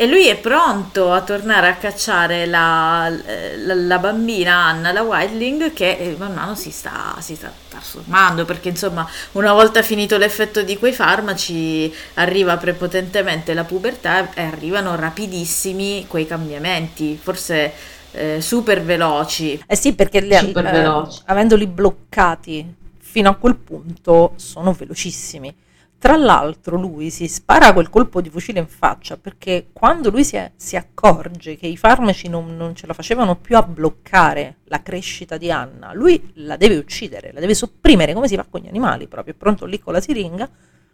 e 0.00 0.06
lui 0.06 0.28
è 0.28 0.36
pronto 0.38 1.10
a 1.12 1.22
tornare 1.22 1.66
a 1.66 1.74
cacciare 1.74 2.46
la, 2.46 3.08
la- 3.10 3.74
la 3.74 3.98
bambina 3.98 4.54
Anna, 4.54 4.92
la 4.92 5.02
Wildling, 5.02 5.72
che 5.72 5.96
eh, 5.98 6.14
man 6.16 6.34
mano 6.34 6.54
si 6.54 6.70
sta, 6.70 7.16
si 7.18 7.34
sta 7.34 7.52
trasformando 7.68 8.44
perché 8.44 8.68
insomma 8.68 9.04
una 9.32 9.52
volta 9.52 9.82
finito 9.82 10.16
l'effetto 10.16 10.62
di 10.62 10.78
quei 10.78 10.92
farmaci 10.92 11.92
arriva 12.14 12.56
prepotentemente 12.58 13.54
la 13.54 13.64
pubertà 13.64 14.32
e 14.34 14.42
arrivano 14.42 14.94
rapidissimi 14.94 16.06
quei 16.06 16.28
cambiamenti, 16.28 17.18
forse 17.20 17.72
eh, 18.12 18.40
super 18.40 18.82
veloci. 18.84 19.60
Eh 19.66 19.76
sì, 19.76 19.94
perché 19.94 20.20
li- 20.20 20.36
Super 20.36 20.64
eh, 20.66 21.08
avendoli 21.24 21.66
bloccati 21.66 22.72
fino 23.00 23.30
a 23.30 23.34
quel 23.34 23.56
punto 23.56 24.34
sono 24.36 24.72
velocissimi. 24.72 25.52
Tra 25.98 26.16
l'altro 26.16 26.76
lui 26.76 27.10
si 27.10 27.26
spara 27.26 27.72
quel 27.72 27.90
colpo 27.90 28.20
di 28.20 28.30
fucile 28.30 28.60
in 28.60 28.68
faccia 28.68 29.16
perché 29.16 29.70
quando 29.72 30.10
lui 30.10 30.24
si, 30.24 30.36
è- 30.36 30.52
si 30.54 30.76
accorge 30.76 31.56
che 31.56 31.66
i 31.66 31.76
farmaci 31.76 32.28
non, 32.28 32.56
non 32.56 32.76
ce 32.76 32.86
la 32.86 32.92
facevano 32.92 33.36
più 33.36 33.56
a 33.56 33.62
bloccare 33.62 34.58
la 34.64 34.80
crescita 34.80 35.36
di 35.36 35.50
Anna, 35.50 35.92
lui 35.92 36.30
la 36.34 36.56
deve 36.56 36.76
uccidere, 36.76 37.32
la 37.32 37.40
deve 37.40 37.54
sopprimere 37.54 38.14
come 38.14 38.28
si 38.28 38.36
fa 38.36 38.46
con 38.48 38.60
gli 38.60 38.68
animali, 38.68 39.08
proprio 39.08 39.34
è 39.34 39.36
pronto 39.36 39.66
lì 39.66 39.80
con 39.80 39.92
la 39.92 40.00
siringa, 40.00 40.48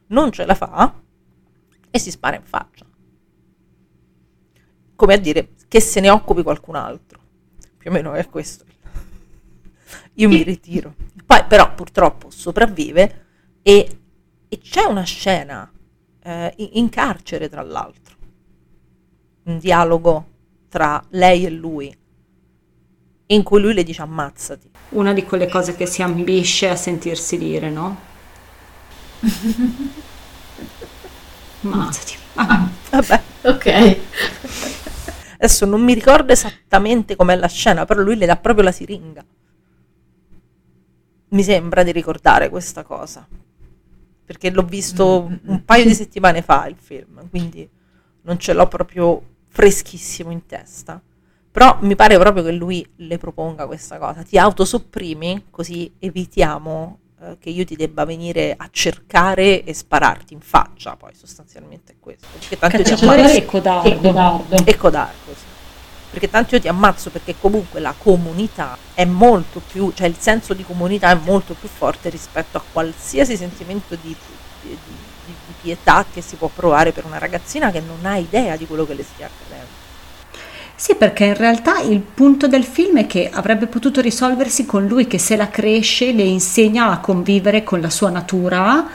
non 0.07 0.33
ce 0.33 0.47
la 0.47 0.55
fa 0.55 0.95
e 1.91 1.99
si 1.99 2.11
spara 2.11 2.37
in 2.37 2.45
faccia. 2.45 2.87
Come 4.97 5.15
a 5.15 5.19
dire 5.19 5.51
che 5.69 5.81
se 5.81 6.01
ne 6.01 6.09
occupi 6.09 6.43
qualcun 6.43 6.77
altro. 6.77 7.21
Più 7.77 7.91
o 7.91 7.93
meno 7.93 8.15
è 8.15 8.29
questo. 8.29 8.65
Io 10.15 10.29
mi 10.29 10.43
ritiro. 10.43 10.95
Poi 11.27 11.45
però 11.47 11.75
purtroppo 11.75 12.31
sopravvive 12.31 13.27
e, 13.63 13.99
e 14.55 14.59
c'è 14.59 14.85
una 14.85 15.03
scena 15.03 15.69
eh, 16.23 16.55
in, 16.57 16.89
carcere 16.89 17.49
tra 17.49 17.63
l'altro. 17.63 18.15
Un 19.45 19.59
dialogo 19.59 20.27
tra 20.69 21.05
lei 21.11 21.45
e 21.45 21.51
lui 21.51 21.93
in 23.27 23.43
cui 23.43 23.61
lui 23.61 23.75
le 23.75 23.83
dice 23.83 24.03
ammazzati. 24.03 24.71
Una 24.91 25.13
di 25.13 25.25
quelle 25.25 25.49
cose 25.49 25.75
che 25.75 25.87
si 25.87 26.03
ambisce 26.03 26.69
a 26.69 26.77
sentirsi 26.77 27.37
dire, 27.37 27.69
no? 27.69 27.99
Ammazzati. 31.63 32.17
Ah, 32.35 32.69
Vabbè, 32.91 33.23
Ok. 33.43 33.99
adesso 35.35 35.67
non 35.67 35.83
mi 35.83 35.95
ricordo 35.95 36.33
esattamente 36.33 37.17
com'è 37.17 37.35
la 37.35 37.49
scena, 37.49 37.87
però 37.87 38.03
lui 38.03 38.17
le 38.17 38.27
dà 38.27 38.37
proprio 38.37 38.63
la 38.63 38.73
siringa. 38.73 39.25
Mi 41.31 41.43
sembra 41.43 41.83
di 41.83 41.91
ricordare 41.91 42.49
questa 42.51 42.85
cosa. 42.85 43.27
Perché 44.25 44.51
l'ho 44.51 44.63
visto 44.63 45.31
un 45.45 45.65
paio 45.65 45.85
di 45.85 45.95
settimane 45.95 46.41
fa 46.41 46.67
il 46.67 46.77
film, 46.79 47.29
quindi 47.29 47.69
non 48.23 48.39
ce 48.39 48.55
l'ho 48.55 48.67
proprio 48.69 49.23
freschissimo 49.49 50.31
in 50.31 50.47
testa. 50.47 51.01
Però 51.51 51.79
mi 51.83 51.95
pare 51.95 52.19
proprio 52.19 52.43
che 52.43 52.53
lui 52.53 52.85
le 52.97 53.19
proponga 53.19 53.67
questa 53.67 53.99
cosa. 53.99 54.23
Ti 54.23 54.39
autosopprimi 54.39 55.47
così 55.51 55.93
evitiamo 55.99 56.99
eh, 57.21 57.37
che 57.39 57.51
io 57.51 57.65
ti 57.65 57.77
debba 57.77 58.05
venire 58.05 58.55
a 58.57 58.69
cercare 58.73 59.63
e 59.63 59.73
spararti 59.73 60.35
in 60.35 60.41
faccia. 60.41 60.97
Poi 60.97 61.15
sostanzialmente 61.15 61.93
è 61.93 61.97
questo. 62.01 62.27
Perché 62.33 62.59
tanto 62.59 62.79
Cacciatore 62.79 63.21
ammazzo. 63.21 63.37
e 63.37 63.45
codardo. 63.45 63.89
E 63.89 63.97
codardo. 64.01 64.65
E 64.65 64.77
codardo, 64.77 65.35
sì. 65.35 65.54
Perché 66.15 66.31
tanto 66.31 66.55
io 66.55 66.61
ti 66.61 66.69
ammazzo 66.69 67.11
perché 67.11 67.35
comunque 67.41 67.81
la 67.81 67.93
comunità 67.99 68.79
è 68.95 69.05
molto 69.05 69.61
più, 69.61 69.91
cioè 69.93 70.07
il 70.07 70.15
senso 70.17 70.55
di 70.55 70.65
comunità 70.65 71.11
è 71.11 71.19
molto 71.25 71.55
più 71.55 71.69
forte 71.69 72.09
rispetto 72.09 72.57
a 72.57 72.63
qualsiasi 72.73 73.37
sentimento 73.37 73.97
di, 73.97 74.15
di- 74.15 74.17
di- 74.61 74.79
di- 75.25 75.55
pietà 75.61 76.07
che 76.13 76.21
si 76.21 76.37
può 76.37 76.49
provare 76.55 76.93
per 76.93 77.05
una 77.05 77.19
ragazzina 77.19 77.73
che 77.73 77.81
non 77.81 78.07
ha 78.07 78.17
idea 78.17 78.57
di 78.57 78.65
quello 78.65 78.87
che 78.87 78.95
le 78.95 79.03
stia 79.03 79.27
accadendo. 79.27 79.73
Sì, 80.77 80.95
perché 80.95 81.25
in 81.25 81.35
realtà 81.35 81.81
il 81.81 82.01
punto 82.01 82.47
del 82.47 82.65
film 82.65 82.99
è 82.99 83.07
che 83.07 83.29
avrebbe 83.33 83.67
potuto 83.67 84.01
risolversi 84.01 84.67
con 84.67 84.87
lui 84.87 85.09
che 85.09 85.19
se 85.19 85.35
la 85.35 85.49
cresce 85.49 86.13
le 86.13 86.23
insegna 86.23 86.91
a 86.91 86.99
convivere 86.99 87.65
con 87.65 87.81
la 87.81 87.91
sua 87.91 88.11
natura 88.11 88.87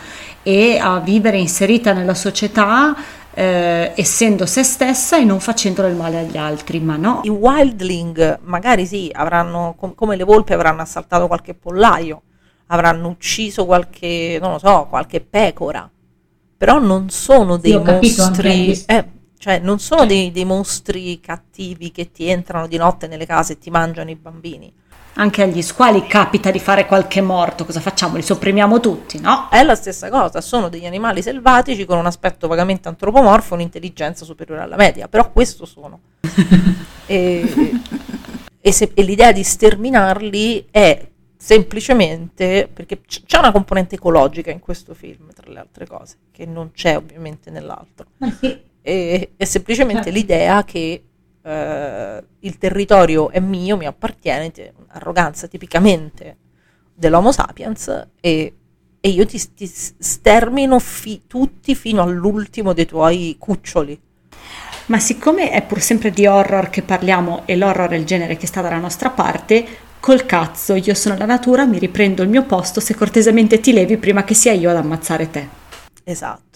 e 0.41 0.77
a 0.77 0.99
vivere 0.99 1.37
inserita 1.37 1.91
nella 1.91 2.13
società 2.13 2.95
eh, 3.33 3.93
essendo 3.95 4.45
se 4.45 4.63
stessa 4.63 5.17
e 5.17 5.23
non 5.23 5.39
facendo 5.39 5.81
del 5.81 5.95
male 5.95 6.19
agli 6.19 6.37
altri, 6.37 6.79
ma 6.79 6.95
no. 6.95 7.21
I 7.23 7.29
wildling 7.29 8.39
magari 8.43 8.85
sì, 8.85 9.09
avranno, 9.13 9.75
com- 9.77 9.95
come 9.95 10.15
le 10.15 10.23
volpi 10.23 10.53
avranno 10.53 10.81
assaltato 10.81 11.27
qualche 11.27 11.53
pollaio, 11.53 12.23
avranno 12.67 13.07
ucciso 13.09 13.65
qualche, 13.65 14.37
non 14.41 14.53
lo 14.53 14.59
so, 14.59 14.87
qualche 14.89 15.21
pecora, 15.21 15.89
però 16.57 16.79
non 16.79 17.09
sono 17.09 17.57
dei 17.57 17.81
capito, 17.81 18.23
mostri, 18.23 18.83
eh, 18.85 19.05
cioè 19.37 19.59
non 19.59 19.79
sono 19.79 20.05
dei, 20.05 20.31
dei 20.31 20.45
mostri 20.45 21.19
cattivi 21.19 21.91
che 21.91 22.11
ti 22.11 22.27
entrano 22.27 22.67
di 22.67 22.77
notte 22.77 23.07
nelle 23.07 23.25
case 23.25 23.53
e 23.53 23.57
ti 23.57 23.69
mangiano 23.69 24.09
i 24.09 24.15
bambini. 24.15 24.73
Anche 25.15 25.41
agli 25.41 25.61
squali 25.61 26.07
capita 26.07 26.49
di 26.49 26.59
fare 26.59 26.85
qualche 26.85 27.19
morto, 27.19 27.65
cosa 27.65 27.81
facciamo? 27.81 28.15
Li 28.15 28.21
sopprimiamo 28.21 28.79
tutti, 28.79 29.19
no? 29.19 29.49
È 29.49 29.61
la 29.63 29.75
stessa 29.75 30.09
cosa, 30.09 30.39
sono 30.39 30.69
degli 30.69 30.85
animali 30.85 31.21
selvatici 31.21 31.83
con 31.85 31.97
un 31.97 32.05
aspetto 32.05 32.47
vagamente 32.47 32.87
antropomorfo 32.87 33.53
un'intelligenza 33.53 34.23
superiore 34.23 34.61
alla 34.61 34.77
media, 34.77 35.09
però 35.09 35.29
questo 35.31 35.65
sono. 35.65 35.99
e, 37.05 37.71
e 38.61 38.71
se- 38.71 38.91
e 38.93 39.01
l'idea 39.03 39.33
di 39.33 39.43
sterminarli 39.43 40.67
è 40.71 41.05
semplicemente 41.35 42.69
perché 42.71 43.01
c'è 43.01 43.39
una 43.39 43.51
componente 43.51 43.95
ecologica 43.95 44.51
in 44.51 44.59
questo 44.59 44.93
film, 44.93 45.33
tra 45.33 45.51
le 45.51 45.59
altre 45.59 45.85
cose, 45.85 46.15
che 46.31 46.45
non 46.45 46.71
c'è 46.71 46.95
ovviamente 46.95 47.49
nell'altro. 47.49 48.05
Sì, 48.39 48.57
E, 48.81 49.31
è 49.35 49.43
semplicemente 49.43 50.03
Certo. 50.03 50.17
l'idea 50.17 50.63
che 50.63 51.03
eh, 51.43 52.23
il 52.39 52.57
territorio 52.57 53.29
è 53.29 53.39
mio, 53.39 53.77
mi 53.77 53.85
appartiene, 53.85 54.51
te- 54.51 54.73
arroganza 54.87 55.47
tipicamente 55.47 56.37
dell'Homo 56.93 57.31
sapiens 57.31 58.07
e, 58.19 58.53
e 58.99 59.09
io 59.09 59.25
ti, 59.25 59.41
ti 59.53 59.67
stermino 59.67 60.79
fi- 60.79 61.23
tutti 61.27 61.75
fino 61.75 62.01
all'ultimo 62.01 62.73
dei 62.73 62.85
tuoi 62.85 63.35
cuccioli. 63.39 63.99
Ma 64.87 64.99
siccome 64.99 65.51
è 65.51 65.63
pur 65.63 65.81
sempre 65.81 66.09
di 66.09 66.25
horror 66.25 66.69
che 66.69 66.81
parliamo 66.81 67.43
e 67.45 67.55
l'horror 67.55 67.89
è 67.89 67.95
il 67.95 68.05
genere 68.05 68.37
che 68.37 68.47
sta 68.47 68.61
dalla 68.61 68.79
nostra 68.79 69.11
parte, 69.11 69.65
col 69.99 70.25
cazzo, 70.25 70.75
io 70.75 70.93
sono 70.93 71.15
la 71.15 71.25
natura, 71.25 71.65
mi 71.65 71.77
riprendo 71.77 72.23
il 72.23 72.29
mio 72.29 72.43
posto 72.43 72.79
se 72.79 72.95
cortesemente 72.95 73.59
ti 73.59 73.71
levi 73.71 73.97
prima 73.97 74.23
che 74.23 74.33
sia 74.33 74.53
io 74.53 74.69
ad 74.69 74.77
ammazzare 74.77 75.29
te. 75.29 75.47
Esatto. 76.03 76.48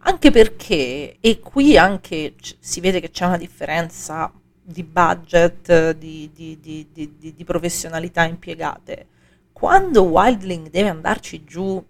Anche 0.00 0.30
perché, 0.30 1.16
e 1.20 1.40
qui 1.40 1.76
anche 1.76 2.34
c- 2.40 2.56
si 2.58 2.80
vede 2.80 3.00
che 3.00 3.10
c'è 3.10 3.24
una 3.26 3.36
differenza 3.36 4.32
di 4.62 4.82
budget, 4.82 5.92
di, 5.96 6.30
di- 6.32 6.58
di- 6.60 6.88
di- 7.34 7.44
professionalità 7.44 8.24
impiegate. 8.24 9.06
Quando 9.52 10.02
Wildling 10.04 10.70
deve 10.70 10.88
andarci 10.88 11.44
giù 11.44 11.82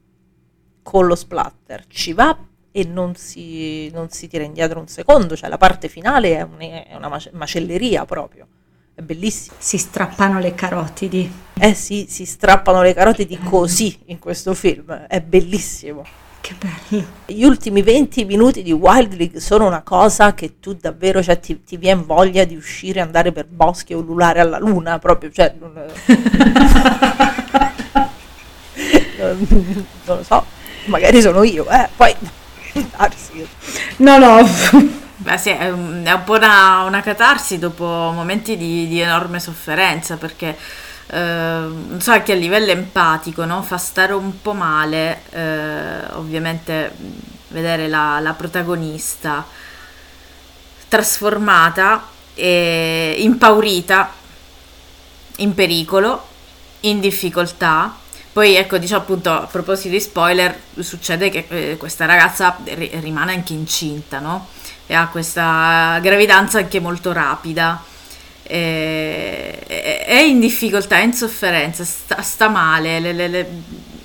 con 0.82 1.06
lo 1.06 1.14
splatter, 1.14 1.84
ci 1.88 2.12
va 2.12 2.36
e 2.70 2.84
non 2.84 3.14
si, 3.16 3.90
non 3.90 4.10
si 4.10 4.28
tira 4.28 4.44
indietro 4.44 4.78
un 4.78 4.86
secondo, 4.88 5.34
cioè 5.36 5.48
la 5.48 5.56
parte 5.58 5.88
finale 5.88 6.36
è, 6.36 6.42
un- 6.42 6.60
è 6.60 6.94
una 6.96 7.08
mace- 7.08 7.30
macelleria 7.32 8.04
proprio, 8.04 8.46
è 8.94 9.00
bellissima. 9.00 9.56
Si 9.58 9.78
strappano 9.78 10.38
le 10.38 10.54
carotidi. 10.54 11.30
Eh 11.58 11.74
sì, 11.74 12.06
si 12.08 12.24
strappano 12.26 12.82
le 12.82 12.94
carotidi 12.94 13.38
così 13.38 13.98
in 14.06 14.18
questo 14.18 14.54
film, 14.54 14.92
è 14.92 15.20
bellissimo. 15.22 16.04
Che 16.46 16.54
bello. 16.60 17.04
Gli 17.26 17.42
ultimi 17.42 17.82
20 17.82 18.24
minuti 18.24 18.62
di 18.62 18.70
Wildling 18.70 19.38
sono 19.38 19.66
una 19.66 19.82
cosa 19.82 20.32
che 20.32 20.60
tu 20.60 20.74
davvero, 20.74 21.20
cioè, 21.20 21.40
ti, 21.40 21.64
ti 21.64 21.76
viene 21.76 22.04
voglia 22.06 22.44
di 22.44 22.54
uscire, 22.54 23.00
andare 23.00 23.32
per 23.32 23.46
boschi 23.48 23.94
e 23.94 23.96
ululare 23.96 24.38
alla 24.38 24.58
luna, 24.60 25.00
proprio, 25.00 25.32
cioè, 25.32 25.52
non, 25.58 25.72
non- 29.18 29.86
non 30.04 30.16
lo 30.18 30.22
so, 30.22 30.44
magari 30.84 31.20
sono 31.20 31.42
io, 31.42 31.68
eh, 31.68 31.88
poi. 31.96 32.14
No, 33.96 34.18
no. 34.18 34.48
Beh, 35.16 35.38
sì, 35.38 35.50
è 35.50 35.68
un, 35.70 36.02
è 36.04 36.12
un 36.12 36.22
po' 36.24 36.34
una, 36.34 36.82
una 36.82 37.00
catarsi 37.00 37.58
dopo 37.58 37.84
momenti 37.84 38.56
di, 38.56 38.86
di 38.86 39.00
enorme 39.00 39.40
sofferenza, 39.40 40.16
perché 40.16 40.56
eh, 41.08 41.18
non 41.18 41.98
so, 42.00 42.10
anche 42.12 42.32
a 42.32 42.36
livello 42.36 42.70
empatico, 42.70 43.44
no? 43.44 43.62
Fa 43.62 43.78
stare 43.78 44.12
un 44.12 44.40
po' 44.40 44.52
male, 44.52 45.22
eh, 45.30 46.12
ovviamente, 46.12 46.92
vedere 47.48 47.88
la, 47.88 48.18
la 48.20 48.32
protagonista 48.32 49.46
trasformata 50.88 52.08
e 52.34 53.16
impaurita, 53.18 54.12
in 55.36 55.54
pericolo, 55.54 56.26
in 56.80 57.00
difficoltà. 57.00 57.96
Poi 58.32 58.54
ecco, 58.54 58.76
diciamo 58.78 59.02
appunto, 59.02 59.30
a 59.30 59.46
proposito 59.50 59.88
di 59.88 60.00
spoiler, 60.00 60.58
succede 60.80 61.30
che 61.30 61.46
eh, 61.48 61.76
questa 61.78 62.04
ragazza 62.04 62.56
ri- 62.64 62.90
rimane 63.00 63.32
anche 63.32 63.54
incinta, 63.54 64.18
no? 64.18 64.48
E 64.86 64.94
ha 64.94 65.08
questa 65.08 65.98
gravidanza 66.02 66.58
anche 66.58 66.78
molto 66.80 67.12
rapida. 67.12 67.82
E- 68.48 70.04
È 70.06 70.18
in 70.20 70.40
difficoltà, 70.40 70.98
è 70.98 71.02
in 71.02 71.12
sofferenza, 71.12 71.84
sta, 71.84 72.22
sta 72.22 72.48
male, 72.48 73.00
le- 73.00 73.12
le- 73.12 73.28
le- 73.28 73.48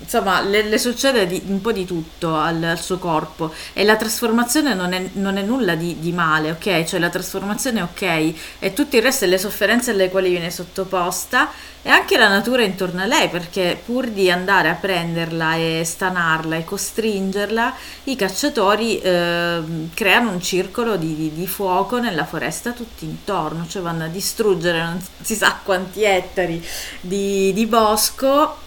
insomma, 0.01 0.41
le, 0.41 0.77
succede 0.77 1.25
di- 1.27 1.41
un 1.45 1.61
po' 1.61 1.71
di 1.71 1.85
tutto 1.85 2.35
al, 2.35 2.61
al 2.63 2.79
suo 2.79 2.97
corpo 2.97 3.53
e 3.73 3.83
la 3.83 3.95
trasformazione 3.95 4.73
non 4.73 4.93
è, 4.93 5.09
non 5.13 5.37
è 5.37 5.41
nulla 5.41 5.75
di, 5.75 5.99
di 5.99 6.11
male, 6.11 6.51
ok? 6.51 6.83
Cioè 6.83 6.99
la 6.99 7.09
trasformazione 7.09 7.79
è 7.79 7.83
ok 7.83 8.33
e 8.59 8.73
tutto 8.73 8.95
il 8.97 9.01
resto 9.03 9.25
è 9.25 9.27
le 9.27 9.37
sofferenze 9.37 9.91
alle 9.91 10.09
quali 10.09 10.29
viene 10.31 10.49
sottoposta 10.51 11.49
e 11.83 11.89
anche 11.89 12.17
la 12.17 12.27
natura 12.27 12.63
intorno 12.63 13.01
a 13.01 13.05
lei, 13.05 13.27
perché 13.29 13.79
pur 13.83 14.07
di 14.07 14.29
andare 14.29 14.69
a 14.69 14.73
prenderla 14.75 15.55
e 15.55 15.81
stanarla 15.83 16.55
e 16.57 16.63
costringerla, 16.63 17.73
i 18.05 18.15
cacciatori 18.15 18.99
ehm, 19.01 19.89
creano 19.95 20.29
un 20.31 20.41
circolo 20.41 20.95
di, 20.95 21.15
di- 21.15 21.33
di 21.33 21.47
fuoco 21.47 21.99
nella 21.99 22.25
foresta 22.25 22.71
tutti 22.71 23.05
intorno, 23.05 23.65
cioè 23.67 23.81
vanno 23.81 24.03
a 24.03 24.07
distruggere 24.07 24.79
non 24.83 25.01
si 25.21 25.35
sa 25.35 25.59
quanti 25.63 26.03
ettari 26.03 26.63
di, 26.99 27.51
di 27.53 27.65
bosco 27.65 28.57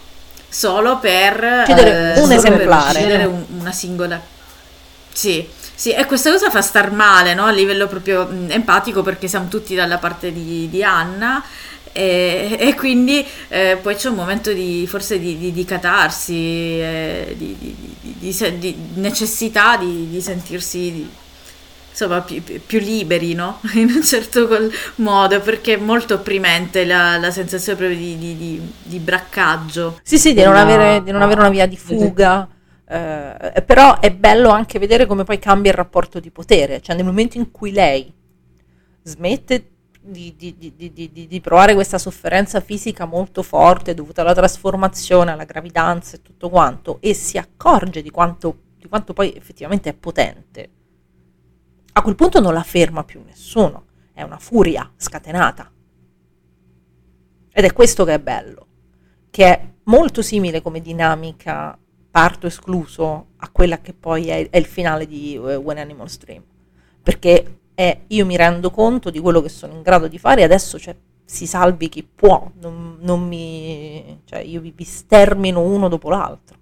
solo 0.49 0.99
per 0.99 1.41
Uccidere 1.63 2.19
un 2.19 2.27
solo 2.27 2.27
per 2.27 2.69
esemplare. 2.69 2.99
uccidere 2.99 3.25
un- 3.25 3.45
una 3.59 3.71
singola. 3.71 4.21
Sì, 5.11 5.47
sì, 5.73 5.91
e 5.93 6.05
questa 6.05 6.31
cosa 6.31 6.49
fa 6.49 6.61
star 6.61 6.91
male, 6.91 7.33
no? 7.33 7.45
A 7.45 7.51
livello 7.51 7.87
proprio 7.87 8.25
mh, 8.25 8.51
empatico, 8.51 9.01
perché 9.01 9.27
siamo 9.27 9.47
tutti 9.47 9.75
dalla 9.75 9.97
parte 9.97 10.31
di, 10.33 10.67
di 10.69 10.83
Anna. 10.83 11.43
E, 11.97 12.57
e 12.59 12.75
quindi 12.75 13.25
eh, 13.47 13.77
poi 13.81 13.95
c'è 13.95 14.09
un 14.09 14.15
momento 14.15 14.51
di 14.51 14.85
forse 14.85 15.17
di, 15.17 15.37
di- 15.37 15.53
di 15.53 15.63
catarsi, 15.63 16.33
eh, 16.77 17.33
di, 17.37 17.55
necessità 18.95 19.77
di, 19.77 20.09
di 20.09 20.19
sentirsi 20.19 21.09
insomma 21.89 22.19
più, 22.19 22.41
più- 22.43 22.79
liberi, 22.79 23.33
no? 23.33 23.61
In 23.75 23.89
un 23.95 24.03
certo 24.03 24.45
modo, 24.95 25.39
perché 25.39 25.75
è 25.75 25.77
molto 25.77 26.15
opprimente 26.15 26.83
la, 26.83 27.17
la 27.17 27.31
sensazione 27.31 27.77
proprio 27.77 27.97
di, 27.97 28.17
di- 28.17 28.35
di- 28.37 28.61
di 28.83 28.99
braccaggio. 28.99 29.99
Sì, 30.03 30.17
sì, 30.17 30.33
di 30.33 30.43
non, 30.43 30.53
No. 30.53 30.59
avere, 30.59 31.01
di 31.01 31.11
non 31.11 31.21
avere 31.21 31.39
una 31.39 31.49
via 31.49 31.65
di 31.65 31.77
fuga. 31.77 32.45
eh, 32.89 33.63
però 33.65 34.01
è 34.01 34.11
bello 34.11 34.49
anche 34.49 34.79
vedere 34.79 35.05
come 35.05 35.23
poi 35.23 35.39
cambia 35.39 35.71
il 35.71 35.77
rapporto 35.77 36.19
di 36.19 36.29
potere. 36.29 36.81
Cioè, 36.81 36.93
nel 36.93 37.05
momento 37.05 37.37
in 37.37 37.51
cui 37.51 37.71
lei 37.71 38.11
smette 39.03 39.69
di, 40.05 40.35
di- 40.35 40.55
di- 40.57 41.27
di- 41.27 41.41
provare 41.41 41.73
questa 41.73 41.97
sofferenza 41.97 42.59
fisica 42.59 43.05
molto 43.05 43.43
forte 43.43 43.93
dovuta 43.93 44.21
alla 44.21 44.33
trasformazione, 44.33 45.31
alla 45.31 45.45
gravidanza 45.45 46.15
e 46.15 46.21
tutto 46.21 46.49
quanto, 46.49 46.97
e 47.01 47.13
si 47.13 47.37
accorge 47.37 48.01
di 48.01 48.09
quanto, 48.09 48.57
di 48.77 48.87
quanto 48.87 49.13
poi 49.13 49.33
effettivamente 49.35 49.89
è 49.89 49.93
potente, 49.93 50.69
a 51.93 52.01
quel 52.01 52.15
punto 52.15 52.39
non 52.39 52.53
la 52.53 52.63
ferma 52.63 53.03
più 53.03 53.21
nessuno. 53.23 53.85
È 54.13 54.21
una 54.21 54.39
furia 54.39 54.89
scatenata. 54.95 55.69
Ed 57.51 57.63
è 57.63 57.73
questo 57.73 58.03
che 58.03 58.13
è 58.13 58.19
bello 58.19 58.65
che 59.35 59.45
è 59.47 59.69
molto 59.83 60.21
simile 60.21 60.61
come 60.61 60.79
dinamica 60.79 61.77
parto 62.09 62.47
escluso 62.47 63.31
a 63.35 63.49
quella 63.49 63.81
che 63.81 63.93
poi 63.93 64.29
è, 64.29 64.49
è 64.49 64.55
il 64.55 64.65
finale 64.65 65.05
di 65.05 65.35
eh, 65.35 65.57
When 65.57 65.77
Animals 65.77 66.17
Dream 66.19 66.41
perché 67.03 67.59
è 67.75 67.99
io 68.07 68.25
mi 68.25 68.35
rendo 68.37 68.71
conto 68.71 69.09
di 69.11 69.19
quello 69.19 69.41
che 69.41 69.49
sono 69.49 69.73
in 69.73 69.81
grado 69.83 70.07
di 70.07 70.17
fare 70.17 70.41
e 70.41 70.43
adesso 70.45 70.79
cioè, 70.79 70.95
si 71.25 71.45
salvi 71.45 71.89
chi 71.89 72.03
può, 72.03 72.49
non, 72.61 72.97
non 73.01 73.27
mi, 73.27 74.21
cioè, 74.25 74.39
io 74.39 74.61
vi, 74.61 74.71
vi 74.75 74.83
stermino 74.83 75.61
uno 75.61 75.87
dopo 75.89 76.09
l'altro. 76.09 76.55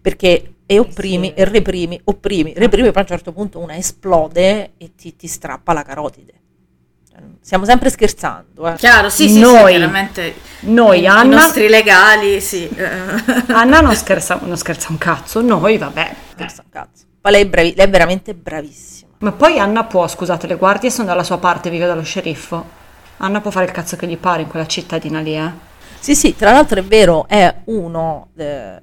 Perché 0.00 0.54
e 0.66 0.78
opprimi 0.78 1.34
e 1.34 1.44
reprimi, 1.44 2.00
opprimi, 2.04 2.54
reprimi, 2.56 2.88
poi 2.88 2.96
a 2.98 3.00
un 3.00 3.06
certo 3.06 3.32
punto 3.32 3.58
una 3.58 3.76
esplode 3.76 4.72
e 4.78 4.94
ti, 4.94 5.16
ti 5.16 5.26
strappa 5.26 5.72
la 5.72 5.82
carotide. 5.82 6.32
Stiamo 7.40 7.64
sempre 7.64 7.90
scherzando, 7.90 8.68
eh. 8.68 8.74
Chiaro, 8.76 9.08
sì, 9.08 9.28
sì, 9.28 9.38
Noi- 9.38 9.72
sì, 9.72 9.78
chiaramente 9.78 10.34
noi, 10.60 10.98
i, 10.98 11.02
i 11.02 11.06
Anna- 11.06 11.36
nostri 11.36 11.68
legali, 11.68 12.40
sì. 12.40 12.66
eh. 12.68 12.84
Anna 13.52 13.80
non 13.80 13.94
scherza, 13.94 14.40
non 14.42 14.56
scherza 14.56 14.88
un 14.90 14.98
cazzo, 14.98 15.40
noi 15.42 15.76
vabbè. 15.78 16.14
Scherza 16.32 16.62
un 16.64 16.70
cazzo. 16.70 17.04
Ma 17.20 17.30
lei 17.30 17.42
è, 17.42 17.46
bravi- 17.46 17.74
lei 17.76 17.86
è 17.86 17.90
veramente 17.90 18.34
bravissima. 18.34 19.12
Ma 19.24 19.32
poi 19.32 19.58
Anna 19.58 19.84
può, 19.84 20.06
scusate, 20.06 20.46
le 20.46 20.56
guardie 20.56 20.90
sono 20.90 21.06
dalla 21.08 21.22
sua 21.22 21.38
parte, 21.38 21.70
vive 21.70 21.86
dallo 21.86 22.02
sceriffo. 22.02 22.62
Anna 23.18 23.40
può 23.40 23.50
fare 23.50 23.64
il 23.64 23.70
cazzo 23.70 23.96
che 23.96 24.06
gli 24.06 24.18
pare 24.18 24.42
in 24.42 24.48
quella 24.48 24.66
cittadina 24.66 25.20
lì, 25.20 25.34
eh. 25.34 25.50
Sì, 25.98 26.14
sì, 26.14 26.36
tra 26.36 26.52
l'altro 26.52 26.78
è 26.80 26.84
vero, 26.84 27.26
è 27.26 27.62
uno 27.64 28.28
eh, 28.36 28.78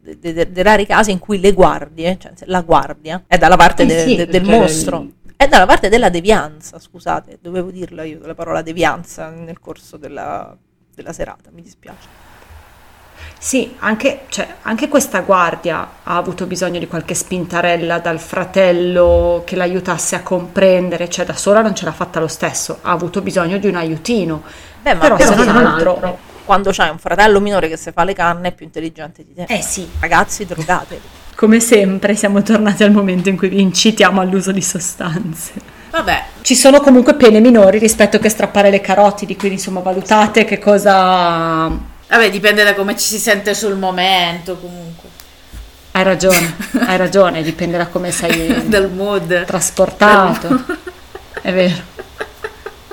de- 0.00 0.18
de- 0.20 0.32
de- 0.32 0.52
dei 0.52 0.62
rari 0.62 0.86
casi 0.86 1.10
in 1.10 1.18
cui 1.18 1.40
le 1.40 1.50
guardie, 1.52 2.16
cioè 2.20 2.30
la 2.44 2.60
guardia, 2.60 3.24
è 3.26 3.36
dalla 3.36 3.56
parte 3.56 3.82
Eh 3.82 3.88
sì, 4.06 4.14
de- 4.14 4.26
del 4.28 4.42
perché- 4.42 4.56
mostro, 4.56 5.06
è 5.34 5.48
dalla 5.48 5.66
parte 5.66 5.88
della 5.88 6.08
devianza, 6.08 6.78
scusate, 6.78 7.38
dovevo 7.42 7.72
dirla 7.72 8.04
io 8.04 8.20
la 8.24 8.34
parola 8.36 8.62
devianza 8.62 9.28
nel 9.30 9.58
corso 9.58 9.96
della, 9.96 10.56
della 10.94 11.12
serata, 11.12 11.50
mi 11.52 11.62
dispiace. 11.62 12.06
Sì, 13.38 13.74
anche, 13.78 14.22
cioè, 14.28 14.56
anche 14.62 14.88
questa 14.88 15.20
guardia 15.20 15.78
ha 16.02 16.16
avuto 16.16 16.46
bisogno 16.46 16.78
di 16.78 16.86
qualche 16.86 17.14
spintarella 17.14 17.98
dal 17.98 18.18
fratello 18.20 19.42
che 19.46 19.56
l'aiutasse 19.56 20.14
a 20.16 20.22
comprendere, 20.22 21.08
cioè 21.08 21.24
da 21.24 21.34
sola 21.34 21.62
non 21.62 21.74
ce 21.74 21.84
l'ha 21.86 21.92
fatta 21.92 22.20
lo 22.20 22.28
stesso, 22.28 22.78
ha 22.82 22.90
avuto 22.90 23.22
bisogno 23.22 23.58
di 23.58 23.66
un 23.66 23.76
aiutino. 23.76 24.42
Beh, 24.82 24.94
ma 24.94 24.98
Però 24.98 25.18
se 25.18 25.34
però 25.34 25.34
non 25.34 25.46
non 25.46 25.56
altro, 25.56 25.92
altro. 25.94 26.18
quando 26.44 26.70
c'hai 26.72 26.90
un 26.90 26.98
fratello 26.98 27.40
minore 27.40 27.68
che 27.68 27.76
si 27.78 27.92
fa 27.92 28.04
le 28.04 28.12
canne 28.14 28.48
è 28.48 28.52
più 28.54 28.66
intelligente 28.66 29.24
di 29.24 29.32
te. 29.34 29.48
eh 29.48 29.62
sì, 29.62 29.90
Ragazzi, 29.98 30.44
drogatevi. 30.46 31.10
come 31.34 31.60
sempre 31.60 32.14
siamo 32.14 32.42
tornati 32.42 32.82
al 32.84 32.92
momento 32.92 33.28
in 33.30 33.36
cui 33.36 33.48
vi 33.48 33.60
incitiamo 33.60 34.20
all'uso 34.20 34.52
di 34.52 34.62
sostanze. 34.62 35.52
Vabbè, 35.90 36.32
Ci 36.42 36.54
sono 36.54 36.80
comunque 36.80 37.14
pene 37.16 37.40
minori 37.40 37.78
rispetto 37.78 38.18
che 38.18 38.28
strappare 38.28 38.70
le 38.70 38.80
carotidi, 38.80 39.36
quindi 39.36 39.56
insomma 39.56 39.80
valutate 39.80 40.44
che 40.44 40.58
cosa... 40.58 41.68
vabbè, 42.10 42.30
dipende 42.30 42.64
da 42.64 42.74
come 42.74 42.96
ci 42.96 43.06
si 43.06 43.18
sente 43.18 43.54
sul 43.54 43.76
momento, 43.76 44.58
comunque, 44.58 45.08
Hai 45.92 46.04
ragione, 46.04 46.56
hai 46.86 46.96
ragione, 46.96 47.42
dipende 47.42 47.76
da 47.76 47.88
come 47.88 48.10
sei 48.12 48.68
dal 48.68 48.90
mood. 48.92 49.44
trasportato. 49.44 50.48
È 51.42 51.52
vero. 51.52 51.88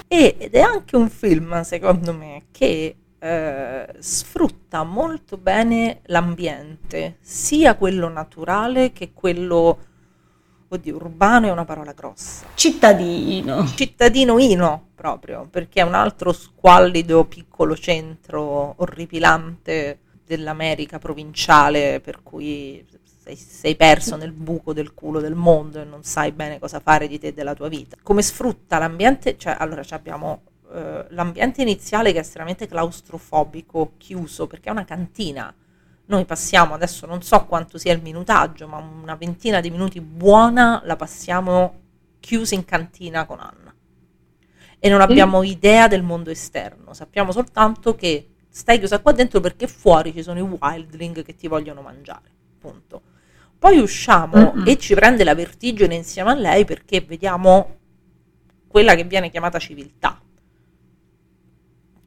E- 0.07 0.35
ed 0.39 0.53
è 0.53 0.61
anche 0.61 0.95
un 0.95 1.09
film, 1.09 1.61
secondo 1.63 2.13
me, 2.13 2.45
che 2.51 2.95
eh, 3.19 3.87
sfrutta 3.99 4.83
molto 4.83 5.37
bene 5.37 5.99
l'ambiente, 6.05 7.17
sia 7.21 7.75
quello 7.75 8.07
naturale 8.09 8.93
che 8.93 9.11
quello, 9.13 9.86
oddio, 10.69 10.95
urbano 10.95 11.47
è 11.47 11.51
una 11.51 11.65
parola 11.65 11.93
grossa. 11.93 12.47
Cittadino. 12.53 13.65
Cittadinoino 13.67 14.89
proprio, 14.95 15.47
perché 15.49 15.81
è 15.81 15.83
un 15.83 15.93
altro 15.93 16.33
squallido 16.33 17.25
piccolo 17.25 17.75
centro 17.75 18.73
orripilante 18.77 19.99
dell'America 20.25 20.99
provinciale, 20.99 22.01
per 22.01 22.21
cui 22.23 22.85
sei, 23.23 23.35
sei 23.35 23.75
perso 23.75 24.15
nel 24.15 24.31
buco 24.31 24.73
del 24.73 24.93
culo 24.93 25.19
del 25.19 25.35
mondo 25.35 25.81
e 25.81 25.85
non 25.85 26.03
sai 26.03 26.31
bene 26.31 26.59
cosa 26.59 26.79
fare 26.79 27.07
di 27.07 27.19
te 27.19 27.27
e 27.27 27.33
della 27.33 27.53
tua 27.53 27.67
vita. 27.67 27.97
Come 28.01 28.21
sfrutta 28.21 28.77
l'ambiente? 28.77 29.37
Cioè, 29.37 29.55
allora 29.57 29.83
ci 29.83 29.93
abbiamo 29.93 30.41
eh, 30.73 31.05
l'ambiente 31.09 31.61
iniziale 31.61 32.11
che 32.11 32.17
è 32.17 32.21
estremamente 32.21 32.67
claustrofobico, 32.67 33.93
chiuso, 33.97 34.47
perché 34.47 34.69
è 34.69 34.71
una 34.71 34.85
cantina. 34.85 35.53
Noi 36.07 36.25
passiamo, 36.25 36.73
adesso 36.73 37.05
non 37.05 37.21
so 37.21 37.45
quanto 37.45 37.77
sia 37.77 37.93
il 37.93 38.01
minutaggio, 38.01 38.67
ma 38.67 38.77
una 38.77 39.15
ventina 39.15 39.59
di 39.59 39.69
minuti 39.69 39.99
buona 39.99 40.81
la 40.85 40.95
passiamo 40.95 41.81
chiusi 42.19 42.55
in 42.55 42.65
cantina 42.65 43.25
con 43.25 43.39
Anna. 43.39 43.73
E 44.79 44.89
non 44.89 45.01
abbiamo 45.01 45.43
idea 45.43 45.87
del 45.87 46.03
mondo 46.03 46.29
esterno, 46.29 46.93
sappiamo 46.93 47.31
soltanto 47.31 47.95
che 47.95 48.29
stai 48.49 48.77
chiusa 48.79 48.99
qua 48.99 49.11
dentro 49.11 49.39
perché 49.39 49.67
fuori 49.67 50.13
ci 50.13 50.23
sono 50.23 50.39
i 50.39 50.41
wildling 50.41 51.23
che 51.23 51.35
ti 51.35 51.47
vogliono 51.47 51.81
mangiare. 51.81 52.31
Punto. 52.59 53.01
Poi 53.59 53.77
usciamo 53.79 54.53
Mm-mm. 54.53 54.67
e 54.67 54.77
ci 54.77 54.93
prende 54.93 55.23
la 55.23 55.35
vertigine 55.35 55.95
insieme 55.95 56.31
a 56.31 56.35
lei 56.35 56.63
perché 56.63 57.01
vediamo 57.01 57.75
quella 58.67 58.95
che 58.95 59.03
viene 59.03 59.29
chiamata 59.29 59.59
civiltà. 59.59 60.21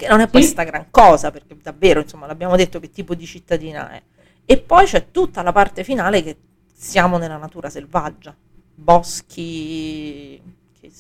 Che 0.01 0.09
non 0.09 0.21
è 0.21 0.31
questa 0.31 0.63
gran 0.63 0.87
cosa, 0.91 1.31
perché 1.31 1.55
davvero, 1.63 2.01
insomma, 2.01 2.27
l'abbiamo 2.27 2.57
detto 2.57 2.81
che 2.81 2.89
tipo 2.89 3.15
di 3.15 3.27
cittadina 3.27 3.91
è. 3.91 4.03
E 4.47 4.59
poi 4.59 4.87
c'è 4.87 5.11
tutta 5.11 5.43
la 5.43 5.53
parte 5.53 5.85
finale 5.85 6.23
che 6.23 6.39
siamo 6.73 7.19
nella 7.19 7.37
natura 7.37 7.69
selvaggia, 7.69 8.35
boschi 8.75 10.41
che 10.81 10.91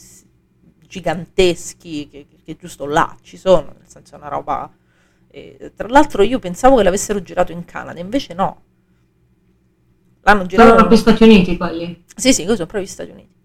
giganteschi 0.87 2.09
che, 2.11 2.27
che 2.45 2.57
giusto 2.59 2.85
là 2.85 3.17
ci 3.23 3.39
sono, 3.39 3.73
nel 3.79 3.89
senso 3.89 4.17
è 4.17 4.19
una 4.19 4.29
roba... 4.29 4.71
eh, 5.31 5.73
tra 5.75 5.89
l'altro 5.89 6.23
io 6.23 6.39
pensavo 6.39 6.77
che 6.77 6.83
l'avessero 6.83 7.23
girato 7.23 7.53
in 7.53 7.65
Canada, 7.65 7.99
invece 8.01 8.35
no. 8.35 8.63
L'hanno 10.21 10.41
Sono 10.41 10.49
girato... 10.49 10.75
proprio 10.75 10.99
Stati 10.99 11.23
Uniti 11.23 11.57
quelli. 11.57 12.05
Sì, 12.15 12.35
sì, 12.35 12.43
sono 12.43 12.57
proprio 12.57 12.83
gli 12.83 12.87
Stati 12.87 13.11
Uniti. 13.11 13.40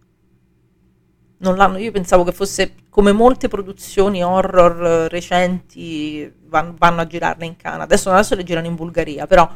Non 1.46 1.58
l'hanno, 1.58 1.78
io 1.78 1.92
pensavo 1.92 2.24
che 2.24 2.32
fosse 2.32 2.74
come 2.90 3.12
molte 3.12 3.48
produzioni 3.48 4.24
horror 4.24 4.84
eh, 4.84 5.08
recenti 5.10 6.32
van- 6.48 6.74
vanno 6.76 7.02
a 7.02 7.08
girarle 7.08 7.46
in 7.46 7.56
Canada. 7.56 7.84
Adesso, 7.84 8.10
adesso 8.10 8.34
le 8.34 8.44
girano 8.44 8.66
in 8.66 8.74
Bulgaria, 8.74 9.28
però 9.28 9.48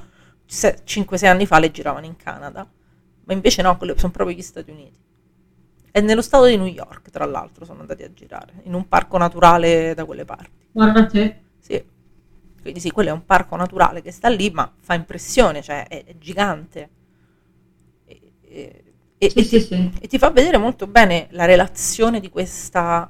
5-6 0.45 1.25
anni 1.25 1.47
fa 1.47 1.57
le 1.57 1.71
giravano 1.71 2.05
in 2.05 2.15
Canada. 2.15 2.69
Ma 3.23 3.33
invece 3.33 3.63
no, 3.63 3.75
sono 3.95 4.11
proprio 4.11 4.37
gli 4.37 4.41
Stati 4.43 4.69
Uniti. 4.69 4.99
E 5.91 6.01
nello 6.01 6.21
stato 6.21 6.45
di 6.45 6.57
New 6.57 6.67
York, 6.67 7.09
tra 7.09 7.25
l'altro, 7.25 7.65
sono 7.65 7.79
andati 7.79 8.03
a 8.03 8.13
girare, 8.13 8.53
in 8.65 8.75
un 8.75 8.87
parco 8.87 9.17
naturale 9.17 9.95
da 9.95 10.05
quelle 10.05 10.25
parti. 10.25 10.67
Guarda 10.71 11.07
te. 11.07 11.41
Sì. 11.57 11.83
Quindi 12.61 12.79
sì, 12.79 12.91
quello 12.91 13.09
è 13.09 13.13
un 13.13 13.25
parco 13.25 13.55
naturale 13.55 14.03
che 14.03 14.11
sta 14.11 14.29
lì, 14.29 14.51
ma 14.51 14.71
fa 14.79 14.93
impressione, 14.93 15.63
cioè 15.63 15.87
è, 15.87 16.03
è 16.03 16.17
gigante. 16.19 16.89
E, 18.05 18.33
e- 18.41 18.83
e- 19.19 19.29
Sì, 19.29 19.39
e 19.39 19.43
sì, 19.43 19.49
ti, 19.49 19.61
sì. 19.61 19.91
e 20.01 20.07
ti 20.07 20.17
fa 20.17 20.29
vedere 20.31 20.57
molto 20.57 20.87
bene 20.87 21.27
la 21.31 21.45
relazione 21.45 22.19
di 22.19 22.29
questa, 22.29 23.09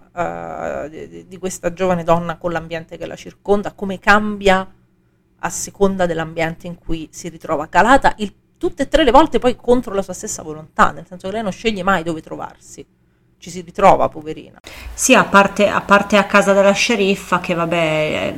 eh, 0.86 1.08
di- 1.08 1.28
di, 1.28 1.38
questa 1.38 1.72
giovane 1.72 2.04
donna 2.04 2.38
con 2.38 2.52
l'ambiente 2.52 2.98
che 2.98 3.06
la 3.06 3.16
circonda, 3.16 3.74
come 3.74 4.00
cambia 4.00 4.68
a 5.42 5.50
seconda 5.50 6.06
dell'ambiente 6.06 6.68
in 6.68 6.78
cui 6.78 7.08
si 7.12 7.30
ritrova 7.30 7.68
calata, 7.70 8.14
il- 8.18 8.34
tutte 8.58 8.84
e 8.84 8.88
tre 8.90 9.04
le 9.04 9.12
volte 9.12 9.40
poi 9.40 9.56
contro 9.56 9.94
la 9.94 10.02
sua 10.02 10.14
stessa 10.14 10.42
volontà, 10.44 10.92
nel 10.92 11.06
senso 11.08 11.28
che 11.28 11.34
lei 11.36 11.44
non 11.44 11.52
sceglie 11.52 11.84
mai 11.84 12.04
dove 12.04 12.22
trovarsi, 12.22 12.86
ci 13.38 13.50
si 13.50 13.62
ritrova, 13.62 14.10
poverina. 14.10 14.60
Sì, 14.94 15.14
a 15.16 15.24
parte, 15.24 15.70
a 15.70 15.80
parte 15.82 16.18
a 16.18 16.26
casa 16.26 16.52
della 16.54 16.72
sceriffa 16.74 17.40
che 17.40 17.54
vabbè, 17.54 17.76
eh, 17.78 18.36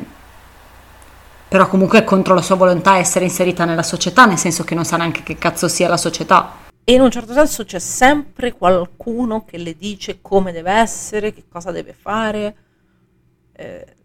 però 1.48 1.68
comunque 1.68 1.99
è 1.99 2.03
contro 2.03 2.34
la 2.35 2.41
sua 2.41 2.56
volontà 2.56 2.98
essere 2.98 3.26
inserita 3.26 3.65
nella 3.65 3.84
società, 3.84 4.26
nel 4.26 4.38
senso 4.38 4.64
che 4.64 4.76
non 4.76 4.85
sa 4.85 4.98
neanche 4.98 5.23
che 5.23 5.38
cazzo 5.38 5.68
sia 5.68 5.88
la 5.89 5.98
società. 5.98 6.60
E 6.84 6.94
in 6.94 7.02
un 7.02 7.12
certo 7.12 7.34
senso 7.34 7.64
c'è 7.64 7.80
sempre 7.80 8.53
qualcuno 8.53 9.45
che 9.45 9.58
le 9.58 9.76
dice 9.76 10.20
come 10.22 10.52
deve 10.52 10.72
essere, 10.72 11.34
che 11.34 11.45
cosa 11.48 11.72
deve 11.72 11.94
fare. 11.94 12.56
eh, 13.53 13.95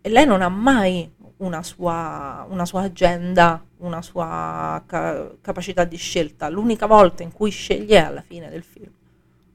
e 0.00 0.08
lei 0.08 0.26
non 0.26 0.42
ha 0.42 0.48
mai 0.48 1.12
una 1.38 1.62
sua, 1.62 2.46
una 2.48 2.64
sua 2.64 2.82
agenda, 2.82 3.64
una 3.78 4.02
sua 4.02 4.82
ca- 4.86 5.34
capacità 5.40 5.84
di 5.84 5.96
scelta. 5.96 6.48
L'unica 6.48 6.86
volta 6.86 7.22
in 7.22 7.32
cui 7.32 7.50
sceglie 7.50 7.98
è 7.98 8.04
alla 8.04 8.22
fine 8.22 8.48
del 8.48 8.62
film. 8.62 8.92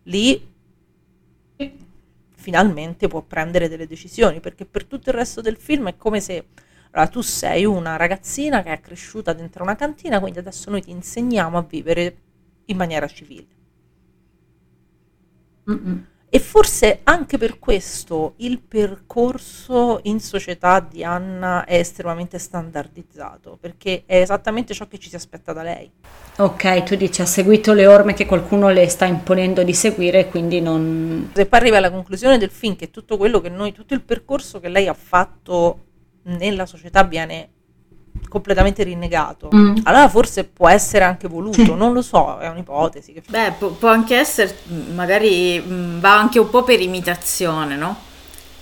Lì 0.04 0.50
finalmente 2.36 3.08
può 3.08 3.22
prendere 3.22 3.70
delle 3.70 3.88
decisioni, 3.88 4.40
perché 4.40 4.66
per 4.66 4.86
tutto 4.86 5.10
il 5.10 5.16
resto 5.16 5.42
del 5.42 5.58
film 5.58 5.90
è 5.90 5.98
come 5.98 6.20
se 6.20 6.46
allora, 6.92 7.10
tu 7.10 7.22
sei 7.22 7.64
una 7.66 7.96
ragazzina 7.96 8.64
che 8.64 8.74
è 8.74 8.82
cresciuta 8.82 9.34
dentro 9.34 9.64
una 9.64 9.76
cantina, 9.76 10.20
quindi 10.20 10.40
adesso 10.40 10.70
noi 10.70 10.82
ti 10.82 10.92
insegniamo 10.92 11.58
a 11.58 11.62
vivere 11.62 12.18
in 12.72 12.78
maniera 12.78 13.08
civile. 13.08 13.48
Mm-mm. 15.70 16.06
E 16.34 16.40
forse 16.40 17.02
anche 17.04 17.38
per 17.38 17.60
questo 17.60 18.36
il 18.38 18.62
percorso 18.62 20.00
in 20.04 20.22
società 20.22 20.80
di 20.80 21.04
Anna 21.04 21.66
è 21.66 21.76
estremamente 21.76 22.40
standardizzato, 22.40 23.58
perché 23.60 24.04
è 24.06 24.22
esattamente 24.22 24.74
ciò 24.74 24.88
che 24.88 24.98
ci 24.98 25.10
si 25.10 25.18
aspetta 25.18 25.52
da 25.52 25.62
lei. 25.62 25.92
Ok, 26.38 26.84
tu 26.84 26.96
dici 26.96 27.22
ha 27.22 27.26
seguito 27.26 27.74
le 27.74 27.86
orme 27.86 28.14
che 28.14 28.26
qualcuno 28.26 28.70
le 28.70 28.88
sta 28.88 29.04
imponendo 29.04 29.62
di 29.64 29.74
seguire, 29.74 30.30
quindi 30.30 30.62
non... 30.62 31.32
Se 31.34 31.48
poi 31.48 31.60
arriva 31.60 31.78
alla 31.80 31.92
conclusione 31.92 32.38
del 32.38 32.50
film 32.50 32.78
che 32.78 32.92
tutto 32.92 33.18
quello 33.18 33.42
che 33.42 33.50
noi, 33.50 33.74
tutto 33.74 33.94
il 33.94 34.02
percorso 34.02 34.62
che 34.62 34.70
lei 34.70 34.88
ha 34.88 34.94
fatto 34.94 35.88
nella 36.24 36.66
società 36.66 37.04
viene 37.04 37.50
completamente 38.32 38.84
rinnegato. 38.84 39.50
Mm. 39.54 39.80
Allora 39.84 40.08
forse 40.08 40.46
può 40.46 40.70
essere 40.70 41.04
anche 41.04 41.28
voluto, 41.28 41.76
non 41.76 41.92
lo 41.92 42.02
so, 42.02 42.38
è 42.40 42.48
un'ipotesi. 42.48 43.12
Che... 43.12 43.22
Beh, 43.28 43.56
può, 43.60 43.68
può 43.72 43.90
anche 43.90 44.16
essere, 44.16 44.56
mh, 44.64 44.94
magari 44.94 45.60
mh, 45.60 46.00
va 46.00 46.18
anche 46.18 46.40
un 46.40 46.50
po' 46.50 46.64
per 46.64 46.80
imitazione, 46.80 47.76
no? 47.76 47.96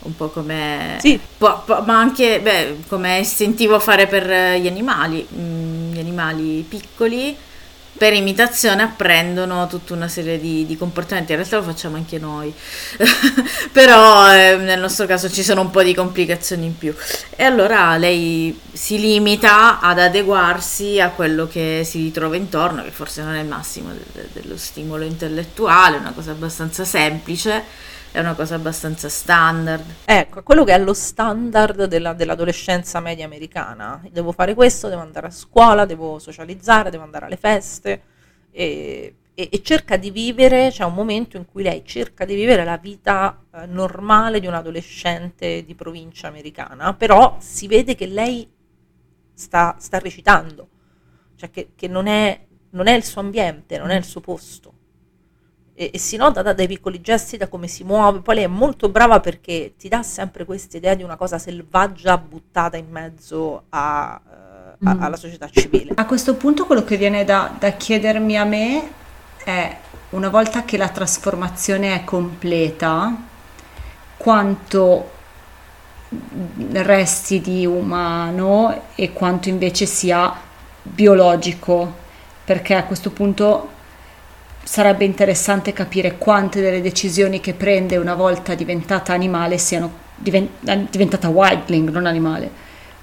Un 0.01 0.15
po' 0.15 0.29
come... 0.29 0.97
Sì. 0.99 1.19
può- 1.37 1.61
può- 1.63 1.83
ma 1.85 1.99
anche, 1.99 2.39
beh, 2.41 2.77
come 2.87 3.17
è 3.17 3.19
istintivo 3.19 3.79
fare 3.79 4.07
per 4.07 4.27
eh, 4.27 4.59
gli 4.59 4.67
animali. 4.67 5.21
mh, 5.29 5.91
gli 5.91 5.99
animali 5.99 6.65
piccoli, 6.67 7.35
per 7.97 8.13
imitazione 8.13 8.83
apprendono 8.83 9.67
tutta 9.67 9.93
una 9.93 10.07
serie 10.07 10.39
di, 10.39 10.65
di 10.65 10.77
comportamenti. 10.77 11.31
In 11.31 11.39
realtà 11.39 11.57
lo 11.57 11.63
facciamo 11.63 11.97
anche 11.97 12.17
noi. 12.17 12.53
Però 13.71 14.33
eh, 14.33 14.55
nel 14.57 14.79
nostro 14.79 15.05
caso 15.05 15.29
ci 15.29 15.43
sono 15.43 15.61
un 15.61 15.69
po' 15.69 15.83
di 15.83 15.93
complicazioni 15.93 16.65
in 16.65 16.77
più. 16.77 16.95
E 17.35 17.43
allora 17.43 17.97
lei 17.97 18.57
si 18.71 18.99
limita 18.99 19.79
ad 19.79 19.99
adeguarsi 19.99 21.01
a 21.01 21.09
quello 21.09 21.47
che 21.47 21.81
si 21.85 21.99
ritrova 22.03 22.35
intorno, 22.35 22.83
che 22.83 22.91
forse 22.91 23.21
non 23.21 23.35
è 23.35 23.41
il 23.41 23.47
massimo 23.47 23.91
de- 23.91 24.05
de- 24.13 24.27
dello 24.31 24.57
stimolo 24.57 25.03
intellettuale, 25.03 25.97
una 25.97 26.13
cosa 26.13 26.31
abbastanza 26.31 26.85
semplice, 26.85 27.63
è 28.11 28.19
una 28.19 28.33
cosa 28.33 28.55
abbastanza 28.55 29.07
standard. 29.07 29.83
Ecco, 30.05 30.41
quello 30.43 30.63
che 30.63 30.73
è 30.73 30.79
lo 30.79 30.93
standard 30.93 31.85
della- 31.85 32.13
dell'adolescenza 32.13 32.99
media 32.99 33.25
americana. 33.25 34.01
Devo 34.11 34.31
fare 34.31 34.53
questo, 34.55 34.87
devo 34.87 35.01
andare 35.01 35.27
a 35.27 35.31
scuola, 35.31 35.85
devo 35.85 36.17
socializzare, 36.19 36.89
devo 36.89 37.03
andare 37.03 37.25
alle 37.25 37.37
feste. 37.37 38.01
E, 38.51 39.15
e- 39.35 39.49
e 39.51 39.61
cerca 39.61 39.95
di 39.95 40.09
vivere, 40.11 40.69
c'è 40.71 40.83
un 40.83 40.93
momento 40.93 41.37
in 41.37 41.45
cui 41.45 41.63
lei 41.63 41.83
cerca 41.85 42.25
di 42.25 42.35
vivere 42.35 42.63
la 42.65 42.77
vita 42.77 43.41
eh, 43.53 43.65
normale 43.67 44.39
di 44.39 44.47
un 44.47 44.53
adolescente 44.55 45.63
di 45.63 45.75
provincia 45.75 46.27
americana, 46.27 46.93
però 46.93 47.37
si 47.39 47.67
vede 47.67 47.95
che 47.95 48.07
lei 48.07 48.49
sta, 49.33 49.75
sta 49.79 49.99
recitando, 49.99 50.67
cioè 51.35 51.49
che, 51.51 51.69
che 51.75 51.87
non, 51.87 52.07
è, 52.07 52.45
non 52.71 52.87
è 52.87 52.93
il 52.93 53.03
suo 53.03 53.21
ambiente, 53.21 53.77
non 53.77 53.91
è 53.91 53.95
il 53.95 54.03
suo 54.03 54.19
posto. 54.19 54.73
E, 55.79 55.91
e 55.93 55.97
si 55.97 56.17
nota 56.17 56.41
da- 56.41 56.51
dai 56.51 56.67
piccoli 56.67 56.99
gesti, 56.99 57.37
da 57.37 57.47
come 57.47 57.67
si 57.67 57.85
muove. 57.85 58.19
Poi 58.19 58.35
lei 58.35 58.43
è 58.43 58.47
molto 58.47 58.89
brava 58.89 59.21
perché 59.21 59.75
ti 59.77 59.87
dà 59.87 60.03
sempre 60.03 60.43
questa 60.43 60.75
idea 60.75 60.93
di 60.93 61.03
una 61.03 61.15
cosa 61.15 61.37
selvaggia 61.37 62.17
buttata 62.17 62.75
in 62.75 62.87
mezzo 62.89 63.63
a, 63.69 64.19
eh, 64.29 64.75
a- 64.83 64.93
Mm. 64.95 65.01
alla 65.01 65.15
società 65.15 65.47
civile. 65.49 65.93
A 65.95 66.05
questo 66.05 66.35
punto 66.35 66.65
quello 66.65 66.83
che 66.83 66.97
viene 66.97 67.23
da, 67.23 67.55
da 67.57 67.71
chiedermi 67.71 68.37
a 68.37 68.43
me 68.43 68.91
è, 69.41 69.77
una 70.09 70.27
volta 70.27 70.65
che 70.65 70.75
la 70.75 70.89
trasformazione 70.89 71.95
è 71.95 72.03
completa, 72.03 73.15
quanto 74.17 75.11
resti 76.73 77.39
di 77.39 77.65
umano 77.65 78.81
e 78.95 79.13
quanto 79.13 79.47
invece 79.47 79.85
sia 79.85 80.33
biologico, 80.81 81.93
perché 82.43 82.73
a 82.75 82.83
questo 82.83 83.11
punto 83.11 83.77
sarebbe 84.63 85.05
interessante 85.05 85.73
capire 85.73 86.17
quante 86.17 86.61
delle 86.61 86.81
decisioni 86.81 87.39
che 87.39 87.53
prende 87.53 87.97
una 87.97 88.13
volta 88.13 88.53
diventata 88.55 89.13
animale 89.13 89.57
siano 89.57 90.07
eh, 90.23 90.49
diventata 90.89 91.29
wildling, 91.29 91.89
non 91.89 92.05
animale, 92.05 92.51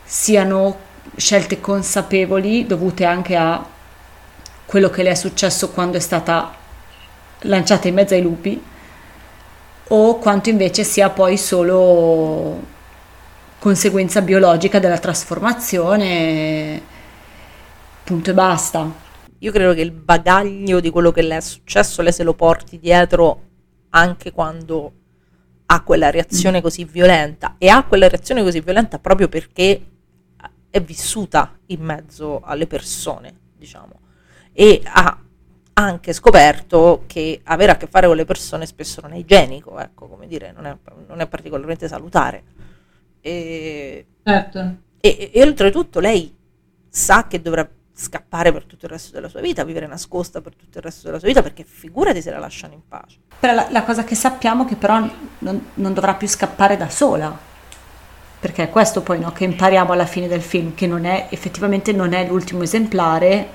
siano 0.05 0.85
scelte 1.17 1.61
consapevoli 1.61 2.67
dovute 2.67 3.05
anche 3.05 3.37
a 3.37 3.65
quello 4.67 4.91
che 4.91 5.03
le 5.03 5.11
è 5.11 5.15
successo 5.15 5.71
quando 5.71 5.97
è 5.97 6.01
stata 6.01 6.55
lanciata 7.41 7.89
in 7.89 7.95
mezzo 7.95 8.15
ai 8.15 8.23
lupi 8.23 8.63
o 9.89 10.19
quanto 10.19 10.49
invece 10.49 10.85
sia 10.85 11.11
poi 11.11 11.39
solo 11.39 12.75
conseguenza 13.59 14.21
biologica 14.21 14.79
della 14.79 14.99
trasformazione 14.99 16.83
punto 18.05 18.31
e 18.31 18.35
basta 18.35 19.05
Io 19.39 19.53
credo 19.53 19.75
che 19.75 19.83
il 19.83 19.93
bagaglio 19.93 20.81
di 20.81 20.91
quello 20.91 21.11
che 21.13 21.23
le 21.23 21.37
è 21.37 21.41
successo 21.41 22.03
lei 22.03 22.13
se 22.13 22.23
lo 22.23 22.35
porti 22.35 22.79
dietro 22.79 23.43
anche 23.91 24.33
quando 24.33 24.93
ha 25.67 25.83
quella 25.83 26.11
reazione 26.11 26.61
così 26.61 26.85
violenta 26.85 27.57
e 27.59 27.69
ha 27.69 27.85
quella 27.85 28.09
reazione 28.09 28.43
così 28.43 28.61
violenta 28.61 28.99
proprio 28.99 29.29
perché 29.29 29.85
è 30.71 30.81
vissuta 30.83 31.59
in 31.67 31.81
mezzo 31.81 32.41
alle 32.45 32.67
persone, 32.67 33.35
diciamo, 33.57 34.01
e 34.53 34.83
ha 34.85 35.19
anche 35.73 36.13
scoperto 36.13 37.05
che 37.07 37.41
avere 37.45 37.73
a 37.73 37.77
che 37.77 37.87
fare 37.87 38.07
con 38.07 38.17
le 38.17 38.25
persone 38.25 38.67
spesso 38.67 39.01
non 39.01 39.13
è 39.13 39.17
igienico, 39.17 39.79
ecco, 39.79 40.07
come 40.07 40.27
dire, 40.27 40.53
non 40.53 40.67
è, 40.67 40.77
non 41.07 41.21
è 41.21 41.27
particolarmente 41.27 41.89
salutare. 41.89 42.43
E, 43.21 44.07
Certo. 44.23 44.77
e, 45.01 45.31
e 45.33 45.43
oltretutto 45.43 45.99
lei 46.01 46.35
sa 46.89 47.27
che 47.27 47.41
dovrà 47.41 47.69
scappare 47.97 48.53
per 48.53 48.65
tutto 48.65 48.85
il 48.85 48.91
resto 48.93 49.13
della 49.13 49.29
sua 49.29 49.41
vita, 49.41 49.65
vivere 49.65 49.87
nascosta 49.87 50.41
per 50.41 50.55
tutto 50.55 50.79
il 50.79 50.85
resto 50.85 51.07
della 51.07 51.19
sua 51.19 51.29
vita, 51.29 51.43
perché 51.43 51.65
figurati 51.65 52.21
se 52.21 52.31
la 52.31 52.39
lasciano 52.39 52.75
in 52.75 52.81
pace. 52.87 53.17
Però 53.41 53.55
la, 53.55 53.67
la 53.71 53.83
cosa 53.85 54.05
che 54.05 54.15
sappiamo 54.15 54.65
è 54.65 54.67
che 54.69 54.77
però 54.77 54.99
non, 55.39 55.67
non 55.75 55.95
dovrà 55.95 56.15
più 56.15 56.29
scappare 56.29 56.77
da 56.77 56.89
sola 56.91 57.55
perché 58.39 58.65
è 58.65 58.71
questo 58.71 59.01
poi 59.01 59.19
no, 59.19 59.33
che 59.33 59.45
impariamo 59.45 59.93
alla 59.93 60.05
fine 60.07 60.29
del 60.29 60.43
film 60.43 60.75
che 60.75 60.87
non 60.87 61.05
è 61.05 61.29
effettivamente 61.31 61.93
non 61.93 62.13
è 62.13 62.27
l'ultimo 62.27 62.63
esemplare 62.63 63.49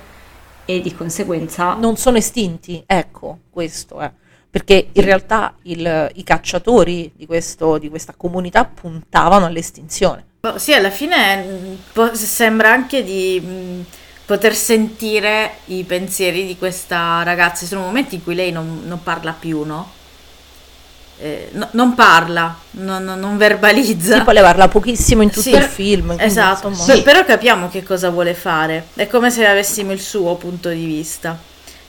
e 0.65 0.81
di 0.81 0.93
conseguenza 0.93 1.73
Non 1.75 1.97
sono 1.97 2.17
estinti, 2.17 2.83
ecco, 2.85 3.39
questo 3.49 3.99
è. 3.99 4.11
Perché 4.49 4.89
in 4.91 5.03
realtà 5.03 5.55
il- 5.63 6.09
i 6.15 6.23
cacciatori 6.23 7.11
di, 7.15 7.25
questo- 7.25 7.77
di 7.77 7.89
questa 7.89 8.13
comunità 8.17 8.65
puntavano 8.65 9.45
all'estinzione. 9.45 10.25
Boh, 10.41 10.57
sì, 10.57 10.73
alla 10.73 10.89
fine 10.89 11.43
mh, 11.43 11.77
po- 11.93 12.13
sembra 12.15 12.71
anche 12.71 13.03
di 13.03 13.39
mh, 13.39 13.85
poter 14.31 14.55
sentire 14.55 15.55
i 15.65 15.83
pensieri 15.83 16.45
di 16.47 16.57
questa 16.57 17.21
ragazza. 17.23 17.59
Ci 17.63 17.65
sono 17.65 17.81
momenti 17.81 18.15
in 18.15 18.23
cui 18.23 18.33
lei 18.33 18.49
non, 18.53 18.83
non 18.85 19.03
parla 19.03 19.33
più, 19.37 19.63
no? 19.65 19.91
Eh, 21.19 21.49
no- 21.51 21.67
non 21.71 21.95
parla, 21.95 22.57
non, 22.71 23.03
non- 23.03 23.35
verbalizza. 23.37 24.19
Sì, 24.19 24.23
poi 24.23 24.35
le 24.35 24.41
parla 24.41 24.69
pochissimo 24.69 25.21
in 25.21 25.27
tutto 25.31 25.41
Sì, 25.41 25.53
il 25.53 25.63
film. 25.63 26.05
quindi, 26.05 26.23
Esatto, 26.23 26.69
insomma, 26.69 26.93
Pe- 26.93 27.01
però 27.01 27.25
capiamo 27.25 27.67
che 27.69 27.83
cosa 27.83 28.09
vuole 28.09 28.33
fare. 28.33 28.87
È 28.93 29.05
come 29.07 29.29
se 29.31 29.45
avessimo 29.45 29.91
il 29.91 29.99
suo 29.99 30.35
punto 30.35 30.69
di 30.69 30.85
vista. 30.85 31.37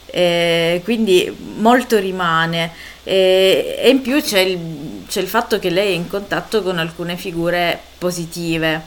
E 0.07 0.81
quindi 0.83 1.33
molto 1.59 1.97
rimane. 2.01 2.73
E, 3.05 3.77
e 3.79 3.89
in 3.89 4.03
più 4.03 4.21
c'è 4.21 4.41
il, 4.41 4.59
c'è 5.09 5.21
il 5.21 5.29
fatto 5.29 5.61
che 5.61 5.71
lei 5.71 5.93
è 5.93 5.95
in 5.97 6.09
contatto 6.09 6.61
con 6.61 6.79
alcune 6.81 7.17
figure 7.17 7.79
positive. 7.99 8.83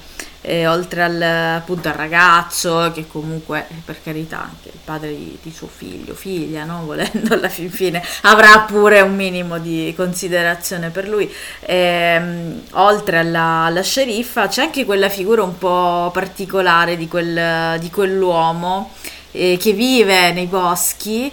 Eh, 0.48 0.68
oltre 0.68 1.02
al, 1.02 1.22
appunto 1.22 1.88
al 1.88 1.96
ragazzo, 1.96 2.92
che 2.94 3.08
comunque, 3.08 3.66
eh, 3.68 3.74
per 3.84 4.02
carità, 4.04 4.44
anche 4.44 4.70
il 4.70 4.80
padre 4.84 5.10
di, 5.10 5.38
di 5.42 5.52
suo 5.52 5.68
figlio, 5.68 6.14
figlia, 6.14 6.66
no? 6.66 6.84
volendo 6.86 7.34
alla 7.34 7.50
fin 7.50 7.72
fine, 7.72 8.04
avrà 8.22 8.60
pure 8.60 9.02
un 9.02 9.16
minimo 9.16 9.58
di 9.58 9.92
considerazione 9.96 10.92
per 10.92 11.08
lui. 11.08 11.32
Ehm, 11.62 12.62
oltre 12.74 13.20
alla, 13.20 13.64
alla 13.66 13.82
sceriffa, 13.82 14.48
c'è 14.48 14.62
anche 14.62 14.86
quella 14.86 15.10
figura 15.10 15.42
un 15.42 15.58
po' 15.58 16.12
particolare 16.14 16.96
di, 16.96 17.08
quel, 17.08 17.80
di 17.80 17.90
quell'uomo 17.90 18.92
eh, 19.32 19.58
che 19.60 19.74
vive 19.74 20.32
nei 20.32 20.46
boschi 20.46 21.32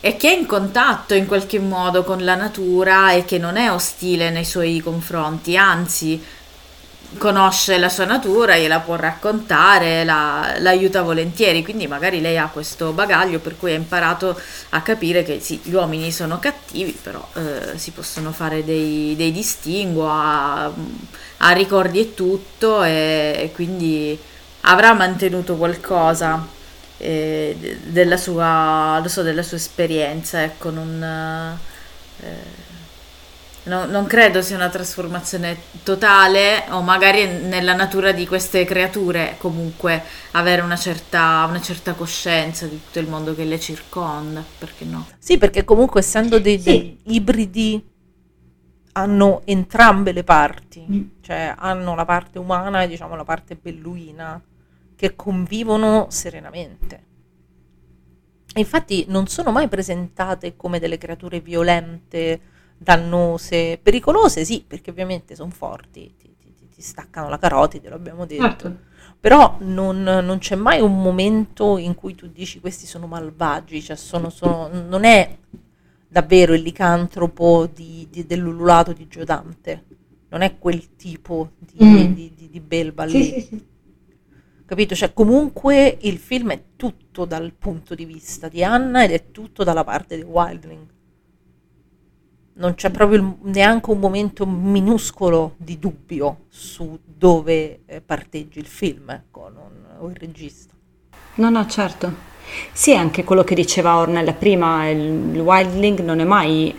e 0.00 0.16
che 0.16 0.30
è 0.30 0.36
in 0.38 0.46
contatto 0.46 1.14
in 1.14 1.26
qualche 1.26 1.58
modo 1.58 2.04
con 2.04 2.22
la 2.24 2.36
natura 2.36 3.10
e 3.10 3.24
che 3.24 3.38
non 3.38 3.56
è 3.56 3.68
ostile 3.68 4.30
nei 4.30 4.44
suoi 4.44 4.80
confronti, 4.80 5.56
anzi 5.56 6.22
conosce 7.16 7.78
la 7.78 7.88
sua 7.88 8.04
natura, 8.04 8.56
gliela 8.56 8.80
può 8.80 8.96
raccontare, 8.96 10.04
la, 10.04 10.56
l'aiuta 10.58 11.02
volentieri, 11.02 11.62
quindi 11.62 11.86
magari 11.86 12.20
lei 12.20 12.36
ha 12.36 12.48
questo 12.48 12.92
bagaglio 12.92 13.38
per 13.38 13.56
cui 13.56 13.72
ha 13.72 13.74
imparato 13.76 14.38
a 14.70 14.82
capire 14.82 15.22
che 15.22 15.40
sì, 15.40 15.58
gli 15.62 15.72
uomini 15.72 16.12
sono 16.12 16.38
cattivi, 16.38 16.92
però 17.02 17.26
eh, 17.34 17.78
si 17.78 17.92
possono 17.92 18.32
fare 18.32 18.64
dei, 18.64 19.14
dei 19.16 19.32
distinguo, 19.32 20.08
ha, 20.10 20.70
ha 21.38 21.50
ricordi 21.52 22.00
e 22.00 22.14
tutto 22.14 22.82
e, 22.82 23.34
e 23.38 23.52
quindi 23.54 24.18
avrà 24.62 24.92
mantenuto 24.92 25.56
qualcosa 25.56 26.46
eh, 26.98 27.56
de- 27.58 27.78
della 27.84 28.16
sua, 28.18 29.02
so, 29.06 29.22
della 29.22 29.42
sua 29.42 29.56
esperienza, 29.56 30.42
ecco, 30.42 30.70
non... 30.70 31.02
eh, 32.20 32.57
No- 33.68 33.84
non 33.84 34.06
credo 34.06 34.40
sia 34.40 34.56
una 34.56 34.70
trasformazione 34.70 35.56
totale 35.82 36.64
o 36.70 36.80
magari 36.80 37.26
nella 37.26 37.74
natura 37.74 38.12
di 38.12 38.26
queste 38.26 38.64
creature 38.64 39.34
comunque 39.36 40.02
avere 40.32 40.62
una 40.62 40.76
certa, 40.76 41.44
una 41.46 41.60
certa 41.60 41.92
coscienza 41.92 42.66
di 42.66 42.80
tutto 42.82 42.98
il 42.98 43.08
mondo 43.08 43.34
che 43.34 43.44
le 43.44 43.60
circonda, 43.60 44.42
perché 44.58 44.86
no? 44.86 45.06
Sì, 45.18 45.36
perché 45.36 45.64
comunque 45.64 46.00
essendo 46.00 46.40
dei, 46.40 46.60
dei 46.60 46.98
ibridi 47.04 47.84
hanno 48.92 49.42
entrambe 49.44 50.12
le 50.12 50.24
parti, 50.24 51.10
cioè 51.20 51.54
hanno 51.56 51.94
la 51.94 52.06
parte 52.06 52.38
umana 52.38 52.82
e 52.82 52.88
diciamo 52.88 53.14
la 53.14 53.24
parte 53.24 53.54
belluina 53.54 54.42
che 54.96 55.14
convivono 55.14 56.06
serenamente. 56.08 57.04
E 58.54 58.60
infatti 58.60 59.04
non 59.08 59.28
sono 59.28 59.52
mai 59.52 59.68
presentate 59.68 60.56
come 60.56 60.80
delle 60.80 60.98
creature 60.98 61.40
violente, 61.40 62.40
dannose, 62.78 63.78
pericolose, 63.82 64.44
sì, 64.44 64.64
perché 64.66 64.90
ovviamente 64.90 65.34
sono 65.34 65.50
forti, 65.50 66.14
ti, 66.16 66.34
ti- 66.38 66.54
ti- 66.68 66.80
staccano 66.80 67.28
la 67.28 67.38
carotide, 67.38 67.88
l'abbiamo 67.88 68.24
detto. 68.24 68.42
Certo. 68.42 68.76
Però 69.20 69.56
non, 69.60 70.00
non 70.02 70.38
c'è 70.38 70.54
mai 70.54 70.80
un 70.80 71.00
momento 71.02 71.76
in 71.76 71.94
cui 71.96 72.14
tu 72.14 72.28
dici 72.28 72.60
questi 72.60 72.86
sono 72.86 73.06
malvagi, 73.08 73.82
cioè 73.82 73.96
sono, 73.96 74.30
sono- 74.30 74.68
non 74.68 75.02
è 75.04 75.36
davvero 76.06 76.54
il 76.54 76.62
licantropo 76.62 77.68
di, 77.72 78.06
di- 78.10 78.24
dell'ululato 78.26 78.92
di 78.92 79.08
Giodante, 79.08 79.84
non 80.28 80.42
è 80.42 80.56
quel 80.58 80.94
tipo 80.94 81.50
di, 81.58 81.84
Mm. 81.84 82.12
di- 82.14 82.48
di 82.50 82.60
belva 82.60 83.08
Sì, 83.08 83.16
lì. 83.18 83.24
sì, 83.24 83.40
sì. 83.40 83.66
Capito? 84.64 84.94
Cioè, 84.94 85.12
comunque 85.14 85.96
il 86.02 86.18
film 86.18 86.52
è 86.52 86.62
tutto 86.76 87.24
dal 87.24 87.52
punto 87.54 87.94
di 87.94 88.04
vista 88.04 88.48
di 88.48 88.62
Anna 88.62 89.02
ed 89.02 89.10
è 89.12 89.30
tutto 89.30 89.64
dalla 89.64 89.82
parte 89.82 90.16
di 90.16 90.22
Wildling. 90.22 90.86
Non 92.58 92.74
c'è 92.74 92.90
proprio 92.90 93.36
neanche 93.42 93.90
un 93.90 94.00
momento 94.00 94.44
minuscolo 94.44 95.54
di 95.56 95.78
dubbio 95.78 96.38
su 96.48 96.98
dove 97.04 97.80
eh, 97.86 98.00
parteggi 98.00 98.58
il 98.58 98.66
film, 98.66 99.10
ecco, 99.10 99.48
non- 99.54 99.86
o 100.00 100.08
il 100.08 100.16
regista. 100.16 100.74
No, 101.36 101.50
no, 101.50 101.66
certo. 101.66 102.12
Sì, 102.72 102.94
anche 102.96 103.22
quello 103.22 103.44
che 103.44 103.54
diceva 103.54 103.98
Ornella 103.98 104.32
prima, 104.32 104.88
il, 104.88 104.98
il 105.34 105.40
wildling 105.40 106.00
non 106.00 106.18
è 106.18 106.24
mai 106.24 106.74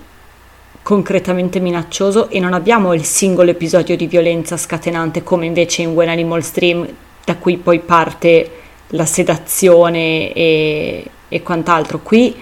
concretamente 0.82 1.60
minaccioso 1.60 2.30
e 2.30 2.40
non 2.40 2.54
abbiamo 2.54 2.94
il 2.94 3.06
singolo 3.06 3.52
episodio 3.52 3.96
di 3.96 4.08
violenza 4.08 4.58
scatenante 4.58 5.24
come 5.24 5.46
invece 5.46 5.84
in 5.84 5.92
When 5.92 6.10
Animals 6.10 6.52
Dream, 6.52 6.88
da 7.24 7.38
cui 7.38 7.58
poi 7.58 7.80
parte 7.80 8.52
la 8.88 9.06
sedazione 9.06 10.34
e, 10.34 11.10
e 11.30 11.42
quant'altro. 11.42 12.00
Qui 12.00 12.36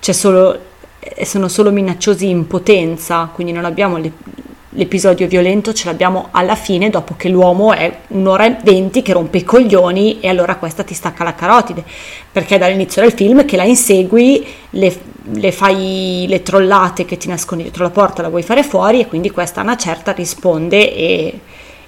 c'è 0.00 0.12
solo, 0.12 0.58
sono 1.24 1.48
solo 1.48 1.70
minacciosi 1.70 2.28
in 2.28 2.46
potenza, 2.46 3.30
quindi 3.32 3.52
non 3.52 3.64
abbiamo 3.64 3.96
le- 3.96 4.12
l'episodio 4.74 5.26
violento, 5.26 5.72
ce 5.72 5.86
l'abbiamo 5.86 6.28
alla 6.30 6.54
fine 6.54 6.90
dopo 6.90 7.14
che 7.16 7.28
l'uomo 7.28 7.72
è 7.72 7.92
un'ora 8.08 8.46
e 8.46 8.56
venti 8.62 9.02
che 9.02 9.12
rompe 9.12 9.38
i 9.38 9.44
coglioni 9.44 10.20
e 10.20 10.28
allora 10.28 10.56
questa 10.56 10.84
ti 10.84 10.94
stacca 10.94 11.24
la 11.24 11.34
carotide, 11.34 11.82
perché 12.30 12.56
dall'inizio 12.56 13.02
del 13.02 13.12
film 13.12 13.44
che 13.44 13.56
la 13.56 13.64
insegui, 13.64 14.46
le, 14.70 14.96
le 15.32 15.52
fai 15.52 16.26
le 16.28 16.42
trollate 16.42 17.04
che 17.04 17.16
ti 17.16 17.28
nascondi 17.28 17.64
dietro 17.64 17.82
la 17.82 17.90
porta, 17.90 18.22
la 18.22 18.28
vuoi 18.28 18.42
fare 18.42 18.62
fuori 18.62 19.00
e 19.00 19.06
quindi 19.08 19.30
questa 19.30 19.60
a 19.60 19.64
una 19.64 19.76
certa 19.76 20.12
risponde 20.12 20.94
e, 20.94 21.40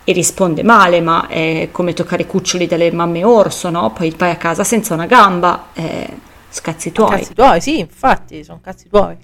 e 0.03 0.13
risponde 0.13 0.65
male, 0.65 1.01
ma 1.01 1.29
è 1.29 1.69
come 1.71 1.93
toccare 1.93 2.23
i 2.23 2.27
cuccioli 2.27 2.67
delle 2.67 2.91
mamme 2.91 3.23
orso, 3.23 3.71
no? 3.71 3.93
Poi 3.93 4.13
vai 4.17 4.31
a 4.33 4.37
casa 4.37 4.65
senza 4.65 4.95
una 4.95 5.07
gamba, 5.07 5.67
eh, 5.75 6.09
scazzi 6.53 6.93
tuoi. 6.93 7.11
Cazzi 7.19 7.35
tuoi, 7.35 7.61
sì, 7.61 7.79
infatti, 7.79 8.45
sono 8.45 8.61
cazzi 8.63 8.89
tuoi. 8.89 9.17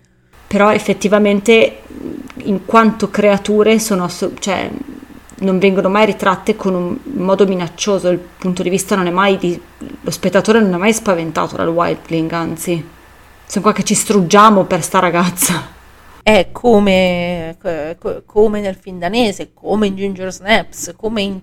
Però 0.47 0.73
effettivamente 0.73 1.83
in 2.45 2.65
quanto 2.65 3.11
creature 3.11 3.79
sono 3.79 4.05
asso- 4.05 4.33
cioè, 4.39 4.71
non 5.41 5.59
vengono 5.59 5.89
mai 5.89 6.07
ritratte 6.07 6.57
con 6.57 6.75
un 6.75 6.99
modo 7.23 7.47
minaccioso, 7.47 8.09
il 8.09 8.19
punto 8.19 8.63
di 8.63 8.71
vista 8.71 8.97
non 8.97 9.07
è 9.07 9.11
mai 9.11 9.37
di, 9.37 9.61
lo 10.01 10.11
spettatore 10.11 10.61
non 10.61 10.73
è 10.73 10.77
mai 10.77 10.93
spaventato 10.93 11.55
dal 11.55 11.69
Wildling, 11.69 12.33
anzi 12.33 12.85
siamo 13.45 13.67
qua 13.67 13.77
che 13.77 13.85
ci 13.85 13.95
struggiamo 13.95 14.65
per 14.65 14.83
sta 14.83 14.99
ragazza. 14.99 15.77
È 16.23 16.49
come, 16.51 17.57
co- 17.59 18.23
come 18.27 18.61
nel 18.61 18.75
film 18.75 18.99
danese, 18.99 19.53
come 19.55 19.87
in 19.87 19.97
Ginger 19.97 20.33
Snaps, 20.33 20.95
come 20.97 21.23
in 21.23 21.41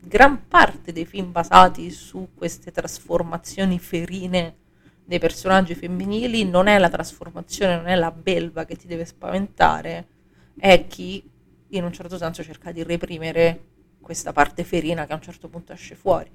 gran 0.00 0.46
parte 0.48 0.92
dei 0.92 1.04
film 1.04 1.30
basati 1.32 1.90
su 1.90 2.28
queste 2.34 2.72
trasformazioni 2.72 3.78
ferine 3.78 4.54
dei 5.06 5.20
personaggi 5.20 5.74
femminili, 5.76 6.44
non 6.44 6.66
è 6.66 6.76
la 6.78 6.88
trasformazione, 6.88 7.76
non 7.76 7.86
è 7.86 7.94
la 7.94 8.10
belva 8.10 8.64
che 8.64 8.74
ti 8.74 8.88
deve 8.88 9.04
spaventare, 9.04 10.06
è 10.58 10.86
chi 10.88 11.22
in 11.70 11.84
un 11.84 11.92
certo 11.92 12.18
senso 12.18 12.42
cerca 12.42 12.72
di 12.72 12.82
reprimere 12.82 13.60
questa 14.00 14.32
parte 14.32 14.64
ferina 14.64 15.06
che 15.06 15.12
a 15.12 15.16
un 15.16 15.22
certo 15.22 15.48
punto 15.48 15.72
esce 15.72 15.94
fuori. 15.94 16.28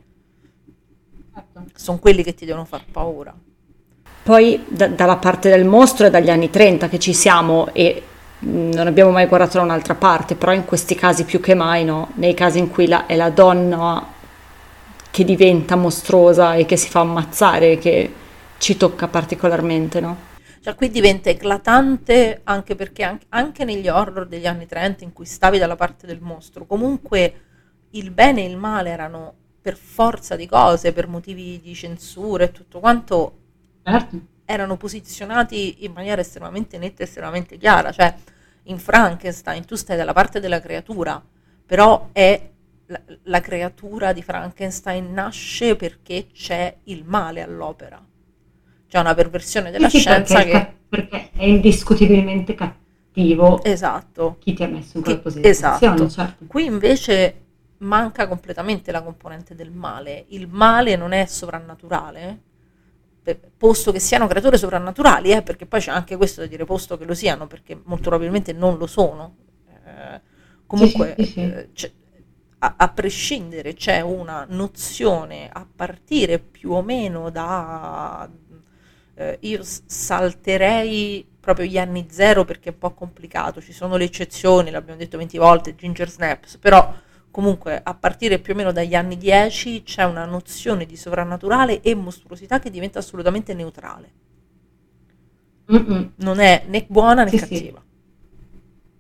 Certo. 1.34 1.64
Sono 1.76 2.00
quelli 2.00 2.24
che 2.24 2.34
ti 2.34 2.46
devono 2.46 2.66
far 2.66 2.84
paura. 2.90 3.36
Poi 4.24 4.64
da- 4.68 4.88
dalla 4.88 5.18
parte 5.18 5.50
del 5.50 5.66
mostro 5.66 6.06
è 6.08 6.10
dagli 6.10 6.30
anni 6.30 6.50
30 6.50 6.88
che 6.88 7.00
ci 7.00 7.14
siamo 7.14 7.74
e 7.74 8.04
non 8.40 8.88
abbiamo 8.88 9.12
mai 9.12 9.26
guardato 9.28 9.58
da 9.58 9.64
un'altra 9.64 9.96
parte, 9.96 10.36
però 10.36 10.54
in 10.54 10.64
questi 10.64 10.96
casi 10.96 11.26
più 11.26 11.42
che 11.42 11.56
mai 11.56 11.84
no, 11.84 12.12
nei 12.16 12.34
casi 12.34 12.60
in 12.60 12.70
cui 12.70 12.88
la- 12.88 13.06
è 13.06 13.16
la 13.16 13.30
donna 13.30 14.14
che 15.12 15.26
diventa 15.26 15.76
mostruosa 15.76 16.54
e 16.54 16.66
che 16.66 16.78
si 16.78 16.90
fa 16.90 17.02
ammazzare 17.02 17.78
che 17.78 18.14
ci 18.62 18.78
tocca 18.78 19.08
particolarmente, 19.08 20.00
no? 20.00 20.30
Cioè 20.62 20.76
qui 20.76 20.92
diventa 20.92 21.32
eclatante 21.32 22.42
anche 22.44 22.76
perché 22.76 23.02
anche, 23.04 23.26
anche 23.30 23.66
negli 23.66 23.88
horror 23.90 24.28
degli 24.28 24.46
anni 24.46 24.68
30 24.68 25.04
in 25.04 25.14
cui 25.14 25.26
stavi 25.26 25.58
dalla 25.58 25.76
parte 25.76 26.06
del 26.06 26.22
mostro, 26.22 26.68
comunque 26.68 27.42
il 27.92 28.12
bene 28.12 28.46
e 28.46 28.50
il 28.50 28.58
male 28.58 28.92
erano 28.92 29.34
per 29.60 29.76
forza 29.76 30.36
di 30.36 30.46
cose, 30.46 30.94
per 30.94 31.08
motivi 31.08 31.60
di 31.60 31.74
censura 31.74 32.44
e 32.44 32.52
tutto 32.52 32.80
quanto, 32.80 33.38
Certo. 33.84 34.20
erano 34.46 34.78
posizionati 34.78 35.84
in 35.84 35.92
maniera 35.94 36.22
estremamente 36.22 36.78
netta 36.78 37.02
e 37.02 37.06
estremamente 37.06 37.58
chiara. 37.58 37.92
Cioè 37.92 38.14
in 38.66 38.78
Frankenstein 38.78 39.66
tu 39.66 39.74
stai 39.74 39.98
dalla 39.98 40.14
parte 40.14 40.40
della 40.40 40.62
creatura, 40.62 41.20
però 41.66 42.10
è 42.12 42.40
la, 42.86 43.02
la 43.24 43.40
creatura 43.42 44.14
di 44.14 44.22
Frankenstein 44.22 45.12
nasce 45.12 45.76
perché 45.76 46.28
c'è 46.32 46.76
il 46.84 47.04
male 47.06 47.42
all'opera. 47.42 48.06
C'è 48.92 49.00
una 49.00 49.14
perversione 49.14 49.72
della 49.72 49.88
Sì, 49.88 50.00
scienza 50.00 50.36
perché, 50.36 50.52
che... 50.52 50.74
perché 50.90 51.30
è 51.32 51.46
indiscutibilmente 51.46 52.56
cattivo 52.56 53.64
Esatto. 53.64 54.36
chi 54.40 54.52
ti 54.52 54.64
ha 54.64 54.68
messo 54.68 54.98
in 54.98 55.04
quella 55.04 55.20
posizione. 55.20 55.48
esatto. 55.48 56.10
certo. 56.10 56.44
Qui 56.46 56.66
invece 56.66 57.36
manca 57.78 58.28
completamente 58.28 58.92
la 58.92 59.02
componente 59.02 59.56
del 59.56 59.72
male. 59.72 60.26
Il 60.32 60.50
male 60.50 60.98
non 60.98 61.14
è 61.14 61.26
sovrannaturale, 61.26 62.42
posto 63.56 63.94
che 63.94 64.00
siano 64.00 64.28
creature 64.28 64.58
sovrannaturali, 64.58 65.32
eh, 65.32 65.42
perché 65.42 65.66
poi 65.66 65.80
c'è 65.80 65.92
anche 65.92 66.18
questo 66.18 66.42
da 66.42 66.48
dire, 66.48 66.66
posto 66.66 66.98
che 66.98 67.06
lo 67.06 67.14
siano, 67.14 67.48
perché 67.48 67.80
molto 67.86 68.10
probabilmente 68.10 68.52
non 68.52 68.78
lo 68.78 68.88
sono. 68.88 69.36
Eh, 69.86 70.22
comunque, 70.66 71.16
Sì, 71.18 71.24
sì, 71.26 71.32
sì, 71.32 71.40
eh, 71.40 71.70
a, 72.60 72.74
a 72.78 72.90
prescindere 72.90 73.74
c'è 73.74 74.02
una 74.02 74.46
nozione 74.50 75.50
a 75.50 75.66
partire 75.74 76.40
più 76.40 76.72
o 76.74 76.82
meno 76.82 77.30
da... 77.30 78.30
eh, 79.16 79.38
io 79.42 79.60
salterei 79.64 81.26
proprio 81.40 81.66
gli 81.66 81.78
anni 81.78 82.08
zero 82.10 82.46
perché 82.46 82.70
è 82.70 82.74
un 82.74 82.78
po' 82.80 82.94
complicato, 82.94 83.62
ci 83.62 83.74
sono 83.74 83.98
le 83.98 84.06
eccezioni, 84.06 84.70
l'abbiamo 84.72 85.00
detto 85.00 85.18
20 85.18 85.38
volte, 85.38 85.76
Ginger 85.76 86.10
Snaps, 86.10 86.58
però 86.58 86.94
comunque 87.32 87.80
a 87.84 87.94
partire 87.96 88.40
più 88.40 88.54
o 88.54 88.56
meno 88.58 88.72
dagli 88.72 88.94
anni 88.96 89.18
10 89.18 89.84
c'è 89.84 90.04
una 90.04 90.26
nozione 90.26 90.86
di 90.86 90.96
sovrannaturale 90.96 91.82
e 91.82 91.96
mostruosità 91.96 92.60
che 92.60 92.70
diventa 92.70 93.00
assolutamente 93.00 93.54
neutrale, 93.54 94.12
Mm-mm. 95.72 96.12
non 96.18 96.40
è 96.40 96.64
né 96.68 96.86
buona 96.88 97.24
né 97.24 97.30
Sì, 97.30 97.38
sì. 97.38 97.48
cattiva. 97.48 97.82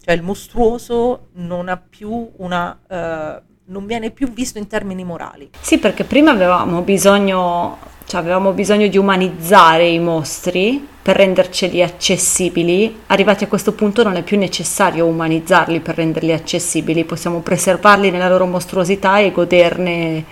Cioè 0.03 0.15
il 0.15 0.23
mostruoso 0.23 1.27
non 1.33 1.69
ha 1.69 1.77
più 1.77 2.31
una... 2.37 2.79
eh, 2.87 3.41
non 3.65 3.85
viene 3.85 4.11
più 4.11 4.29
visto 4.31 4.57
in 4.57 4.67
termini 4.67 5.03
morali. 5.03 5.49
Sì, 5.61 5.77
perché 5.77 6.03
prima 6.03 6.31
avevamo 6.31 6.81
bisogno, 6.81 7.77
cioè 8.11 8.19
avevamo 8.19 8.51
bisogno 8.51 8.87
di 8.87 8.97
umanizzare 8.97 9.87
i 9.87 9.97
mostri 9.97 10.85
per 11.01 11.15
renderceli 11.15 11.81
accessibili. 11.81 13.03
Arrivati 13.07 13.45
a 13.45 13.47
questo 13.47 13.71
punto 13.71 14.03
non 14.03 14.17
è 14.17 14.21
più 14.21 14.37
necessario 14.37 15.05
umanizzarli 15.05 15.79
per 15.79 15.95
renderli 15.95 16.33
accessibili, 16.33 17.05
possiamo 17.05 17.39
preservarli 17.39 18.11
nella 18.11 18.27
loro 18.27 18.45
mostruosità 18.47 19.19
e 19.19 19.31
goderne 19.31 20.25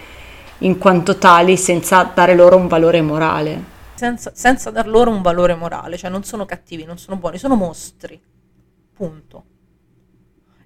in 0.58 0.78
quanto 0.78 1.18
tali 1.18 1.56
senza 1.56 2.04
dare 2.14 2.36
loro 2.36 2.58
un 2.58 2.68
valore 2.68 3.02
morale. 3.02 3.64
senza, 3.94 4.32
senza 4.36 4.72
dar 4.72 4.86
loro 4.86 5.10
un 5.12 5.22
valore 5.22 5.56
morale, 5.56 5.96
cioè 5.96 6.10
non 6.10 6.24
sono 6.26 6.44
cattivi, 6.46 6.84
non 6.84 6.98
sono 6.98 7.16
buoni, 7.16 7.38
sono 7.38 7.56
mostri. 7.56 8.20
Punto. 8.94 9.44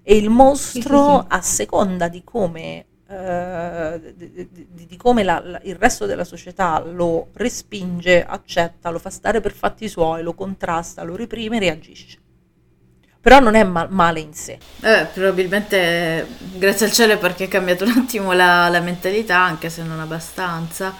E 0.02 0.16
il 0.16 0.30
mostro, 0.30 0.98
Sì, 0.98 1.14
sì, 1.14 1.20
sì. 1.20 1.26
a 1.28 1.40
seconda 1.42 2.08
di 2.08 2.24
come, 2.24 2.86
eh, 3.14 4.14
di, 4.16 4.48
di- 4.86 4.96
come 4.96 5.22
la- 5.22 5.40
la- 5.44 5.60
il 5.64 5.76
resto 5.76 6.06
della 6.06 6.24
società 6.24 6.78
lo 6.84 7.28
respinge, 7.34 8.24
accetta, 8.24 8.90
lo 8.90 8.98
fa 8.98 9.10
stare 9.10 9.40
per 9.40 9.52
fatti 9.52 9.88
suoi, 9.88 10.22
lo 10.22 10.34
contrasta, 10.34 11.02
lo 11.02 11.16
reprime, 11.16 11.58
reagisce. 11.58 12.18
Però 13.20 13.38
non 13.40 13.54
è 13.54 13.64
ma- 13.64 13.86
male 13.88 14.20
in 14.20 14.34
sé. 14.34 14.58
Eh, 14.82 15.06
probabilmente 15.12 16.26
grazie 16.54 16.86
al 16.86 16.92
cielo 16.92 17.16
perché 17.18 17.44
è 17.44 17.48
cambiato 17.48 17.84
un 17.84 17.90
attimo 17.96 18.32
la, 18.32 18.68
la 18.68 18.80
mentalità, 18.80 19.38
anche 19.38 19.70
se 19.70 19.82
non 19.82 19.98
abbastanza. 20.00 20.94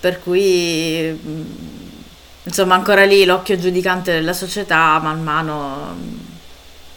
Per 0.00 0.20
cui, 0.20 1.18
mm, 1.24 1.42
insomma, 2.44 2.74
ancora 2.74 3.04
lì 3.04 3.24
l'occhio 3.24 3.56
giudicante 3.58 4.12
della 4.12 4.32
società 4.32 4.98
man 5.00 5.22
mano 5.22 5.94
mm, 5.94 6.18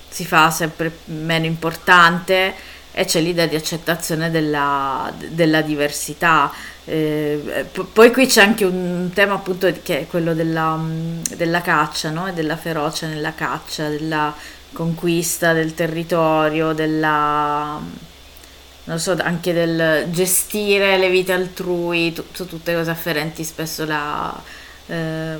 si 0.10 0.26
fa 0.26 0.50
sempre 0.50 1.00
meno 1.06 1.46
importante 1.46 2.54
e 2.98 3.04
c'è 3.04 3.20
l'idea 3.20 3.46
di 3.46 3.58
accettazione 3.58 4.32
della, 4.32 5.12
della 5.28 5.62
diversità. 5.62 6.50
Eh, 6.86 7.68
poi 7.92 8.10
qui 8.10 8.26
c'è 8.26 8.42
anche 8.42 8.64
un 8.64 9.12
tema 9.14 9.34
appunto 9.34 9.70
che 9.84 10.00
è 10.00 10.08
quello 10.08 10.34
della, 10.34 10.80
della 11.36 11.60
caccia, 11.60 12.10
no? 12.12 12.28
E 12.28 12.32
della 12.32 12.56
ferocia 12.56 13.08
nella 13.08 13.34
caccia, 13.34 13.90
della 13.90 14.34
conquista 14.72 15.52
del 15.52 15.74
territorio, 15.74 16.72
della, 16.72 17.82
so, 18.96 19.18
anche 19.20 19.52
del 19.52 20.06
gestire 20.12 20.98
le 20.98 21.10
vite 21.10 21.34
altrui, 21.34 22.14
tu- 22.14 22.32
tutte 22.32 22.74
cose 22.74 22.92
afferenti 22.92 23.44
spesso 23.44 23.84
la, 23.84 24.42
eh, 24.88 25.38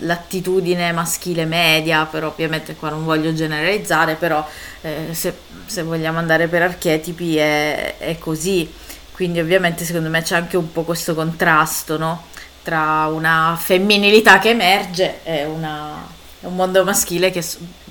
l'attitudine 0.00 0.92
maschile 0.92 1.44
media, 1.44 2.06
però 2.06 2.28
ovviamente 2.28 2.74
qua 2.74 2.90
non 2.90 3.04
voglio 3.04 3.32
generalizzare, 3.32 4.14
però 4.14 4.46
eh, 4.80 5.08
se, 5.12 5.34
se, 5.66 5.82
vogliamo 5.82 6.18
andare 6.18 6.48
per 6.48 6.62
archetipi 6.62 7.36
è, 7.36 7.96
è, 7.98 8.18
così, 8.18 8.70
quindi 9.12 9.40
ovviamente 9.40 9.84
secondo 9.84 10.08
me 10.08 10.22
c'è 10.22 10.36
anche 10.36 10.56
un 10.56 10.72
po' 10.72 10.82
questo 10.82 11.14
contrasto, 11.14 11.96
no? 11.98 12.24
Tra 12.62 13.06
una 13.06 13.56
femminilità 13.58 14.38
che 14.38 14.50
emerge 14.50 15.20
e 15.22 15.44
una, 15.44 16.06
un 16.40 16.54
mondo 16.54 16.84
maschile 16.84 17.30
che 17.30 17.44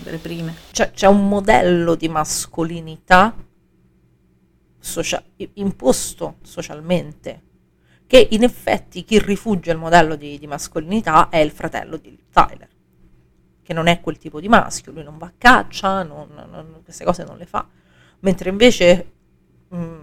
reprime. 0.03 0.55
C'è, 0.71 0.91
c'è 0.91 1.07
un 1.07 1.27
modello 1.27 1.95
di 1.95 2.09
mascolinità 2.09 3.33
socia- 4.79 5.23
imposto 5.55 6.35
socialmente 6.43 7.41
che 8.07 8.27
in 8.31 8.43
effetti 8.43 9.03
chi 9.03 9.19
rifugge 9.19 9.71
il 9.71 9.77
modello 9.77 10.15
di, 10.15 10.39
di 10.39 10.47
mascolinità 10.47 11.29
è 11.29 11.37
il 11.37 11.51
fratello 11.51 11.97
di 11.97 12.17
Tyler, 12.31 12.69
che 13.61 13.73
non 13.73 13.87
è 13.87 13.99
quel 13.99 14.17
tipo 14.17 14.39
di 14.39 14.47
maschio, 14.47 14.93
lui 14.93 15.03
non 15.03 15.17
va 15.17 15.27
a 15.27 15.33
caccia, 15.37 16.03
non, 16.03 16.29
non, 16.49 16.79
queste 16.83 17.03
cose 17.03 17.25
non 17.25 17.37
le 17.37 17.45
fa, 17.45 17.67
mentre 18.19 18.49
invece 18.49 19.11
mh, 19.67 19.95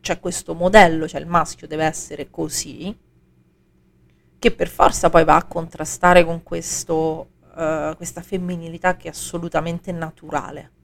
c'è 0.00 0.18
questo 0.18 0.54
modello, 0.54 1.06
cioè 1.06 1.20
il 1.20 1.26
maschio 1.26 1.66
deve 1.66 1.84
essere 1.84 2.30
così, 2.30 2.96
che 4.38 4.50
per 4.52 4.68
forza 4.68 5.10
poi 5.10 5.24
va 5.24 5.36
a 5.36 5.44
contrastare 5.44 6.24
con 6.24 6.42
questo, 6.42 7.28
uh, 7.54 7.94
questa 7.94 8.22
femminilità 8.22 8.96
che 8.96 9.08
è 9.08 9.10
assolutamente 9.10 9.92
naturale 9.92 10.78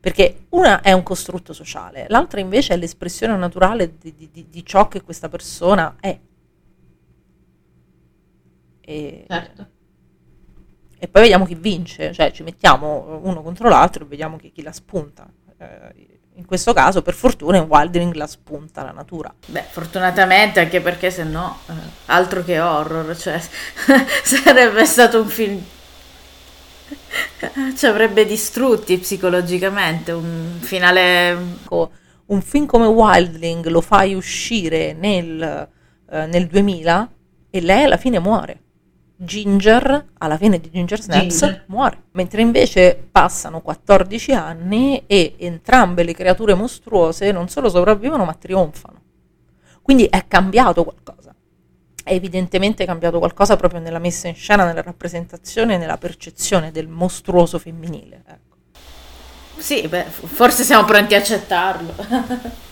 perché 0.00 0.46
una 0.50 0.80
è 0.80 0.92
un 0.92 1.02
costrutto 1.02 1.52
sociale, 1.52 2.06
l'altra 2.08 2.40
invece 2.40 2.74
è 2.74 2.76
l'espressione 2.76 3.36
naturale 3.36 3.96
di, 3.98 4.14
di, 4.30 4.46
di 4.48 4.64
ciò 4.64 4.88
che 4.88 5.02
questa 5.02 5.28
persona 5.28 5.96
è. 6.00 6.18
E, 8.80 9.24
certo. 9.28 9.66
e, 10.98 11.08
poi 11.08 11.22
vediamo 11.22 11.44
chi 11.44 11.54
vince, 11.56 12.12
cioè 12.12 12.30
ci 12.30 12.42
mettiamo 12.42 13.20
uno 13.22 13.42
contro 13.42 13.68
l'altro 13.68 14.04
e 14.04 14.06
vediamo 14.06 14.36
chi, 14.36 14.52
chi 14.52 14.62
la 14.62 14.72
spunta. 14.72 15.28
Eh, 15.58 16.16
in 16.38 16.46
questo 16.46 16.72
caso, 16.72 17.02
per 17.02 17.14
fortuna, 17.14 17.56
in 17.56 17.64
Wildering 17.64 18.14
la 18.14 18.28
spunta 18.28 18.84
la 18.84 18.92
natura. 18.92 19.34
Beh, 19.46 19.64
fortunatamente, 19.68 20.60
anche 20.60 20.80
perché 20.80 21.10
se 21.10 21.24
no, 21.24 21.58
eh, 21.68 21.72
altro 22.06 22.44
che 22.44 22.60
horror, 22.60 23.16
cioè 23.16 23.40
sarebbe 24.22 24.84
stato 24.84 25.20
un 25.20 25.28
film 25.28 25.60
ci 27.76 27.86
avrebbe 27.86 28.24
distrutti 28.24 28.98
psicologicamente 28.98 30.12
un 30.12 30.58
finale 30.60 31.36
un 32.26 32.42
film 32.42 32.66
come 32.66 32.86
Wildling 32.86 33.66
lo 33.66 33.80
fai 33.80 34.14
uscire 34.14 34.92
nel, 34.92 35.68
eh, 36.10 36.26
nel 36.26 36.46
2000 36.46 37.10
e 37.50 37.60
lei 37.60 37.84
alla 37.84 37.96
fine 37.96 38.18
muore. 38.18 38.62
Ginger 39.20 40.10
alla 40.18 40.36
fine 40.36 40.60
di 40.60 40.70
Ginger 40.70 41.00
Snaps 41.00 41.38
Ginger. 41.38 41.64
muore. 41.66 42.02
Mentre 42.12 42.40
invece 42.40 43.08
passano 43.10 43.60
14 43.60 44.32
anni 44.32 45.02
e 45.06 45.34
entrambe 45.38 46.04
le 46.04 46.14
creature 46.14 46.54
mostruose 46.54 47.32
non 47.32 47.48
solo 47.48 47.68
sopravvivono 47.68 48.24
ma 48.24 48.34
trionfano. 48.34 49.00
Quindi 49.82 50.04
è 50.04 50.26
cambiato 50.28 50.84
qualcosa 50.84 51.27
è 52.08 52.14
evidentemente 52.14 52.84
cambiato 52.86 53.18
qualcosa 53.18 53.56
proprio 53.56 53.80
nella 53.80 53.98
messa 53.98 54.28
in 54.28 54.34
scena, 54.34 54.64
nella 54.64 54.82
rappresentazione, 54.82 55.76
nella 55.76 55.98
percezione 55.98 56.72
del 56.72 56.88
mostruoso 56.88 57.58
femminile. 57.58 58.22
Ecco. 58.26 58.56
Sì, 59.58 59.86
beh, 59.86 60.04
forse 60.04 60.64
siamo 60.64 60.84
pronti 60.84 61.14
a 61.14 61.18
accettarlo. 61.18 61.92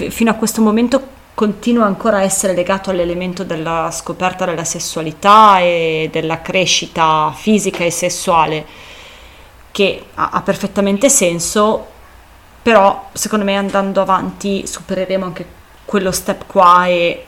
Fino 0.08 0.30
a 0.30 0.34
questo 0.34 0.62
momento 0.62 1.14
continua 1.34 1.84
ancora 1.84 2.18
a 2.18 2.22
essere 2.22 2.54
legato 2.54 2.90
all'elemento 2.90 3.44
della 3.44 3.90
scoperta 3.92 4.46
della 4.46 4.64
sessualità 4.64 5.58
e 5.60 6.08
della 6.10 6.40
crescita 6.40 7.30
fisica 7.36 7.84
e 7.84 7.90
sessuale, 7.90 8.64
che 9.70 10.04
ha, 10.14 10.30
ha 10.32 10.40
perfettamente 10.40 11.10
senso, 11.10 11.86
però 12.62 13.10
secondo 13.12 13.44
me 13.44 13.56
andando 13.56 14.00
avanti 14.00 14.66
supereremo 14.66 15.24
anche 15.26 15.46
quello 15.84 16.10
step 16.10 16.46
qua 16.46 16.86
e 16.86 17.26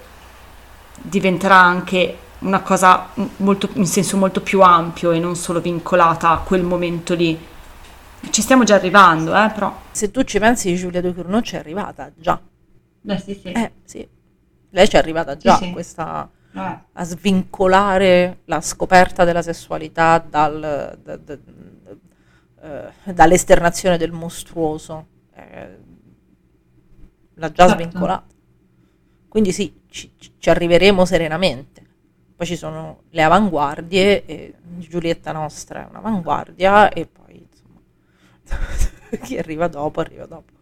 diventerà 1.02 1.56
anche 1.56 2.18
una 2.40 2.60
cosa 2.60 3.08
molto, 3.38 3.68
in 3.74 3.86
senso 3.86 4.16
molto 4.16 4.40
più 4.40 4.60
ampio 4.60 5.10
e 5.10 5.18
non 5.18 5.34
solo 5.34 5.60
vincolata 5.60 6.30
a 6.30 6.38
quel 6.38 6.62
momento 6.62 7.14
lì. 7.14 7.38
Ci 8.30 8.42
stiamo 8.42 8.64
già 8.64 8.74
arrivando, 8.74 9.34
eh, 9.34 9.50
però. 9.50 9.74
Se 9.90 10.10
tu 10.10 10.22
ci 10.22 10.38
pensi, 10.38 10.74
Giulia 10.76 11.00
Ducournau 11.00 11.40
ci 11.40 11.56
è 11.56 11.58
arrivata 11.58 12.10
già. 12.16 12.40
Beh, 13.00 13.18
sì, 13.18 13.34
sì. 13.34 13.52
Eh, 13.52 13.72
sì. 13.84 14.08
Lei 14.70 14.88
ci 14.88 14.96
è 14.96 14.98
arrivata 14.98 15.36
già 15.36 15.56
sì, 15.56 15.64
sì. 15.64 15.72
Questa, 15.72 16.28
eh. 16.52 16.78
a 16.92 17.04
svincolare 17.04 18.40
la 18.44 18.60
scoperta 18.60 19.24
della 19.24 19.42
sessualità 19.42 20.18
dal, 20.18 20.98
da, 21.02 21.16
da, 21.16 21.36
da, 21.36 22.92
uh, 23.04 23.12
dall'esternazione 23.12 23.96
del 23.96 24.12
mostruoso. 24.12 25.06
Eh, 25.34 25.78
l'ha 27.34 27.52
già 27.52 27.66
certo. 27.66 27.82
svincolata. 27.82 28.26
Quindi 29.28 29.52
sì, 29.52 29.72
ci, 29.90 30.10
ci, 30.38 30.50
arriveremo 30.50 31.04
serenamente. 31.04 31.82
Poi 32.36 32.46
ci 32.46 32.56
sono 32.56 33.02
le 33.10 33.22
avanguardie, 33.22 34.24
e 34.24 34.54
Giulietta 34.62 35.32
nostra 35.32 35.84
è 35.84 35.88
un'avanguardia 35.90 36.88
e 36.90 37.06
poi 37.06 37.46
insomma 37.50 39.20
chi 39.22 39.36
arriva 39.36 39.66
dopo 39.68 40.00
arriva 40.00 40.26
dopo. 40.26 40.52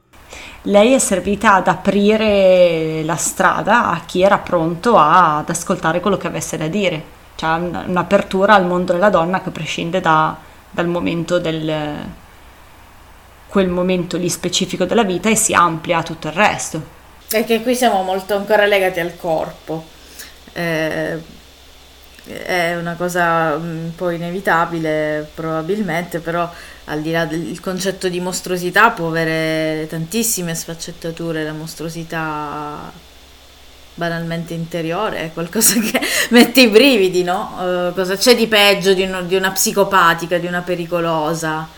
Lei 0.63 0.93
è 0.93 0.99
servita 0.99 1.55
ad 1.55 1.69
aprire 1.69 3.03
la 3.05 3.17
strada 3.17 3.91
a 3.91 4.01
chi 4.01 4.23
era 4.23 4.39
pronto 4.39 4.97
a, 4.97 5.39
ad 5.39 5.51
ascoltare 5.51 6.01
quello 6.01 6.17
che 6.17 6.27
avesse 6.27 6.57
da 6.57 6.67
dire, 6.67 7.03
cioè 7.37 7.59
un, 7.59 7.85
un'apertura 7.87 8.55
al 8.55 8.67
mondo 8.67 8.93
della 8.93 9.11
donna 9.11 9.43
che 9.43 9.51
prescinde 9.51 10.01
da, 10.01 10.37
dal 10.71 10.89
momento 10.89 11.39
del 11.39 12.25
quel 13.57 13.69
momento 13.69 14.19
lì 14.19 14.29
specifico 14.29 14.85
della 14.85 15.05
vita 15.05 15.31
e 15.31 15.35
si 15.35 15.55
amplia 15.55 15.99
a 15.99 16.03
tutto 16.03 16.27
il 16.29 16.35
resto. 16.35 16.96
Perché 17.29 17.63
qui 17.63 17.75
siamo 17.75 18.03
molto 18.03 18.37
ancora 18.37 18.67
legati 18.67 19.01
al 19.01 19.17
corpo. 19.17 19.85
Eh, 20.53 21.35
è 22.27 22.75
una 22.77 22.95
cosa 22.95 23.55
un 23.55 23.93
po' 23.95 24.11
inevitabile 24.11 25.29
probabilmente, 25.33 26.19
però 26.19 26.51
al 26.87 27.01
di 27.01 27.13
là 27.13 27.25
del 27.25 27.61
concetto 27.61 28.09
di 28.09 28.21
mostruosità 28.21 28.91
può 28.91 29.09
avere 29.09 29.87
tantissime 29.89 30.55
sfaccettature, 30.55 31.45
la 31.45 31.53
mostruosità 31.53 32.93
banalmente 33.95 34.55
interiore, 34.55 35.23
è 35.23 35.33
qualcosa 35.33 35.79
che 35.81 36.01
mette 36.31 36.63
i 36.63 36.69
brividi, 36.69 37.23
no? 37.23 37.89
Uh, 37.91 37.95
cosa 37.95 38.17
c'è 38.17 38.35
di 38.37 38.47
peggio 38.47 38.93
di, 38.93 39.03
uno, 39.03 39.23
di, 39.23 39.37
una 39.37 39.51
psicopatica, 39.53 40.39
di 40.39 40.47
una 40.47 40.63
pericolosa, 40.63 41.69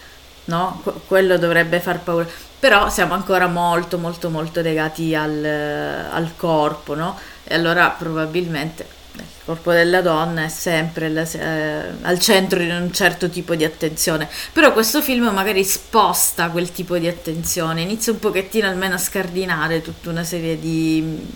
no? 0.47 0.81
Qu- 0.83 1.01
quello 1.07 1.39
dovrebbe 1.39 1.81
far 1.81 2.01
paura 2.01 2.27
però 2.59 2.89
siamo 2.91 3.15
ancora 3.15 3.47
molto 3.47 3.99
molto 3.99 4.31
molto 4.31 4.61
legati 4.61 5.15
al, 5.15 5.45
al 5.45 6.33
corpo, 6.37 6.95
no? 6.95 7.19
E 7.45 7.55
allora 7.55 7.91
probabilmente 7.91 8.97
il 9.19 9.25
corpo 9.45 9.73
della 9.73 10.01
donna 10.01 10.45
è 10.45 10.49
sempre 10.49 11.09
la, 11.09 11.23
eh, 11.23 11.83
al 12.03 12.19
centro 12.19 12.59
di 12.59 12.69
un 12.69 12.93
certo 12.93 13.29
tipo 13.29 13.55
di 13.55 13.65
attenzione, 13.65 14.29
però 14.53 14.73
questo 14.73 15.01
film 15.03 15.29
magari 15.29 15.65
sposta 15.65 16.51
quel 16.51 16.71
tipo 16.73 16.99
di 16.99 17.09
attenzione, 17.09 17.83
inizia 17.83 18.13
un 18.13 18.19
pochettino 18.19 18.69
almeno 18.69 18.95
a 18.95 18.99
scardinare 18.99 19.83
tutta 19.83 20.11
una 20.11 20.25
serie 20.25 20.59
di, 20.59 21.27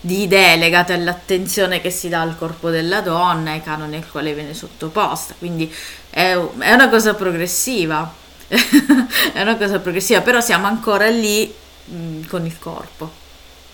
di 0.00 0.22
idee 0.22 0.56
legate 0.56 0.92
all'attenzione 0.92 1.80
che 1.80 1.90
si 1.90 2.08
dà 2.08 2.20
al 2.20 2.36
corpo 2.36 2.70
della 2.70 3.00
donna, 3.00 3.52
ai 3.52 3.62
canoni 3.62 3.96
al 3.96 4.10
quale 4.10 4.34
viene 4.34 4.54
sottoposta, 4.54 5.34
quindi 5.38 5.72
è, 6.10 6.36
è 6.58 6.72
una 6.72 6.88
cosa 6.88 7.14
progressiva 7.14 8.22
è 9.32 9.40
una 9.40 9.56
cosa 9.56 9.80
progressiva, 9.80 10.20
però 10.20 10.40
siamo 10.40 10.66
ancora 10.66 11.08
lì 11.08 11.52
mh, 11.86 11.96
mm, 11.96 12.22
con 12.28 12.44
il 12.44 12.58
corpo 12.58 13.22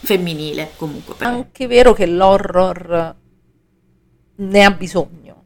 femminile 0.02 0.72
comunque. 0.76 1.14
È 1.18 1.24
anche 1.24 1.66
vero 1.66 1.92
che 1.92 2.06
l'horror 2.06 3.16
ne 4.36 4.64
ha 4.64 4.70
bisogno, 4.70 5.44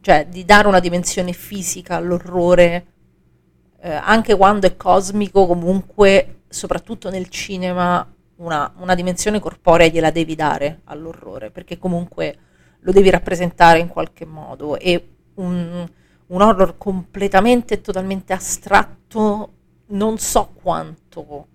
cioè 0.00 0.26
di 0.26 0.44
dare 0.44 0.68
una 0.68 0.80
dimensione 0.80 1.32
fisica 1.32 1.96
all'orrore, 1.96 2.86
eh, 3.80 3.90
anche 3.90 4.34
quando 4.34 4.66
è 4.66 4.76
cosmico, 4.76 5.46
comunque, 5.46 6.42
soprattutto 6.48 7.10
nel 7.10 7.28
cinema, 7.28 8.06
una, 8.36 8.72
una 8.78 8.94
dimensione 8.94 9.40
corporea 9.40 9.88
gliela 9.88 10.10
devi 10.10 10.34
dare 10.34 10.80
all'orrore, 10.84 11.50
perché 11.50 11.78
comunque 11.78 12.38
lo 12.80 12.92
devi 12.92 13.10
rappresentare 13.10 13.78
in 13.80 13.88
qualche 13.88 14.24
modo 14.24 14.78
e 14.78 15.08
un, 15.34 15.86
un 16.28 16.42
horror 16.42 16.76
completamente 16.78 17.74
e 17.74 17.80
totalmente 17.80 18.32
astratto, 18.32 19.52
non 19.88 20.18
so 20.18 20.50
quanto 20.60 21.46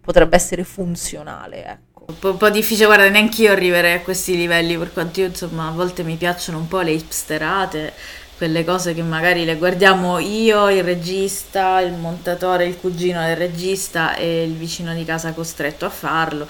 potrebbe 0.00 0.36
essere 0.36 0.64
funzionale, 0.64 1.64
ecco. 1.64 2.04
Un 2.08 2.18
po', 2.18 2.30
un 2.30 2.36
po', 2.36 2.50
difficile, 2.50 2.86
guarda, 2.86 3.08
neanche 3.08 3.42
io 3.42 3.52
arriverei 3.52 3.94
a 3.94 4.00
questi 4.00 4.36
livelli, 4.36 4.76
per 4.76 4.92
quanto 4.92 5.20
io 5.20 5.26
insomma 5.26 5.68
a 5.68 5.70
volte 5.70 6.02
mi 6.02 6.16
piacciono 6.16 6.58
un 6.58 6.66
po' 6.66 6.80
le 6.80 6.92
hipsterate, 6.92 7.92
quelle 8.40 8.64
cose 8.64 8.94
che 8.94 9.02
magari 9.02 9.44
le 9.44 9.56
guardiamo 9.56 10.18
io, 10.18 10.70
il 10.70 10.82
regista, 10.82 11.78
il 11.80 11.92
montatore, 11.92 12.64
il 12.64 12.78
cugino 12.78 13.20
del 13.20 13.36
regista 13.36 14.14
e 14.16 14.44
il 14.44 14.54
vicino 14.54 14.94
di 14.94 15.04
casa 15.04 15.34
costretto 15.34 15.84
a 15.84 15.90
farlo. 15.90 16.48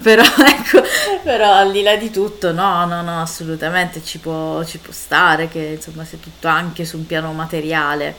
Però 0.00 0.22
ecco, 0.24 0.82
però 1.22 1.52
al 1.52 1.72
di 1.72 1.82
là 1.82 1.94
di 1.96 2.10
tutto, 2.10 2.52
no, 2.52 2.86
no, 2.86 3.02
no, 3.02 3.20
assolutamente 3.20 4.02
ci 4.02 4.18
può, 4.18 4.64
ci 4.64 4.78
può 4.78 4.94
stare 4.94 5.48
che 5.48 5.74
insomma 5.76 6.06
sia 6.06 6.16
tutto 6.18 6.48
anche 6.48 6.86
su 6.86 6.96
un 6.96 7.04
piano 7.06 7.30
materiale. 7.34 8.14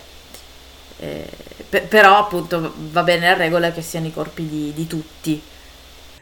Eh, 0.99 1.27
pe- 1.69 1.81
però 1.81 2.18
appunto 2.19 2.72
va 2.77 3.02
bene 3.03 3.27
la 3.30 3.34
regola 3.35 3.72
che 3.72 3.81
siano 3.81 4.06
i 4.07 4.14
corpi 4.14 4.48
di, 4.48 4.73
di 4.76 4.85
tutti. 4.85 5.41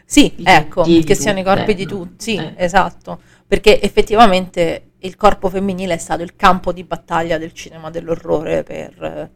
Sì, 0.08 0.36
Di 0.36 0.44
ecco, 0.44 0.84
tutti, 0.84 1.04
che 1.04 1.16
siano 1.16 1.40
i 1.40 1.44
tutte, 1.44 1.44
corpi 1.44 1.74
di 1.74 1.86
no? 1.86 1.88
tutti, 1.88 2.24
sì, 2.24 2.36
Eh. 2.38 2.54
esatto, 2.56 3.22
perché 3.48 3.82
effettivamente 3.82 4.92
il 5.06 5.16
corpo 5.16 5.50
femminile 5.50 5.94
è 5.94 5.98
stato 5.98 6.24
il 6.24 6.36
campo 6.36 6.72
di 6.72 6.84
battaglia 6.84 7.38
del 7.38 7.54
cinema 7.54 7.90
dell'orrore 7.90 8.64
per 8.64 9.04
eh, 9.04 9.32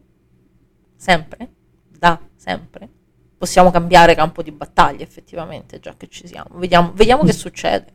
sempre, 0.96 1.50
da 1.88 2.20
sempre. 2.36 2.90
Possiamo 3.38 3.72
cambiare 3.72 4.16
campo 4.16 4.42
di 4.42 4.52
battaglia 4.52 5.04
effettivamente, 5.04 5.80
già 5.80 5.94
che 5.96 6.08
ci 6.10 6.28
siamo. 6.28 6.50
Vediamo, 6.56 6.92
vediamo 6.94 7.24
che 7.24 7.32
succede, 7.32 7.86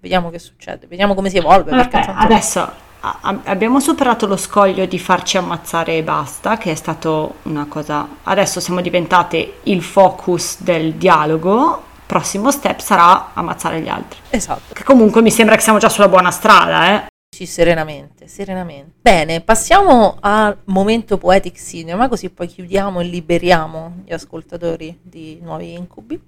vediamo 0.00 0.28
che 0.28 0.38
succede, 0.38 0.86
vediamo 0.86 1.14
come 1.14 1.30
si 1.30 1.38
evolve. 1.38 1.70
Vabbè, 1.70 1.88
tanto- 1.88 2.12
adesso 2.14 2.60
a- 3.00 3.40
abbiamo 3.44 3.80
superato 3.80 4.26
lo 4.26 4.36
scoglio 4.36 4.84
di 4.84 4.98
farci 4.98 5.38
ammazzare 5.38 5.96
e 5.96 6.02
basta, 6.02 6.58
che 6.58 6.72
è 6.72 6.74
stato 6.74 7.36
una 7.44 7.66
cosa. 7.66 8.06
Adesso 8.24 8.60
siamo 8.60 8.82
diventate 8.82 9.60
il 9.64 9.82
focus 9.82 10.60
del 10.60 10.94
dialogo. 10.94 11.84
Prossimo 12.04 12.50
step 12.50 12.80
sarà 12.80 13.30
ammazzare 13.32 13.80
gli 13.80 13.88
altri. 13.88 14.18
Esatto. 14.30 14.74
Che 14.74 14.82
comunque 14.82 15.22
mi 15.22 15.30
sembra 15.30 15.54
che 15.54 15.62
siamo 15.62 15.78
già 15.78 15.88
sulla 15.88 16.08
buona 16.08 16.30
strada, 16.30 16.88
eh. 16.88 17.06
Serenamente, 17.32 18.26
serenamente. 18.26 18.92
Bene, 19.00 19.40
passiamo 19.40 20.18
al 20.20 20.58
momento 20.64 21.16
poetic 21.16 21.56
cinema, 21.56 22.08
così 22.08 22.28
poi 22.28 22.48
chiudiamo 22.48 23.00
e 23.00 23.04
liberiamo 23.04 24.02
gli 24.04 24.12
ascoltatori 24.12 24.98
di 25.00 25.38
nuovi 25.40 25.72
incubi. 25.72 26.20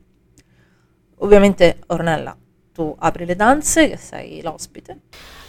Ovviamente, 1.18 1.80
Ornella, 1.88 2.34
tu 2.72 2.94
apri 2.98 3.26
le 3.26 3.34
danze, 3.34 3.90
che 3.90 3.96
sei 3.96 4.40
l'ospite. 4.42 5.00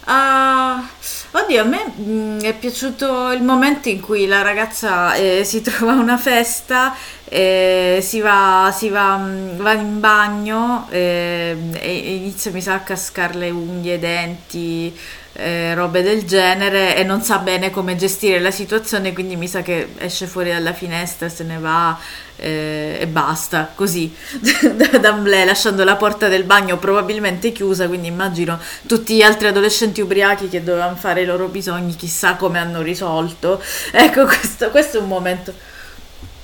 Ah, 0.06 0.86
oddio, 1.30 1.62
a 1.62 1.64
me 1.64 1.92
mm, 1.98 2.40
è 2.40 2.54
piaciuto 2.54 3.30
il 3.30 3.42
momento 3.42 3.88
in 3.88 4.00
cui 4.00 4.26
la 4.26 4.42
ragazza 4.42 5.14
eh, 5.14 5.44
si 5.44 5.62
trova 5.64 5.92
a 5.92 5.98
una 5.98 6.18
festa, 6.18 6.94
eh, 7.26 8.00
si 8.02 8.20
va, 8.20 8.70
si 8.76 8.90
va, 8.90 9.16
mm, 9.16 9.56
va 9.56 9.72
in 9.72 10.00
bagno 10.00 10.88
eh, 10.90 11.56
e 11.72 12.16
inizia 12.16 12.50
mi 12.50 12.60
sa 12.60 12.74
a 12.74 12.80
cascare 12.80 13.34
le 13.34 13.50
unghie, 13.50 13.94
i 13.94 13.98
denti, 13.98 14.94
eh, 15.34 15.74
robe 15.74 16.02
del 16.02 16.24
genere 16.24 16.96
e 16.96 17.02
non 17.02 17.22
sa 17.22 17.38
bene 17.38 17.70
come 17.70 17.96
gestire 17.96 18.38
la 18.38 18.50
situazione, 18.50 19.12
quindi 19.12 19.36
mi 19.36 19.48
sa 19.48 19.62
che 19.62 19.88
esce 19.98 20.26
fuori 20.26 20.50
dalla 20.50 20.72
finestra, 20.72 21.28
se 21.28 21.44
ne 21.44 21.58
va 21.58 21.98
eh, 22.36 22.98
e 23.00 23.06
basta, 23.06 23.72
così, 23.74 24.14
d'amblè, 25.00 25.44
lasciando 25.44 25.82
la 25.84 25.96
porta 25.96 26.28
del 26.28 26.44
bagno 26.44 26.78
probabilmente 26.78 27.52
chiusa, 27.52 27.88
quindi 27.88 28.08
immagino 28.08 28.58
tutti 28.86 29.16
gli 29.16 29.22
altri 29.22 29.48
adolescenti 29.48 30.00
ubriachi 30.00 30.48
che 30.48 30.62
dovevano 30.62 30.96
fare 30.96 31.22
i 31.22 31.26
loro 31.26 31.48
bisogni, 31.48 31.96
chissà 31.96 32.34
come 32.36 32.58
hanno 32.58 32.82
risolto. 32.82 33.62
Ecco, 34.04 34.24
questo, 34.26 34.70
questo 34.70 34.98
è 34.98 35.00
un 35.00 35.08
momento. 35.08 35.52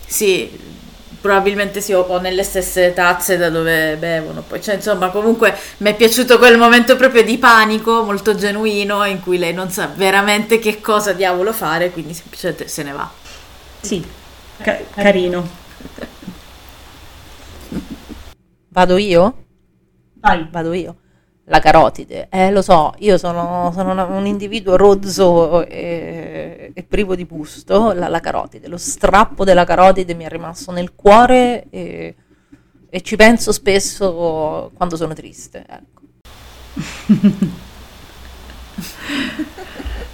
Sì, 0.06 0.50
probabilmente 1.20 1.80
sì, 1.80 1.92
o 1.92 2.18
nelle 2.18 2.42
stesse 2.42 2.92
tazze 2.92 3.36
da 3.36 3.50
dove 3.50 3.96
bevono. 3.96 4.42
Poi, 4.46 4.60
cioè, 4.62 4.76
insomma, 4.76 5.10
comunque 5.10 5.56
mi 5.78 5.90
è 5.90 5.94
piaciuto 5.94 6.38
quel 6.38 6.58
momento 6.58 6.96
proprio 6.96 7.22
di 7.22 7.38
panico, 7.38 8.02
molto 8.02 8.34
genuino, 8.34 9.04
in 9.04 9.20
cui 9.20 9.38
lei 9.38 9.52
non 9.52 9.70
sa 9.70 9.90
veramente 9.94 10.58
che 10.58 10.80
cosa 10.80 11.12
diavolo 11.12 11.52
fare, 11.52 11.90
quindi 11.90 12.14
semplicemente 12.14 12.68
se 12.68 12.82
ne 12.82 12.92
va. 12.92 13.10
Sì, 13.80 14.04
ca- 14.62 14.78
carino. 14.94 15.48
Vado 18.68 18.96
io? 18.96 19.34
Vai. 20.20 20.46
Vado 20.50 20.72
io. 20.72 20.96
La 21.44 21.58
carotide. 21.58 22.28
Eh, 22.30 22.52
lo 22.52 22.62
so, 22.62 22.94
io 22.98 23.18
sono, 23.18 23.72
sono 23.74 24.06
un 24.16 24.26
individuo 24.26 24.76
rozzo 24.76 25.66
e, 25.66 26.19
e 26.74 26.82
privo 26.82 27.14
di 27.14 27.24
gusto. 27.24 27.92
La, 27.92 28.08
la 28.08 28.20
carotide, 28.20 28.68
lo 28.68 28.76
strappo 28.76 29.44
della 29.44 29.64
carotide 29.64 30.14
mi 30.14 30.24
è 30.24 30.28
rimasto 30.28 30.72
nel 30.72 30.94
cuore 30.94 31.66
e, 31.70 32.14
e 32.88 33.00
ci 33.02 33.16
penso 33.16 33.52
spesso 33.52 34.70
quando 34.74 34.96
sono 34.96 35.14
triste. 35.14 35.64
Ecco. 35.68 36.00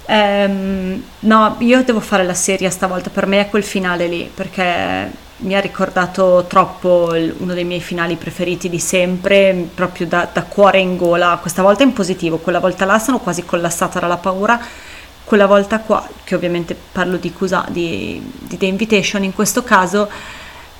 Ehm, 0.09 1.03
no, 1.19 1.55
io 1.59 1.83
devo 1.83 1.99
fare 1.99 2.23
la 2.23 2.33
serie 2.33 2.69
stavolta, 2.69 3.09
per 3.09 3.25
me 3.25 3.41
è 3.41 3.49
quel 3.49 3.63
finale 3.63 4.07
lì, 4.07 4.31
perché 4.33 5.11
mi 5.39 5.53
ha 5.53 5.59
ricordato 5.59 6.45
troppo 6.47 7.13
uno 7.37 7.53
dei 7.53 7.65
miei 7.65 7.81
finali 7.81 8.15
preferiti 8.15 8.69
di 8.69 8.79
sempre, 8.79 9.69
proprio 9.73 10.07
da, 10.07 10.27
da 10.31 10.43
cuore 10.43 10.79
in 10.79 10.95
gola, 10.95 11.37
questa 11.41 11.61
volta 11.61 11.83
in 11.83 11.93
positivo, 11.93 12.37
quella 12.37 12.59
volta 12.59 12.85
là 12.85 12.97
sono 12.99 13.19
quasi 13.19 13.43
collassata 13.43 13.99
dalla 13.99 14.17
paura, 14.17 14.59
quella 15.27 15.45
volta 15.45 15.81
qua, 15.81 16.07
che 16.23 16.35
ovviamente 16.35 16.73
parlo 16.73 17.17
di, 17.17 17.33
Cusa, 17.33 17.65
di, 17.67 18.31
di 18.39 18.55
The 18.55 18.65
Invitation, 18.65 19.23
in 19.25 19.33
questo 19.33 19.61
caso 19.61 20.09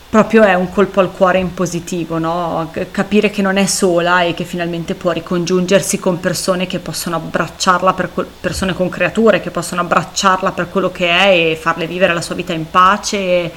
proprio 0.10 0.44
è 0.44 0.54
un 0.54 0.70
colpo 0.70 1.02
al 1.02 1.12
cuore 1.12 1.40
in 1.40 1.54
positivo, 1.54 2.18
no? 2.18 2.72
Capire 2.92 3.30
che 3.30 3.42
non 3.42 3.58
è 3.58 3.66
sola 3.66 4.22
e 4.22 4.34
che 4.34 4.46
finalmente 4.46 4.96
può 4.96 5.12
ricongiungersi 5.12 6.00
con 6.00 6.22
persone 6.22 6.66
che 6.66 6.80
possono 6.80 7.18
abbracciarla 7.18 7.92
per 7.92 8.14
quel- 8.14 8.28
persone 8.40 8.74
con 8.74 8.88
creature 8.88 9.42
che 9.42 9.52
possono 9.52 9.82
abbracciarla 9.82 10.54
per 10.54 10.70
quello 10.70 10.92
che 10.92 11.10
è 11.10 11.52
e 11.52 11.58
farle 11.58 11.86
vivere 11.86 12.14
la 12.14 12.22
sua 12.22 12.36
vita 12.36 12.54
in 12.54 12.70
pace 12.70 13.18
e 13.18 13.52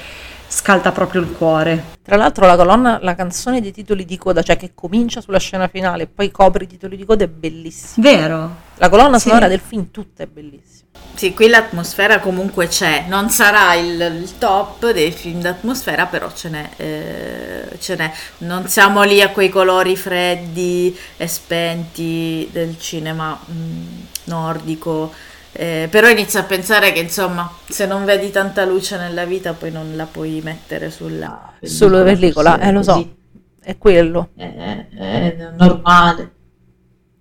scalda 0.49 0.91
proprio 0.91 1.21
il 1.21 1.31
cuore. 1.31 1.85
Tra 2.03 2.17
l'altro 2.17 2.47
la 2.47 2.57
colonna, 2.57 2.99
la 3.01 3.15
canzone 3.15 3.61
dei 3.61 3.71
titoli 3.71 4.05
di 4.05 4.19
coda, 4.19 4.43
cioè 4.43 4.57
che 4.57 4.73
comincia 4.75 5.21
sulla 5.21 5.39
scena 5.39 5.69
finale 5.69 6.03
e 6.03 6.07
poi 6.09 6.33
copre 6.33 6.65
i 6.65 6.67
titoli 6.67 6.97
di 6.97 7.05
coda 7.05 7.23
è 7.23 7.29
bellissima. 7.29 8.09
Vero? 8.09 8.69
La 8.81 8.89
colonna 8.89 9.19
Sì. 9.19 9.29
sonora 9.29 9.47
del 9.47 9.61
film 9.61 9.91
tutta 9.91 10.23
è 10.23 10.27
bellissima. 10.27 10.89
Sì, 11.15 11.35
qui 11.35 11.49
l'atmosfera 11.49 12.19
comunque 12.19 12.67
c'è, 12.67 13.05
non 13.09 13.29
sarà 13.29 13.75
il, 13.75 14.01
il 14.01 14.39
top 14.39 14.91
dei 14.93 15.11
film 15.13 15.41
d'atmosfera, 15.43 16.07
però 16.07 16.33
ce 16.33 16.49
n'è, 16.49 16.71
eh, 16.77 17.79
ce 17.79 17.95
n'è. 17.97 18.11
Non 18.39 18.69
siamo 18.69 19.03
lì 19.03 19.21
a 19.21 19.29
quei 19.31 19.51
colori 19.51 19.97
freddi 19.97 20.97
e 21.19 21.27
spenti 21.27 22.49
del 22.51 22.79
cinema 22.79 23.39
mm, 23.51 23.87
nordico, 24.25 25.13
eh, 25.53 25.89
però 25.91 26.09
inizio 26.09 26.41
a 26.41 26.45
pensare 26.45 26.93
che 26.93 27.01
insomma, 27.01 27.53
se 27.69 27.85
non 27.85 28.07
vedi 28.07 28.31
tanta 28.31 28.65
luce 28.65 28.97
nella 28.97 29.27
vita, 29.27 29.53
poi 29.53 29.71
non 29.71 29.95
la 29.97 30.07
puoi 30.07 30.41
mettere 30.43 30.91
sulla... 30.91 31.53
Solo 31.61 32.03
pellicola, 32.03 32.59
eh 32.61 32.73
lo 32.73 32.83
so, 32.83 32.93
Così. 32.95 33.15
è 33.61 33.77
quello. 33.77 34.31
È, 34.37 34.87
è 34.97 35.51
normale. 35.55 36.33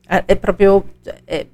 È, 0.10 0.23
è 0.26 0.38
proprio... 0.38 0.94
è- 1.23 1.45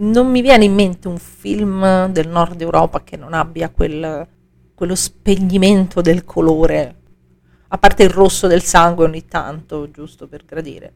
non 0.00 0.30
mi 0.30 0.40
viene 0.40 0.64
in 0.64 0.74
mente 0.74 1.08
un 1.08 1.18
film 1.18 2.06
del 2.12 2.28
nord 2.28 2.60
Europa 2.60 3.02
che 3.02 3.16
non 3.16 3.32
abbia 3.32 3.68
quel, 3.70 4.24
quello 4.72 4.94
spegnimento 4.94 6.00
del 6.00 6.24
colore, 6.24 6.94
a 7.66 7.78
parte 7.78 8.04
il 8.04 8.10
rosso 8.10 8.46
del 8.46 8.62
sangue 8.62 9.06
ogni 9.06 9.26
tanto, 9.26 9.90
giusto 9.90 10.28
per 10.28 10.44
gradire. 10.44 10.92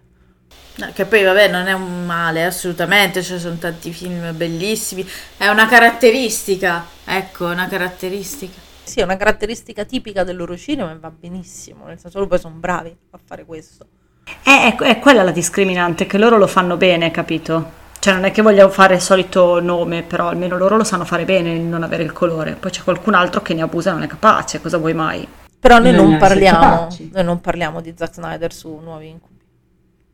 No, 0.77 0.93
che 0.94 1.05
poi 1.05 1.24
vabbè 1.24 1.49
non 1.49 1.66
è 1.66 1.73
un 1.73 2.07
male 2.07 2.44
assolutamente, 2.44 3.24
ci 3.24 3.40
sono 3.40 3.57
tanti 3.57 3.93
film 3.93 4.36
bellissimi, 4.36 5.05
è 5.36 5.49
una 5.49 5.66
caratteristica, 5.66 6.86
ecco, 7.05 7.47
una 7.47 7.66
caratteristica. 7.66 8.61
Sì, 8.85 9.01
è 9.01 9.03
una 9.03 9.16
caratteristica 9.16 9.85
tipica 9.85 10.23
del 10.23 10.36
loro 10.36 10.57
cinema 10.57 10.93
e 10.93 10.99
va 10.99 11.11
benissimo, 11.11 11.86
nel 11.86 11.99
senso 11.99 12.19
loro 12.19 12.31
poi 12.31 12.39
sono 12.39 12.55
bravi 12.55 12.97
a 13.11 13.19
fare 13.23 13.44
questo. 13.44 13.86
È, 14.24 14.74
è- 14.77 14.77
è 14.77 14.99
quella 14.99 15.23
la 15.23 15.31
discriminante, 15.31 16.07
che 16.07 16.19
loro 16.19 16.36
lo 16.36 16.47
fanno 16.47 16.77
bene, 16.77 17.11
capito? 17.11 17.81
Cioè 17.99 18.15
non 18.15 18.24
è 18.24 18.32
che 18.32 18.43
vogliamo 18.43 18.70
fare 18.70 18.94
il 18.97 19.01
solito 19.01 19.61
nome, 19.61 20.03
però 20.03 20.28
almeno 20.28 20.57
loro 20.57 20.77
lo 20.77 20.85
sanno 20.85 21.05
fare 21.05 21.24
bene 21.24 21.53
il 21.53 21.61
non 21.61 21.82
avere 21.85 22.03
il 22.03 22.12
colore. 22.12 22.53
Poi 22.55 22.70
c'è 22.70 22.82
qualcun 22.82 23.15
altro 23.15 23.43
che 23.43 23.55
ne 23.55 23.62
abusa 23.62 23.90
e 23.90 23.93
non 23.94 24.03
è 24.03 24.07
capace, 24.09 24.61
cosa 24.61 24.78
vuoi 24.78 24.94
mai? 24.94 25.27
Però 25.61 25.78
noi 25.78 25.93
non 25.93 26.19
parliamo, 26.19 26.89
noi 27.12 27.24
non 27.24 27.40
parliamo 27.40 27.81
di 27.81 27.94
Zack 27.97 28.15
Snyder 28.15 28.53
su 28.53 28.81
Nuovi 28.82 29.09
Incubi. 29.09 29.40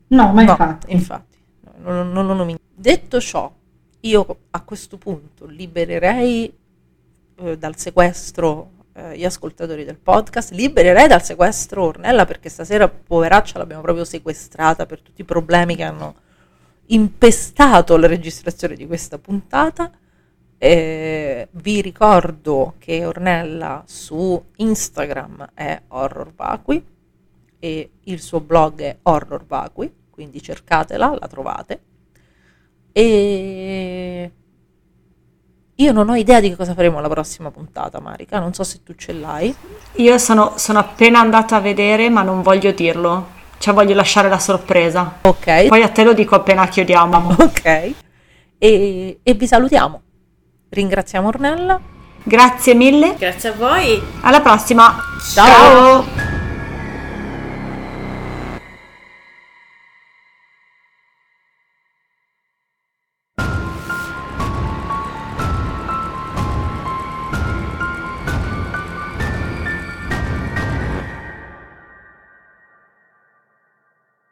No, 0.09 0.33
ma 0.33 0.43
No, 0.43 0.51
infatti. 0.51 0.93
infatti, 0.93 1.39
no, 1.83 1.93
non, 1.93 2.13
non 2.13 2.27
lo 2.27 2.35
nomino. 2.35 2.59
Detto 2.75 3.21
ciò, 3.21 3.51
io 4.01 4.37
a 4.51 4.61
questo 4.63 4.99
punto 4.99 5.47
libererei 5.47 6.55
eh, 7.41 7.57
dal 7.59 7.77
sequestro 7.79 8.71
eh, 8.99 9.17
gli 9.17 9.25
ascoltatori 9.25 9.85
del 9.85 9.97
podcast, 9.97 10.51
libererei 10.51 11.07
dal 11.07 11.23
sequestro 11.23 11.85
Ornella 11.85 12.25
perché 12.25 12.49
stasera 12.49 12.89
poveraccia 12.89 13.59
l'abbiamo 13.59 13.83
proprio 13.83 14.05
sequestrata 14.05 14.87
per 14.87 15.01
tutti 15.01 15.21
i 15.21 15.25
problemi 15.25 15.77
che 15.77 15.85
hanno 15.85 16.15
impestato 16.87 17.97
la 17.97 18.09
registrazione 18.09 18.75
di 18.75 18.89
questa 18.89 19.19
puntata. 19.19 19.93
Eh, 20.59 21.47
vi 21.53 21.81
ricordo 21.81 22.75
che 22.79 23.05
Ornella 23.05 23.85
su 23.87 24.43
Instagram 24.57 25.51
è 25.55 25.81
Horror 25.87 26.33
Vacui 26.35 26.85
e 27.61 27.91
il 28.03 28.21
suo 28.21 28.41
blog 28.41 28.81
è 28.81 28.97
Horror 29.03 29.47
Vacui, 29.47 29.95
quindi 30.11 30.43
cercatela, 30.43 31.17
la 31.17 31.29
trovate. 31.29 31.81
E 32.91 34.33
Io 35.81 35.93
non 35.93 36.09
ho 36.09 36.17
idea 36.17 36.41
di 36.41 36.49
che 36.49 36.57
cosa 36.57 36.75
faremo 36.75 36.99
la 36.99 37.09
prossima 37.09 37.53
puntata, 37.53 38.01
Marica. 38.01 38.41
Non 38.41 38.53
so 38.53 38.65
se 38.65 38.83
tu 38.83 38.95
ce 38.95 39.13
l'hai. 39.13 39.55
Io 39.93 40.19
sono, 40.19 40.55
sono 40.57 40.81
appena 40.81 41.21
andata 41.21 41.55
a 41.55 41.61
vedere, 41.61 42.11
ma 42.11 42.23
non 42.23 42.43
voglio 42.43 42.73
dirlo. 42.73 43.37
Cioè, 43.59 43.73
voglio 43.73 43.95
lasciare 43.95 44.29
la 44.29 44.41
sorpresa. 44.41 45.19
Ok. 45.23 45.67
Poi 45.67 45.83
a 45.83 45.89
te 45.89 46.03
lo 46.03 46.15
dico 46.15 46.35
appena 46.35 46.67
chiudiamo. 46.67 47.37
Ok. 47.39 47.93
E, 48.59 49.21
e 49.23 49.35
vi 49.35 49.47
salutiamo. 49.47 50.03
Ringraziamo 50.69 51.29
Ornella. 51.29 51.81
Grazie 52.25 52.75
mille. 52.75 53.15
Grazie 53.17 53.51
a 53.51 53.53
voi. 53.53 54.03
Alla 54.23 54.41
prossima. 54.41 54.97
Ciao. 55.33 55.47
Ciao. 55.47 56.28